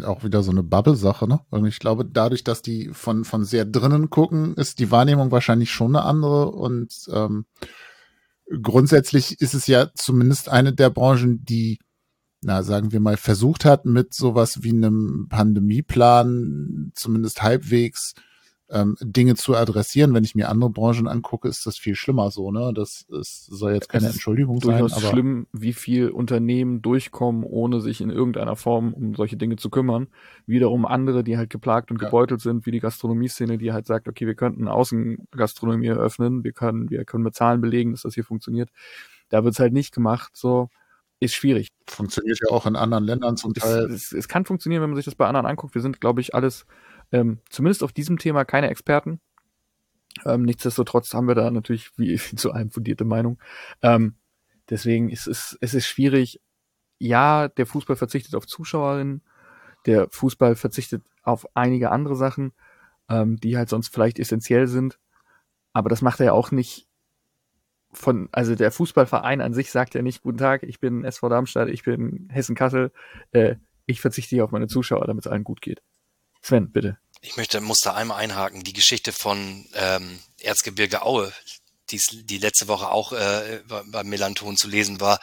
auch 0.03 0.24
wieder 0.24 0.43
so 0.43 0.51
eine 0.51 0.61
Bubble-Sache, 0.61 1.28
ne? 1.28 1.39
Und 1.49 1.65
ich 1.65 1.80
glaube, 1.80 2.05
dadurch, 2.05 2.43
dass 2.43 2.61
die 2.61 2.89
von, 2.93 3.26
von 3.26 3.43
sehr 3.43 3.65
drinnen 3.65 4.11
gucken, 4.11 4.53
ist 4.53 4.78
die 4.78 4.91
Wahrnehmung 4.91 5.32
wahrscheinlich 5.32 5.72
schon 5.72 5.95
eine 5.95 6.05
andere. 6.05 6.51
Und 6.51 6.93
ähm, 7.11 7.45
grundsätzlich 8.62 9.39
ist 9.41 9.54
es 9.54 9.68
ja 9.68 9.89
zumindest 9.95 10.50
eine 10.50 10.74
der 10.74 10.89
Branchen, 10.89 11.43
die, 11.43 11.80
na, 12.41 12.64
sagen 12.64 12.91
wir 12.91 13.00
mal, 13.00 13.18
versucht 13.18 13.66
hat, 13.66 13.86
mit 13.86 14.14
sowas 14.14 14.64
wie 14.64 14.72
einem 14.72 15.28
Pandemieplan 15.30 16.91
zumindest 16.95 17.41
halbwegs 17.41 18.14
ähm, 18.70 18.97
Dinge 18.99 19.36
zu 19.36 19.55
adressieren. 19.55 20.13
Wenn 20.13 20.24
ich 20.24 20.36
mir 20.36 20.49
andere 20.49 20.70
Branchen 20.70 21.07
angucke, 21.07 21.47
ist 21.47 21.65
das 21.65 21.78
viel 21.78 21.95
schlimmer 21.95 22.32
so, 22.32 22.51
ne? 22.51 22.72
Das 22.74 23.05
ist, 23.09 23.45
soll 23.45 23.74
jetzt 23.74 23.89
keine 23.89 24.07
Entschuldigung 24.07 24.59
sein. 24.61 24.84
Es 24.84 24.97
ist 24.97 25.07
schlimm, 25.07 25.47
wie 25.53 25.74
viel 25.74 26.09
Unternehmen 26.09 26.82
durchkommen, 26.82 27.43
ohne 27.43 27.80
sich 27.82 28.01
in 28.01 28.09
irgendeiner 28.09 28.55
Form 28.55 28.93
um 28.93 29.15
solche 29.15 29.38
Dinge 29.38 29.55
zu 29.55 29.70
kümmern. 29.70 30.07
Wiederum 30.45 30.86
andere, 30.86 31.24
die 31.24 31.38
halt 31.38 31.49
geplagt 31.49 31.91
und 31.91 32.01
ja. 32.01 32.07
gebeutelt 32.07 32.41
sind, 32.41 32.65
wie 32.65 32.72
die 32.72 32.80
Gastronomie-Szene, 32.80 33.57
die 33.57 33.72
halt 33.72 33.88
sagt, 33.88 34.07
okay, 34.07 34.28
wir 34.28 34.36
könnten 34.36 34.68
Außengastronomie 34.68 35.88
eröffnen, 35.88 36.43
wir 36.43 36.51
können, 36.51 36.89
wir 36.89 37.05
können 37.05 37.24
mit 37.24 37.36
Zahlen 37.36 37.61
belegen, 37.61 37.91
dass 37.91 38.01
das 38.01 38.15
hier 38.15 38.26
funktioniert. 38.26 38.70
Da 39.30 39.43
wird's 39.43 39.59
halt 39.59 39.74
nicht 39.74 39.93
gemacht, 39.93 40.32
so 40.36 40.70
ist 41.20 41.34
schwierig. 41.34 41.70
Funktioniert 41.88 42.39
ja 42.41 42.55
auch 42.55 42.65
in 42.65 42.76
anderen 42.76 43.03
Ländern 43.03 43.38
zum 43.38 43.53
Teil. 43.53 43.86
Es, 43.86 44.11
es, 44.11 44.13
es 44.13 44.28
kann 44.28 44.45
funktionieren, 44.45 44.84
wenn 44.84 44.91
man 44.91 44.97
sich 44.97 45.05
das 45.05 45.15
bei 45.15 45.26
anderen 45.26 45.47
anguckt. 45.47 45.74
Wir 45.74 45.82
sind, 45.82 45.99
glaube 45.99 46.22
ich, 46.22 46.36
alles 46.36 46.65
ähm, 47.12 47.39
zumindest 47.49 47.84
auf 47.84 47.93
diesem 47.93 48.18
Thema 48.18 48.45
keine 48.45 48.70
Experten. 48.70 49.20
Ähm, 50.26 50.43
nichtsdestotrotz 50.43 51.14
haben 51.14 51.28
wir 51.28 51.36
da 51.36 51.51
natürlich 51.51 51.91
wie 51.97 52.16
zu 52.36 52.51
einem 52.51 52.72
fundierte 52.72 53.05
Meinung. 53.05 53.39
Ähm, 53.82 54.16
deswegen 54.70 55.10
ist 55.10 55.28
es, 55.28 55.58
es 55.62 55.74
ist 55.74 55.88
schwierig. 55.88 56.41
Ja, 56.99 57.47
der 57.47 57.66
Fußball 57.66 57.95
verzichtet 57.95 58.36
auf 58.36 58.47
Zuschauerinnen. 58.47 59.22
Der 59.86 60.08
Fußball 60.10 60.55
verzichtet 60.55 61.03
auf 61.24 61.45
einige 61.55 61.91
andere 61.91 62.16
Sachen, 62.16 62.53
ähm, 63.10 63.38
die 63.38 63.58
halt 63.58 63.70
sonst 63.70 63.93
vielleicht 63.93 64.20
essentiell 64.20 64.68
sind. 64.68 64.99
Aber 65.74 65.89
das 65.89 66.01
macht 66.01 66.20
er 66.20 66.28
ja 66.28 66.34
auch 66.34 66.51
nicht 66.51 66.88
von, 67.91 68.30
also 68.32 68.55
der 68.55 68.72
Fußballverein 68.72 69.41
an 69.41 69.53
sich 69.53 69.72
sagt 69.72 69.95
ja 69.95 70.01
nicht, 70.01 70.22
guten 70.22 70.38
Tag, 70.38 70.64
ich 70.64 70.80
bin 70.80 71.05
SV 71.05 71.30
Darmstadt, 71.30 71.70
ich 71.70 71.84
bin 71.84 72.28
Hessen-Kassel, 72.30 72.91
äh, 73.32 73.55
ich 73.86 74.01
verzichte 74.01 74.36
hier 74.36 74.43
auf 74.43 74.51
meine 74.51 74.68
Zuschauer, 74.68 75.05
damit 75.05 75.26
es 75.26 75.32
allen 75.32 75.43
gut 75.43 75.62
geht. 75.62 75.82
Sven, 76.41 76.71
bitte. 76.71 76.97
Ich 77.21 77.38
möchte, 77.38 77.59
muss 77.61 77.79
da 77.79 77.93
einmal 77.93 78.17
einhaken. 78.17 78.63
Die 78.63 78.73
Geschichte 78.73 79.11
von 79.11 79.67
ähm, 79.73 80.19
Erzgebirge 80.39 81.01
Aue, 81.01 81.33
die, 81.89 81.99
die 82.23 82.38
letzte 82.38 82.67
Woche 82.67 82.89
auch 82.89 83.11
äh, 83.11 83.61
beim 83.67 84.07
Melanton 84.07 84.57
zu 84.57 84.67
lesen 84.67 84.99
war, 84.99 85.19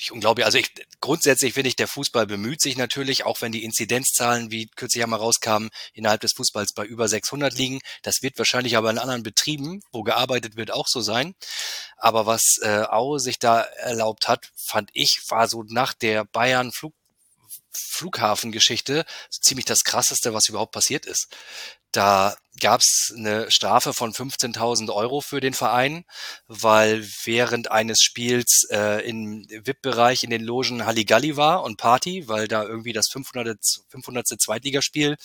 wirklich 0.00 0.12
unglaublich. 0.12 0.46
Also 0.46 0.58
ich, 0.58 0.72
grundsätzlich 1.00 1.54
finde 1.54 1.68
ich, 1.68 1.76
der 1.76 1.88
Fußball 1.88 2.26
bemüht 2.26 2.60
sich 2.60 2.76
natürlich, 2.76 3.24
auch 3.24 3.40
wenn 3.42 3.52
die 3.52 3.64
Inzidenzzahlen, 3.64 4.50
wie 4.50 4.68
kürzlich 4.68 5.04
einmal 5.04 5.18
rauskamen, 5.18 5.70
innerhalb 5.92 6.20
des 6.20 6.32
Fußballs 6.32 6.72
bei 6.72 6.84
über 6.84 7.08
600 7.08 7.52
liegen. 7.54 7.80
Das 8.02 8.22
wird 8.22 8.38
wahrscheinlich 8.38 8.76
aber 8.76 8.90
in 8.90 8.98
anderen 8.98 9.22
Betrieben, 9.22 9.82
wo 9.92 10.02
gearbeitet 10.02 10.56
wird, 10.56 10.72
auch 10.72 10.86
so 10.86 11.00
sein. 11.00 11.34
Aber 11.96 12.26
was 12.26 12.58
äh, 12.62 12.84
Aue 12.88 13.20
sich 13.20 13.38
da 13.38 13.60
erlaubt 13.60 14.28
hat, 14.28 14.50
fand 14.56 14.90
ich, 14.94 15.20
war 15.28 15.48
so 15.48 15.64
nach 15.68 15.92
der 15.94 16.24
Bayern 16.24 16.72
Flug 16.72 16.94
Flughafengeschichte 17.72 19.04
ziemlich 19.30 19.66
das 19.66 19.84
krasseste, 19.84 20.34
was 20.34 20.48
überhaupt 20.48 20.72
passiert 20.72 21.06
ist. 21.06 21.28
Da 21.92 22.36
gab 22.60 22.80
es 22.80 23.12
eine 23.16 23.50
Strafe 23.50 23.92
von 23.92 24.12
15.000 24.12 24.92
Euro 24.94 25.20
für 25.20 25.40
den 25.40 25.54
Verein, 25.54 26.04
weil 26.46 27.04
während 27.24 27.70
eines 27.70 28.02
Spiels 28.02 28.66
äh, 28.70 29.06
im 29.08 29.44
VIP-Bereich 29.48 30.22
in 30.22 30.30
den 30.30 30.42
Logen 30.42 30.86
Halligalli 30.86 31.36
war 31.36 31.64
und 31.64 31.78
Party, 31.78 32.28
weil 32.28 32.46
da 32.46 32.62
irgendwie 32.62 32.92
das 32.92 33.08
500. 33.08 33.58
500. 33.88 34.26
Zweitligaspiel 34.40 35.16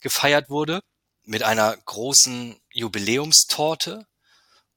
gefeiert 0.00 0.50
wurde 0.50 0.80
mit 1.24 1.44
einer 1.44 1.76
großen 1.76 2.60
Jubiläumstorte. 2.72 4.06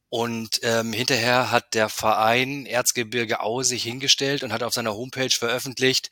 Und 0.09 0.59
ähm, 0.61 0.93
hinterher 0.93 1.49
hat 1.49 1.73
der 1.73 1.89
Verein 1.89 2.67
Erzgebirge 2.67 3.39
Aue 3.39 3.63
sich 3.63 3.81
hingestellt 3.81 4.43
und 4.43 4.53
hat 4.53 4.61
auf 4.61 4.73
seiner 4.73 4.93
Homepage 4.93 5.31
veröffentlicht, 5.31 6.11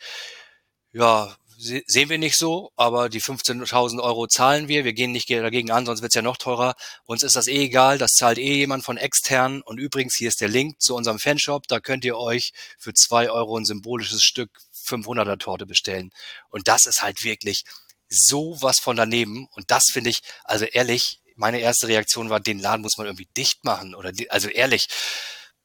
ja, 0.94 1.36
sehen 1.58 2.10
wir 2.10 2.18
nicht 2.18 2.38
so, 2.38 2.72
aber 2.76 3.08
die 3.08 3.22
15.000 3.22 4.02
Euro 4.02 4.28
zahlen 4.28 4.68
wir. 4.68 4.84
Wir 4.84 4.94
gehen 4.94 5.12
nicht 5.12 5.30
dagegen 5.30 5.70
an, 5.70 5.86
sonst 5.86 6.02
wird's 6.02 6.16
ja 6.16 6.24
noch 6.24 6.38
teurer. 6.38 6.74
Uns 7.06 7.22
ist 7.22 7.36
das 7.36 7.48
eh 7.48 7.64
egal, 7.66 8.00
das 8.00 8.14
zahlt 8.14 8.40
eh 8.40 8.56
jemand 8.56 8.84
von 8.84 8.98
extern. 8.98 9.62
Und 9.62 9.78
übrigens, 9.78 10.16
hier 10.16 10.30
ist 10.30 10.42
der 10.42 10.48
Link 10.48 10.82
zu 10.82 10.96
unserem 10.96 11.20
Fanshop. 11.20 11.68
Da 11.68 11.80
könnt 11.80 12.04
ihr 12.04 12.18
euch 12.18 12.52
für 12.80 12.94
zwei 12.94 13.30
Euro 13.30 13.58
ein 13.58 13.66
symbolisches 13.66 14.24
Stück 14.24 14.50
500er 14.86 15.38
Torte 15.38 15.68
bestellen. 15.68 16.12
Und 16.50 16.68
das 16.68 16.86
ist 16.86 17.04
halt 17.04 17.24
wirklich 17.24 17.64
so 18.10 18.58
was 18.62 18.80
von 18.80 18.96
daneben. 18.96 19.48
Und 19.52 19.70
das 19.70 19.86
finde 19.92 20.10
ich, 20.10 20.22
also 20.44 20.66
ehrlich, 20.66 21.22
meine 21.36 21.60
erste 21.60 21.88
Reaktion 21.88 22.30
war, 22.30 22.40
den 22.40 22.60
Laden 22.60 22.82
muss 22.82 22.98
man 22.98 23.06
irgendwie 23.06 23.30
dicht 23.38 23.64
machen. 23.64 23.94
Oder 23.94 24.12
also 24.30 24.50
ehrlich, 24.50 24.88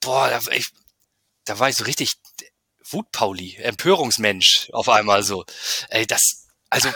boah, 0.01 0.29
da, 0.29 0.41
ich, 0.53 0.68
da 1.45 1.59
war 1.59 1.70
ich 1.70 1.77
so 1.77 1.85
richtig 1.85 2.12
Wutpauli, 2.91 3.57
Empörungsmensch 3.57 4.68
auf 4.72 4.89
einmal 4.89 5.22
so. 5.22 5.45
Ey, 5.89 6.07
das, 6.07 6.47
also 6.70 6.89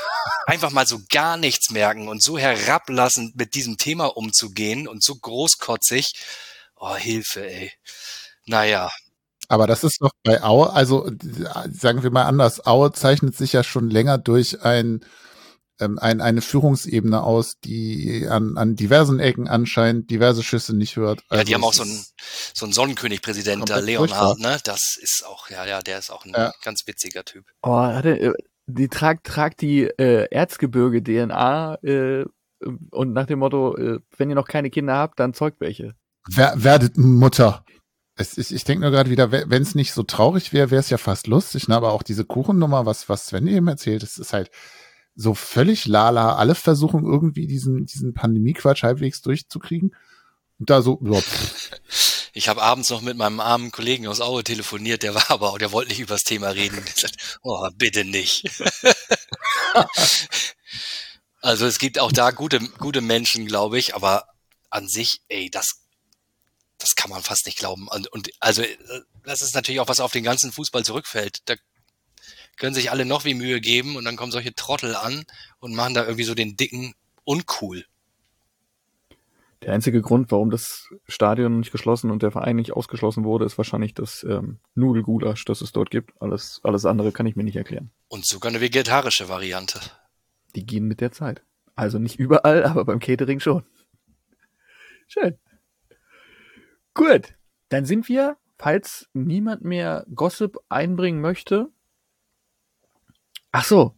einfach 0.47 0.71
mal 0.71 0.87
so 0.87 1.01
gar 1.11 1.37
nichts 1.37 1.71
merken 1.71 2.09
und 2.09 2.23
so 2.23 2.39
herablassend 2.39 3.37
mit 3.37 3.55
diesem 3.55 3.77
Thema 3.77 4.17
umzugehen 4.17 4.89
und 4.89 5.03
so 5.03 5.15
großkotzig. 5.15 6.13
Oh, 6.77 6.95
Hilfe, 6.95 7.47
ey. 7.47 7.73
Naja. 8.47 8.91
Aber 9.49 9.67
das 9.67 9.83
ist 9.85 10.01
doch 10.01 10.13
bei 10.23 10.43
Aue, 10.43 10.73
also 10.73 11.11
sagen 11.73 12.03
wir 12.03 12.11
mal 12.11 12.25
anders, 12.25 12.67
Aue 12.67 12.93
zeichnet 12.93 13.37
sich 13.37 13.53
ja 13.53 13.65
schon 13.65 13.91
länger 13.91 14.17
durch 14.17 14.63
ein 14.63 15.05
ähm, 15.81 15.99
ein, 15.99 16.21
eine 16.21 16.43
Führungsebene 16.43 17.23
aus, 17.23 17.59
die 17.61 18.27
an, 18.29 18.57
an 18.57 18.77
diversen 18.77 19.19
Ecken 19.19 19.49
anscheinend 19.49 20.11
diverse 20.11 20.43
Schüsse 20.43 20.77
nicht 20.77 20.97
hört. 20.97 21.23
Also 21.29 21.41
ja, 21.41 21.45
die 21.45 21.55
also 21.55 21.55
haben 21.55 21.69
auch 21.69 21.75
so 21.75 21.83
einen, 21.83 22.05
so 22.55 22.67
einen 22.67 22.73
Sonnenkönig-Präsident, 22.73 23.69
da 23.69 23.79
Leonhard, 23.79 24.39
ne? 24.39 24.59
Das 24.65 24.97
ist 25.01 25.25
auch, 25.27 25.51
ja, 25.51 25.65
ja, 25.65 25.81
der 25.81 25.99
ist 25.99 26.11
auch 26.11 26.25
ein 26.25 26.33
ja. 26.33 26.53
ganz 26.63 26.87
witziger 26.87 27.25
Typ. 27.25 27.45
Oh, 27.63 27.77
hatte, 27.77 28.19
äh, 28.19 28.33
die 28.67 28.89
tragt, 28.89 29.27
tragt 29.27 29.61
die 29.61 29.83
äh, 29.83 30.29
Erzgebirge-DNA 30.31 31.79
äh, 31.83 32.25
und 32.91 33.13
nach 33.13 33.27
dem 33.27 33.39
Motto, 33.39 33.77
äh, 33.77 34.01
wenn 34.17 34.29
ihr 34.29 34.37
noch 34.37 34.49
keine 34.49 34.71
Kinder 34.71 34.95
habt, 34.95 35.19
dann 35.19 35.35
zeugt 35.35 35.61
welche. 35.61 35.95
Wer, 36.29 36.63
werdet 36.63 36.97
Mutter. 36.97 37.65
Es, 38.17 38.37
ich 38.37 38.55
ich 38.55 38.65
denke 38.65 38.83
nur 38.83 38.91
gerade 38.91 39.11
wieder, 39.11 39.33
wenn 39.33 39.63
es 39.63 39.75
nicht 39.75 39.93
so 39.93 40.03
traurig 40.03 40.53
wäre, 40.53 40.71
wäre 40.71 40.81
es 40.81 40.91
ja 40.91 40.99
fast 40.99 41.27
lustig, 41.27 41.69
ne? 41.69 41.77
aber 41.77 41.93
auch 41.93 42.03
diese 42.03 42.25
Kuchennummer, 42.25 42.85
was, 42.85 43.09
was 43.09 43.27
Sven 43.27 43.47
eben 43.47 43.69
erzählt, 43.69 44.03
das 44.03 44.19
ist 44.19 44.35
halt, 44.35 44.51
so 45.21 45.35
völlig 45.35 45.87
lala. 45.87 46.37
Alle 46.37 46.55
versuchen 46.55 47.05
irgendwie 47.05 47.47
diesen, 47.47 47.87
diesen 47.87 48.15
Pandemie-Quatsch 48.15 48.83
halbwegs 48.83 49.21
durchzukriegen. 49.21 49.95
Und 50.59 50.71
da 50.71 50.83
so, 50.83 50.99
ja, 51.03 51.21
Ich 52.33 52.49
habe 52.49 52.63
abends 52.63 52.91
noch 52.91 53.01
mit 53.01 53.17
meinem 53.17 53.41
armen 53.41 53.73
Kollegen 53.73 54.07
aus 54.07 54.21
Aue 54.21 54.45
telefoniert, 54.45 55.03
der 55.03 55.15
war 55.15 55.31
aber, 55.31 55.59
der 55.59 55.73
wollte 55.73 55.91
nicht 55.91 56.01
über 56.01 56.15
das 56.15 56.25
Thema 56.25 56.51
reden. 56.51 56.81
Sagt, 56.95 57.41
oh, 57.43 57.69
bitte 57.75 58.05
nicht. 58.05 58.49
also 61.41 61.67
es 61.67 61.79
gibt 61.79 61.99
auch 61.99 62.13
da 62.13 62.31
gute, 62.31 62.61
gute 62.79 63.01
Menschen, 63.01 63.47
glaube 63.47 63.79
ich, 63.79 63.97
aber 63.97 64.27
an 64.71 64.89
sich, 64.89 65.23
ey, 65.29 65.51
das, 65.51 65.81
das 66.79 66.95
kann 66.95 67.11
man 67.11 67.23
fast 67.23 67.47
nicht 67.47 67.59
glauben. 67.59 67.89
Und, 67.89 68.07
und 68.13 68.31
also 68.39 68.63
das 69.25 69.43
ist 69.43 69.55
natürlich 69.55 69.81
auch 69.81 69.89
was 69.89 70.01
auf 70.01 70.13
den 70.13 70.25
ganzen 70.25 70.53
Fußball 70.53 70.85
zurückfällt. 70.85 71.39
Da 71.47 71.57
können 72.61 72.75
sich 72.75 72.93
alle 72.93 73.05
noch 73.05 73.25
wie 73.25 73.35
Mühe 73.35 73.61
geben 73.61 73.97
und 73.97 74.05
dann 74.05 74.17
kommen 74.17 74.31
solche 74.31 74.55
Trottel 74.55 74.95
an 74.95 75.25
und 75.59 75.75
machen 75.75 75.95
da 75.95 76.05
irgendwie 76.05 76.25
so 76.25 76.35
den 76.35 76.57
dicken 76.57 76.95
uncool. 77.25 77.85
Der 79.63 79.75
einzige 79.75 80.01
Grund, 80.01 80.31
warum 80.31 80.51
das 80.51 80.89
Stadion 81.07 81.59
nicht 81.59 81.73
geschlossen 81.73 82.11
und 82.11 82.23
der 82.23 82.31
Verein 82.31 82.57
nicht 82.57 82.73
ausgeschlossen 82.73 83.25
wurde, 83.25 83.45
ist 83.45 83.59
wahrscheinlich 83.59 83.93
das 83.93 84.25
ähm, 84.25 84.59
Nudelgulasch, 84.75 85.45
das 85.45 85.61
es 85.61 85.73
dort 85.73 85.91
gibt. 85.91 86.13
Alles, 86.21 86.61
alles 86.63 86.87
andere 86.87 87.13
kann 87.13 87.27
ich 87.27 87.37
mir 87.37 87.45
nicht 87.45 87.57
erklären. 87.57 87.91
Und 88.09 88.25
sogar 88.25 88.51
eine 88.51 88.61
vegetarische 88.61 89.29
Variante. 89.29 89.81
Die 90.55 90.65
gehen 90.65 90.85
mit 90.85 91.01
der 91.01 91.13
Zeit. 91.13 91.43
Also 91.75 91.99
nicht 91.99 92.19
überall, 92.19 92.65
aber 92.65 92.85
beim 92.85 93.01
Catering 93.01 93.41
schon. 93.41 93.65
Schön. 95.09 95.39
Gut. 96.95 97.35
Dann 97.69 97.85
sind 97.85 98.09
wir, 98.09 98.37
falls 98.59 99.09
niemand 99.13 99.63
mehr 99.63 100.07
Gossip 100.15 100.59
einbringen 100.69 101.21
möchte, 101.21 101.71
Ach 103.53 103.65
so. 103.65 103.95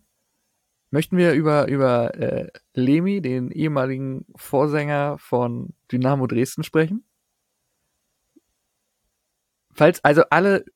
Möchten 0.91 1.17
wir 1.17 1.33
über, 1.33 1.69
über 1.69 2.15
äh, 2.15 2.49
Lemi, 2.75 3.23
den 3.23 3.51
ehemaligen 3.51 4.27
Vorsänger 4.37 5.17
von 5.19 5.73
Dynamo 5.91 6.27
Dresden, 6.27 6.65
sprechen? 6.65 7.05
Falls, 9.73 10.05
also 10.05 10.25
alle, 10.29 10.67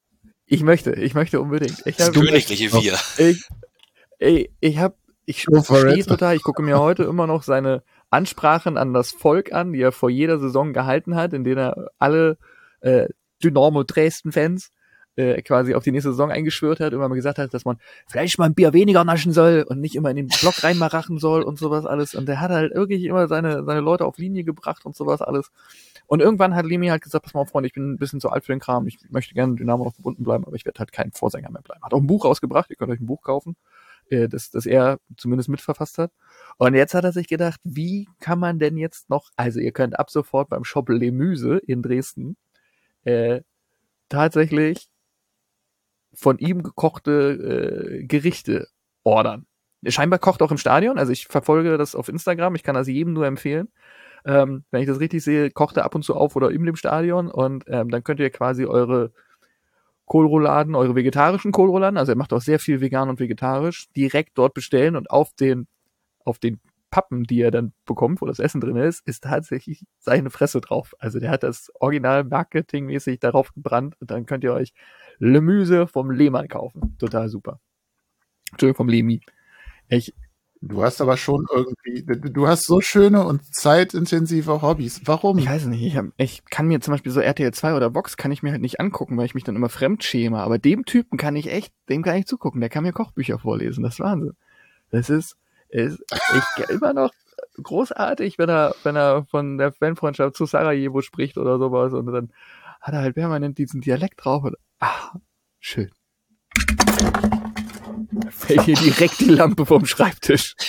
ich 0.47 0.63
möchte, 0.63 0.93
ich 0.93 1.15
möchte 1.15 1.41
unbedingt. 1.41 1.87
Ich 1.87 1.97
das 1.97 2.13
königliche 2.13 2.73
Wir. 2.73 2.99
Ich, 3.19 3.47
ich, 4.19 4.51
ich 4.61 4.79
hab, 4.79 4.97
ich 5.27 5.43
stehe 5.43 6.07
total, 6.07 6.35
ich 6.35 6.43
gucke 6.43 6.63
mir 6.63 6.79
heute 6.81 7.03
immer 7.03 7.27
noch 7.27 7.43
seine 7.43 7.83
Ansprachen 8.09 8.79
an 8.79 8.95
das 8.95 9.13
Volk 9.13 9.53
an, 9.53 9.75
die 9.75 9.83
er 9.83 9.93
vor 9.93 10.09
jeder 10.09 10.39
Saison 10.39 10.73
gehalten 10.73 11.15
hat, 11.15 11.35
in 11.35 11.45
denen 11.45 11.59
er 11.59 11.91
alle 11.99 12.39
äh, 12.81 13.09
Dynamo 13.43 13.83
Dresden-Fans 13.83 14.71
äh, 15.17 15.41
quasi 15.43 15.75
auf 15.75 15.83
die 15.83 15.93
nächste 15.93 16.11
Saison 16.11 16.31
eingeschwört 16.31 16.81
hat, 16.81 16.93
immer 16.93 17.09
mal 17.09 17.15
gesagt 17.15 17.39
hat, 17.39 17.53
dass 17.53 17.65
man 17.65 17.79
vielleicht 18.07 18.39
mal 18.39 18.45
ein 18.45 18.55
Bier 18.55 18.73
weniger 18.73 19.05
naschen 19.05 19.33
soll 19.33 19.65
und 19.69 19.81
nicht 19.81 19.95
immer 19.95 20.11
in 20.11 20.17
den 20.17 20.29
Block 20.29 20.63
reinmarachen 20.63 21.19
soll 21.19 21.43
und 21.43 21.59
sowas 21.59 21.87
alles. 21.87 22.15
Und 22.15 22.27
der 22.27 22.41
hat 22.41 22.51
halt 22.51 22.75
wirklich 22.75 23.05
immer 23.05 23.27
seine, 23.27 23.65
seine 23.65 23.81
Leute 23.81 24.05
auf 24.05 24.19
Linie 24.19 24.45
gebracht 24.45 24.85
und 24.85 24.95
sowas 24.95 25.23
alles. 25.23 25.51
Und 26.07 26.21
irgendwann 26.21 26.55
hat 26.55 26.67
Lemi 26.67 26.89
halt 26.89 27.03
gesagt, 27.03 27.25
pass 27.25 27.35
mal, 27.35 27.47
Freund, 27.47 27.67
ich 27.67 27.73
bin 27.73 27.93
ein 27.93 27.97
bisschen 27.97 28.21
zu 28.21 28.31
alt 28.31 28.45
für 28.45 28.53
den 28.53 28.61
Kram, 28.61 28.87
ich 28.87 28.99
möchte 29.11 29.35
gerne 29.35 29.57
Dynamo 29.57 29.85
noch 29.85 29.95
verbunden 29.95 30.23
bleiben, 30.23 30.45
aber 30.45 30.55
ich 30.55 30.65
werde 30.65 30.79
halt 30.79 30.93
kein 30.93 31.11
Vorsänger 31.11 31.51
mehr 31.51 31.63
bleiben. 31.63 31.83
Hat 31.83 31.93
auch 31.93 32.01
ein 32.01 32.07
Buch 32.07 32.25
rausgebracht, 32.25 32.71
ihr 32.71 32.77
könnt 32.77 32.93
euch 32.93 33.01
ein 33.01 33.07
Buch 33.07 33.23
kaufen, 33.23 33.57
äh, 34.09 34.29
das, 34.29 34.51
das 34.51 34.67
er 34.67 35.01
zumindest 35.17 35.49
mitverfasst 35.49 35.99
hat. 35.99 36.13
Und 36.59 36.75
jetzt 36.75 36.95
hat 36.95 37.05
er 37.05 37.13
sich 37.13 37.27
gedacht, 37.27 37.61
wie 37.65 38.09
kann 38.21 38.39
man 38.39 38.59
denn 38.59 38.77
jetzt 38.77 39.11
noch, 39.11 39.31
also 39.37 39.59
ihr 39.59 39.73
könnt 39.73 39.99
ab 39.99 40.11
sofort 40.11 40.49
beim 40.49 40.63
Shop 40.63 40.89
Lemüse 40.89 41.59
in 41.59 41.83
Dresden 41.83 42.37
äh, 43.05 43.41
tatsächlich 44.09 44.89
von 46.17 46.39
ihm 46.39 46.63
gekochte 46.63 48.01
äh, 48.01 48.05
Gerichte 48.07 48.69
ordern. 49.05 49.47
Scheinbar 49.87 50.19
kocht 50.19 50.43
auch 50.43 50.51
im 50.51 50.59
Stadion, 50.59 50.99
also 50.99 51.13
ich 51.13 51.27
verfolge 51.27 51.79
das 51.79 51.95
auf 51.95 52.09
Instagram, 52.09 52.55
ich 52.55 52.63
kann 52.63 52.75
das 52.75 52.89
jedem 52.89 53.13
nur 53.13 53.27
empfehlen. 53.27 53.69
Ähm, 54.25 54.65
wenn 54.71 54.81
ich 54.81 54.89
das 54.89 54.99
richtig 54.99 55.23
sehe, 55.23 55.51
kocht 55.51 55.77
er 55.77 55.85
ab 55.85 55.95
und 55.95 56.03
zu 56.03 56.15
auf 56.15 56.35
oder 56.35 56.51
in 56.51 56.65
dem 56.65 56.75
Stadion 56.75 57.31
und 57.31 57.65
ähm, 57.69 57.91
dann 57.91 58.03
könnt 58.03 58.19
ihr 58.19 58.31
quasi 58.31 58.65
eure 58.65 59.13
Kohlrouladen, 60.07 60.75
eure 60.75 60.97
vegetarischen 60.97 61.53
Kohlrouladen, 61.53 61.99
also 61.99 62.13
er 62.13 62.17
macht 62.17 62.33
auch 62.33 62.41
sehr 62.41 62.59
viel 62.59 62.81
vegan 62.81 63.09
und 63.09 63.21
vegetarisch, 63.21 63.89
direkt 63.93 64.39
dort 64.39 64.55
bestellen 64.55 64.97
und 64.97 65.11
auf 65.11 65.33
den, 65.35 65.69
auf 66.25 66.39
den 66.39 66.61
Pappen, 66.91 67.25
die 67.25 67.41
er 67.41 67.51
dann 67.51 67.73
bekommt, 67.85 68.21
wo 68.21 68.27
das 68.27 68.39
Essen 68.39 68.61
drin 68.61 68.77
ist, 68.77 69.07
ist 69.07 69.25
tatsächlich 69.25 69.85
seine 69.99 70.31
Fresse 70.31 70.61
drauf. 70.61 70.95
Also 70.99 71.19
der 71.19 71.31
hat 71.31 71.43
das 71.43 71.71
original 71.81 72.25
marketingmäßig 72.25 73.19
darauf 73.21 73.53
gebrannt 73.53 73.97
und 74.01 74.11
dann 74.11 74.27
könnt 74.27 74.45
ihr 74.45 74.53
euch 74.53 74.73
Lemüse 75.19 75.87
vom 75.87 76.11
Lehmann 76.11 76.49
kaufen. 76.49 76.97
Total 76.99 77.29
super. 77.29 77.61
Entschuldigung, 78.53 78.77
vom 78.77 78.89
Lemi. 78.89 79.21
Ich, 79.89 80.15
Du 80.63 80.83
hast 80.83 81.01
aber 81.01 81.17
schon 81.17 81.47
irgendwie, 81.53 82.03
du 82.31 82.49
hast 82.49 82.65
so 82.65 82.81
schöne 82.81 83.25
und 83.25 83.55
zeitintensive 83.55 84.63
Hobbys. 84.63 85.03
Warum? 85.05 85.39
Ich 85.39 85.49
weiß 85.49 85.67
nicht, 85.67 85.83
ich, 85.83 85.97
hab, 85.97 86.07
ich 86.17 86.45
kann 86.47 86.67
mir 86.67 86.81
zum 86.81 86.93
Beispiel 86.93 87.13
so 87.13 87.21
RTL 87.21 87.53
2 87.53 87.75
oder 87.75 87.95
Vox 87.95 88.17
kann 88.17 88.33
ich 88.33 88.43
mir 88.43 88.53
halt 88.53 88.63
nicht 88.63 88.81
angucken, 88.81 89.17
weil 89.17 89.27
ich 89.27 89.35
mich 89.35 89.45
dann 89.45 89.55
immer 89.55 89.69
fremd 89.69 90.03
schäme. 90.03 90.39
Aber 90.39 90.59
dem 90.59 90.85
Typen 90.85 91.19
kann 91.19 91.37
ich 91.37 91.53
echt, 91.53 91.75
dem 91.89 92.03
kann 92.03 92.17
ich 92.17 92.27
zugucken. 92.27 92.61
Der 92.61 92.71
kann 92.71 92.85
mir 92.85 92.93
Kochbücher 92.93 93.39
vorlesen. 93.39 93.83
Das 93.85 93.95
ist 93.95 94.01
Wahnsinn. 94.01 94.33
Das 94.91 95.11
ist, 95.11 95.37
ist 95.69 96.03
ich 96.59 96.69
immer 96.71 96.93
noch 96.93 97.13
großartig, 97.63 98.39
wenn 98.39 98.49
er, 98.49 98.75
wenn 98.83 98.97
er 98.97 99.25
von 99.27 99.59
der 99.59 99.73
Fanfreundschaft 99.73 100.37
zu 100.37 100.47
Sarajevo 100.47 101.01
spricht 101.03 101.39
oder 101.39 101.59
sowas 101.59 101.93
und 101.93 102.07
dann 102.07 102.33
hat 102.81 102.95
er 102.95 103.01
halt 103.01 103.15
permanent 103.15 103.59
diesen 103.59 103.81
Dialekt 103.81 104.25
drauf 104.25 104.45
und, 104.45 104.57
ah, 104.81 105.11
Schön. 105.59 105.91
Da 108.13 108.31
fällt 108.31 108.63
hier 108.63 108.77
direkt 108.77 109.19
die 109.21 109.25
Lampe 109.31 109.67
vom 109.67 109.85
Schreibtisch. 109.85 110.55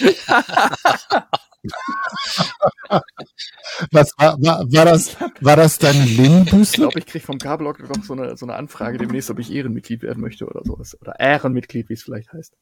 Was 3.91 4.11
war, 4.17 4.37
war, 4.41 4.59
war 4.71 4.85
das? 4.85 5.17
War 5.41 5.55
das 5.55 5.77
deine 5.77 6.05
Ich 6.05 6.17
Lindenbüste? 6.17 6.77
glaube, 6.81 6.99
ich 6.99 7.05
kriege 7.05 7.25
vom 7.25 7.37
Kabellock 7.37 7.79
noch 7.79 8.03
so 8.03 8.13
eine, 8.13 8.37
so 8.37 8.45
eine 8.45 8.55
Anfrage 8.55 8.97
demnächst, 8.97 9.29
ob 9.29 9.39
ich 9.39 9.51
Ehrenmitglied 9.51 10.01
werden 10.01 10.21
möchte 10.21 10.45
oder 10.47 10.63
sowas. 10.63 10.97
Oder 11.01 11.19
Ehrenmitglied, 11.19 11.89
wie 11.89 11.93
es 11.93 12.03
vielleicht 12.03 12.33
heißt. 12.33 12.55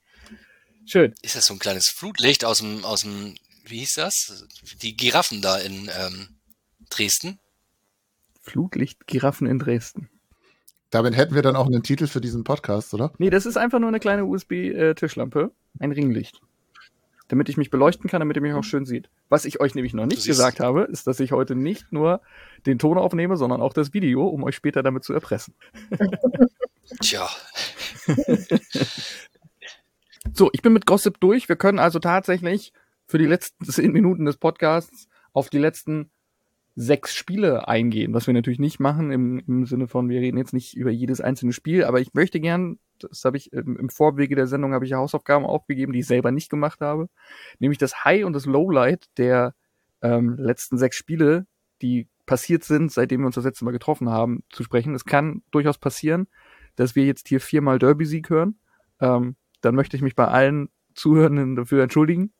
Schön. 0.85 1.15
Ist 1.21 1.35
das 1.35 1.47
so 1.47 1.53
ein 1.53 1.59
kleines 1.59 1.89
Flutlicht 1.89 2.45
aus 2.45 2.59
dem, 2.59 2.85
aus 2.85 3.01
dem, 3.01 3.35
wie 3.65 3.79
hieß 3.79 3.93
das? 3.95 4.45
Die 4.81 4.95
Giraffen 4.95 5.41
da 5.41 5.57
in 5.57 5.89
ähm, 5.99 6.29
Dresden? 6.89 7.39
Flutlicht 8.41 9.07
Giraffen 9.07 9.47
in 9.47 9.57
Dresden. 9.57 10.09
Damit 10.91 11.17
hätten 11.17 11.33
wir 11.33 11.41
dann 11.41 11.55
auch 11.55 11.65
einen 11.65 11.81
Titel 11.81 12.07
für 12.07 12.21
diesen 12.21 12.43
Podcast, 12.43 12.93
oder? 12.93 13.11
Nee, 13.17 13.31
das 13.31 13.47
ist 13.47 13.57
einfach 13.57 13.79
nur 13.79 13.89
eine 13.89 13.99
kleine 13.99 14.25
USB-Tischlampe. 14.25 15.51
Ein 15.79 15.91
Ringlicht. 15.91 16.39
Damit 17.27 17.49
ich 17.49 17.57
mich 17.57 17.71
beleuchten 17.71 18.07
kann, 18.07 18.19
damit 18.19 18.37
ihr 18.37 18.43
mich 18.43 18.53
auch 18.53 18.63
schön 18.63 18.85
sieht. 18.85 19.09
Was 19.29 19.45
ich 19.45 19.59
euch 19.59 19.73
nämlich 19.73 19.95
noch 19.95 20.05
nicht 20.05 20.25
gesagt 20.25 20.59
habe, 20.59 20.83
ist, 20.83 21.07
dass 21.07 21.19
ich 21.19 21.31
heute 21.31 21.55
nicht 21.55 21.91
nur 21.91 22.21
den 22.67 22.77
Ton 22.77 22.99
aufnehme, 22.99 23.35
sondern 23.35 23.61
auch 23.61 23.73
das 23.73 23.93
Video, 23.93 24.27
um 24.27 24.43
euch 24.43 24.55
später 24.55 24.83
damit 24.83 25.03
zu 25.03 25.11
erpressen. 25.11 25.55
Tja, 27.01 27.27
So, 30.37 30.49
ich 30.51 30.61
bin 30.61 30.73
mit 30.73 30.85
Gossip 30.85 31.21
durch. 31.21 31.47
Wir 31.47 31.55
können 31.55 31.79
also 31.79 31.97
tatsächlich 31.99 32.73
für 33.07 33.17
die 33.17 33.25
letzten 33.25 33.63
zehn 33.71 33.93
Minuten 33.93 34.25
des 34.25 34.35
Podcasts 34.35 35.07
auf 35.31 35.49
die 35.49 35.59
letzten 35.59 36.11
sechs 36.75 37.15
Spiele 37.15 37.69
eingehen, 37.69 38.13
was 38.13 38.27
wir 38.27 38.33
natürlich 38.33 38.59
nicht 38.59 38.81
machen 38.81 39.11
im, 39.11 39.39
im 39.47 39.65
Sinne 39.65 39.87
von, 39.87 40.09
wir 40.09 40.19
reden 40.19 40.37
jetzt 40.37 40.51
nicht 40.51 40.75
über 40.75 40.91
jedes 40.91 41.21
einzelne 41.21 41.53
Spiel, 41.53 41.85
aber 41.85 42.01
ich 42.01 42.13
möchte 42.13 42.41
gern, 42.41 42.79
das 42.99 43.23
habe 43.23 43.37
ich 43.37 43.53
im, 43.53 43.87
Vorwege 43.87 44.35
der 44.35 44.47
Sendung, 44.47 44.73
habe 44.73 44.85
ich 44.85 44.91
Hausaufgaben 44.91 45.45
aufgegeben, 45.45 45.93
die 45.93 45.99
ich 45.99 46.05
selber 46.05 46.31
nicht 46.31 46.49
gemacht 46.49 46.81
habe, 46.81 47.07
nämlich 47.59 47.77
das 47.77 48.03
High 48.03 48.25
und 48.25 48.33
das 48.33 48.45
Lowlight 48.45 49.05
der 49.17 49.55
ähm, 50.01 50.35
letzten 50.37 50.77
sechs 50.77 50.97
Spiele, 50.97 51.47
die 51.81 52.09
passiert 52.25 52.65
sind, 52.65 52.91
seitdem 52.91 53.21
wir 53.21 53.27
uns 53.27 53.35
das 53.35 53.45
letzte 53.45 53.63
Mal 53.63 53.71
getroffen 53.71 54.09
haben, 54.09 54.43
zu 54.49 54.63
sprechen. 54.63 54.95
Es 54.95 55.05
kann 55.05 55.43
durchaus 55.51 55.77
passieren, 55.77 56.27
dass 56.75 56.93
wir 56.93 57.05
jetzt 57.05 57.29
hier 57.29 57.39
viermal 57.39 57.79
Derby-Sieg 57.79 58.29
hören. 58.29 58.59
Ähm, 58.99 59.37
dann 59.65 59.75
möchte 59.75 59.97
ich 59.97 60.03
mich 60.03 60.15
bei 60.15 60.27
allen 60.27 60.69
Zuhörenden 60.93 61.55
dafür 61.55 61.83
entschuldigen, 61.83 62.33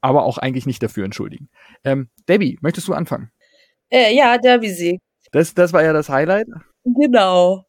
aber 0.00 0.24
auch 0.24 0.38
eigentlich 0.38 0.66
nicht 0.66 0.82
dafür 0.82 1.04
entschuldigen. 1.04 1.48
Ähm, 1.84 2.10
Debbie, 2.28 2.58
möchtest 2.60 2.88
du 2.88 2.94
anfangen? 2.94 3.30
Äh, 3.90 4.14
ja, 4.14 4.38
Derby-Sieg. 4.38 5.00
Das, 5.32 5.54
das 5.54 5.72
war 5.72 5.82
ja 5.82 5.92
das 5.92 6.08
Highlight. 6.08 6.46
Genau. 6.84 7.64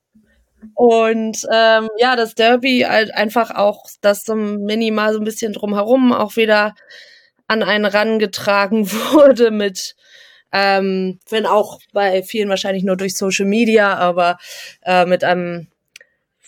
Und 0.75 1.37
ähm, 1.51 1.89
ja, 1.97 2.15
das 2.15 2.35
Derby 2.35 2.85
halt 2.87 3.13
einfach 3.13 3.51
auch 3.51 3.85
das 4.01 4.23
so 4.23 4.35
minimal 4.35 5.13
so 5.13 5.19
ein 5.19 5.25
bisschen 5.25 5.53
drumherum 5.53 6.13
auch 6.13 6.35
wieder 6.35 6.75
an 7.47 7.63
einen 7.63 7.85
rangetragen 7.85 8.91
wurde 8.91 9.51
mit, 9.51 9.95
ähm, 10.51 11.19
wenn 11.29 11.45
auch 11.45 11.79
bei 11.93 12.23
vielen 12.23 12.49
wahrscheinlich 12.49 12.83
nur 12.83 12.97
durch 12.97 13.15
Social 13.15 13.45
Media, 13.45 13.95
aber 13.95 14.37
äh, 14.83 15.05
mit 15.05 15.23
einem 15.23 15.67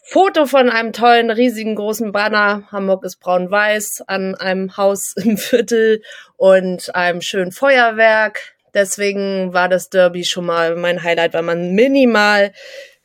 Foto 0.05 0.45
von 0.45 0.69
einem 0.69 0.91
tollen, 0.91 1.31
riesigen, 1.31 1.75
großen 1.75 2.11
Banner, 2.11 2.67
Hamburg 2.71 3.05
ist 3.05 3.21
braun-weiß, 3.21 4.03
an 4.07 4.35
einem 4.35 4.75
Haus 4.75 5.13
im 5.23 5.37
Viertel 5.37 6.01
und 6.35 6.93
einem 6.93 7.21
schönen 7.21 7.51
Feuerwerk. 7.51 8.53
Deswegen 8.73 9.53
war 9.53 9.69
das 9.69 9.89
Derby 9.89 10.25
schon 10.25 10.45
mal 10.45 10.75
mein 10.75 11.03
Highlight, 11.03 11.33
weil 11.33 11.43
man 11.43 11.71
minimal 11.71 12.51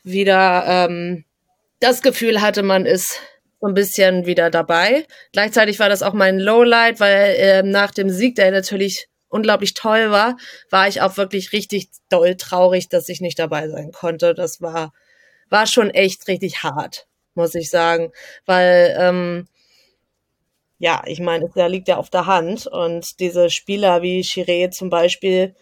wieder 0.03 0.65
ähm, 0.67 1.25
das 1.79 2.03
Gefühl 2.03 2.41
hatte, 2.41 2.63
man 2.63 2.85
ist 2.85 3.21
so 3.61 3.69
ein 3.69 3.75
bisschen 3.75 4.27
wieder 4.27 4.51
dabei. 4.51 5.07
Gleichzeitig 5.33 5.79
war 5.79 5.89
das 5.89 6.03
auch 6.03 6.15
mein 6.15 6.39
Lowlight, 6.39 7.01
weil 7.01 7.35
äh, 7.37 7.63
nach 7.63 7.93
dem 7.93 8.11
Sieg, 8.11 8.35
der 8.35 8.51
natürlich 8.51 9.09
unglaublich 9.29 9.75
toll 9.75 10.11
war, 10.11 10.37
war 10.71 10.89
ich 10.89 11.01
auch 11.03 11.17
wirklich 11.17 11.53
richtig 11.53 11.91
doll 12.09 12.35
traurig, 12.37 12.89
dass 12.89 13.09
ich 13.09 13.21
nicht 13.21 13.39
dabei 13.39 13.69
sein 13.69 13.93
konnte. 13.93 14.35
Das 14.35 14.61
war 14.61 14.93
war 15.51 15.67
schon 15.67 15.91
echt 15.91 16.29
richtig 16.29 16.63
hart, 16.63 17.07
muss 17.35 17.55
ich 17.55 17.71
sagen, 17.71 18.13
weil 18.47 18.97
ähm, 18.99 19.49
ja, 20.79 21.03
ich 21.07 21.21
meine, 21.21 21.51
da 21.55 21.67
liegt 21.67 21.89
ja 21.89 21.97
auf 21.97 22.11
der 22.11 22.27
Hand 22.27 22.67
und 22.67 23.19
diese 23.21 23.51
Spieler 23.51 24.03
wie 24.03 24.21
Chiré 24.21 24.71
zum 24.71 24.91
Beispiel, 24.91 25.55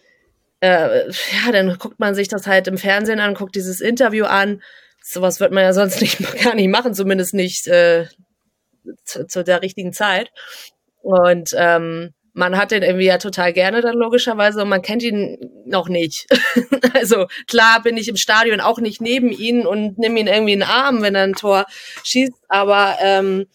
äh, 0.59 1.07
ja, 1.07 1.51
dann 1.51 1.77
guckt 1.77 1.99
man 1.99 2.15
sich 2.15 2.27
das 2.27 2.47
halt 2.47 2.67
im 2.67 2.77
Fernsehen 2.77 3.19
an, 3.19 3.33
guckt 3.33 3.55
dieses 3.55 3.81
Interview 3.81 4.25
an. 4.25 4.61
Sowas 5.03 5.39
wird 5.39 5.51
man 5.51 5.63
ja 5.63 5.73
sonst 5.73 6.01
nicht 6.01 6.19
gar 6.43 6.55
nicht 6.55 6.69
machen, 6.69 6.93
zumindest 6.93 7.33
nicht 7.33 7.67
äh, 7.67 8.05
zu, 9.05 9.25
zu 9.27 9.43
der 9.43 9.61
richtigen 9.61 9.93
Zeit. 9.93 10.31
Und 11.01 11.51
ähm, 11.55 12.13
man 12.37 12.55
hat 12.55 12.69
den 12.69 12.83
irgendwie 12.83 13.05
ja 13.05 13.17
total 13.17 13.51
gerne 13.51 13.81
dann 13.81 13.95
logischerweise 13.95 14.61
und 14.61 14.69
man 14.69 14.83
kennt 14.83 15.01
ihn 15.01 15.37
noch 15.65 15.89
nicht. 15.89 16.27
also 16.93 17.25
klar 17.47 17.81
bin 17.81 17.97
ich 17.97 18.07
im 18.07 18.15
Stadion 18.15 18.61
auch 18.61 18.77
nicht 18.77 19.01
neben 19.01 19.31
ihn 19.31 19.65
und 19.65 19.97
nehme 19.97 20.19
ihn 20.19 20.27
irgendwie 20.27 20.53
in 20.53 20.59
den 20.59 20.69
Arm, 20.69 21.01
wenn 21.01 21.15
er 21.15 21.23
ein 21.23 21.33
Tor 21.33 21.65
schießt, 22.03 22.43
aber 22.47 22.95
ähm, 23.01 23.47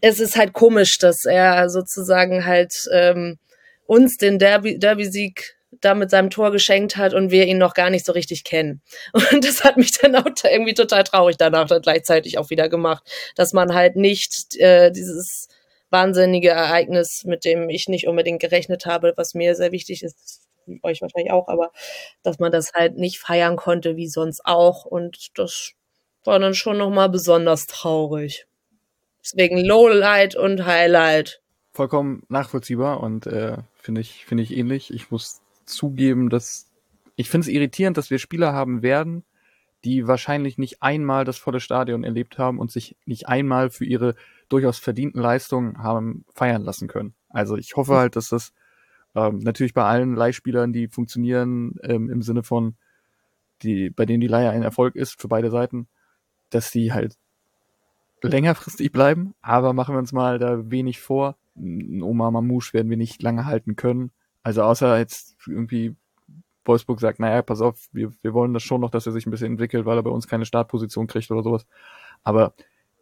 es 0.00 0.20
ist 0.20 0.36
halt 0.36 0.54
komisch, 0.54 0.96
dass 0.96 1.26
er 1.26 1.68
sozusagen 1.68 2.46
halt 2.46 2.72
ähm, 2.92 3.36
uns 3.84 4.16
den 4.16 4.38
Derby- 4.38 4.78
Derby-Sieg 4.78 5.56
da 5.82 5.94
mit 5.94 6.10
seinem 6.10 6.30
Tor 6.30 6.50
geschenkt 6.50 6.96
hat 6.96 7.12
und 7.12 7.30
wir 7.30 7.44
ihn 7.44 7.58
noch 7.58 7.74
gar 7.74 7.90
nicht 7.90 8.06
so 8.06 8.12
richtig 8.12 8.42
kennen. 8.42 8.80
Und 9.12 9.44
das 9.44 9.62
hat 9.64 9.76
mich 9.76 9.92
dann 9.92 10.16
auch 10.16 10.24
irgendwie 10.42 10.72
total 10.72 11.04
traurig 11.04 11.36
danach 11.36 11.68
dann 11.68 11.82
gleichzeitig 11.82 12.38
auch 12.38 12.48
wieder 12.48 12.70
gemacht, 12.70 13.04
dass 13.36 13.52
man 13.52 13.74
halt 13.74 13.94
nicht 13.96 14.56
äh, 14.56 14.90
dieses 14.90 15.48
wahnsinnige 15.90 16.50
Ereignis, 16.50 17.24
mit 17.24 17.44
dem 17.44 17.68
ich 17.68 17.88
nicht 17.88 18.06
unbedingt 18.08 18.40
gerechnet 18.40 18.86
habe, 18.86 19.14
was 19.16 19.34
mir 19.34 19.54
sehr 19.54 19.72
wichtig 19.72 20.02
ist, 20.02 20.48
euch 20.82 21.00
wahrscheinlich 21.00 21.32
auch, 21.32 21.48
aber 21.48 21.70
dass 22.22 22.38
man 22.38 22.52
das 22.52 22.72
halt 22.74 22.96
nicht 22.96 23.18
feiern 23.18 23.56
konnte 23.56 23.96
wie 23.96 24.08
sonst 24.08 24.42
auch 24.44 24.84
und 24.84 25.38
das 25.38 25.72
war 26.24 26.38
dann 26.38 26.54
schon 26.54 26.78
nochmal 26.78 27.08
besonders 27.08 27.66
traurig. 27.66 28.46
Deswegen 29.22 29.58
Lowlight 29.58 30.36
und 30.36 30.66
Highlight. 30.66 31.40
Vollkommen 31.72 32.22
nachvollziehbar 32.28 33.00
und 33.00 33.26
äh, 33.26 33.56
finde 33.74 34.00
ich, 34.00 34.26
finde 34.26 34.42
ich 34.42 34.56
ähnlich. 34.56 34.92
Ich 34.92 35.10
muss 35.10 35.40
zugeben, 35.64 36.28
dass 36.28 36.66
ich 37.16 37.30
finde 37.30 37.46
es 37.46 37.52
irritierend, 37.52 37.96
dass 37.96 38.10
wir 38.10 38.18
Spieler 38.18 38.52
haben 38.52 38.82
werden, 38.82 39.24
die 39.84 40.06
wahrscheinlich 40.06 40.58
nicht 40.58 40.82
einmal 40.82 41.24
das 41.24 41.38
volle 41.38 41.60
Stadion 41.60 42.04
erlebt 42.04 42.38
haben 42.38 42.58
und 42.58 42.70
sich 42.70 42.96
nicht 43.06 43.28
einmal 43.28 43.70
für 43.70 43.84
ihre 43.84 44.14
durchaus 44.48 44.78
verdienten 44.78 45.20
Leistungen 45.20 45.78
haben 45.78 46.24
feiern 46.34 46.62
lassen 46.62 46.88
können. 46.88 47.14
Also 47.28 47.56
ich 47.56 47.76
hoffe 47.76 47.96
halt, 47.96 48.16
dass 48.16 48.28
das 48.28 48.52
ähm, 49.14 49.38
natürlich 49.38 49.74
bei 49.74 49.84
allen 49.84 50.14
Leihspielern, 50.14 50.72
die 50.72 50.88
funktionieren 50.88 51.74
ähm, 51.82 52.10
im 52.10 52.22
Sinne 52.22 52.42
von, 52.42 52.76
die, 53.62 53.90
bei 53.90 54.06
denen 54.06 54.20
die 54.20 54.28
Leihe 54.28 54.50
ein 54.50 54.62
Erfolg 54.62 54.96
ist 54.96 55.20
für 55.20 55.28
beide 55.28 55.50
Seiten, 55.50 55.88
dass 56.50 56.70
die 56.70 56.92
halt 56.92 57.16
längerfristig 58.22 58.90
bleiben, 58.90 59.34
aber 59.42 59.72
machen 59.72 59.94
wir 59.94 59.98
uns 59.98 60.12
mal 60.12 60.38
da 60.38 60.70
wenig 60.70 61.00
vor. 61.00 61.36
Omar 61.56 62.30
Mamouche 62.30 62.72
werden 62.72 62.90
wir 62.90 62.96
nicht 62.96 63.22
lange 63.22 63.46
halten 63.46 63.76
können. 63.76 64.12
Also 64.42 64.62
außer 64.62 64.98
jetzt 64.98 65.36
irgendwie 65.46 65.96
Wolfsburg 66.64 67.00
sagt, 67.00 67.18
naja, 67.18 67.42
pass 67.42 67.60
auf, 67.60 67.88
wir, 67.92 68.12
wir 68.22 68.34
wollen 68.34 68.54
das 68.54 68.62
schon 68.62 68.80
noch, 68.80 68.90
dass 68.90 69.06
er 69.06 69.12
sich 69.12 69.26
ein 69.26 69.30
bisschen 69.30 69.52
entwickelt, 69.52 69.86
weil 69.86 69.98
er 69.98 70.02
bei 70.02 70.10
uns 70.10 70.28
keine 70.28 70.44
Startposition 70.44 71.06
kriegt 71.06 71.30
oder 71.30 71.42
sowas. 71.42 71.66
Aber 72.22 72.54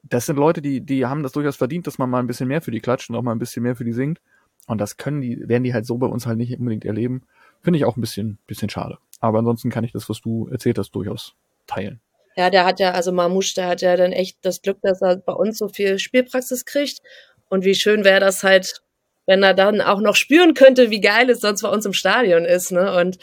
das 0.09 0.27
sind 0.27 0.37
Leute, 0.37 0.63
die, 0.63 0.81
die 0.81 1.07
haben 1.07 1.23
das 1.23 1.33
durchaus 1.33 1.57
verdient, 1.57 1.87
dass 1.87 1.99
man 1.99 2.11
mal 2.11 2.21
ein 2.21 2.27
bisschen 2.27 2.49
mehr 2.49 2.63
für 2.63 2.71
die 2.71 2.81
klatscht 2.81 3.11
und 3.11 3.17
auch 3.17 3.23
mal 3.23 3.33
ein 3.33 3.39
bisschen 3.39 3.63
mehr 3.63 3.77
für 3.77 3.85
die 3.85 3.93
singt. 3.93 4.21
Und 4.67 4.81
das 4.81 4.97
können 4.97 5.21
die, 5.21 5.49
werden 5.49 5.65
die 5.65 5.75
halt 5.75 5.87
so 5.87 5.97
bei 5.97 6.07
uns 6.07 6.27
halt 6.27 6.39
nicht 6.39 6.59
unbedingt 6.59 6.85
erleben. 6.85 7.23
Finde 7.63 7.79
ich 7.79 7.85
auch 7.85 7.97
ein 7.97 8.01
bisschen, 8.01 8.39
bisschen 8.47 8.69
schade. 8.69 8.99
Aber 9.21 9.39
ansonsten 9.39 9.71
kann 9.71 9.85
ich 9.85 9.93
das, 9.93 10.09
was 10.09 10.21
du 10.21 10.49
erzählt 10.49 10.79
hast, 10.79 10.91
durchaus 10.93 11.35
teilen. 11.67 12.01
Ja, 12.37 12.51
der 12.51 12.67
hat 12.67 12.81
ja, 12.81 12.93
also 12.93 13.13
Mamouche, 13.13 13.55
der 13.55 13.69
hat 13.69 13.81
ja 13.81 13.97
dann 13.97 14.13
echt 14.13 14.39
das 14.43 14.61
Glück, 14.61 14.79
dass 14.83 15.01
er 15.01 15.17
bei 15.17 15.33
uns 15.33 15.59
so 15.59 15.69
viel 15.69 15.99
Spielpraxis 15.99 16.65
kriegt. 16.65 17.01
Und 17.49 17.65
wie 17.65 17.75
schön 17.75 18.05
wäre 18.05 18.21
das 18.21 18.43
halt, 18.43 18.83
wenn 19.25 19.43
er 19.43 19.55
dann 19.55 19.81
auch 19.81 20.01
noch 20.01 20.17
spüren 20.17 20.55
könnte, 20.55 20.91
wie 20.91 21.01
geil 21.01 21.31
es 21.31 21.41
sonst 21.41 21.63
bei 21.63 21.69
uns 21.69 21.87
im 21.87 21.93
Stadion 21.93 22.45
ist, 22.45 22.73
ne? 22.73 22.97
Und 22.97 23.19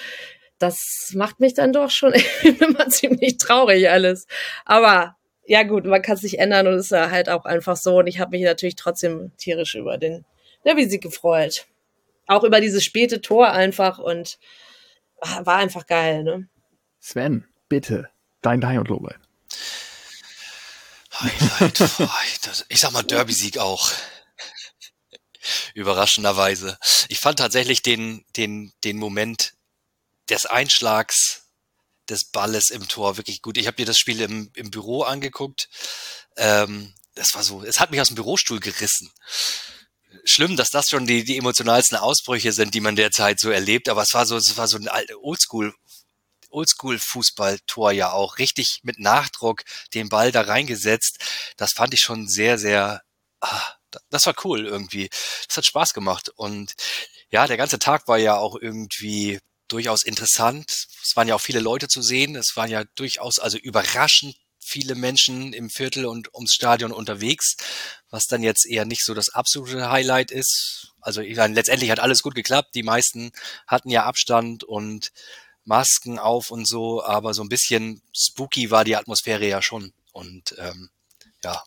das 0.57 1.11
macht 1.13 1.39
mich 1.39 1.53
dann 1.53 1.73
doch 1.73 1.91
schon 1.91 2.13
immer 2.59 2.87
ziemlich 2.87 3.37
traurig 3.37 3.89
alles. 3.89 4.27
Aber 4.65 5.15
ja 5.45 5.63
gut, 5.63 5.85
man 5.85 6.01
kann 6.01 6.15
es 6.15 6.23
nicht 6.23 6.39
ändern 6.39 6.67
und 6.67 6.73
es 6.75 6.85
ist 6.85 6.91
ja 6.91 7.09
halt 7.09 7.29
auch 7.29 7.45
einfach 7.45 7.75
so. 7.77 7.97
Und 7.99 8.07
ich 8.07 8.19
habe 8.19 8.31
mich 8.31 8.43
natürlich 8.43 8.75
trotzdem 8.75 9.31
tierisch 9.37 9.75
über 9.75 9.97
den 9.97 10.25
Derby-Sieg 10.65 11.01
gefreut. 11.01 11.65
Auch 12.27 12.43
über 12.43 12.61
dieses 12.61 12.83
späte 12.83 13.21
Tor 13.21 13.51
einfach 13.51 13.99
und 13.99 14.39
ah, 15.21 15.45
war 15.45 15.57
einfach 15.57 15.85
geil, 15.87 16.23
ne? 16.23 16.47
Sven, 16.99 17.45
bitte, 17.67 18.09
dein 18.41 18.65
High 18.65 18.79
und 18.79 18.87
Lowlight. 18.87 19.19
Highlight. 21.11 22.47
das- 22.47 22.65
ich 22.69 22.79
sag 22.79 22.91
mal 22.91 23.03
Derby-Sieg 23.03 23.57
auch. 23.57 23.91
Überraschenderweise. 25.73 26.77
Ich 27.09 27.19
fand 27.19 27.39
tatsächlich 27.39 27.81
den, 27.81 28.23
den, 28.37 28.71
den 28.83 28.97
Moment 28.97 29.53
des 30.29 30.45
Einschlags 30.45 31.42
des 32.09 32.25
Balles 32.25 32.69
im 32.69 32.87
Tor 32.87 33.17
wirklich 33.17 33.41
gut. 33.41 33.57
Ich 33.57 33.67
habe 33.67 33.77
dir 33.77 33.85
das 33.85 33.97
Spiel 33.97 34.21
im, 34.21 34.51
im 34.55 34.71
Büro 34.71 35.03
angeguckt. 35.03 35.69
Ähm, 36.37 36.93
das 37.15 37.33
war 37.33 37.43
so, 37.43 37.63
es 37.63 37.79
hat 37.79 37.91
mich 37.91 38.01
aus 38.01 38.07
dem 38.07 38.15
Bürostuhl 38.15 38.59
gerissen. 38.59 39.11
Schlimm, 40.25 40.55
dass 40.57 40.69
das 40.69 40.89
schon 40.89 41.05
die, 41.05 41.23
die 41.23 41.37
emotionalsten 41.37 41.97
Ausbrüche 41.97 42.53
sind, 42.53 42.73
die 42.73 42.81
man 42.81 42.95
derzeit 42.95 43.39
so 43.39 43.49
erlebt, 43.49 43.89
aber 43.89 44.03
es 44.03 44.13
war 44.13 44.25
so, 44.25 44.37
es 44.37 44.57
war 44.57 44.67
so 44.67 44.77
ein 44.77 44.89
Oldschool, 45.21 45.73
Oldschool-Fußballtor 46.53 47.91
ja 47.91 48.11
auch. 48.11 48.37
Richtig 48.37 48.79
mit 48.83 48.99
Nachdruck 48.99 49.63
den 49.93 50.09
Ball 50.09 50.31
da 50.31 50.41
reingesetzt. 50.41 51.19
Das 51.57 51.73
fand 51.73 51.93
ich 51.93 52.01
schon 52.01 52.27
sehr, 52.27 52.57
sehr, 52.57 53.01
ah, 53.41 53.73
das 54.09 54.25
war 54.25 54.35
cool 54.43 54.65
irgendwie. 54.65 55.09
Das 55.47 55.57
hat 55.57 55.65
Spaß 55.65 55.93
gemacht. 55.93 56.29
Und 56.35 56.73
ja, 57.29 57.47
der 57.47 57.57
ganze 57.57 57.79
Tag 57.79 58.07
war 58.07 58.17
ja 58.17 58.37
auch 58.37 58.55
irgendwie 58.59 59.39
durchaus 59.67 60.03
interessant. 60.03 60.69
Es 61.03 61.15
waren 61.15 61.27
ja 61.27 61.35
auch 61.35 61.41
viele 61.41 61.59
Leute 61.59 61.87
zu 61.87 62.01
sehen. 62.01 62.35
Es 62.35 62.55
waren 62.55 62.69
ja 62.69 62.83
durchaus, 62.95 63.39
also 63.39 63.57
überraschend 63.57 64.35
viele 64.63 64.95
Menschen 64.95 65.53
im 65.53 65.69
Viertel 65.69 66.05
und 66.05 66.33
ums 66.33 66.53
Stadion 66.53 66.91
unterwegs, 66.91 67.55
was 68.09 68.25
dann 68.25 68.43
jetzt 68.43 68.65
eher 68.65 68.85
nicht 68.85 69.03
so 69.03 69.13
das 69.13 69.29
absolute 69.29 69.89
Highlight 69.89 70.31
ist. 70.31 70.93
Also 71.01 71.21
meine, 71.21 71.53
letztendlich 71.53 71.91
hat 71.91 71.99
alles 71.99 72.21
gut 72.21 72.35
geklappt. 72.35 72.75
Die 72.75 72.83
meisten 72.83 73.31
hatten 73.67 73.89
ja 73.89 74.05
Abstand 74.05 74.63
und 74.63 75.11
Masken 75.65 76.19
auf 76.19 76.49
und 76.49 76.65
so, 76.65 77.03
aber 77.03 77.33
so 77.33 77.41
ein 77.41 77.49
bisschen 77.49 78.01
spooky 78.13 78.71
war 78.71 78.83
die 78.83 78.95
Atmosphäre 78.95 79.47
ja 79.47 79.61
schon. 79.61 79.93
Und 80.11 80.55
ähm, 80.57 80.89
ja, 81.43 81.63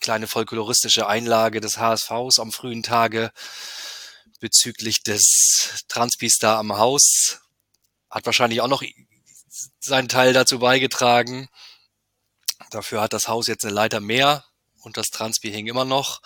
kleine 0.00 0.26
folkloristische 0.26 1.06
Einlage 1.06 1.60
des 1.60 1.78
HSVs 1.78 2.38
am 2.38 2.52
frühen 2.52 2.82
Tage 2.82 3.30
bezüglich 4.46 5.02
des 5.02 5.84
Transpis 5.88 6.38
da 6.38 6.58
am 6.60 6.78
Haus. 6.78 7.40
Hat 8.08 8.26
wahrscheinlich 8.26 8.60
auch 8.60 8.68
noch 8.68 8.84
seinen 9.80 10.08
Teil 10.08 10.32
dazu 10.32 10.60
beigetragen. 10.60 11.48
Dafür 12.70 13.00
hat 13.00 13.12
das 13.12 13.26
Haus 13.26 13.48
jetzt 13.48 13.64
eine 13.64 13.74
Leiter 13.74 13.98
mehr 13.98 14.44
und 14.82 14.96
das 14.96 15.06
Transpi 15.10 15.50
hing 15.50 15.66
immer 15.66 15.84
noch. 15.84 16.22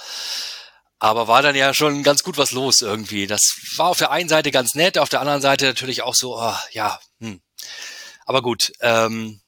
Aber 0.98 1.28
war 1.28 1.40
dann 1.40 1.56
ja 1.56 1.72
schon 1.72 2.02
ganz 2.02 2.22
gut 2.22 2.36
was 2.36 2.50
los 2.50 2.82
irgendwie. 2.82 3.26
Das 3.26 3.40
war 3.76 3.88
auf 3.88 3.98
der 3.98 4.10
einen 4.10 4.28
Seite 4.28 4.50
ganz 4.50 4.74
nett, 4.74 4.98
auf 4.98 5.08
der 5.08 5.20
anderen 5.20 5.40
Seite 5.40 5.64
natürlich 5.64 6.02
auch 6.02 6.14
so, 6.14 6.38
oh, 6.38 6.56
ja, 6.72 7.00
hm. 7.20 7.40
Aber 8.26 8.42
gut, 8.42 8.70
ähm, 8.80 9.40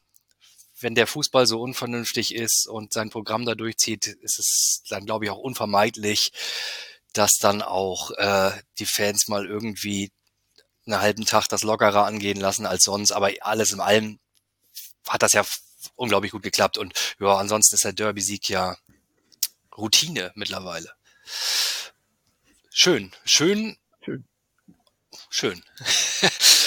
wenn 0.81 0.95
der 0.95 1.07
Fußball 1.07 1.47
so 1.47 1.61
unvernünftig 1.61 2.35
ist 2.35 2.67
und 2.67 2.95
sein 2.95 3.11
Programm 3.11 3.45
da 3.45 3.55
durchzieht, 3.55 4.07
ist 4.07 4.39
es 4.39 4.83
dann, 4.89 5.05
glaube 5.05 5.27
ich, 5.27 5.31
auch 5.31 5.39
unvermeidlich, 5.39 6.33
dass 7.13 7.39
dann 7.39 7.63
auch 7.63 8.11
äh, 8.13 8.53
die 8.79 8.87
Fans 8.87 9.29
mal 9.29 9.47
irgendwie 9.47 10.13
einen 10.87 11.01
halben 11.01 11.25
Tag 11.25 11.49
das 11.49 11.63
lockerer 11.63 12.07
angehen 12.07 12.41
lassen 12.41 12.67
als 12.67 12.85
sonst. 12.85 13.13
Aber 13.13 13.31
alles 13.41 13.73
in 13.73 13.81
allem 13.81 14.19
hat 15.07 15.23
das 15.23 15.33
ja 15.33 15.45
unglaublich 15.97 16.33
gut 16.33 16.43
geklappt. 16.43 16.79
Und 16.79 16.95
ja, 17.21 17.37
ansonsten 17.37 17.75
ist 17.75 17.85
der 17.85 17.93
Derby-Sieg 17.93 18.49
ja 18.49 18.77
Routine 19.77 20.33
mittlerweile. 20.35 20.93
Schön, 22.71 23.13
schön, 23.25 23.77
schön. 24.01 24.25
schön. 25.31 25.63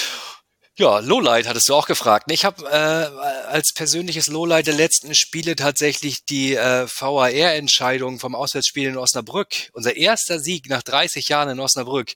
Ja, 0.78 1.00
Lowlight 1.00 1.48
hattest 1.48 1.70
du 1.70 1.74
auch 1.74 1.88
gefragt. 1.88 2.30
Ich 2.30 2.44
habe 2.44 2.66
äh, 2.66 3.48
als 3.48 3.72
persönliches 3.74 4.28
Lowlight 4.28 4.68
der 4.68 4.74
letzten 4.74 5.16
Spiele 5.16 5.56
tatsächlich 5.56 6.26
die 6.26 6.54
äh, 6.54 6.86
VAR-Entscheidung 6.86 8.20
vom 8.20 8.36
Auswärtsspiel 8.36 8.90
in 8.90 8.98
Osnabrück, 8.98 9.70
unser 9.72 9.96
erster 9.96 10.38
Sieg 10.38 10.68
nach 10.68 10.84
30 10.84 11.30
Jahren 11.30 11.48
in 11.48 11.62
Osnabrück, 11.62 12.16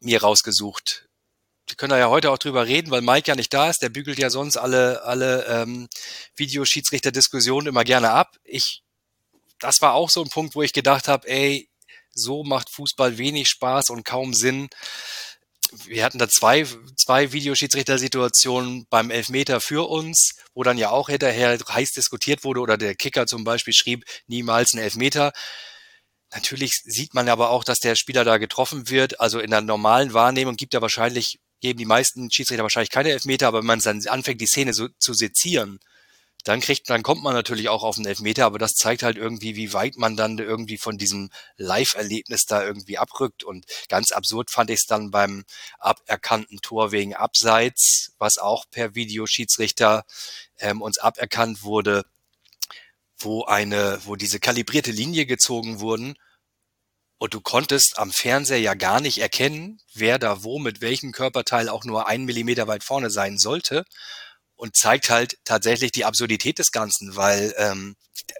mir 0.00 0.20
rausgesucht. 0.20 1.08
Wir 1.66 1.76
können 1.76 1.92
da 1.92 1.98
ja 1.98 2.10
heute 2.10 2.30
auch 2.32 2.36
drüber 2.36 2.66
reden, 2.66 2.90
weil 2.90 3.00
Mike 3.00 3.28
ja 3.28 3.34
nicht 3.34 3.54
da 3.54 3.70
ist. 3.70 3.80
Der 3.80 3.88
bügelt 3.88 4.18
ja 4.18 4.28
sonst 4.28 4.58
alle, 4.58 5.02
alle 5.04 5.46
ähm, 5.46 5.88
Videoschiedsrichter-Diskussionen 6.36 7.68
immer 7.68 7.84
gerne 7.84 8.10
ab. 8.10 8.36
Ich, 8.44 8.82
das 9.58 9.80
war 9.80 9.94
auch 9.94 10.10
so 10.10 10.22
ein 10.22 10.28
Punkt, 10.28 10.54
wo 10.54 10.60
ich 10.60 10.74
gedacht 10.74 11.08
habe, 11.08 11.26
ey, 11.28 11.70
so 12.12 12.44
macht 12.44 12.68
Fußball 12.68 13.16
wenig 13.16 13.48
Spaß 13.48 13.88
und 13.88 14.04
kaum 14.04 14.34
Sinn 14.34 14.68
wir 15.86 16.04
hatten 16.04 16.18
da 16.18 16.28
zwei, 16.28 16.66
zwei 16.96 17.32
Videoschiedsrichter-Situationen 17.32 18.86
beim 18.90 19.10
Elfmeter 19.10 19.60
für 19.60 19.88
uns, 19.88 20.32
wo 20.54 20.62
dann 20.62 20.78
ja 20.78 20.90
auch 20.90 21.08
hinterher 21.08 21.58
heiß 21.58 21.92
diskutiert 21.92 22.44
wurde 22.44 22.60
oder 22.60 22.76
der 22.76 22.94
Kicker 22.94 23.26
zum 23.26 23.44
Beispiel 23.44 23.74
schrieb, 23.74 24.04
niemals 24.26 24.72
ein 24.74 24.78
Elfmeter. 24.78 25.32
Natürlich 26.32 26.72
sieht 26.84 27.14
man 27.14 27.28
aber 27.28 27.50
auch, 27.50 27.64
dass 27.64 27.78
der 27.78 27.94
Spieler 27.94 28.24
da 28.24 28.38
getroffen 28.38 28.90
wird. 28.90 29.20
Also 29.20 29.38
in 29.38 29.50
der 29.50 29.60
normalen 29.60 30.12
Wahrnehmung 30.12 30.56
gibt 30.56 30.74
er 30.74 30.82
wahrscheinlich, 30.82 31.38
geben 31.60 31.78
die 31.78 31.84
meisten 31.84 32.30
Schiedsrichter 32.30 32.62
wahrscheinlich 32.62 32.90
keine 32.90 33.10
Elfmeter, 33.10 33.46
aber 33.46 33.58
wenn 33.60 33.66
man 33.66 33.80
dann 33.80 34.06
anfängt, 34.08 34.40
die 34.40 34.46
Szene 34.46 34.74
so 34.74 34.88
zu 34.98 35.14
sezieren, 35.14 35.78
dann 36.44 36.60
kriegt, 36.60 36.90
dann 36.90 37.02
kommt 37.02 37.22
man 37.22 37.34
natürlich 37.34 37.70
auch 37.70 37.82
auf 37.82 37.96
einen 37.96 38.06
Elfmeter, 38.06 38.44
aber 38.44 38.58
das 38.58 38.74
zeigt 38.74 39.02
halt 39.02 39.16
irgendwie, 39.16 39.56
wie 39.56 39.72
weit 39.72 39.96
man 39.96 40.16
dann 40.16 40.38
irgendwie 40.38 40.76
von 40.76 40.98
diesem 40.98 41.30
Live-Erlebnis 41.56 42.44
da 42.44 42.62
irgendwie 42.62 42.98
abrückt. 42.98 43.44
Und 43.44 43.64
ganz 43.88 44.12
absurd 44.12 44.50
fand 44.50 44.70
ich 44.70 44.80
es 44.80 44.86
dann 44.86 45.10
beim 45.10 45.44
aberkannten 45.78 46.58
Tor 46.60 46.92
wegen 46.92 47.14
Abseits, 47.14 48.12
was 48.18 48.36
auch 48.38 48.66
per 48.70 48.94
Videoschiedsrichter 48.94 50.04
ähm, 50.58 50.82
uns 50.82 50.98
aberkannt 50.98 51.62
wurde, 51.62 52.04
wo 53.16 53.44
eine, 53.44 53.98
wo 54.04 54.14
diese 54.14 54.38
kalibrierte 54.38 54.90
Linie 54.90 55.24
gezogen 55.24 55.80
wurden 55.80 56.14
und 57.16 57.32
du 57.32 57.40
konntest 57.40 57.98
am 57.98 58.12
Fernseher 58.12 58.58
ja 58.58 58.74
gar 58.74 59.00
nicht 59.00 59.18
erkennen, 59.18 59.80
wer 59.94 60.18
da 60.18 60.42
wo 60.42 60.58
mit 60.58 60.82
welchem 60.82 61.12
Körperteil 61.12 61.70
auch 61.70 61.84
nur 61.84 62.06
einen 62.06 62.26
Millimeter 62.26 62.66
weit 62.66 62.84
vorne 62.84 63.08
sein 63.08 63.38
sollte 63.38 63.84
und 64.56 64.76
zeigt 64.76 65.10
halt 65.10 65.38
tatsächlich 65.44 65.92
die 65.92 66.04
Absurdität 66.04 66.58
des 66.58 66.72
Ganzen, 66.72 67.16
weil 67.16 67.54
ähm, 67.58 67.96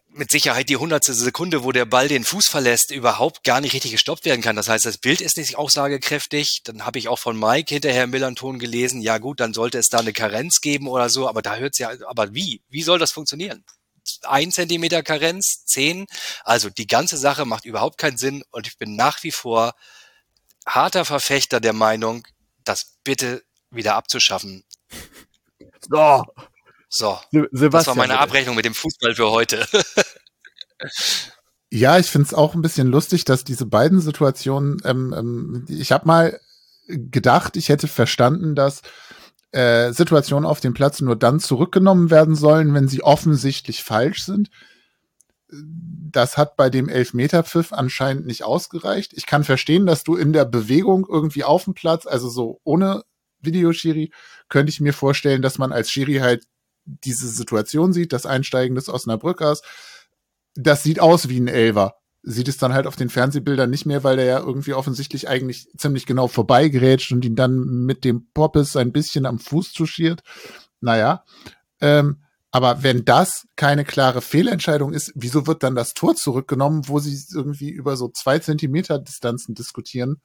mit 0.09 0.31
Sicherheit 0.31 0.69
die 0.69 0.77
hundertste 0.77 1.13
Sekunde, 1.13 1.65
wo 1.65 1.73
der 1.73 1.87
Ball 1.87 2.07
den 2.07 2.25
Fuß 2.25 2.47
verlässt, 2.47 2.93
überhaupt 2.93 3.43
gar 3.43 3.61
nicht 3.61 3.75
richtig 3.75 3.91
gestoppt 3.91 4.25
werden 4.25 4.43
kann. 4.43 4.55
Das 4.55 4.69
heißt, 4.69 4.85
das 4.85 4.99
Bild 4.99 5.21
ist 5.21 5.37
nicht 5.37 5.57
aussagekräftig. 5.57 6.61
Dann 6.65 6.87
habe 6.87 6.99
ich 6.99 7.09
auch 7.09 7.19
von 7.19 7.39
Mike 7.39 7.75
hinterher 7.75 8.05
im 8.05 8.11
Millanton 8.11 8.59
gelesen, 8.59 9.01
ja 9.01 9.19
gut, 9.19 9.41
dann 9.41 9.55
sollte 9.55 9.79
es 9.79 9.89
da 9.89 9.99
eine 9.99 10.13
Karenz 10.13 10.61
geben 10.61 10.87
oder 10.87 11.09
so, 11.09 11.29
aber 11.29 11.43
da 11.43 11.57
hört's 11.57 11.79
ja, 11.79 11.91
aber 12.07 12.33
wie? 12.33 12.63
Wie 12.69 12.83
soll 12.83 12.99
das 12.99 13.13
funktionieren? 13.13 13.65
Ein 14.23 14.53
Zentimeter 14.53 15.03
Karenz, 15.03 15.65
zehn. 15.67 16.07
Also 16.45 16.71
die 16.71 16.87
ganze 16.87 17.17
Sache 17.17 17.45
macht 17.45 17.65
überhaupt 17.65 17.99
keinen 17.99 18.19
Sinn 18.19 18.45
und 18.51 18.69
ich 18.69 18.79
bin 18.79 18.95
nach 18.95 19.23
wie 19.23 19.33
vor 19.33 19.73
harter 20.67 21.05
Verfechter 21.05 21.61
der 21.61 21.73
Meinung, 21.73 22.27
das 22.65 22.97
bitte 23.03 23.43
wieder 23.71 23.97
abzuschaffen. 23.97 24.65
So. 25.89 26.25
So. 26.89 27.19
Sebastian, 27.31 27.71
das 27.71 27.87
war 27.89 27.95
meine 27.97 28.19
Abrechnung 28.19 28.57
mit 28.57 28.65
dem 28.65 28.75
Fußball 28.75 29.15
für 29.15 29.31
heute. 29.31 29.67
ja, 31.71 31.99
ich 31.99 32.07
finde 32.07 32.27
es 32.27 32.35
auch 32.35 32.55
ein 32.55 32.63
bisschen 32.63 32.89
lustig, 32.89 33.25
dass 33.25 33.45
diese 33.45 33.67
beiden 33.67 34.01
Situationen, 34.01 34.81
ähm, 34.85 35.15
ähm, 35.17 35.67
ich 35.69 35.93
habe 35.93 36.07
mal 36.07 36.41
gedacht, 36.87 37.57
ich 37.57 37.69
hätte 37.69 37.89
verstanden, 37.89 38.55
dass 38.55 38.83
äh, 39.53 39.93
Situationen 39.93 40.47
auf 40.47 40.61
dem 40.61 40.75
Platz 40.75 41.01
nur 41.01 41.17
dann 41.17 41.41
zurückgenommen 41.41 42.11
werden 42.11 42.35
sollen, 42.35 42.75
wenn 42.75 42.89
sie 42.89 43.03
offensichtlich 43.03 43.83
falsch 43.83 44.25
sind. 44.25 44.51
Das 45.49 46.37
hat 46.37 46.57
bei 46.57 46.71
dem 46.71 46.89
Elfmeterpfiff 46.89 47.73
anscheinend 47.73 48.27
nicht 48.27 48.45
ausgereicht. 48.45 49.13
Ich 49.15 49.27
kann 49.27 49.45
verstehen, 49.45 49.87
dass 49.87 50.05
du 50.05 50.17
in 50.17 50.33
der 50.33 50.45
Bewegung 50.45 51.07
irgendwie 51.09 51.45
auf 51.45 51.65
dem 51.65 51.75
Platz, 51.75 52.07
also 52.07 52.29
so 52.29 52.61
ohne 52.65 53.05
Videoschiri, 53.41 54.11
könnte 54.55 54.71
ich 54.71 54.81
mir 54.81 54.93
vorstellen, 54.93 55.43
dass 55.43 55.59
man 55.59 55.73
als 55.73 55.91
Schiri 55.91 56.19
halt 56.19 56.47
diese 56.85 57.27
Situation 57.27 57.93
sieht, 57.93 58.13
das 58.13 58.25
Einsteigen 58.25 58.77
des 58.77 58.89
Osnabrückers. 58.89 59.63
Das 60.55 60.85
sieht 60.85 61.01
aus 61.01 61.29
wie 61.29 61.41
ein 61.41 61.49
Elver. 61.49 61.97
Sieht 62.23 62.47
es 62.47 62.57
dann 62.57 62.73
halt 62.73 62.87
auf 62.87 62.95
den 62.95 63.09
Fernsehbildern 63.09 63.69
nicht 63.69 63.85
mehr, 63.85 64.05
weil 64.05 64.15
der 64.15 64.27
ja 64.27 64.39
irgendwie 64.39 64.75
offensichtlich 64.75 65.29
eigentlich 65.29 65.67
ziemlich 65.77 66.07
genau 66.07 66.29
vorbeigerätscht 66.29 67.11
und 67.11 67.25
ihn 67.25 67.35
dann 67.35 67.57
mit 67.85 68.05
dem 68.05 68.29
Poppes 68.33 68.77
ein 68.77 68.93
bisschen 68.93 69.27
am 69.27 69.41
Fuß 69.41 69.73
touchiert. 69.73 70.23
Naja. 70.81 71.25
Ähm, 71.81 72.23
aber 72.53 72.85
wenn 72.85 73.05
das 73.05 73.49
keine 73.57 73.85
klare 73.85 74.23
Fehlentscheidung 74.23 74.93
ist, 74.93 75.11
wieso 75.17 75.49
wird 75.49 75.65
dann 75.65 75.75
das 75.75 75.95
Tor 75.95 76.15
zurückgenommen, 76.15 76.87
wo 76.87 77.01
sie 77.01 77.19
irgendwie 77.35 77.71
über 77.71 77.97
so 77.97 78.09
zwei 78.09 78.39
Zentimeter 78.39 79.01
Distanzen 79.01 79.57
diskutieren? 79.57 80.21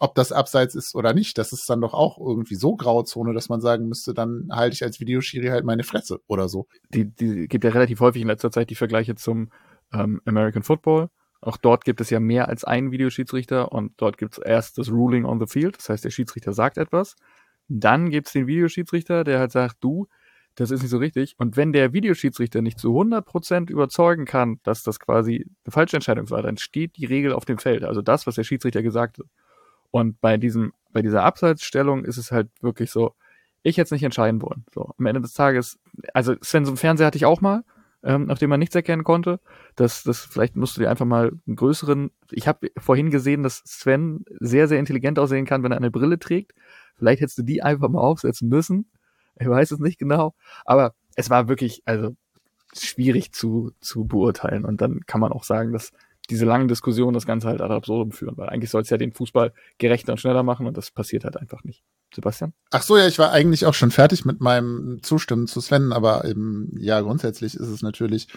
Ob 0.00 0.14
das 0.14 0.32
abseits 0.32 0.74
ist 0.74 0.94
oder 0.94 1.12
nicht. 1.12 1.36
Das 1.38 1.52
ist 1.52 1.68
dann 1.68 1.82
doch 1.82 1.92
auch 1.92 2.18
irgendwie 2.18 2.54
so 2.54 2.74
Grauzone, 2.74 3.34
dass 3.34 3.50
man 3.50 3.60
sagen 3.60 3.86
müsste, 3.86 4.14
dann 4.14 4.48
halte 4.50 4.74
ich 4.74 4.82
als 4.82 4.98
Videoschiri 4.98 5.48
halt 5.48 5.64
meine 5.64 5.84
Fresse 5.84 6.20
oder 6.26 6.48
so. 6.48 6.66
Die, 6.88 7.04
die 7.04 7.46
gibt 7.46 7.64
ja 7.64 7.70
relativ 7.70 8.00
häufig 8.00 8.22
in 8.22 8.28
letzter 8.28 8.50
Zeit 8.50 8.70
die 8.70 8.74
Vergleiche 8.74 9.14
zum 9.14 9.52
ähm, 9.92 10.22
American 10.24 10.62
Football. 10.62 11.10
Auch 11.42 11.58
dort 11.58 11.84
gibt 11.84 12.00
es 12.00 12.08
ja 12.08 12.18
mehr 12.18 12.48
als 12.48 12.64
einen 12.64 12.92
Videoschiedsrichter 12.92 13.72
und 13.72 13.92
dort 13.98 14.16
gibt 14.16 14.38
es 14.38 14.38
erst 14.38 14.78
das 14.78 14.90
Ruling 14.90 15.26
on 15.26 15.38
the 15.38 15.46
Field, 15.46 15.76
das 15.76 15.88
heißt, 15.88 16.04
der 16.04 16.10
Schiedsrichter 16.10 16.54
sagt 16.54 16.78
etwas. 16.78 17.14
Dann 17.68 18.10
gibt 18.10 18.26
es 18.26 18.32
den 18.32 18.46
Videoschiedsrichter, 18.46 19.22
der 19.22 19.38
halt 19.38 19.52
sagt, 19.52 19.76
du, 19.80 20.06
das 20.54 20.70
ist 20.70 20.80
nicht 20.82 20.90
so 20.90 20.98
richtig. 20.98 21.34
Und 21.38 21.56
wenn 21.56 21.72
der 21.72 21.92
Videoschiedsrichter 21.92 22.62
nicht 22.62 22.78
zu 22.78 22.88
100% 22.88 23.70
überzeugen 23.70 24.24
kann, 24.24 24.60
dass 24.62 24.82
das 24.82 24.98
quasi 24.98 25.46
eine 25.64 25.72
falsche 25.72 25.96
Entscheidung 25.96 26.28
war, 26.30 26.42
dann 26.42 26.56
steht 26.56 26.96
die 26.96 27.06
Regel 27.06 27.32
auf 27.32 27.44
dem 27.44 27.58
Feld. 27.58 27.84
Also 27.84 28.02
das, 28.02 28.26
was 28.26 28.34
der 28.34 28.44
Schiedsrichter 28.44 28.82
gesagt 28.82 29.18
hat. 29.18 29.26
Und 29.90 30.20
bei 30.20 30.36
diesem, 30.36 30.72
bei 30.92 31.02
dieser 31.02 31.24
Abseitsstellung 31.24 32.04
ist 32.04 32.16
es 32.16 32.32
halt 32.32 32.48
wirklich 32.60 32.90
so, 32.90 33.14
Ich 33.62 33.76
hätte 33.76 33.86
es 33.86 33.90
nicht 33.90 34.02
entscheiden 34.04 34.40
wollen. 34.42 34.64
So, 34.74 34.94
am 34.98 35.06
Ende 35.06 35.20
des 35.20 35.34
Tages, 35.34 35.78
also 36.14 36.34
Sven, 36.42 36.64
so 36.64 36.70
einen 36.70 36.78
Fernseher 36.78 37.06
hatte 37.06 37.18
ich 37.18 37.26
auch 37.26 37.40
mal, 37.40 37.64
ähm, 38.02 38.30
auf 38.30 38.38
dem 38.38 38.48
man 38.48 38.58
nichts 38.58 38.74
erkennen 38.74 39.04
konnte. 39.04 39.40
Das, 39.76 40.02
das, 40.02 40.20
vielleicht 40.20 40.56
musst 40.56 40.76
du 40.76 40.80
dir 40.80 40.90
einfach 40.90 41.04
mal 41.04 41.32
einen 41.46 41.56
größeren. 41.56 42.10
Ich 42.30 42.48
habe 42.48 42.70
vorhin 42.78 43.10
gesehen, 43.10 43.42
dass 43.42 43.58
Sven 43.66 44.24
sehr, 44.40 44.68
sehr 44.68 44.78
intelligent 44.78 45.18
aussehen 45.18 45.44
kann, 45.44 45.62
wenn 45.62 45.72
er 45.72 45.76
eine 45.78 45.90
Brille 45.90 46.18
trägt. 46.18 46.52
Vielleicht 46.96 47.20
hättest 47.20 47.38
du 47.38 47.42
die 47.42 47.62
einfach 47.62 47.88
mal 47.88 48.00
aufsetzen 48.00 48.48
müssen. 48.48 48.90
Ich 49.38 49.48
weiß 49.48 49.72
es 49.72 49.78
nicht 49.78 49.98
genau. 49.98 50.34
Aber 50.64 50.94
es 51.16 51.28
war 51.30 51.48
wirklich, 51.48 51.82
also 51.84 52.16
schwierig 52.74 53.32
zu, 53.32 53.72
zu 53.80 54.06
beurteilen. 54.06 54.64
Und 54.64 54.80
dann 54.80 55.00
kann 55.06 55.20
man 55.20 55.32
auch 55.32 55.44
sagen, 55.44 55.72
dass 55.72 55.92
diese 56.30 56.44
langen 56.44 56.68
Diskussionen 56.68 57.14
das 57.14 57.26
Ganze 57.26 57.48
halt 57.48 57.60
ad 57.60 57.72
absurdum 57.72 58.12
führen, 58.12 58.36
weil 58.36 58.48
eigentlich 58.48 58.70
soll 58.70 58.82
es 58.82 58.90
ja 58.90 58.96
den 58.96 59.12
Fußball 59.12 59.52
gerechter 59.78 60.12
und 60.12 60.18
schneller 60.18 60.42
machen 60.42 60.66
und 60.66 60.76
das 60.76 60.90
passiert 60.90 61.24
halt 61.24 61.36
einfach 61.36 61.64
nicht. 61.64 61.82
Sebastian? 62.14 62.52
Ach 62.70 62.82
so, 62.82 62.96
ja, 62.96 63.06
ich 63.06 63.18
war 63.18 63.32
eigentlich 63.32 63.66
auch 63.66 63.74
schon 63.74 63.90
fertig 63.90 64.24
mit 64.24 64.40
meinem 64.40 65.02
Zustimmen 65.02 65.46
zu 65.46 65.60
Sven, 65.60 65.92
aber 65.92 66.24
eben, 66.24 66.72
ja, 66.78 67.00
grundsätzlich 67.00 67.54
ist 67.54 67.68
es 67.68 67.82
natürlich 67.82 68.28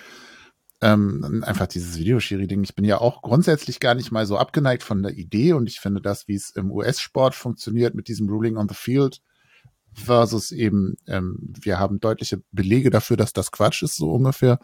ähm, 0.82 1.44
einfach 1.46 1.68
dieses 1.68 1.98
Videoschiri-Ding. 1.98 2.64
Ich 2.64 2.76
bin 2.76 2.86
ja 2.86 3.00
auch 3.00 3.22
grundsätzlich 3.22 3.80
gar 3.80 3.96
nicht 3.96 4.12
mal 4.12 4.26
so 4.26 4.38
abgeneigt 4.38 4.84
von 4.84 5.02
der 5.02 5.14
Idee 5.14 5.54
und 5.54 5.68
ich 5.68 5.80
finde 5.80 6.02
das, 6.02 6.28
wie 6.28 6.36
es 6.36 6.50
im 6.52 6.72
US-Sport 6.72 7.36
funktioniert 7.36 7.96
mit 7.96 8.08
diesem 8.08 8.28
Ruling 8.28 8.58
on 8.58 8.68
the 8.68 8.76
Field 8.76 9.22
versus 9.94 10.52
eben, 10.52 10.96
ähm, 11.08 11.38
wir 11.62 11.80
haben 11.80 12.00
deutliche 12.00 12.42
Belege 12.52 12.90
dafür, 12.90 13.18
dass 13.18 13.34
das 13.34 13.52
Quatsch 13.52 13.84
ist, 13.84 13.96
so 13.96 14.12
ungefähr 14.12 14.60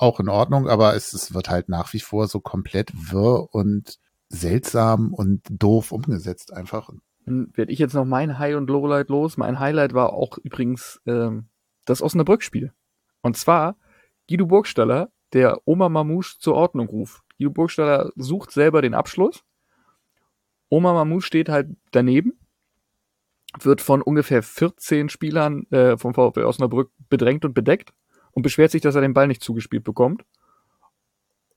auch 0.00 0.20
in 0.20 0.28
Ordnung, 0.28 0.68
aber 0.68 0.94
es, 0.94 1.12
es 1.12 1.34
wird 1.34 1.50
halt 1.50 1.68
nach 1.68 1.92
wie 1.92 2.00
vor 2.00 2.26
so 2.26 2.40
komplett 2.40 2.90
wirr 2.94 3.54
und 3.54 3.98
seltsam 4.28 5.12
und 5.12 5.42
doof 5.50 5.92
umgesetzt 5.92 6.52
einfach. 6.52 6.90
Dann 7.26 7.50
werde 7.54 7.72
ich 7.72 7.78
jetzt 7.78 7.94
noch 7.94 8.04
mein 8.04 8.38
High- 8.38 8.56
und 8.56 8.70
Lowlight 8.70 9.08
los. 9.08 9.36
Mein 9.36 9.60
Highlight 9.60 9.92
war 9.92 10.12
auch 10.12 10.38
übrigens 10.38 11.00
ähm, 11.06 11.48
das 11.84 12.00
Osnabrück-Spiel. 12.00 12.72
Und 13.20 13.36
zwar 13.36 13.76
Guido 14.28 14.46
Burgstaller, 14.46 15.10
der 15.32 15.60
Oma 15.64 15.88
Mamouche 15.88 16.38
zur 16.38 16.54
Ordnung 16.54 16.88
ruft. 16.88 17.22
Guido 17.36 17.50
Burgstaller 17.50 18.10
sucht 18.16 18.52
selber 18.52 18.80
den 18.80 18.94
Abschluss. 18.94 19.44
Oma 20.70 20.94
Mamouche 20.94 21.26
steht 21.26 21.48
halt 21.48 21.68
daneben, 21.90 22.38
wird 23.60 23.80
von 23.80 24.00
ungefähr 24.00 24.42
14 24.42 25.08
Spielern 25.08 25.66
äh, 25.70 25.98
vom 25.98 26.14
VfL 26.14 26.44
Osnabrück 26.44 26.90
bedrängt 27.08 27.44
und 27.44 27.52
bedeckt 27.52 27.92
und 28.32 28.42
beschwert 28.42 28.70
sich, 28.70 28.82
dass 28.82 28.94
er 28.94 29.00
den 29.00 29.14
Ball 29.14 29.26
nicht 29.26 29.42
zugespielt 29.42 29.84
bekommt. 29.84 30.22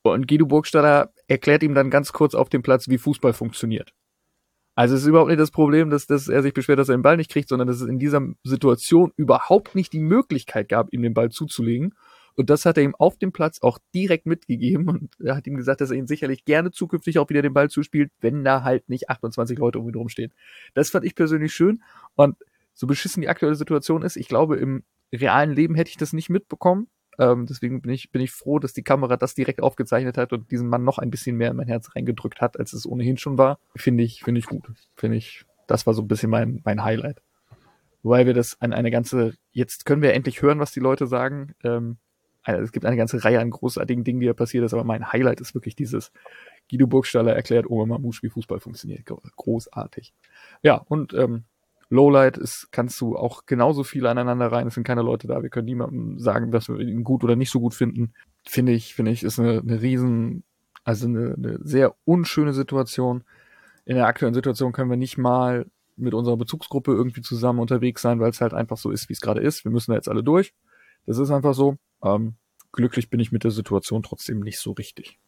Und 0.02 0.28
Guido 0.28 0.45
Burgstaller 0.45 1.14
erklärt 1.28 1.64
ihm 1.64 1.74
dann 1.74 1.90
ganz 1.90 2.12
kurz 2.12 2.36
auf 2.36 2.50
dem 2.50 2.62
Platz, 2.62 2.90
wie 2.90 2.98
Fußball 2.98 3.34
funktioniert. 3.34 3.94
Also 4.76 4.95
es 4.95 5.02
ist 5.02 5.08
überhaupt 5.08 5.30
nicht 5.30 5.40
das 5.40 5.52
Problem, 5.52 5.90
dass, 5.90 6.08
dass 6.08 6.28
er 6.28 6.41
sich 6.41 6.54
beschwert, 6.54 6.80
dass 6.80 6.90
er 6.90 6.98
den 6.98 7.04
Ball 7.04 7.18
nicht 7.18 7.32
kriegt, 7.32 7.48
sondern 7.48 7.68
dass 7.68 7.80
es 7.80 7.88
in 7.88 8.00
dieser 8.00 8.22
Situation 8.44 9.12
überhaupt 9.16 9.76
nicht 9.76 9.94
die 9.94 10.00
Möglichkeit 10.00 10.68
gab, 10.68 10.91
ihm 10.91 11.04
den 11.04 11.14
Ball 11.14 11.30
zuzulegen. 11.30 11.94
Und 12.36 12.50
das 12.50 12.66
hat 12.66 12.78
er 12.78 12.84
ihm 12.84 12.95
auf 12.95 13.18
dem 13.18 13.32
Platz 13.32 13.62
auch 13.62 13.78
direkt 13.94 14.26
mitgegeben 14.26 14.90
und 14.90 15.14
er 15.20 15.36
hat 15.36 15.45
ihm 15.45 15.56
gesagt, 15.56 15.82
dass 15.82 15.91
er 15.91 15.98
ihn 15.98 16.08
sicherlich 16.08 16.45
gerne 16.45 16.72
zukünftig 16.72 17.20
auch 17.20 17.30
wieder 17.30 17.44
den 17.44 17.54
Ball 17.54 17.70
zuspielt, 17.70 18.12
wenn 18.20 18.44
da 18.44 18.64
halt 18.64 18.90
nicht 18.90 19.10
28 19.10 19.58
Leute 19.60 19.80
um 19.80 19.88
ihn 19.88 19.95
rumstehen. 19.95 20.34
Das 20.74 20.90
fand 20.90 21.06
ich 21.06 21.14
persönlich 21.14 21.54
schön 21.54 21.84
und 22.16 22.36
so 22.74 22.88
beschissen 22.88 23.22
die 23.22 23.30
aktuelle 23.30 23.54
Situation 23.54 24.02
ist, 24.02 24.16
ich 24.16 24.28
glaube, 24.28 24.58
im 24.58 24.84
realen 25.15 25.52
Leben 25.52 25.76
hätte 25.76 25.90
ich 25.90 25.98
das 25.98 26.14
nicht 26.14 26.30
mitbekommen. 26.30 26.88
Ähm, 27.19 27.45
deswegen 27.45 27.81
bin 27.81 27.91
ich, 27.91 28.11
bin 28.11 28.22
ich 28.22 28.31
froh, 28.31 28.60
dass 28.60 28.73
die 28.73 28.84
Kamera 28.84 29.18
das 29.18 29.35
direkt 29.35 29.61
aufgezeichnet 29.61 30.18
hat 30.18 30.34
und 30.34 30.49
diesen 30.52 30.68
Mann 30.68 30.84
noch 30.84 30.98
ein 30.98 31.11
bisschen 31.11 31.38
mehr 31.38 31.52
in 31.52 31.57
mein 31.57 31.68
Herz 31.68 31.95
reingedrückt 31.95 32.41
hat, 32.41 32.60
als 32.60 32.73
es 32.73 32.85
ohnehin 32.85 33.18
schon 33.18 33.38
war. 33.38 33.60
Finde 33.76 34.03
ich, 34.03 34.23
finde 34.23 34.40
ich 34.40 34.45
gut. 34.48 34.64
Finde 34.95 35.18
ich, 35.18 35.45
das 35.68 35.85
war 35.85 35.94
so 35.94 36.02
ein 36.02 36.07
bisschen 36.07 36.30
mein, 36.30 36.61
mein 36.64 36.84
Highlight. 36.84 37.22
Wobei 38.02 38.26
wir 38.26 38.34
das 38.34 38.60
an 38.60 38.73
eine 38.73 38.91
ganze, 38.91 39.35
jetzt 39.52 39.85
können 39.85 40.02
wir 40.02 40.14
endlich 40.14 40.41
hören, 40.41 40.60
was 40.60 40.72
die 40.72 40.80
Leute 40.80 41.07
sagen. 41.07 41.53
Ähm, 41.64 41.98
also 42.44 42.61
es 42.61 42.72
gibt 42.73 42.85
eine 42.85 42.98
ganze 42.98 43.23
Reihe 43.23 43.40
an 43.40 43.49
großartigen 43.49 44.03
Dingen, 44.03 44.19
die 44.19 44.26
da 44.27 44.34
passiert 44.34 44.65
ist, 44.65 44.73
aber 44.73 44.84
mein 44.84 45.14
Highlight 45.14 45.40
ist 45.40 45.56
wirklich 45.56 45.76
dieses 45.76 46.11
Guido 46.69 46.88
Burgstaller 46.88 47.34
erklärt 47.34 47.69
Oma 47.69 47.85
Mamouche, 47.85 48.23
wie 48.23 48.30
Fußball 48.30 48.60
funktioniert. 48.60 49.06
Großartig. 49.06 50.14
Ja, 50.61 50.76
und 50.76 51.14
ähm, 51.14 51.45
Lowlight 51.94 52.38
ist, 52.38 52.70
kannst 52.72 52.99
du 52.99 53.15
auch 53.15 53.45
genauso 53.45 53.84
viel 53.84 54.07
aneinander 54.07 54.52
rein. 54.52 54.68
Es 54.68 54.74
sind 54.74 54.84
keine 54.84 55.03
Leute 55.03 55.28
da. 55.28 55.44
Wir 55.44 55.49
können 55.49 55.65
niemandem 55.65 56.18
sagen, 56.20 56.52
dass 56.52 56.68
wir 56.68 56.80
ihn 56.80 57.03
gut 57.03 57.24
oder 57.24 57.36
nicht 57.36 57.52
so 57.52 57.60
gut 57.60 57.76
finden. 57.76 58.14
Finde 58.45 58.72
ich, 58.72 58.95
finde 58.95 59.11
ich, 59.11 59.24
ist 59.24 59.40
eine, 59.40 59.60
eine 59.60 59.82
riesen, 59.82 60.44
also 60.84 61.07
eine, 61.07 61.36
eine 61.36 61.60
sehr 61.61 61.95
unschöne 62.03 62.53
Situation. 62.53 63.24
In 63.86 63.95
der 63.95 64.07
aktuellen 64.07 64.34
Situation 64.34 64.72
können 64.72 64.90
wir 64.90 64.98
nicht 64.98 65.18
mal 65.18 65.68
mit 65.95 66.15
unserer 66.15 66.36
Bezugsgruppe 66.38 66.91
irgendwie 66.91 67.22
zusammen 67.22 67.60
unterwegs 67.60 68.02
sein, 68.02 68.20
weil 68.20 68.32
es 68.32 68.41
halt 68.41 68.56
einfach 68.56 68.78
so 68.78 68.90
ist, 68.90 69.07
wie 69.10 69.14
es 69.14 69.22
gerade 69.22 69.41
ist. 69.41 69.64
Wir 69.64 69.72
müssen 69.72 69.91
da 69.91 69.95
jetzt 69.95 70.10
alle 70.10 70.24
durch. 70.24 70.53
Das 71.06 71.20
ist 71.20 71.30
einfach 71.30 71.53
so. 71.53 71.78
Ähm, 72.03 72.36
glücklich 72.72 73.11
bin 73.11 73.20
ich 73.20 73.32
mit 73.32 73.44
der 73.44 73.52
Situation 73.52 74.02
trotzdem 74.02 74.40
nicht 74.40 74.60
so 74.60 74.72
richtig. 74.72 75.20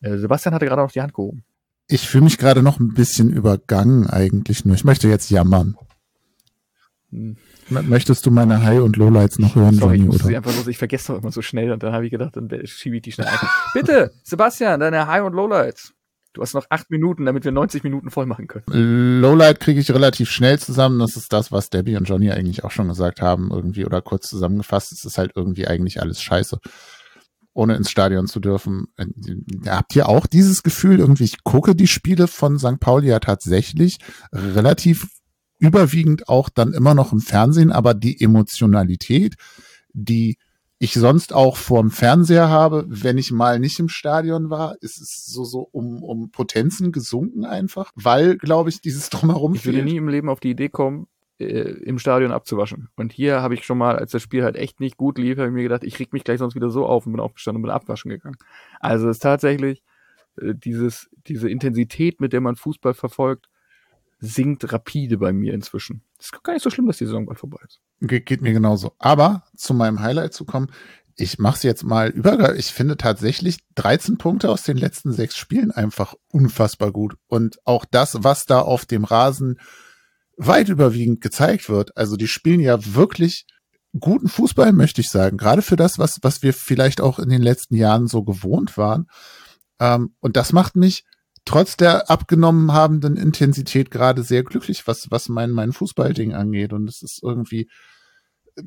Äh, 0.00 0.16
Sebastian 0.18 0.54
hatte 0.54 0.66
gerade 0.66 0.82
noch 0.82 0.92
die 0.92 1.02
Hand 1.02 1.12
gehoben. 1.12 1.44
Ich 1.88 2.08
fühle 2.08 2.24
mich 2.24 2.38
gerade 2.38 2.62
noch 2.62 2.80
ein 2.80 2.94
bisschen 2.94 3.30
übergangen 3.30 4.08
eigentlich 4.08 4.64
nur. 4.64 4.74
Ich 4.74 4.84
möchte 4.84 5.08
jetzt 5.08 5.30
jammern. 5.30 5.76
Hm. 7.10 7.36
Möchtest 7.68 8.24
du 8.26 8.30
meine 8.30 8.62
High- 8.62 8.82
und 8.82 8.96
Lowlights 8.96 9.38
noch 9.38 9.56
hören, 9.56 9.74
Sorry, 9.74 9.98
Johnny, 9.98 10.14
ich, 10.14 10.24
oder? 10.24 10.36
einfach 10.36 10.52
so, 10.52 10.68
ich 10.70 10.78
vergesse 10.78 11.12
doch 11.12 11.20
immer 11.20 11.32
so 11.32 11.42
schnell 11.42 11.72
und 11.72 11.82
dann 11.82 11.92
habe 11.92 12.04
ich 12.04 12.12
gedacht, 12.12 12.36
dann 12.36 12.48
schiebe 12.64 12.96
ich 12.96 13.02
die 13.02 13.12
schnell 13.12 13.26
ein. 13.26 13.38
Bitte, 13.74 14.12
Sebastian, 14.22 14.80
deine 14.80 15.06
High- 15.06 15.24
und 15.24 15.32
Lowlights. 15.32 15.92
Du 16.32 16.42
hast 16.42 16.54
noch 16.54 16.66
acht 16.68 16.90
Minuten, 16.90 17.24
damit 17.24 17.44
wir 17.44 17.52
90 17.52 17.82
Minuten 17.82 18.10
voll 18.10 18.26
machen 18.26 18.46
können. 18.46 19.20
Lowlight 19.20 19.58
kriege 19.58 19.80
ich 19.80 19.90
relativ 19.90 20.28
schnell 20.30 20.58
zusammen. 20.58 20.98
Das 20.98 21.16
ist 21.16 21.32
das, 21.32 21.50
was 21.50 21.70
Debbie 21.70 21.96
und 21.96 22.04
Johnny 22.04 22.30
eigentlich 22.30 22.62
auch 22.62 22.70
schon 22.70 22.88
gesagt 22.88 23.22
haben, 23.22 23.50
irgendwie 23.50 23.86
oder 23.86 24.02
kurz 24.02 24.28
zusammengefasst. 24.28 24.92
Es 24.92 25.04
ist 25.04 25.16
halt 25.16 25.32
irgendwie 25.34 25.66
eigentlich 25.66 26.02
alles 26.02 26.20
scheiße 26.20 26.58
ohne 27.56 27.76
ins 27.76 27.90
Stadion 27.90 28.26
zu 28.26 28.40
dürfen. 28.40 28.88
Äh, 28.96 29.06
habt 29.66 29.96
ihr 29.96 30.08
auch 30.08 30.26
dieses 30.26 30.62
Gefühl 30.62 30.98
irgendwie? 30.98 31.24
Ich 31.24 31.42
gucke 31.42 31.74
die 31.74 31.86
Spiele 31.86 32.28
von 32.28 32.58
St. 32.58 32.78
Pauli 32.80 33.08
ja 33.08 33.18
tatsächlich 33.18 33.98
relativ 34.32 35.08
überwiegend 35.58 36.28
auch 36.28 36.48
dann 36.48 36.72
immer 36.74 36.94
noch 36.94 37.12
im 37.12 37.20
Fernsehen, 37.20 37.72
aber 37.72 37.94
die 37.94 38.20
Emotionalität, 38.20 39.36
die 39.92 40.36
ich 40.78 40.92
sonst 40.92 41.32
auch 41.32 41.56
vorm 41.56 41.90
Fernseher 41.90 42.50
habe, 42.50 42.84
wenn 42.88 43.16
ich 43.16 43.32
mal 43.32 43.58
nicht 43.58 43.78
im 43.78 43.88
Stadion 43.88 44.50
war, 44.50 44.76
ist 44.82 45.00
es 45.00 45.24
so, 45.24 45.44
so 45.44 45.60
um, 45.72 46.02
um 46.02 46.30
Potenzen 46.30 46.92
gesunken 46.92 47.46
einfach, 47.46 47.92
weil, 47.94 48.36
glaube 48.36 48.68
ich, 48.68 48.82
dieses 48.82 49.08
Drumherum. 49.10 49.54
Ich 49.54 49.64
würde 49.64 49.82
nie 49.82 49.96
im 49.96 50.08
Leben 50.08 50.28
auf 50.28 50.40
die 50.40 50.50
Idee 50.50 50.68
kommen, 50.68 51.06
im 51.38 51.98
Stadion 51.98 52.32
abzuwaschen. 52.32 52.88
Und 52.96 53.12
hier 53.12 53.42
habe 53.42 53.54
ich 53.54 53.64
schon 53.64 53.78
mal, 53.78 53.96
als 53.96 54.12
das 54.12 54.22
Spiel 54.22 54.42
halt 54.42 54.56
echt 54.56 54.80
nicht 54.80 54.96
gut 54.96 55.18
lief, 55.18 55.36
habe 55.36 55.48
ich 55.48 55.54
mir 55.54 55.62
gedacht, 55.62 55.84
ich 55.84 55.98
reg 55.98 56.12
mich 56.12 56.24
gleich 56.24 56.38
sonst 56.38 56.54
wieder 56.54 56.70
so 56.70 56.86
auf 56.86 57.06
und 57.06 57.12
bin 57.12 57.20
aufgestanden 57.20 57.62
und 57.62 57.68
bin 57.68 57.74
abwaschen 57.74 58.10
gegangen. 58.10 58.36
Also 58.80 59.08
es 59.08 59.16
ist 59.16 59.22
tatsächlich 59.22 59.82
äh, 60.40 60.54
dieses, 60.54 61.10
diese 61.26 61.50
Intensität, 61.50 62.20
mit 62.20 62.32
der 62.32 62.40
man 62.40 62.56
Fußball 62.56 62.94
verfolgt, 62.94 63.48
sinkt 64.18 64.72
rapide 64.72 65.18
bei 65.18 65.32
mir 65.32 65.52
inzwischen. 65.52 66.02
Es 66.18 66.26
ist 66.26 66.42
gar 66.42 66.54
nicht 66.54 66.62
so 66.62 66.70
schlimm, 66.70 66.86
dass 66.86 66.96
die 66.96 67.04
Saison 67.04 67.26
bald 67.26 67.38
vorbei 67.38 67.58
ist. 67.66 67.80
Ge 68.00 68.20
geht 68.20 68.40
mir 68.40 68.52
genauso. 68.52 68.92
Aber 68.98 69.44
zu 69.54 69.74
meinem 69.74 70.00
Highlight 70.00 70.32
zu 70.32 70.46
kommen, 70.46 70.68
ich 71.16 71.38
mache 71.38 71.56
es 71.56 71.62
jetzt 71.62 71.84
mal 71.84 72.08
über. 72.08 72.56
Ich 72.56 72.66
finde 72.66 72.96
tatsächlich 72.96 73.58
13 73.74 74.18
Punkte 74.18 74.50
aus 74.50 74.62
den 74.62 74.76
letzten 74.76 75.12
sechs 75.12 75.36
Spielen 75.36 75.70
einfach 75.70 76.14
unfassbar 76.30 76.92
gut. 76.92 77.16
Und 77.26 77.58
auch 77.64 77.84
das, 77.84 78.22
was 78.22 78.46
da 78.46 78.60
auf 78.60 78.84
dem 78.86 79.04
Rasen 79.04 79.58
weit 80.36 80.68
überwiegend 80.68 81.20
gezeigt 81.20 81.68
wird. 81.68 81.96
Also 81.96 82.16
die 82.16 82.28
spielen 82.28 82.60
ja 82.60 82.94
wirklich 82.94 83.46
guten 83.98 84.28
Fußball, 84.28 84.72
möchte 84.72 85.00
ich 85.00 85.10
sagen. 85.10 85.36
Gerade 85.36 85.62
für 85.62 85.76
das, 85.76 85.98
was, 85.98 86.18
was 86.22 86.42
wir 86.42 86.52
vielleicht 86.52 87.00
auch 87.00 87.18
in 87.18 87.28
den 87.28 87.42
letzten 87.42 87.76
Jahren 87.76 88.06
so 88.06 88.22
gewohnt 88.22 88.76
waren. 88.76 89.06
Ähm, 89.80 90.14
und 90.20 90.36
das 90.36 90.52
macht 90.52 90.76
mich 90.76 91.04
trotz 91.44 91.76
der 91.76 92.10
abgenommen 92.10 92.72
habenden 92.72 93.16
Intensität 93.16 93.90
gerade 93.90 94.22
sehr 94.22 94.42
glücklich, 94.42 94.86
was, 94.86 95.10
was 95.10 95.28
mein, 95.28 95.50
mein 95.52 95.72
Fußballding 95.72 96.34
angeht. 96.34 96.72
Und 96.72 96.88
es 96.88 97.02
ist 97.02 97.22
irgendwie 97.22 97.70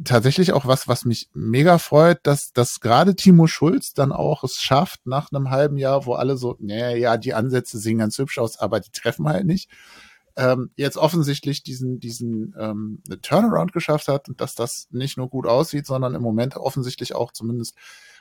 tatsächlich 0.03 0.53
auch 0.53 0.65
was, 0.65 0.87
was 0.87 1.03
mich 1.03 1.29
mega 1.33 1.77
freut, 1.77 2.19
dass, 2.23 2.51
dass 2.51 2.79
gerade 2.79 3.15
Timo 3.15 3.47
Schulz 3.47 3.93
dann 3.93 4.11
auch 4.11 4.43
es 4.43 4.55
schafft, 4.55 5.05
nach 5.05 5.31
einem 5.31 5.49
halben 5.49 5.77
Jahr, 5.77 6.05
wo 6.05 6.13
alle 6.13 6.37
so, 6.37 6.55
naja, 6.59 6.95
ja, 6.95 7.17
die 7.17 7.33
Ansätze 7.33 7.79
sehen 7.79 7.97
ganz 7.97 8.17
hübsch 8.17 8.37
aus, 8.37 8.59
aber 8.59 8.79
die 8.79 8.91
treffen 8.91 9.27
halt 9.27 9.45
nicht 9.45 9.69
ähm, 10.39 10.71
jetzt 10.77 10.95
offensichtlich 10.95 11.63
diesen, 11.63 11.99
diesen 11.99 12.55
ähm, 12.57 13.03
Turnaround 13.21 13.73
geschafft 13.73 14.07
hat 14.07 14.29
und 14.29 14.39
dass 14.39 14.55
das 14.55 14.87
nicht 14.89 15.17
nur 15.17 15.29
gut 15.29 15.45
aussieht, 15.45 15.85
sondern 15.85 16.15
im 16.15 16.21
Moment 16.21 16.55
offensichtlich 16.55 17.13
auch 17.13 17.33
zumindest 17.33 17.75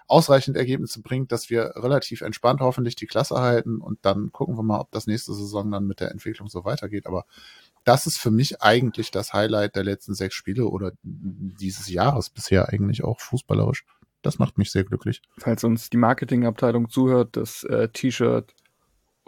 ausreichend 0.08 0.56
Ergebnisse 0.56 1.00
bringt, 1.00 1.30
dass 1.30 1.48
wir 1.48 1.74
relativ 1.76 2.22
entspannt 2.22 2.60
hoffentlich 2.60 2.96
die 2.96 3.06
Klasse 3.06 3.36
halten 3.36 3.80
und 3.80 4.00
dann 4.02 4.32
gucken 4.32 4.56
wir 4.56 4.64
mal, 4.64 4.80
ob 4.80 4.90
das 4.90 5.06
nächste 5.06 5.32
Saison 5.32 5.70
dann 5.70 5.86
mit 5.86 6.00
der 6.00 6.10
Entwicklung 6.10 6.48
so 6.48 6.64
weitergeht. 6.64 7.06
Aber 7.06 7.24
das 7.84 8.06
ist 8.06 8.18
für 8.18 8.32
mich 8.32 8.62
eigentlich 8.62 9.12
das 9.12 9.32
Highlight 9.32 9.76
der 9.76 9.84
letzten 9.84 10.14
sechs 10.14 10.34
Spiele 10.34 10.66
oder 10.66 10.92
dieses 11.02 11.88
Jahres 11.88 12.30
bisher 12.30 12.68
eigentlich 12.70 13.04
auch 13.04 13.20
fußballerisch. 13.20 13.84
Das 14.22 14.40
macht 14.40 14.58
mich 14.58 14.72
sehr 14.72 14.82
glücklich. 14.82 15.22
Falls 15.38 15.62
uns 15.62 15.88
die 15.88 15.98
Marketingabteilung 15.98 16.88
zuhört, 16.88 17.36
das 17.36 17.62
äh, 17.64 17.88
T-Shirt 17.88 18.52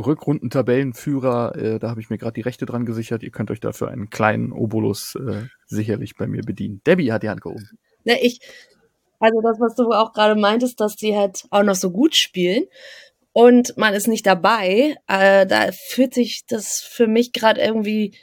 Rückrundentabellenführer. 0.01 1.57
Äh, 1.57 1.79
da 1.79 1.91
habe 1.91 2.01
ich 2.01 2.11
mir 2.11 2.19
gerade 2.19 2.35
die 2.35 2.41
Rechte 2.41 2.67
dran 2.67 2.87
gesichert. 2.87 3.23
Ihr 3.23 3.31
könnt 3.31 3.51
euch 3.51 3.61
dafür 3.61 3.89
einen 3.89 4.11
kleinen 4.11 4.53
Obolus 4.53 5.15
äh, 5.15 5.47
sicherlich 5.67 6.17
bei 6.17 6.27
mir 6.27 6.43
bedienen. 6.43 6.81
Debbie 6.87 7.13
hat 7.13 7.23
die 7.23 7.29
Hand 7.29 7.43
gehoben. 7.43 7.69
Ne, 8.05 8.19
ich, 8.23 8.41
also 9.19 9.41
das, 9.43 9.61
was 9.61 9.75
du 9.75 9.91
auch 9.93 10.13
gerade 10.13 10.39
meintest, 10.39 10.81
dass 10.81 10.97
die 10.97 11.17
halt 11.17 11.45
auch 11.51 11.63
noch 11.63 11.75
so 11.75 11.91
gut 11.91 12.17
spielen 12.17 12.65
und 13.33 13.77
man 13.77 13.95
ist 13.95 14.09
nicht 14.09 14.27
dabei, 14.27 14.97
äh, 15.07 15.47
da 15.47 15.71
fühlt 15.73 16.15
sich 16.15 16.45
das 16.49 16.81
für 16.81 17.07
mich 17.07 17.33
gerade 17.33 17.61
irgendwie 17.61 18.17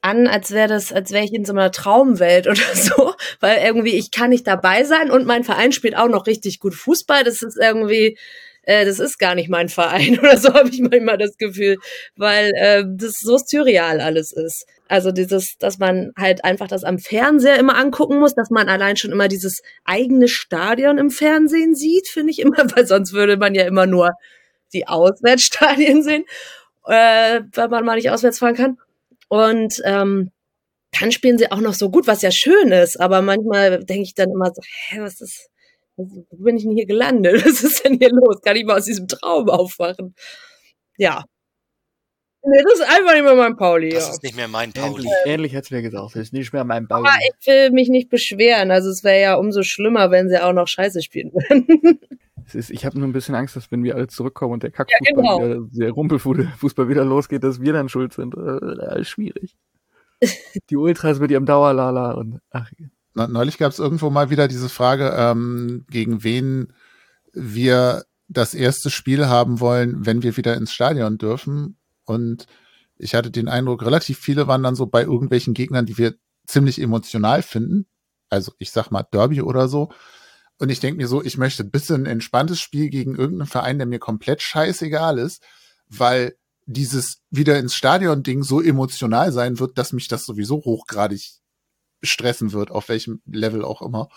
an, 0.00 0.26
als 0.26 0.50
wäre 0.50 0.68
das, 0.68 0.92
als 0.92 1.12
wäre 1.12 1.24
ich 1.24 1.32
in 1.32 1.44
so 1.44 1.52
einer 1.52 1.70
Traumwelt 1.70 2.46
oder 2.48 2.74
so, 2.74 3.14
weil 3.40 3.64
irgendwie 3.64 3.94
ich 3.94 4.10
kann 4.10 4.30
nicht 4.30 4.46
dabei 4.46 4.84
sein 4.84 5.10
und 5.10 5.26
mein 5.26 5.44
Verein 5.44 5.72
spielt 5.72 5.96
auch 5.96 6.08
noch 6.08 6.26
richtig 6.26 6.60
gut 6.60 6.74
Fußball. 6.74 7.24
Das 7.24 7.42
ist 7.42 7.58
irgendwie, 7.60 8.18
äh, 8.66 8.84
das 8.84 8.98
ist 8.98 9.18
gar 9.18 9.34
nicht 9.34 9.48
mein 9.48 9.68
Verein 9.68 10.18
oder 10.20 10.36
so 10.36 10.52
habe 10.52 10.68
ich 10.68 10.80
manchmal 10.80 11.18
das 11.18 11.36
Gefühl, 11.36 11.76
weil 12.16 12.52
äh, 12.56 12.84
das 12.86 13.18
so 13.20 13.38
surreal 13.38 14.00
alles 14.00 14.32
ist. 14.32 14.66
Also 14.88 15.12
dieses, 15.12 15.56
dass 15.58 15.78
man 15.78 16.12
halt 16.18 16.44
einfach 16.44 16.68
das 16.68 16.84
am 16.84 16.98
Fernseher 16.98 17.58
immer 17.58 17.76
angucken 17.76 18.18
muss, 18.18 18.34
dass 18.34 18.50
man 18.50 18.68
allein 18.68 18.96
schon 18.96 19.12
immer 19.12 19.28
dieses 19.28 19.62
eigene 19.84 20.28
Stadion 20.28 20.98
im 20.98 21.10
Fernsehen 21.10 21.74
sieht, 21.74 22.08
finde 22.08 22.32
ich 22.32 22.40
immer, 22.40 22.58
weil 22.76 22.86
sonst 22.86 23.12
würde 23.12 23.36
man 23.36 23.54
ja 23.54 23.64
immer 23.64 23.86
nur 23.86 24.12
die 24.72 24.86
Auswärtsstadien 24.86 26.02
sehen, 26.02 26.24
äh, 26.86 27.40
weil 27.52 27.68
man 27.68 27.84
mal 27.84 27.96
nicht 27.96 28.10
auswärts 28.10 28.38
fahren 28.38 28.56
kann. 28.56 28.78
Und 29.28 29.80
ähm, 29.84 30.30
dann 31.00 31.12
spielen 31.12 31.38
sie 31.38 31.50
auch 31.50 31.60
noch 31.60 31.74
so 31.74 31.90
gut, 31.90 32.06
was 32.06 32.22
ja 32.22 32.30
schön 32.30 32.70
ist. 32.70 33.00
Aber 33.00 33.22
manchmal 33.22 33.84
denke 33.84 34.02
ich 34.02 34.14
dann 34.14 34.30
immer 34.30 34.52
so, 34.54 34.62
hä, 34.62 35.00
was 35.00 35.20
ist, 35.20 35.48
wo 35.96 36.26
bin 36.36 36.56
ich 36.56 36.64
denn 36.64 36.72
hier 36.72 36.86
gelandet? 36.86 37.34
Was 37.46 37.62
ist 37.62 37.84
denn 37.84 37.98
hier 37.98 38.10
los? 38.10 38.40
Kann 38.42 38.56
ich 38.56 38.64
mal 38.64 38.78
aus 38.78 38.84
diesem 38.84 39.08
Traum 39.08 39.48
aufwachen? 39.48 40.14
Ja. 40.96 41.24
Nee, 42.46 42.62
das 42.62 42.74
ist 42.74 42.82
einfach 42.82 43.14
nicht 43.14 43.24
mehr 43.24 43.34
mein 43.34 43.56
Pauli. 43.56 43.88
Das 43.88 44.06
ja. 44.06 44.12
ist 44.12 44.22
nicht 44.22 44.36
mehr 44.36 44.48
mein 44.48 44.72
Pauli. 44.72 45.04
Ähnlich, 45.04 45.12
ähnlich 45.24 45.56
hat's 45.56 45.70
mir 45.70 45.80
gesagt. 45.80 46.14
Das 46.14 46.22
ist 46.22 46.32
nicht 46.34 46.52
mehr 46.52 46.64
mein 46.64 46.86
Bau. 46.86 46.96
Aber 46.96 47.08
ich 47.08 47.46
will 47.46 47.70
mich 47.70 47.88
nicht 47.88 48.10
beschweren. 48.10 48.70
Also 48.70 48.90
es 48.90 49.02
wäre 49.02 49.20
ja 49.20 49.34
umso 49.36 49.62
schlimmer, 49.62 50.10
wenn 50.10 50.28
sie 50.28 50.42
auch 50.42 50.52
noch 50.52 50.68
Scheiße 50.68 51.02
spielen 51.02 51.32
würden. 51.32 52.00
Es 52.46 52.54
ist, 52.54 52.70
ich 52.70 52.84
habe 52.84 52.98
nur 52.98 53.08
ein 53.08 53.12
bisschen 53.12 53.34
Angst, 53.34 53.56
dass 53.56 53.70
wenn 53.70 53.82
wir 53.82 53.94
alle 53.94 54.06
zurückkommen 54.06 54.52
und 54.52 54.62
der 54.62 54.70
Kackfußball 54.70 55.14
genau. 55.14 55.38
wieder, 55.38 55.68
der 55.72 55.90
Rumpelfußball 55.92 56.88
wieder 56.90 57.02
losgeht, 57.02 57.42
dass 57.42 57.62
wir 57.62 57.72
dann 57.72 57.88
schuld 57.88 58.12
sind. 58.12 58.34
Äh, 58.34 59.02
schwierig. 59.02 59.56
Die 60.70 60.76
Ultras 60.76 61.20
mit 61.20 61.30
ihrem 61.30 61.46
Dauerlala 61.46 62.12
und 62.12 62.40
ach, 62.50 62.70
Neulich 63.14 63.58
gab 63.58 63.70
es 63.70 63.78
irgendwo 63.78 64.10
mal 64.10 64.30
wieder 64.30 64.48
diese 64.48 64.68
Frage, 64.68 65.14
ähm, 65.16 65.86
gegen 65.88 66.24
wen 66.24 66.72
wir 67.32 68.04
das 68.28 68.54
erste 68.54 68.90
Spiel 68.90 69.26
haben 69.26 69.60
wollen, 69.60 70.04
wenn 70.04 70.22
wir 70.22 70.36
wieder 70.36 70.56
ins 70.56 70.72
Stadion 70.72 71.18
dürfen. 71.18 71.78
Und 72.04 72.46
ich 72.96 73.14
hatte 73.14 73.30
den 73.30 73.48
Eindruck, 73.48 73.84
relativ 73.84 74.18
viele 74.18 74.48
waren 74.48 74.62
dann 74.62 74.74
so 74.74 74.86
bei 74.86 75.02
irgendwelchen 75.02 75.54
Gegnern, 75.54 75.86
die 75.86 75.98
wir 75.98 76.14
ziemlich 76.46 76.80
emotional 76.80 77.42
finden. 77.42 77.86
Also 78.30 78.52
ich 78.58 78.72
sag 78.72 78.90
mal 78.90 79.04
Derby 79.04 79.42
oder 79.42 79.68
so. 79.68 79.90
Und 80.58 80.70
ich 80.70 80.80
denke 80.80 80.98
mir 80.98 81.08
so, 81.08 81.22
ich 81.22 81.36
möchte 81.36 81.64
bitte 81.64 81.94
ein 81.94 82.06
entspanntes 82.06 82.60
Spiel 82.60 82.88
gegen 82.88 83.16
irgendeinen 83.16 83.48
Verein, 83.48 83.78
der 83.78 83.86
mir 83.86 83.98
komplett 83.98 84.42
scheißegal 84.42 85.18
ist, 85.18 85.42
weil 85.88 86.36
dieses 86.66 87.20
wieder 87.30 87.58
ins 87.58 87.74
Stadion-Ding 87.74 88.42
so 88.42 88.60
emotional 88.60 89.32
sein 89.32 89.58
wird, 89.58 89.78
dass 89.78 89.92
mich 89.92 90.08
das 90.08 90.24
sowieso 90.24 90.56
hochgradig 90.56 91.43
stressen 92.04 92.52
wird, 92.52 92.70
auf 92.70 92.88
welchem 92.88 93.20
Level 93.26 93.64
auch 93.64 93.82
immer. 93.82 94.08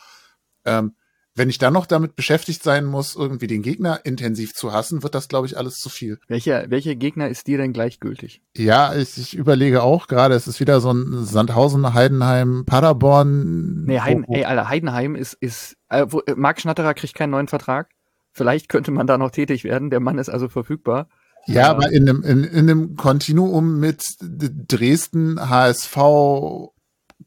Ähm, 0.66 0.94
wenn 1.38 1.50
ich 1.52 1.60
dann 1.60 1.74
noch 1.74 1.86
damit 1.86 2.16
beschäftigt 2.16 2.64
sein 2.64 2.86
muss, 2.86 3.16
irgendwie 3.16 3.46
den 3.46 3.62
Gegner 3.62 4.00
intensiv 4.04 4.56
zu 4.56 4.74
hassen, 4.74 5.04
wird 5.04 5.14
das, 5.14 5.28
glaube 5.28 5.46
ich, 5.46 5.56
alles 5.56 5.76
zu 5.76 5.90
viel. 5.90 6.18
welcher, 6.28 6.72
welcher 6.72 6.96
Gegner 6.96 7.30
ist 7.30 7.46
dir 7.46 7.60
denn 7.60 7.74
gleichgültig? 7.74 8.42
Ja, 8.56 8.96
ich, 8.96 9.18
ich 9.20 9.36
überlege 9.36 9.84
auch 9.84 10.08
gerade, 10.08 10.34
es 10.34 10.48
ist 10.48 10.60
wieder 10.60 10.82
so 10.82 10.92
ein 10.92 11.24
Sandhausen, 11.24 11.94
Heidenheim, 11.94 12.66
Paderborn. 12.66 13.84
Nee, 13.86 14.00
Heiden, 14.00 14.26
ey, 14.30 14.46
Alter, 14.46 14.68
Heidenheim 14.68 15.16
ist, 15.16 15.34
ist, 15.34 15.78
äh, 15.90 16.08
wo, 16.10 16.22
äh, 16.22 16.34
Marc 16.36 16.60
Schnatterer 16.60 16.96
kriegt 16.96 17.14
keinen 17.14 17.30
neuen 17.30 17.48
Vertrag. 17.48 17.92
Vielleicht 18.32 18.68
könnte 18.68 18.90
man 18.90 19.06
da 19.06 19.20
noch 19.20 19.32
tätig 19.32 19.64
werden. 19.64 19.92
Der 19.92 20.00
Mann 20.00 20.18
ist 20.18 20.30
also 20.30 20.50
verfügbar. 20.50 21.08
Ja, 21.46 21.70
aber 21.70 21.92
in 21.92 22.10
einem, 22.10 22.24
in, 22.24 22.44
in 22.44 22.70
einem 22.70 22.96
Kontinuum 22.98 23.80
mit 23.80 24.04
Dresden, 24.20 25.50
HSV, 25.50 25.98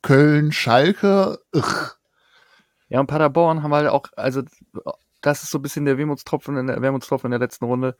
Köln, 0.03 0.53
Schalke. 0.53 1.39
Ugh. 1.55 1.91
Ja, 2.89 3.01
und 3.01 3.07
Paderborn 3.07 3.63
haben 3.63 3.73
halt 3.73 3.89
auch, 3.89 4.07
also 4.17 4.43
das 5.21 5.43
ist 5.43 5.51
so 5.51 5.59
ein 5.59 5.63
bisschen 5.63 5.85
der 5.85 5.99
Wermutstropfen 5.99 6.57
in 6.57 6.67
der, 6.67 6.83
Wermutstropfen 6.83 7.29
in 7.29 7.33
der 7.33 7.41
letzten 7.41 7.65
Runde, 7.65 7.97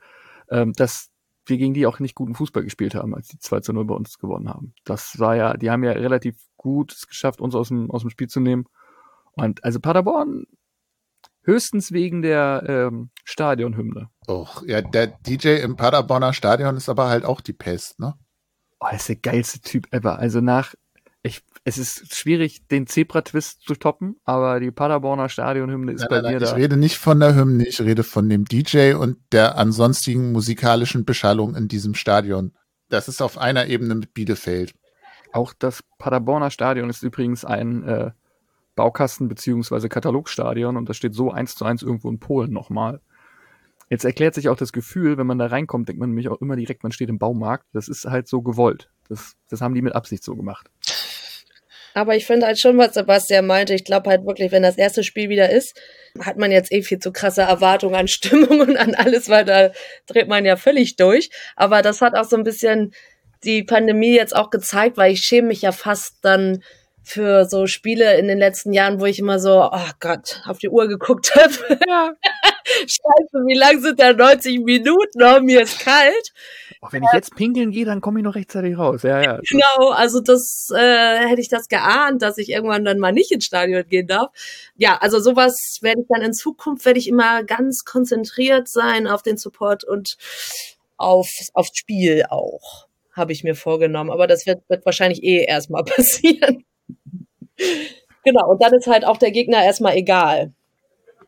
ähm, 0.49 0.73
dass 0.73 1.09
wir 1.45 1.57
gegen 1.57 1.73
die 1.73 1.87
auch 1.87 1.99
nicht 1.99 2.15
guten 2.15 2.35
Fußball 2.35 2.63
gespielt 2.63 2.95
haben, 2.95 3.15
als 3.15 3.27
die 3.27 3.39
2 3.39 3.61
zu 3.61 3.73
0 3.73 3.85
bei 3.85 3.95
uns 3.95 4.19
gewonnen 4.19 4.49
haben. 4.49 4.73
Das 4.83 5.19
war 5.19 5.35
ja, 5.35 5.55
die 5.55 5.71
haben 5.71 5.83
ja 5.83 5.91
relativ 5.91 6.35
gut 6.57 6.93
es 6.93 7.07
geschafft, 7.07 7.41
uns 7.41 7.55
aus 7.55 7.69
dem, 7.69 7.89
aus 7.89 8.01
dem 8.01 8.09
Spiel 8.09 8.27
zu 8.27 8.39
nehmen. 8.39 8.65
Und 9.33 9.63
also 9.63 9.79
Paderborn 9.79 10.45
höchstens 11.43 11.91
wegen 11.91 12.21
der 12.21 12.63
ähm, 12.67 13.09
Stadionhymne. 13.23 14.09
Och, 14.27 14.63
ja, 14.67 14.81
der 14.81 15.07
DJ 15.07 15.61
im 15.63 15.75
Paderborner 15.75 16.33
Stadion 16.33 16.77
ist 16.77 16.89
aber 16.89 17.09
halt 17.09 17.25
auch 17.25 17.41
die 17.41 17.53
Pest, 17.53 17.99
ne? 17.99 18.13
Oh, 18.79 18.87
er 18.89 18.95
ist 18.95 19.09
der 19.09 19.15
geilste 19.15 19.61
Typ 19.61 19.87
ever. 19.91 20.19
Also 20.19 20.41
nach, 20.41 20.73
es 21.63 21.77
ist 21.77 22.15
schwierig, 22.15 22.67
den 22.69 22.87
Zebra-Twist 22.87 23.61
zu 23.61 23.75
toppen, 23.75 24.15
aber 24.23 24.59
die 24.59 24.71
Paderborner 24.71 25.29
Stadionhymne 25.29 25.91
ist 25.91 26.01
Nein, 26.01 26.09
bei 26.09 26.15
nein, 26.21 26.33
mir 26.33 26.39
nein, 26.39 26.43
ich 26.43 26.49
da. 26.49 26.55
rede 26.55 26.77
nicht 26.77 26.97
von 26.97 27.19
der 27.19 27.35
Hymne, 27.35 27.67
ich 27.67 27.79
rede 27.81 28.03
von 28.03 28.29
dem 28.29 28.45
DJ 28.45 28.93
und 28.93 29.17
der 29.31 29.57
ansonstigen 29.57 30.31
musikalischen 30.31 31.05
Beschallung 31.05 31.55
in 31.55 31.67
diesem 31.67 31.93
Stadion. 31.93 32.53
Das 32.89 33.07
ist 33.07 33.21
auf 33.21 33.37
einer 33.37 33.67
Ebene 33.67 33.95
mit 33.95 34.13
Bielefeld. 34.13 34.73
Auch 35.33 35.53
das 35.57 35.83
Paderborner 35.97 36.49
Stadion 36.49 36.89
ist 36.89 37.03
übrigens 37.03 37.45
ein 37.45 37.83
äh, 37.83 38.11
Baukasten- 38.75 39.27
beziehungsweise 39.27 39.87
Katalogstadion 39.87 40.77
und 40.77 40.89
das 40.89 40.97
steht 40.97 41.13
so 41.13 41.31
eins 41.31 41.55
zu 41.55 41.63
eins 41.65 41.83
irgendwo 41.83 42.09
in 42.09 42.19
Polen 42.19 42.51
nochmal. 42.51 43.01
Jetzt 43.89 44.05
erklärt 44.05 44.33
sich 44.33 44.49
auch 44.49 44.55
das 44.55 44.71
Gefühl, 44.71 45.17
wenn 45.17 45.27
man 45.27 45.37
da 45.37 45.47
reinkommt, 45.47 45.89
denkt 45.89 45.99
man 45.99 46.09
nämlich 46.09 46.29
auch 46.29 46.41
immer 46.41 46.55
direkt, 46.55 46.81
man 46.81 46.91
steht 46.93 47.09
im 47.09 47.19
Baumarkt. 47.19 47.65
Das 47.73 47.87
ist 47.87 48.05
halt 48.05 48.27
so 48.27 48.41
gewollt. 48.41 48.89
Das, 49.09 49.35
das 49.49 49.61
haben 49.61 49.75
die 49.75 49.81
mit 49.81 49.93
Absicht 49.95 50.23
so 50.23 50.35
gemacht. 50.35 50.71
Aber 51.93 52.15
ich 52.15 52.25
finde 52.25 52.47
halt 52.47 52.59
schon, 52.59 52.77
was 52.77 52.93
Sebastian 52.93 53.45
meinte. 53.45 53.73
Ich 53.73 53.83
glaube 53.83 54.09
halt 54.09 54.25
wirklich, 54.25 54.51
wenn 54.51 54.63
das 54.63 54.77
erste 54.77 55.03
Spiel 55.03 55.29
wieder 55.29 55.49
ist, 55.49 55.79
hat 56.19 56.37
man 56.37 56.51
jetzt 56.51 56.71
eh 56.71 56.81
viel 56.81 56.99
zu 56.99 57.11
krasse 57.11 57.41
Erwartungen 57.41 57.95
an 57.95 58.07
Stimmung 58.09 58.61
und 58.61 58.77
an 58.77 58.95
alles, 58.95 59.29
weil 59.29 59.45
da 59.45 59.71
dreht 60.07 60.27
man 60.27 60.45
ja 60.45 60.55
völlig 60.55 60.95
durch. 60.95 61.29
Aber 61.55 61.81
das 61.81 62.01
hat 62.01 62.15
auch 62.15 62.25
so 62.25 62.37
ein 62.37 62.43
bisschen 62.43 62.93
die 63.43 63.63
Pandemie 63.63 64.15
jetzt 64.15 64.35
auch 64.35 64.49
gezeigt, 64.49 64.97
weil 64.97 65.13
ich 65.13 65.21
schäme 65.21 65.47
mich 65.47 65.63
ja 65.63 65.71
fast 65.71 66.17
dann 66.21 66.63
für 67.03 67.45
so 67.45 67.65
Spiele 67.65 68.17
in 68.17 68.27
den 68.27 68.37
letzten 68.37 68.73
Jahren, 68.73 69.01
wo 69.01 69.05
ich 69.05 69.19
immer 69.19 69.39
so, 69.39 69.69
oh 69.71 69.89
Gott, 69.99 70.41
auf 70.45 70.59
die 70.59 70.69
Uhr 70.69 70.87
geguckt 70.87 71.35
habe. 71.35 71.79
Ja. 71.87 72.13
Scheiße, 72.75 73.43
wie 73.47 73.57
lang 73.57 73.81
sind 73.81 73.99
da 73.99 74.13
90 74.13 74.59
Minuten? 74.59 75.21
Oh, 75.21 75.39
mir 75.41 75.63
ist 75.63 75.79
kalt. 75.79 76.31
Auch 76.83 76.93
wenn 76.93 77.03
ich 77.03 77.13
jetzt 77.13 77.35
pinkeln 77.35 77.69
gehe, 77.69 77.85
dann 77.85 78.01
komme 78.01 78.19
ich 78.19 78.23
noch 78.23 78.33
rechtzeitig 78.33 78.75
raus. 78.75 79.03
Ja, 79.03 79.21
ja. 79.21 79.39
Genau, 79.47 79.91
also 79.91 80.19
das 80.19 80.71
äh, 80.75 81.27
hätte 81.27 81.39
ich 81.39 81.47
das 81.47 81.69
geahnt, 81.69 82.23
dass 82.23 82.39
ich 82.39 82.49
irgendwann 82.49 82.83
dann 82.83 82.97
mal 82.97 83.11
nicht 83.11 83.31
ins 83.31 83.45
Stadion 83.45 83.87
gehen 83.87 84.07
darf. 84.07 84.31
Ja, 84.77 84.97
also 84.97 85.19
sowas 85.19 85.77
werde 85.81 86.01
ich 86.01 86.07
dann 86.09 86.23
in 86.23 86.33
Zukunft 86.33 86.83
werde 86.83 86.97
ich 86.97 87.07
immer 87.07 87.43
ganz 87.43 87.85
konzentriert 87.85 88.67
sein 88.67 89.05
auf 89.05 89.21
den 89.21 89.37
Support 89.37 89.83
und 89.83 90.17
auf 90.97 91.29
aufs 91.53 91.77
Spiel 91.77 92.25
auch, 92.29 92.87
habe 93.13 93.31
ich 93.31 93.43
mir 93.43 93.53
vorgenommen. 93.53 94.09
Aber 94.09 94.25
das 94.25 94.47
wird, 94.47 94.67
wird 94.67 94.83
wahrscheinlich 94.83 95.23
eh 95.23 95.45
erstmal 95.45 95.83
passieren. 95.85 96.65
genau, 98.23 98.49
und 98.49 98.63
dann 98.63 98.73
ist 98.73 98.87
halt 98.87 99.05
auch 99.05 99.17
der 99.17 99.29
Gegner 99.29 99.63
erstmal 99.63 99.97
egal, 99.97 100.51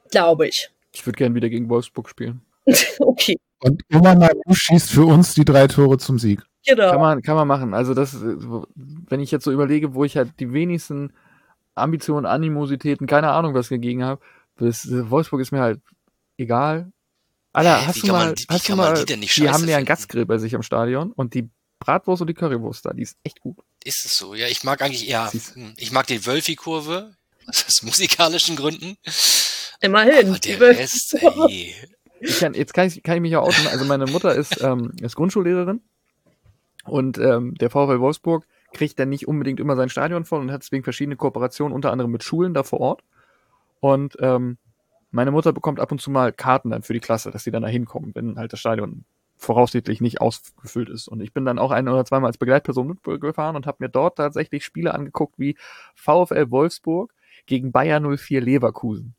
glaube 0.09 0.47
ich. 0.47 0.71
Ich 0.93 1.05
würde 1.05 1.17
gern 1.17 1.35
wieder 1.35 1.49
gegen 1.49 1.69
Wolfsburg 1.69 2.09
spielen. 2.09 2.41
okay, 2.99 3.37
Und 3.63 3.83
Oma 3.93 4.13
Manu 4.15 4.41
schießt 4.53 4.89
für 4.91 5.05
uns 5.05 5.33
die 5.33 5.45
drei 5.45 5.67
Tore 5.67 5.97
zum 5.97 6.19
Sieg. 6.19 6.41
genau. 6.65 6.91
Kann 6.91 6.99
man, 6.99 7.21
kann 7.21 7.35
man 7.35 7.47
machen. 7.47 7.73
Also 7.73 7.93
das, 7.93 8.15
wenn 8.21 9.19
ich 9.19 9.31
jetzt 9.31 9.45
so 9.45 9.51
überlege, 9.51 9.93
wo 9.93 10.03
ich 10.03 10.17
halt 10.17 10.39
die 10.39 10.51
wenigsten 10.53 11.13
Ambitionen, 11.75 12.25
Animositäten, 12.25 13.07
keine 13.07 13.31
Ahnung 13.31 13.53
was 13.53 13.69
dagegen 13.69 14.03
habe, 14.03 14.21
das, 14.57 14.87
Wolfsburg 14.89 15.41
ist 15.41 15.51
mir 15.51 15.61
halt 15.61 15.81
egal. 16.37 16.91
Alter, 17.53 17.87
hast 17.87 17.95
wie 17.97 17.99
du 18.01 18.07
kann 18.07 18.15
man 18.15 18.27
mal, 18.27 18.33
die- 18.35 18.43
wie 18.43 18.53
hast 18.53 18.63
du 18.65 18.67
kann 18.67 18.77
man 18.77 18.93
mal, 18.93 18.99
die 18.99 19.05
denn 19.05 19.19
nicht 19.21 19.37
die 19.37 19.49
haben 19.49 19.67
ja 19.67 19.77
einen? 19.77 19.85
Gastgrill 19.85 20.25
bei 20.25 20.37
sich 20.37 20.55
am 20.55 20.61
Stadion 20.63 21.11
und 21.11 21.33
die 21.33 21.49
Bratwurst 21.79 22.21
und 22.21 22.27
die 22.27 22.33
Currywurst 22.33 22.85
da, 22.85 22.93
die 22.93 23.03
ist 23.03 23.17
echt 23.23 23.39
gut. 23.41 23.57
Ist 23.83 24.05
es 24.05 24.15
so? 24.17 24.33
Ja, 24.35 24.47
ich 24.47 24.63
mag 24.63 24.81
eigentlich, 24.81 25.07
ja, 25.07 25.27
Siehst- 25.27 25.55
hm, 25.55 25.73
ich 25.77 25.91
mag 25.91 26.07
die 26.07 26.25
Wölfi-Kurve, 26.25 27.15
aus 27.47 27.83
musikalischen 27.83 28.55
Gründen. 28.55 28.97
Immerhin. 29.81 30.29
Aber 30.29 30.39
der 30.39 30.59
Rest, 30.61 31.13
ey. 31.19 31.75
Ich 32.23 32.39
kann, 32.39 32.53
jetzt 32.53 32.73
kann 32.73 32.87
ich, 32.87 33.03
kann 33.03 33.15
ich 33.15 33.21
mich 33.21 33.35
auch 33.35 33.47
outen. 33.47 33.67
Also 33.67 33.85
meine 33.85 34.05
Mutter 34.05 34.33
ist, 34.33 34.61
ähm, 34.63 34.91
ist 35.01 35.15
Grundschullehrerin 35.15 35.81
und 36.85 37.17
ähm, 37.17 37.55
der 37.55 37.69
VfL 37.69 37.99
Wolfsburg 37.99 38.45
kriegt 38.73 38.99
dann 38.99 39.09
nicht 39.09 39.27
unbedingt 39.27 39.59
immer 39.59 39.75
sein 39.75 39.89
Stadion 39.89 40.25
voll 40.25 40.41
und 40.41 40.51
hat 40.51 40.63
deswegen 40.63 40.83
verschiedene 40.83 41.15
Kooperationen, 41.15 41.73
unter 41.73 41.91
anderem 41.91 42.11
mit 42.11 42.23
Schulen 42.23 42.53
da 42.53 42.63
vor 42.63 42.79
Ort. 42.79 43.03
Und 43.79 44.17
ähm, 44.19 44.57
meine 45.11 45.31
Mutter 45.31 45.53
bekommt 45.53 45.79
ab 45.79 45.91
und 45.91 45.99
zu 45.99 46.09
mal 46.09 46.33
Karten 46.33 46.71
dann 46.71 46.81
für 46.81 46.93
die 46.93 46.99
Klasse, 46.99 47.29
dass 47.29 47.43
sie 47.43 47.51
dann 47.51 47.61
da 47.61 47.67
hinkommen, 47.67 48.15
wenn 48.15 48.37
halt 48.37 48.53
das 48.53 48.59
Stadion 48.59 49.05
voraussichtlich 49.37 50.01
nicht 50.01 50.21
ausgefüllt 50.21 50.89
ist. 50.89 51.07
Und 51.07 51.21
ich 51.21 51.33
bin 51.33 51.45
dann 51.45 51.59
auch 51.59 51.71
ein 51.71 51.87
oder 51.87 52.05
zweimal 52.05 52.29
als 52.29 52.37
Begleitperson 52.37 52.87
mitgefahren 52.87 53.55
und 53.55 53.67
habe 53.67 53.77
mir 53.79 53.89
dort 53.89 54.17
tatsächlich 54.17 54.65
Spiele 54.65 54.93
angeguckt 54.93 55.37
wie 55.37 55.57
VfL 55.95 56.49
Wolfsburg 56.49 57.13
gegen 57.45 57.71
Bayer 57.71 57.99
04 57.99 58.41
Leverkusen. 58.41 59.15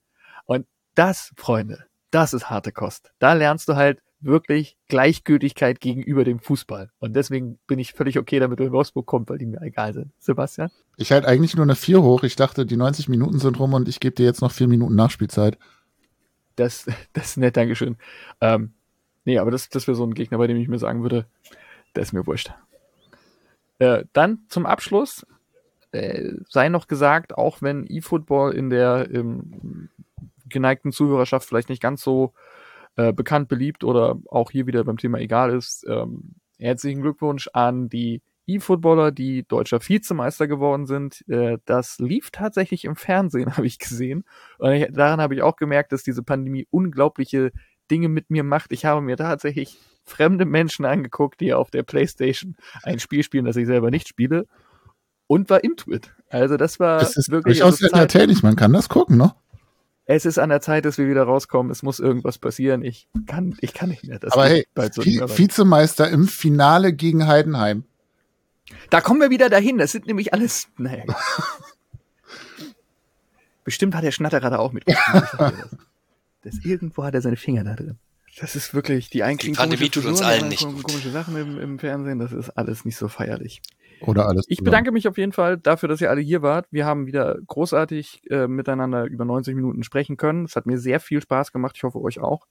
Und 0.47 0.67
das, 0.95 1.33
Freunde, 1.37 1.87
das 2.15 2.33
ist 2.33 2.49
harte 2.49 2.71
Kost. 2.71 3.13
Da 3.19 3.33
lernst 3.33 3.69
du 3.69 3.75
halt 3.75 4.01
wirklich 4.21 4.77
Gleichgültigkeit 4.89 5.81
gegenüber 5.81 6.25
dem 6.25 6.39
Fußball. 6.39 6.91
Und 7.01 7.15
deswegen 7.15 7.59
bin 7.67 7.79
ich 7.79 7.93
völlig 7.93 8.19
okay 8.19 8.39
damit, 8.39 8.61
wenn 8.61 8.71
Wolfsburg 8.71 9.05
kommt, 9.05 9.29
weil 9.29 9.39
die 9.39 9.47
mir 9.47 9.61
egal 9.61 9.93
sind. 9.93 10.13
Sebastian? 10.19 10.71
Ich 10.97 11.11
halte 11.11 11.27
eigentlich 11.27 11.57
nur 11.57 11.65
eine 11.65 11.75
4 11.75 12.03
hoch. 12.03 12.23
Ich 12.23 12.37
dachte, 12.37 12.65
die 12.65 12.77
90 12.77 13.09
Minuten 13.09 13.41
sind 13.41 13.59
rum 13.59 13.75
und 13.75 13.89
ich 13.89 13.99
gebe 13.99 14.15
dir 14.15 14.25
jetzt 14.25 14.41
noch 14.41 14.53
4 14.53 14.69
Minuten 14.69 14.95
Nachspielzeit. 14.95 15.59
Das, 16.57 16.87
das 17.13 17.31
ist 17.31 17.37
nett, 17.37 17.57
Dankeschön. 17.57 17.97
Ähm, 18.41 18.73
nee, 19.25 19.39
aber 19.39 19.51
das, 19.51 19.69
das 19.69 19.89
wäre 19.89 19.97
so 19.97 20.05
ein 20.05 20.15
Gegner, 20.15 20.39
bei 20.39 20.47
dem 20.47 20.57
ich 20.57 20.69
mir 20.69 20.79
sagen 20.79 21.03
würde, 21.03 21.27
der 21.97 22.05
ist 22.05 22.13
mir 22.13 22.27
wurscht. 22.27 22.53
Äh, 23.81 24.05
dann 24.13 24.45
zum 24.49 24.67
Abschluss 24.67 25.27
äh, 25.91 26.33
sei 26.49 26.69
noch 26.69 26.87
gesagt, 26.87 27.37
auch 27.37 27.61
wenn 27.61 27.87
eFootball 27.89 28.53
in 28.55 28.71
der 28.71 29.09
ähm, 29.13 29.91
geneigten 30.49 30.93
Zuhörerschaft 30.93 31.49
vielleicht 31.49 31.69
nicht 31.69 31.83
ganz 31.83 32.03
so 32.03 32.33
äh, 32.97 33.13
bekannt, 33.13 33.49
beliebt 33.49 33.85
oder 33.85 34.19
auch 34.29 34.51
hier 34.51 34.67
wieder 34.67 34.85
beim 34.85 34.99
Thema 34.99 35.19
egal 35.19 35.53
ist, 35.55 35.85
ähm, 35.89 36.35
herzlichen 36.59 37.03
Glückwunsch 37.03 37.49
an 37.53 37.89
die 37.89 38.23
E-Footballer, 38.47 39.11
die 39.11 39.47
deutscher 39.49 39.81
Vizemeister 39.81 40.47
geworden 40.47 40.87
sind. 40.87 41.27
Äh, 41.29 41.59
das 41.65 41.99
lief 41.99 42.31
tatsächlich 42.31 42.85
im 42.85 42.95
Fernsehen, 42.97 43.57
habe 43.57 43.67
ich 43.67 43.79
gesehen. 43.79 44.25
Und 44.59 44.73
ich, 44.73 44.87
daran 44.93 45.21
habe 45.21 45.35
ich 45.35 45.43
auch 45.43 45.57
gemerkt, 45.57 45.93
dass 45.93 46.03
diese 46.03 46.23
Pandemie 46.23 46.67
unglaubliche 46.71 47.53
Dinge 47.91 48.09
mit 48.09 48.31
mir 48.31 48.45
macht. 48.45 48.73
Ich 48.73 48.85
habe 48.85 49.01
mir 49.01 49.17
tatsächlich 49.17 49.79
fremde 50.05 50.45
Menschen 50.45 50.85
angeguckt, 50.85 51.41
die 51.41 51.55
auf 51.55 51.71
der 51.71 51.83
Playstation 51.83 52.57
ein 52.83 52.99
Spiel 52.99 53.23
spielen, 53.23 53.47
das 53.47 53.57
ich 53.57 53.67
selber 53.67 53.91
nicht 53.91 54.09
spiele. 54.09 54.47
Und 55.27 55.49
war 55.49 55.65
Intuit. 55.65 56.15
Also 56.29 56.59
das 56.59 56.79
war 56.79 57.01
Es 57.01 57.17
ist 57.17 57.31
wirklich 57.31 57.59
durchaus 57.59 57.83
also 57.83 57.89
Zeit- 57.89 58.03
entertaining. 58.03 58.39
Man 58.43 58.57
kann 58.57 58.73
das 58.75 58.91
gucken, 58.91 59.17
ne? 59.17 59.35
Es 60.07 60.27
ist 60.27 60.39
an 60.39 60.51
der 60.51 60.61
Zeit, 60.61 60.85
dass 60.85 60.99
wir 60.99 61.09
wieder 61.09 61.23
rauskommen. 61.23 61.73
Es 61.73 61.83
muss 61.83 61.99
irgendwas 61.99 62.39
passieren. 62.39 62.85
Ich 62.85 63.09
kann, 63.27 63.57
ich 63.61 63.73
kann 63.73 63.89
nicht 63.89 64.05
mehr. 64.05 64.19
Das 64.19 64.33
Aber 64.35 64.47
hey, 64.47 64.67
bald 64.75 64.95
so 64.95 65.03
nicht. 65.03 65.39
Vizemeister 65.39 66.11
im 66.11 66.29
Finale 66.29 66.93
gegen 66.93 67.27
Heidenheim. 67.27 67.85
Da 68.91 69.01
kommen 69.01 69.21
wir 69.21 69.31
wieder 69.31 69.49
dahin. 69.49 69.79
Das 69.79 69.93
sind 69.93 70.07
nämlich 70.07 70.35
alles. 70.35 70.69
Naja. 70.77 71.05
Bestimmt 73.65 73.95
hat 73.95 74.05
der 74.05 74.13
Schnatterer 74.13 74.51
da 74.51 74.59
auch 74.59 74.73
dir 74.73 74.83
Das. 76.43 76.59
irgendwo 76.63 77.05
hat 77.05 77.15
er 77.15 77.23
seine 77.23 77.37
Finger 77.37 77.65
da 77.65 77.75
drin. 77.75 77.99
Das 78.39 78.55
ist 78.57 78.75
wirklich 78.75 79.09
die 79.09 79.23
eigentlich 79.23 79.53
Die 79.53 79.57
Pandemie 79.59 79.89
tut 79.89 80.05
uns 80.05 80.21
allen 80.21 80.49
nicht 80.49 80.65
gut. 80.65 80.83
komische 80.83 81.11
Sachen 81.11 81.37
im, 81.37 81.59
im 81.59 81.79
Fernsehen. 81.79 82.19
Das 82.19 82.33
ist 82.33 82.51
alles 82.51 82.85
nicht 82.85 82.97
so 82.99 83.09
feierlich. 83.09 83.63
Oder 84.01 84.27
alles. 84.27 84.47
Ich 84.49 84.59
zusammen. 84.59 84.65
bedanke 84.65 84.93
mich 84.93 85.09
auf 85.09 85.19
jeden 85.19 85.33
Fall 85.33 85.57
dafür, 85.57 85.89
dass 85.89 86.01
ihr 86.01 86.11
alle 86.11 86.21
hier 86.21 86.43
wart. 86.43 86.67
Wir 86.71 86.87
haben 86.87 87.07
wieder 87.07 87.39
großartig 87.47 88.31
äh, 88.31 88.47
miteinander 88.47 89.05
über 89.05 89.25
90 89.25 89.55
Minuten 89.55 89.83
sprechen 89.83 90.17
können. 90.17 90.45
Es 90.45 90.57
hat 90.57 90.67
mir 90.67 90.79
sehr 90.79 91.01
viel 91.01 91.21
Spaß 91.21 91.53
gemacht. 91.53 91.77
Ich 91.77 91.83
hoffe 91.85 92.01
euch 92.01 92.21
auch. 92.21 92.47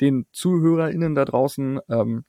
Den 0.00 0.26
ZuhörerInnen 0.32 1.14
da 1.14 1.24
draußen, 1.24 1.80
ähm, 1.88 2.24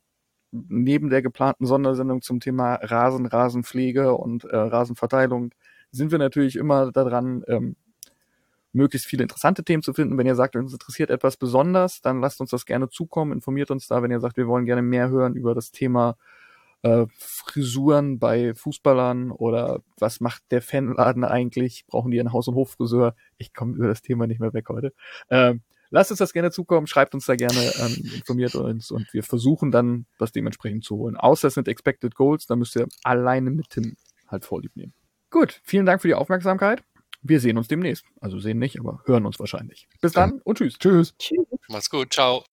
neben 0.52 1.10
der 1.10 1.22
geplanten 1.22 1.66
Sondersendung 1.66 2.22
zum 2.22 2.40
Thema 2.40 2.76
Rasen, 2.76 3.26
Rasenpflege 3.26 4.14
und 4.14 4.46
äh, 4.46 4.56
Rasenverteilung 4.56 5.54
sind 5.92 6.12
wir 6.12 6.20
natürlich 6.20 6.56
immer 6.56 6.92
daran, 6.92 7.44
ähm, 7.48 7.76
möglichst 8.74 9.08
viele 9.08 9.24
interessante 9.24 9.64
Themen 9.64 9.82
zu 9.82 9.94
finden. 9.94 10.18
Wenn 10.18 10.28
ihr 10.28 10.36
sagt, 10.36 10.56
uns 10.56 10.74
interessiert 10.74 11.10
etwas 11.10 11.38
besonders, 11.38 12.02
dann 12.02 12.20
lasst 12.20 12.42
uns 12.42 12.52
das 12.52 12.66
gerne 12.66 12.90
zukommen, 12.90 13.32
informiert 13.32 13.72
uns 13.72 13.88
da. 13.88 14.04
Wenn 14.04 14.12
ihr 14.12 14.20
sagt, 14.20 14.38
wir 14.38 14.48
wollen 14.48 14.66
gerne 14.66 14.82
mehr 14.82 15.10
hören 15.10 15.36
über 15.36 15.56
das 15.56 15.72
Thema 15.72 16.18
äh, 16.82 17.06
Frisuren 17.18 18.20
bei 18.20 18.54
Fußballern 18.54 19.32
oder 19.32 19.82
was 19.98 20.20
macht 20.20 20.44
der 20.52 20.62
Fanladen 20.62 21.24
eigentlich? 21.24 21.86
Brauchen 21.88 22.12
die 22.12 22.20
einen 22.20 22.34
Haus- 22.34 22.48
und 22.48 22.56
Hoffriseur? 22.56 23.16
Ich 23.38 23.54
komme 23.54 23.76
über 23.76 23.88
das 23.88 24.02
Thema 24.02 24.28
nicht 24.28 24.40
mehr 24.40 24.54
weg 24.54 24.70
heute. 24.70 24.94
Ähm, 25.30 25.62
lasst 25.90 26.12
uns 26.12 26.20
das 26.20 26.34
gerne 26.34 26.52
zukommen, 26.52 26.88
schreibt 26.88 27.14
uns 27.14 27.26
da 27.26 27.36
gerne, 27.36 27.60
ähm, 27.80 28.12
informiert 28.16 28.56
uns 28.56 28.92
und 28.92 29.12
wir 29.14 29.24
versuchen 29.24 29.72
dann, 29.72 30.06
das 30.18 30.32
dementsprechend 30.32 30.84
zu 30.84 30.98
holen. 30.98 31.18
Außer 31.18 31.48
es 31.48 31.56
sind 31.56 31.68
Expected 31.68 32.16
Goals, 32.16 32.46
dann 32.46 32.60
müsst 32.60 32.76
ihr 32.76 32.88
alleine 33.04 33.50
mit 33.52 33.70
Tim 33.70 33.96
halt 34.28 34.46
vorlieb 34.46 34.76
nehmen. 34.76 34.94
Gut, 35.30 35.60
vielen 35.64 35.86
Dank 35.86 36.02
für 36.02 36.08
die 36.08 36.16
Aufmerksamkeit. 36.16 36.84
Wir 37.22 37.40
sehen 37.40 37.58
uns 37.58 37.68
demnächst. 37.68 38.06
Also 38.22 38.40
sehen 38.40 38.60
nicht, 38.60 38.80
aber 38.80 39.02
hören 39.06 39.26
uns 39.26 39.40
wahrscheinlich. 39.40 39.88
Bis 40.00 40.14
dann 40.14 40.42
und 40.44 40.60
tschüss. 40.60 40.78
Tschüss. 40.78 41.16
Macht's 41.68 41.90
gut, 41.90 42.14
ciao. 42.14 42.46